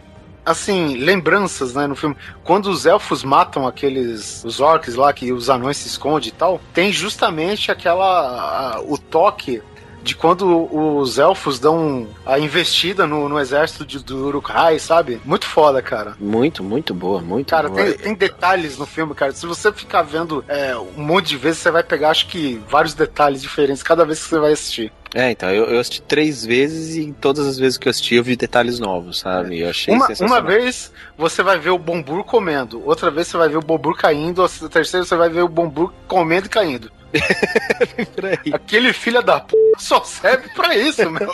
assim, 0.46 0.96
lembranças, 0.98 1.74
né, 1.74 1.86
no 1.88 1.96
filme. 1.96 2.16
Quando 2.44 2.70
os 2.70 2.86
elfos 2.86 3.24
matam 3.24 3.68
aqueles, 3.68 4.44
os 4.44 4.60
orcs 4.60 4.96
lá, 4.96 5.12
que 5.14 5.32
os 5.32 5.50
anões 5.50 5.78
se 5.78 5.88
escondem 5.88 6.30
e 6.30 6.32
tal, 6.32 6.60
tem 6.74 6.92
justamente 6.92 7.72
aquela, 7.72 8.76
a- 8.76 8.82
o 8.82 8.98
toque 8.98 9.62
de 10.02 10.16
quando 10.16 10.74
os 10.74 11.20
elfos 11.20 11.60
dão 11.60 12.08
a 12.26 12.40
investida 12.40 13.06
no, 13.06 13.28
no 13.28 13.38
exército 13.38 13.86
de, 13.86 14.00
do 14.02 14.28
Uruk-hai, 14.28 14.80
sabe? 14.80 15.22
Muito 15.26 15.46
foda, 15.46 15.82
cara. 15.82 16.16
Muito, 16.18 16.64
muito 16.64 16.94
boa, 16.94 17.22
muito 17.22 17.50
Cara, 17.50 17.68
boa. 17.68 17.84
tem, 17.84 17.94
tem 17.98 18.14
detalhes 18.16 18.78
no 18.78 18.86
filme, 18.86 19.14
cara. 19.14 19.34
Se 19.34 19.46
você 19.46 19.74
ficar 19.74 20.02
vendo 20.04 20.44
é, 20.48 20.74
um 20.78 21.04
monte 21.04 21.28
de 21.28 21.38
vezes, 21.38 21.60
você 21.62 21.70
vai 21.70 21.84
pegar, 21.84 22.12
acho 22.12 22.28
que, 22.28 22.60
vários 22.70 22.94
detalhes 22.94 23.42
diferentes 23.42 23.84
cada 23.84 24.06
vez 24.06 24.24
que 24.24 24.30
você 24.30 24.40
vai 24.40 24.54
assistir. 24.54 24.92
É, 25.14 25.32
então, 25.32 25.50
eu, 25.50 25.66
eu 25.66 25.80
assisti 25.80 26.02
três 26.02 26.46
vezes 26.46 26.96
e 26.96 27.02
em 27.02 27.14
todas 27.14 27.48
as 27.48 27.58
vezes 27.58 27.78
que 27.78 27.88
eu 27.88 27.90
assisti 27.90 28.16
eu 28.16 28.24
vi 28.24 28.36
detalhes 28.36 28.80
novos, 28.80 29.20
sabe? 29.20 29.60
Eu 29.60 29.70
achei 29.70 29.94
Uma, 29.94 30.08
sensacional. 30.08 30.40
uma 30.42 30.48
vez 30.48 30.92
você 31.18 31.42
vai 31.42 31.58
ver 31.58 31.72
o 31.72 31.80
Bombur 31.80 32.24
comendo, 32.24 32.82
outra 32.86 33.10
vez 33.10 33.28
você 33.28 33.38
vai 33.38 33.50
ver 33.50 33.58
o 33.58 33.62
Bombur 33.62 33.98
caindo, 33.98 34.44
a 34.44 34.50
terceira 34.70 35.06
você 35.06 35.16
vai 35.16 35.30
ver 35.30 35.42
o 35.42 35.50
Bombur 35.50 35.92
comendo 36.08 36.46
e 36.46 36.50
caindo. 36.50 36.92
Aquele 38.54 38.94
filho 38.94 39.22
da 39.24 39.40
p 39.40 39.56
só 39.80 40.04
serve 40.04 40.48
pra 40.50 40.76
isso, 40.76 41.10
meu. 41.10 41.32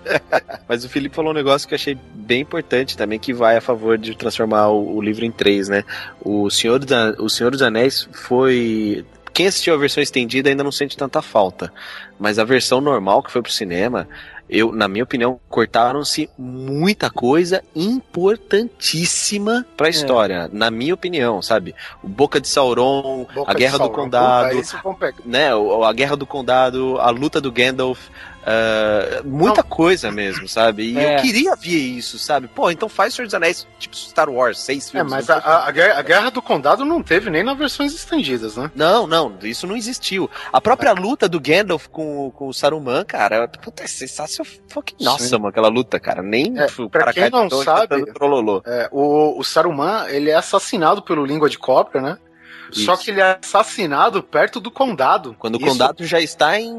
Mas 0.66 0.84
o 0.84 0.88
Felipe 0.88 1.14
falou 1.14 1.32
um 1.32 1.34
negócio 1.34 1.68
que 1.68 1.74
eu 1.74 1.76
achei 1.76 1.98
bem 2.14 2.40
importante 2.40 2.96
também, 2.96 3.18
que 3.18 3.34
vai 3.34 3.56
a 3.56 3.60
favor 3.60 3.98
de 3.98 4.16
transformar 4.16 4.68
o, 4.68 4.96
o 4.96 5.02
livro 5.02 5.24
em 5.24 5.30
três, 5.30 5.68
né? 5.68 5.84
O 6.24 6.48
Senhor, 6.48 6.78
da, 6.78 7.10
o 7.18 7.28
Senhor 7.28 7.50
dos 7.50 7.60
Anéis 7.60 8.08
foi. 8.12 9.04
Quem 9.32 9.46
assistiu 9.46 9.74
a 9.74 9.78
versão 9.78 10.02
estendida 10.02 10.48
ainda 10.48 10.62
não 10.64 10.72
sente 10.72 10.96
tanta 10.96 11.22
falta. 11.22 11.72
Mas 12.18 12.38
a 12.38 12.44
versão 12.44 12.80
normal 12.80 13.22
que 13.22 13.30
foi 13.30 13.42
pro 13.42 13.50
cinema, 13.50 14.08
eu, 14.52 14.70
na 14.72 14.86
minha 14.86 15.02
opinião, 15.04 15.40
cortaram-se 15.48 16.28
muita 16.38 17.08
coisa 17.10 17.62
importantíssima 17.74 19.66
pra 19.76 19.88
história. 19.88 20.48
Na 20.52 20.70
minha 20.70 20.94
opinião, 20.94 21.40
sabe? 21.42 21.74
O 22.02 22.08
Boca 22.08 22.40
de 22.40 22.48
Sauron, 22.48 23.26
Boca 23.34 23.50
a 23.50 23.54
Guerra 23.54 23.72
do 23.72 23.78
Sauron. 23.78 23.94
Condado 23.94 24.62
Puta, 24.82 25.14
né, 25.24 25.48
a 25.84 25.92
guerra 25.92 26.16
do 26.16 26.26
condado, 26.26 26.98
a 27.00 27.10
luta 27.10 27.40
do 27.40 27.50
Gandalf, 27.50 27.98
ah, 28.44 29.22
muita 29.24 29.62
coisa 29.62 30.10
mesmo, 30.10 30.48
sabe? 30.48 30.92
E 30.92 30.98
É. 30.98 31.16
eu 31.16 31.22
queria 31.22 31.54
ver 31.54 31.76
isso, 31.78 32.18
sabe? 32.18 32.48
Pô, 32.48 32.70
então 32.70 32.88
faz 32.88 33.14
Senhor 33.14 33.26
dos 33.26 33.34
Anéis, 33.34 33.66
tipo 33.78 33.94
Star 33.96 34.28
Wars, 34.28 34.58
seis 34.58 34.88
É, 34.88 34.90
filmes. 34.90 35.10
mas 35.12 35.28
não 35.28 35.36
a, 35.36 35.38
a- 35.38 35.68
a 35.68 35.70
guerra, 35.70 35.98
a 35.98 36.02
Guerra 36.02 36.30
do 36.30 36.42
Condado 36.42 36.84
não 36.84 37.02
teve 37.02 37.30
nem 37.30 37.42
nas 37.44 37.56
versões 37.56 37.94
estendidas, 37.94 38.56
né? 38.56 38.70
Não, 38.74 39.06
não, 39.06 39.32
isso 39.42 39.66
não 39.66 39.76
existiu. 39.76 40.28
A 40.52 40.60
própria 40.60 40.92
luta 40.92 41.28
do 41.28 41.38
Gandalf 41.40 41.86
com, 41.88 42.30
com 42.32 42.48
o 42.48 42.52
Saruman, 42.54 43.04
cara, 43.04 43.46
puta, 43.46 43.84
é 43.84 43.86
sensacional. 43.86 44.41
Fucking- 44.44 44.96
Nossa, 45.04 45.24
Sim. 45.24 45.32
mano, 45.36 45.48
aquela 45.48 45.68
luta, 45.68 45.98
cara. 46.00 46.22
Nem 46.22 46.58
É, 46.58 46.66
o 46.78 46.88
pra 46.90 47.12
quem 47.12 47.30
não 47.30 47.46
do 47.48 47.62
chão 47.62 47.74
e 47.74 47.78
sabe-. 47.78 48.04
É, 48.66 48.88
o, 48.92 49.38
o 49.38 49.42
Saruman, 49.44 50.06
ele 50.08 50.30
é 50.30 50.34
assassinado 50.34 51.02
pelo 51.02 51.24
Língua 51.24 51.48
de 51.48 51.58
Cobra, 51.58 52.00
né? 52.00 52.18
Só 52.70 52.94
Isso. 52.94 53.04
que 53.04 53.10
ele 53.10 53.20
é 53.20 53.38
assassinado 53.42 54.22
perto 54.22 54.58
do 54.58 54.70
condado. 54.70 55.36
Quando 55.38 55.56
o 55.56 55.58
Isso- 55.58 55.66
condado 55.66 56.06
já 56.06 56.18
está 56.20 56.58
em, 56.58 56.70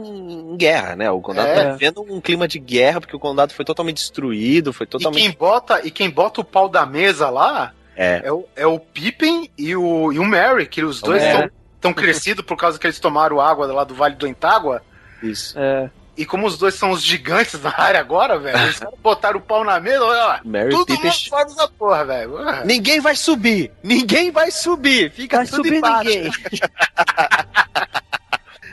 em 0.53 0.57
guerra, 0.57 0.95
né? 0.95 1.11
O 1.11 1.21
condado 1.21 1.47
É. 1.47 1.53
tá 1.65 1.71
vivendo 1.73 2.01
um 2.01 2.19
clima 2.19 2.47
de 2.47 2.57
guerra, 2.57 2.99
porque 2.99 3.15
o 3.15 3.19
condado 3.19 3.53
foi 3.53 3.63
totalmente 3.63 3.97
destruído, 3.97 4.73
foi 4.73 4.85
E 4.85 4.89
totalmente. 4.89 5.21
quem, 5.21 5.31
bota, 5.37 5.81
e 5.85 5.91
quem 5.91 6.09
bota 6.09 6.41
o 6.41 6.43
pau 6.43 6.67
da 6.67 6.83
mesa 6.83 7.29
lá 7.29 7.73
É. 7.95 8.21
é 8.25 8.31
o, 8.31 8.43
é 8.55 8.65
o 8.65 8.79
Pippin 8.79 9.47
e 9.55 9.75
o, 9.75 10.11
e 10.11 10.17
o 10.17 10.25
Merry, 10.25 10.65
que 10.65 10.83
os 10.83 10.99
dois 10.99 11.21
Merry. 11.21 11.35
estão 11.45 11.51
tão 11.79 11.93
crescidos 11.93 12.43
por 12.43 12.57
causa 12.57 12.79
que 12.79 12.87
eles 12.87 12.99
tomaram 12.99 13.39
água 13.39 13.67
lá 13.71 13.83
do 13.83 13.93
Vale 13.93 14.15
do 14.15 14.25
Entágua. 14.25 14.81
Isso. 15.21 15.53
É. 15.59 15.91
E 16.15 16.25
como 16.25 16.45
os 16.45 16.57
dois 16.57 16.75
são 16.75 16.91
os 16.91 17.01
gigantes 17.03 17.57
da 17.61 17.73
área 17.75 17.99
agora, 17.99 18.37
velho, 18.37 18.57
eles 18.59 18.79
botaram 19.01 19.39
o 19.39 19.41
pau 19.41 19.63
na 19.63 19.79
mesa, 19.79 20.03
olha 20.03 20.25
lá. 20.25 20.41
Mary 20.43 20.69
Tudo 20.69 20.85
Pippin 20.85 21.07
mundo 21.07 21.29
fora 21.29 21.45
dessa 21.45 21.67
porra, 21.67 22.05
velho. 22.05 22.65
Ninguém 22.65 22.99
vai 22.99 23.15
subir! 23.15 23.71
Ninguém 23.81 24.31
vai 24.31 24.51
subir! 24.51 25.11
Fica 25.11 25.37
Vai 25.37 25.47
tudo 25.47 25.55
subir 25.57 25.75
embaixo. 25.77 26.09
ninguém. 26.09 26.31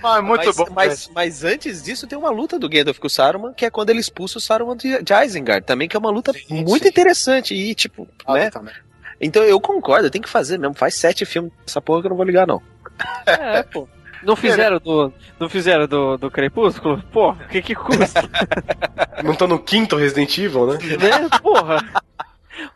Ah, 0.02 0.16
é 0.16 0.20
muito 0.22 0.46
mas, 0.46 0.56
bom. 0.56 0.66
Mas, 0.70 1.10
mas 1.14 1.44
antes 1.44 1.82
disso 1.82 2.06
tem 2.06 2.16
uma 2.16 2.30
luta 2.30 2.58
do 2.58 2.68
Gandalf 2.68 2.98
com 2.98 3.06
o 3.06 3.10
Saruman, 3.10 3.52
que 3.52 3.66
é 3.66 3.70
quando 3.70 3.90
ele 3.90 4.00
expulsa 4.00 4.38
o 4.38 4.40
Saruman 4.40 4.76
de, 4.76 5.02
de 5.02 5.12
Isengard, 5.12 5.66
também 5.66 5.88
que 5.88 5.94
é 5.96 5.98
uma 5.98 6.10
luta 6.10 6.32
Sim, 6.32 6.64
muito 6.64 6.84
sim. 6.84 6.88
interessante 6.88 7.54
e 7.54 7.74
tipo, 7.74 8.08
né? 8.26 8.46
Ah, 8.46 8.50
também. 8.50 8.74
Então 9.20 9.42
eu 9.42 9.60
concordo, 9.60 10.10
tem 10.10 10.22
que 10.22 10.28
fazer 10.28 10.58
mesmo, 10.58 10.74
faz 10.74 10.94
sete 10.94 11.26
filmes 11.26 11.52
dessa 11.66 11.82
porra 11.82 12.00
que 12.00 12.06
eu 12.06 12.10
não 12.10 12.16
vou 12.16 12.24
ligar 12.24 12.46
não. 12.46 12.62
É, 13.26 13.62
pô. 13.62 13.86
Não 14.22 14.36
fizeram 14.36 14.78
do, 14.78 15.12
não 15.38 15.48
fizeram 15.48 15.86
do, 15.86 16.16
do 16.16 16.30
Crepúsculo? 16.30 17.02
Pô, 17.12 17.30
o 17.30 17.48
que 17.48 17.62
que 17.62 17.74
custa? 17.74 18.28
Não 19.24 19.34
tá 19.34 19.46
no 19.46 19.58
quinto 19.58 19.96
Resident 19.96 20.36
Evil, 20.38 20.66
né? 20.66 20.78
né? 20.96 21.28
Porra. 21.42 21.84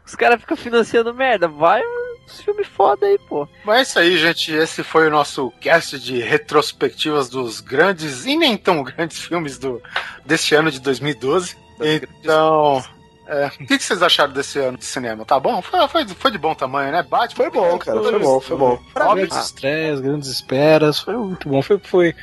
Os 0.07 0.15
caras 0.15 0.41
ficam 0.41 0.57
financiando 0.57 1.15
merda. 1.15 1.49
Vai 1.49 1.83
uns 2.25 2.41
filmes 2.41 2.67
foda 2.67 3.07
aí, 3.07 3.19
pô. 3.29 3.49
Mas 3.65 3.79
é 3.79 3.83
isso 3.83 3.99
aí, 3.99 4.19
gente. 4.19 4.53
Esse 4.53 4.83
foi 4.83 5.07
o 5.07 5.11
nosso 5.11 5.51
cast 5.61 5.99
de 5.99 6.19
retrospectivas 6.21 7.29
dos 7.29 7.61
grandes 7.61 8.27
e 8.27 8.37
nem 8.37 8.57
tão 8.57 8.83
grandes 8.83 9.19
filmes 9.25 9.59
do, 9.59 9.83
deste 10.25 10.55
ano 10.55 10.71
de 10.71 10.81
2012. 10.81 11.57
Então, 11.81 12.83
é, 13.27 13.47
o 13.47 13.67
que, 13.67 13.79
vocês 13.79 14.03
acharam 14.03 14.33
desse 14.33 14.59
ano 14.59 14.77
de 14.77 14.85
cinema? 14.85 15.25
Tá 15.25 15.41
bom? 15.41 15.63
Foi, 15.63 15.89
foi, 15.89 16.09
foi 16.09 16.31
de 16.31 16.39
bom 16.39 16.55
tamanho, 16.55 16.93
né? 16.93 17.03
Batman? 17.03 17.37
Foi 17.37 17.51
bom, 17.51 17.79
cara, 17.79 18.03
foi 18.03 18.19
bom, 18.19 18.41
foi 18.41 18.57
bom. 18.57 18.81
Grandes 18.95 19.37
estreias, 19.37 20.01
grandes 20.01 20.29
esperas. 20.29 20.99
Foi 20.99 21.17
muito 21.17 21.49
bom. 21.49 21.63
Foi, 21.63 21.79
foi, 21.79 22.15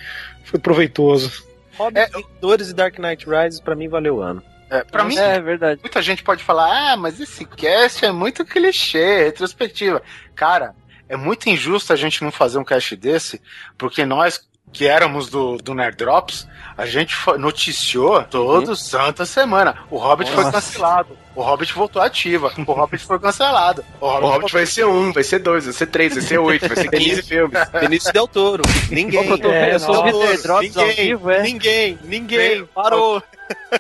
foi 0.44 0.60
proveitoso. 0.60 1.44
Hobbit, 1.78 2.12
Vingadores 2.12 2.70
e 2.70 2.74
Dark 2.74 3.00
Knight 3.00 3.26
Rises 3.28 3.60
pra 3.60 3.76
mim 3.76 3.88
valeu 3.88 4.18
o 4.18 4.22
ano. 4.22 4.44
É, 4.70 4.84
pra 4.84 5.04
mim, 5.04 5.18
É 5.18 5.40
verdade. 5.40 5.82
muita 5.82 6.02
gente 6.02 6.24
pode 6.24 6.44
falar, 6.44 6.94
ah, 6.94 6.98
mas 6.98 7.20
esse 7.20 7.44
cast 7.44 8.06
é 8.06 8.12
muito 8.12 8.46
clichê, 8.46 9.26
retrospectiva. 9.26 10.02
Cara, 10.34 10.74
é 11.10 11.18
muito 11.18 11.50
injusto 11.50 11.92
a 11.92 11.96
gente 11.98 12.24
não 12.24 12.32
fazer 12.32 12.58
um 12.58 12.64
cast 12.64 12.96
desse, 12.96 13.42
porque 13.78 14.06
nós, 14.06 14.48
que 14.72 14.88
éramos 14.88 15.30
do, 15.30 15.58
do 15.58 15.74
Nerd 15.74 15.98
Drops, 15.98 16.48
a 16.78 16.86
gente 16.86 17.16
noticiou 17.38 18.24
todo 18.24 18.76
santa 18.76 19.26
semana. 19.26 19.76
O 19.90 19.98
Hobbit 19.98 20.32
foi 20.32 20.44
Nossa. 20.44 20.58
cancelado. 20.58 21.18
O 21.36 21.42
Hobbit 21.42 21.74
voltou 21.74 22.02
ativa. 22.02 22.52
O 22.58 22.72
Hobbit 22.74 23.06
foi 23.06 23.20
cancelado. 23.20 23.84
O 24.00 24.06
O 24.06 24.10
Hobbit, 24.10 24.32
Hobbit 24.32 24.54
vai 24.54 24.66
ser 24.66 24.86
um, 24.86 25.12
vai 25.12 25.24
ser 25.24 25.40
dois, 25.40 25.66
vai 25.66 25.74
ser 25.74 25.86
três, 25.88 26.14
vai 26.14 26.24
ser 26.24 26.38
oito, 26.40 26.68
vai 26.68 26.78
ser 26.78 26.90
15 26.90 27.22
filmes. 27.24 27.60
Benício 27.80 28.12
Del 28.14 28.28
Toro. 28.28 28.64
Ninguém. 28.90 29.24
Vendo, 29.24 29.48
eu 29.48 29.52
vendo 29.52 29.86
Toro. 29.86 30.42
Drops 30.42 30.78
ao 30.78 30.86
ninguém, 30.86 31.06
vivo, 31.06 31.30
é. 31.32 31.44
ninguém, 31.44 32.00
ninguém. 32.04 32.66
Parou. 32.74 33.22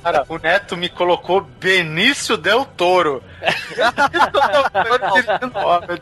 Cara, 0.03 0.23
o 0.29 0.37
Neto 0.37 0.77
me 0.77 0.87
colocou 0.89 1.41
Benício 1.41 2.37
Del 2.37 2.65
Toro. 2.65 3.23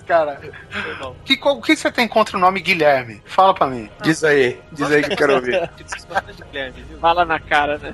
Cara. 0.07 0.39
Que, 1.25 1.37
qual- 1.37 1.57
o 1.57 1.61
que 1.61 1.75
você 1.75 1.91
tem 1.91 2.07
contra 2.07 2.37
o 2.37 2.39
nome 2.39 2.59
Guilherme? 2.61 3.21
Fala 3.25 3.53
pra 3.53 3.67
mim. 3.67 3.89
Diz 4.01 4.23
aí, 4.23 4.59
diz 4.71 4.89
aí 4.91 5.03
que 5.03 5.13
eu 5.13 5.17
quero 5.17 5.35
ouvir. 5.35 5.69
Fala 6.99 7.25
na 7.25 7.39
cara, 7.39 7.77
né? 7.77 7.93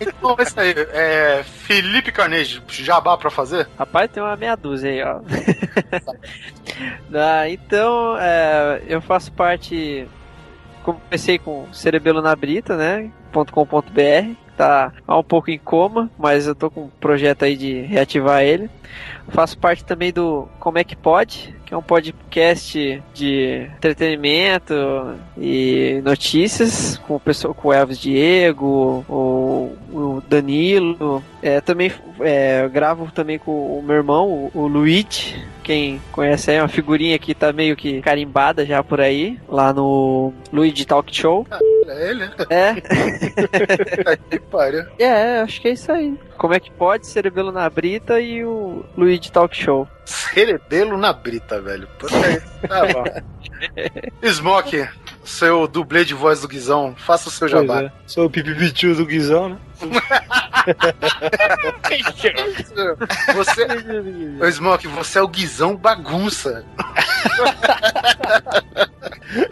Então 0.00 0.36
é 0.38 0.42
isso 0.42 0.60
aí. 0.60 0.74
É, 0.92 1.42
Felipe 1.44 2.12
Carnegie, 2.12 2.62
jabá 2.68 3.16
pra 3.16 3.30
fazer? 3.30 3.68
Rapaz, 3.78 4.10
tem 4.10 4.22
uma 4.22 4.36
meia 4.36 4.56
dúzia 4.56 4.90
aí, 4.90 5.02
ó. 5.02 5.20
Ah, 7.12 7.48
então, 7.48 8.16
é, 8.20 8.82
eu 8.86 9.00
faço 9.00 9.32
parte. 9.32 10.06
Comecei 10.84 11.38
com 11.38 11.66
Cerebelo 11.72 12.22
na 12.22 12.36
Brita, 12.36 12.76
né? 12.76 13.10
.com.br. 13.32 14.36
Tá 14.58 14.92
um 15.08 15.22
pouco 15.22 15.52
em 15.52 15.58
coma, 15.58 16.10
mas 16.18 16.48
eu 16.48 16.54
tô 16.54 16.68
com 16.68 16.86
um 16.86 16.90
projeto 17.00 17.44
aí 17.44 17.56
de 17.56 17.82
reativar 17.82 18.42
ele. 18.42 18.68
Faço 19.28 19.56
parte 19.56 19.84
também 19.84 20.12
do 20.12 20.48
Como 20.58 20.78
é 20.78 20.82
que 20.82 20.96
Pode, 20.96 21.54
que 21.64 21.72
é 21.72 21.76
um 21.76 21.82
podcast 21.82 23.00
de 23.14 23.68
entretenimento 23.76 24.74
e 25.36 26.00
notícias 26.02 26.98
com 27.06 27.14
o 27.14 27.20
pessoal, 27.20 27.54
com 27.54 27.68
o 27.68 27.72
Elvis 27.72 28.00
Diego, 28.00 29.04
o, 29.08 29.76
o 29.92 30.22
Danilo. 30.28 31.22
É, 31.40 31.60
também 31.60 31.92
é, 32.20 32.68
gravo 32.68 33.12
também 33.12 33.38
com 33.38 33.78
o 33.78 33.80
meu 33.80 33.94
irmão, 33.94 34.26
o, 34.26 34.50
o 34.54 34.66
Luigi. 34.66 35.40
Quem 35.62 36.00
conhece 36.10 36.50
é 36.50 36.60
uma 36.60 36.68
figurinha 36.68 37.16
que 37.16 37.32
tá 37.32 37.52
meio 37.52 37.76
que 37.76 38.00
carimbada 38.00 38.66
já 38.66 38.82
por 38.82 39.00
aí, 39.00 39.38
lá 39.48 39.72
no 39.72 40.32
Luigi 40.50 40.84
Talk 40.84 41.14
Show. 41.14 41.46
É 41.88 42.10
ele? 42.10 42.30
É, 42.50 42.74
Que 44.30 44.38
pariu. 44.40 44.84
é, 44.98 45.40
acho 45.40 45.60
que 45.60 45.68
é 45.68 45.72
isso 45.72 45.90
aí. 45.90 46.18
Como 46.36 46.54
é 46.54 46.60
que 46.60 46.70
pode? 46.70 47.06
Cerebelo 47.06 47.50
na 47.50 47.68
Brita 47.68 48.20
e 48.20 48.44
o 48.44 48.84
Luigi 48.96 49.32
Talk 49.32 49.56
Show. 49.56 49.88
Cerebelo 50.04 50.96
na 50.96 51.12
brita, 51.12 51.60
velho. 51.60 51.88
Puta 51.98 52.14
aí. 52.16 52.40
Tá 52.68 52.86
bom. 52.86 53.04
Smoke, 54.30 54.88
seu 55.28 55.68
dublê 55.68 56.04
de 56.04 56.14
voz 56.14 56.40
do 56.40 56.48
Guizão, 56.48 56.94
faça 56.96 57.28
o 57.28 57.32
seu 57.32 57.48
Pois 57.48 57.60
jabá. 57.66 57.82
é. 57.82 57.92
Sou 58.06 58.26
o 58.26 58.30
pipipichu 58.30 58.94
do 58.94 59.04
Guizão, 59.06 59.50
né? 59.50 59.58
Você, 63.34 63.66
Ô, 64.42 64.50
Smoke, 64.50 64.88
você 64.88 65.18
é 65.18 65.22
o 65.22 65.28
Guizão 65.28 65.76
bagunça. 65.76 66.64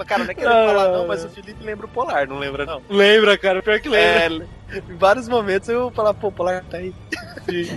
Cara, 0.07 0.25
não 0.25 0.31
é 0.31 0.35
querendo 0.35 0.67
falar 0.67 0.89
não, 0.93 1.07
mas 1.07 1.25
o 1.25 1.29
Felipe 1.29 1.63
lembra 1.65 1.87
o 1.87 1.89
Polar, 1.89 2.27
não 2.27 2.39
lembra 2.39 2.65
não? 2.65 2.81
Lembra, 2.89 3.37
cara, 3.37 3.63
pior 3.63 3.79
que 3.81 3.89
lembra. 3.89 4.47
É, 4.73 4.79
em 4.79 4.97
vários 4.97 5.29
momentos 5.29 5.69
eu 5.69 5.91
falar, 5.91 6.15
pô, 6.15 6.29
o 6.29 6.33
Polar 6.33 6.65
tá 6.65 6.79
aí. 6.79 6.95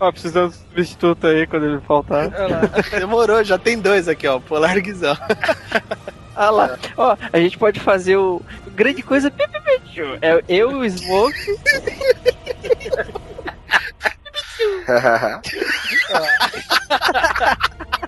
Ó, 0.00 0.10
precisamos 0.10 0.56
de 0.56 0.60
substituto 0.62 1.26
aí 1.26 1.46
quando 1.46 1.66
ele 1.66 1.80
faltar. 1.82 2.28
Demorou, 2.90 3.44
já 3.44 3.56
tem 3.58 3.78
dois 3.78 4.08
aqui, 4.08 4.26
ó, 4.26 4.40
Polar 4.40 4.76
e 4.76 4.80
Guizão. 4.82 5.16
Ah 6.36 6.50
lá, 6.50 6.78
ó, 6.96 7.16
a 7.32 7.38
gente 7.38 7.56
pode 7.56 7.80
fazer 7.80 8.16
o 8.16 8.42
grande 8.74 9.02
coisa. 9.02 9.32
É 10.20 10.42
eu, 10.48 10.78
o 10.78 10.88
Smoke. 10.88 11.34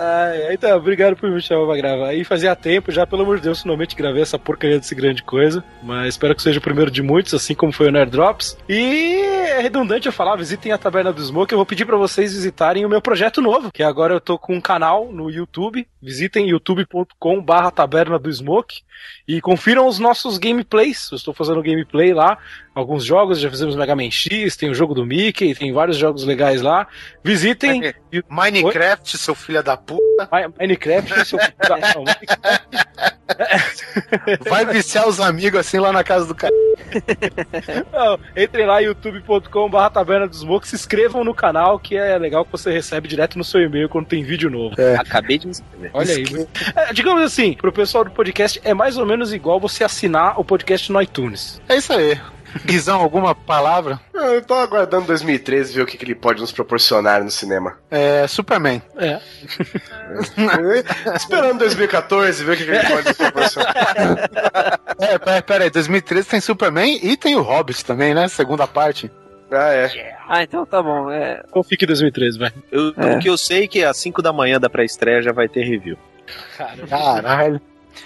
Ai, 0.00 0.54
então, 0.54 0.76
obrigado 0.76 1.16
por 1.16 1.28
me 1.28 1.42
chamar 1.42 1.66
pra 1.66 1.76
gravar. 1.76 2.14
E 2.14 2.22
fazia 2.22 2.54
tempo 2.54 2.92
já, 2.92 3.04
pelo 3.04 3.22
amor 3.22 3.38
de 3.38 3.42
Deus, 3.42 3.62
finalmente 3.62 3.96
gravei 3.96 4.22
essa 4.22 4.38
porcaria 4.38 4.78
desse 4.78 4.94
grande 4.94 5.24
coisa. 5.24 5.64
Mas 5.82 6.10
espero 6.10 6.36
que 6.36 6.42
seja 6.42 6.60
o 6.60 6.62
primeiro 6.62 6.88
de 6.88 7.02
muitos, 7.02 7.34
assim 7.34 7.52
como 7.52 7.72
foi 7.72 7.88
o 7.88 7.90
Nerd 7.90 8.12
Drops. 8.12 8.56
E 8.68 9.20
é 9.48 9.60
redundante 9.60 10.06
eu 10.06 10.12
falar, 10.12 10.36
visitem 10.36 10.70
a 10.70 10.78
Taberna 10.78 11.12
do 11.12 11.20
Smoke. 11.20 11.52
Eu 11.52 11.58
vou 11.58 11.66
pedir 11.66 11.84
pra 11.84 11.96
vocês 11.96 12.32
visitarem 12.32 12.86
o 12.86 12.88
meu 12.88 13.02
projeto 13.02 13.42
novo, 13.42 13.72
que 13.72 13.82
agora 13.82 14.14
eu 14.14 14.20
tô 14.20 14.38
com 14.38 14.54
um 14.54 14.60
canal 14.60 15.10
no 15.10 15.28
YouTube. 15.28 15.84
Visitem 16.00 16.50
youtube.com 16.50 17.42
barra 17.42 17.72
Taberna 17.72 18.20
do 18.20 18.32
Smoke. 18.32 18.82
E 19.28 19.42
confiram 19.42 19.86
os 19.86 19.98
nossos 19.98 20.38
gameplays. 20.38 21.10
Eu 21.12 21.16
estou 21.16 21.34
fazendo 21.34 21.62
gameplay 21.62 22.14
lá. 22.14 22.38
Alguns 22.74 23.04
jogos, 23.04 23.38
já 23.38 23.50
fizemos 23.50 23.76
Mega 23.76 23.94
Man 23.94 24.10
X, 24.10 24.56
tem 24.56 24.70
o 24.70 24.74
jogo 24.74 24.94
do 24.94 25.04
Mickey, 25.04 25.54
tem 25.54 25.70
vários 25.70 25.98
jogos 25.98 26.24
legais 26.24 26.62
lá. 26.62 26.86
Visitem 27.22 27.92
Minecraft, 28.30 29.18
seu 29.18 29.34
filho 29.34 29.62
da 29.62 29.76
puta. 29.76 30.02
Mi- 30.32 30.54
Minecraft, 30.58 31.26
seu 31.26 31.38
não, 31.38 32.04
Vai 34.48 34.64
viciar 34.66 35.08
os 35.08 35.20
amigos 35.20 35.60
assim 35.60 35.78
lá 35.78 35.92
na 35.92 36.02
casa 36.02 36.26
do 36.26 36.34
cara. 36.34 36.52
Não, 37.92 38.18
entrem 38.36 38.66
lá 38.66 38.78
youtube.com.br 38.80 39.88
taberna 39.92 40.26
dos 40.26 40.40
Smoke, 40.40 40.66
se 40.66 40.76
inscrevam 40.76 41.24
no 41.24 41.34
canal 41.34 41.78
que 41.78 41.96
é 41.96 42.16
legal 42.18 42.44
que 42.44 42.52
você 42.52 42.70
recebe 42.70 43.08
direto 43.08 43.36
no 43.36 43.44
seu 43.44 43.60
e-mail 43.60 43.88
quando 43.88 44.06
tem 44.06 44.22
vídeo 44.22 44.50
novo. 44.50 44.74
Acabei 44.98 45.38
de 45.38 45.46
me 45.46 45.50
inscrever. 45.50 45.90
Olha 45.92 46.14
aí. 46.14 46.48
É, 46.74 46.92
digamos 46.92 47.22
assim, 47.22 47.54
pro 47.54 47.72
pessoal 47.72 48.04
do 48.04 48.10
podcast 48.10 48.60
é 48.64 48.72
mais 48.72 48.96
ou 48.96 49.06
menos 49.06 49.32
igual 49.32 49.60
você 49.60 49.84
assinar 49.84 50.38
o 50.38 50.44
podcast 50.44 50.90
no 50.90 51.00
iTunes. 51.02 51.60
É 51.68 51.76
isso 51.76 51.92
aí. 51.92 52.18
Guizão, 52.64 53.00
alguma 53.00 53.34
palavra? 53.34 54.00
Eu 54.14 54.42
tô 54.42 54.54
aguardando 54.54 55.06
2013 55.06 55.74
ver 55.74 55.82
o 55.82 55.86
que, 55.86 55.96
que 55.96 56.04
ele 56.04 56.14
pode 56.14 56.40
nos 56.40 56.52
proporcionar 56.52 57.22
no 57.22 57.30
cinema. 57.30 57.78
É, 57.90 58.26
Superman. 58.26 58.82
É. 58.96 59.20
Esperando 61.14 61.58
2014 61.58 62.44
ver 62.44 62.52
o 62.52 62.56
que, 62.56 62.64
que 62.64 62.70
ele 62.70 62.86
pode 62.88 63.08
nos 63.08 63.16
proporcionar. 63.16 63.74
É, 65.00 65.16
pera, 65.16 65.42
pera 65.42 65.64
aí, 65.64 65.70
2013 65.70 66.28
tem 66.28 66.40
Superman 66.40 66.98
e 67.00 67.16
tem 67.16 67.36
o 67.36 67.40
Hobbit 67.42 67.84
também, 67.84 68.12
né? 68.14 68.26
Segunda 68.26 68.66
parte. 68.66 69.08
Ah, 69.50 69.72
é. 69.72 70.16
Ah, 70.28 70.42
então 70.42 70.66
tá 70.66 70.82
bom. 70.82 71.08
É, 71.10 71.40
Então 71.48 71.62
fique 71.62 71.86
2013, 71.86 72.36
vai. 72.38 72.52
Eu, 72.70 72.92
É. 72.96 73.14
O 73.14 73.18
que 73.20 73.28
eu 73.28 73.38
sei 73.38 73.64
é 73.64 73.68
que 73.68 73.84
às 73.84 73.96
5 73.96 74.20
da 74.20 74.32
manhã 74.32 74.58
da 74.58 74.68
pré-estreia 74.68 75.22
já 75.22 75.32
vai 75.32 75.48
ter 75.48 75.62
review. 75.62 75.96
Caralho. 76.88 77.60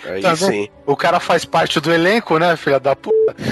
Aí 0.05 0.23
Tá 0.23 0.37
sim. 0.37 0.69
O 0.87 0.97
cara 0.97 1.21
faz 1.21 1.45
parte 1.45 1.81
do 1.81 1.93
elenco, 1.93 2.39
né, 2.39 2.57
filha 2.57 2.81
da 2.81 2.95
puta? 2.97 3.35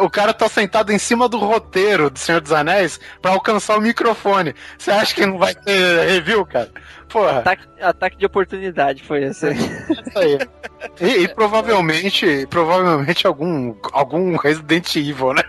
O 0.00 0.08
cara 0.08 0.32
tá 0.32 0.48
sentado 0.48 0.90
em 0.90 0.98
cima 0.98 1.28
do 1.28 1.38
roteiro 1.38 2.08
do 2.08 2.18
Senhor 2.18 2.40
dos 2.40 2.52
Anéis 2.52 2.98
pra 3.20 3.32
alcançar 3.32 3.76
o 3.76 3.80
microfone. 3.80 4.54
Você 4.78 4.90
acha 4.90 5.14
que 5.14 5.26
não 5.26 5.36
vai 5.36 5.54
ter 5.54 6.06
review, 6.06 6.46
cara? 6.46 6.70
Porra, 7.10 7.40
ataque, 7.40 7.64
ataque 7.78 8.16
de 8.16 8.24
oportunidade 8.24 9.02
foi 9.02 9.24
esse. 9.24 9.48
aí. 9.48 9.56
isso 9.56 10.18
aí. 10.18 10.38
E, 10.98 11.24
e 11.24 11.28
provavelmente, 11.28 12.46
provavelmente 12.48 13.26
algum, 13.26 13.74
algum 13.92 14.34
Resident 14.36 14.96
Evil, 14.96 15.34
né? 15.34 15.42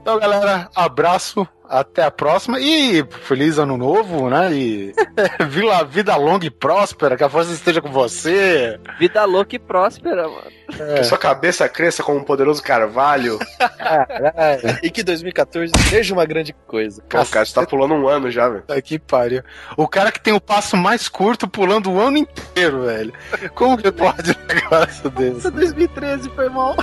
Então, 0.00 0.18
galera, 0.18 0.68
abraço, 0.74 1.46
até 1.70 2.02
a 2.02 2.10
próxima 2.10 2.58
e 2.58 3.04
feliz 3.22 3.58
ano 3.58 3.76
novo, 3.76 4.28
né? 4.28 4.52
E 4.52 4.92
vida, 5.48 5.84
vida 5.84 6.16
longa 6.16 6.46
e 6.46 6.50
próspera, 6.50 7.16
que 7.16 7.22
a 7.22 7.28
força 7.28 7.52
esteja 7.52 7.80
com 7.80 7.90
você. 7.92 8.80
Vida 8.98 9.24
louca 9.24 9.54
e 9.54 9.58
próspera, 9.58 10.26
mano. 10.28 10.50
Que 10.96 11.04
sua 11.04 11.18
cabeça 11.18 11.68
cresça 11.68 12.02
como 12.02 12.18
um 12.18 12.24
poderoso 12.24 12.62
carvalho. 12.62 13.38
Caralho, 13.58 14.78
E 14.82 14.90
que 14.90 15.02
2014 15.02 15.72
seja 15.88 16.14
uma 16.14 16.24
grande 16.24 16.54
coisa. 16.66 17.02
Pô, 17.02 17.24
cara, 17.26 17.44
você 17.44 17.54
tá 17.54 17.66
pulando 17.66 17.94
um 17.94 18.08
ano 18.08 18.30
já, 18.30 18.48
velho. 18.48 18.62
Puta 18.62 18.82
que 18.82 18.98
pariu. 18.98 19.42
O 19.76 19.86
cara 19.86 20.10
que 20.10 20.20
tem 20.20 20.32
o 20.32 20.40
passo 20.40 20.76
mais 20.76 21.08
curto 21.08 21.46
pulando 21.46 21.90
o 21.92 22.00
ano 22.00 22.16
inteiro, 22.18 22.84
velho. 22.84 23.12
Como 23.54 23.76
que 23.76 23.92
pode 23.92 24.30
um 24.30 24.46
negócio 24.54 25.10
desse? 25.10 25.50
2013 25.50 26.30
foi 26.30 26.48
mal. 26.48 26.74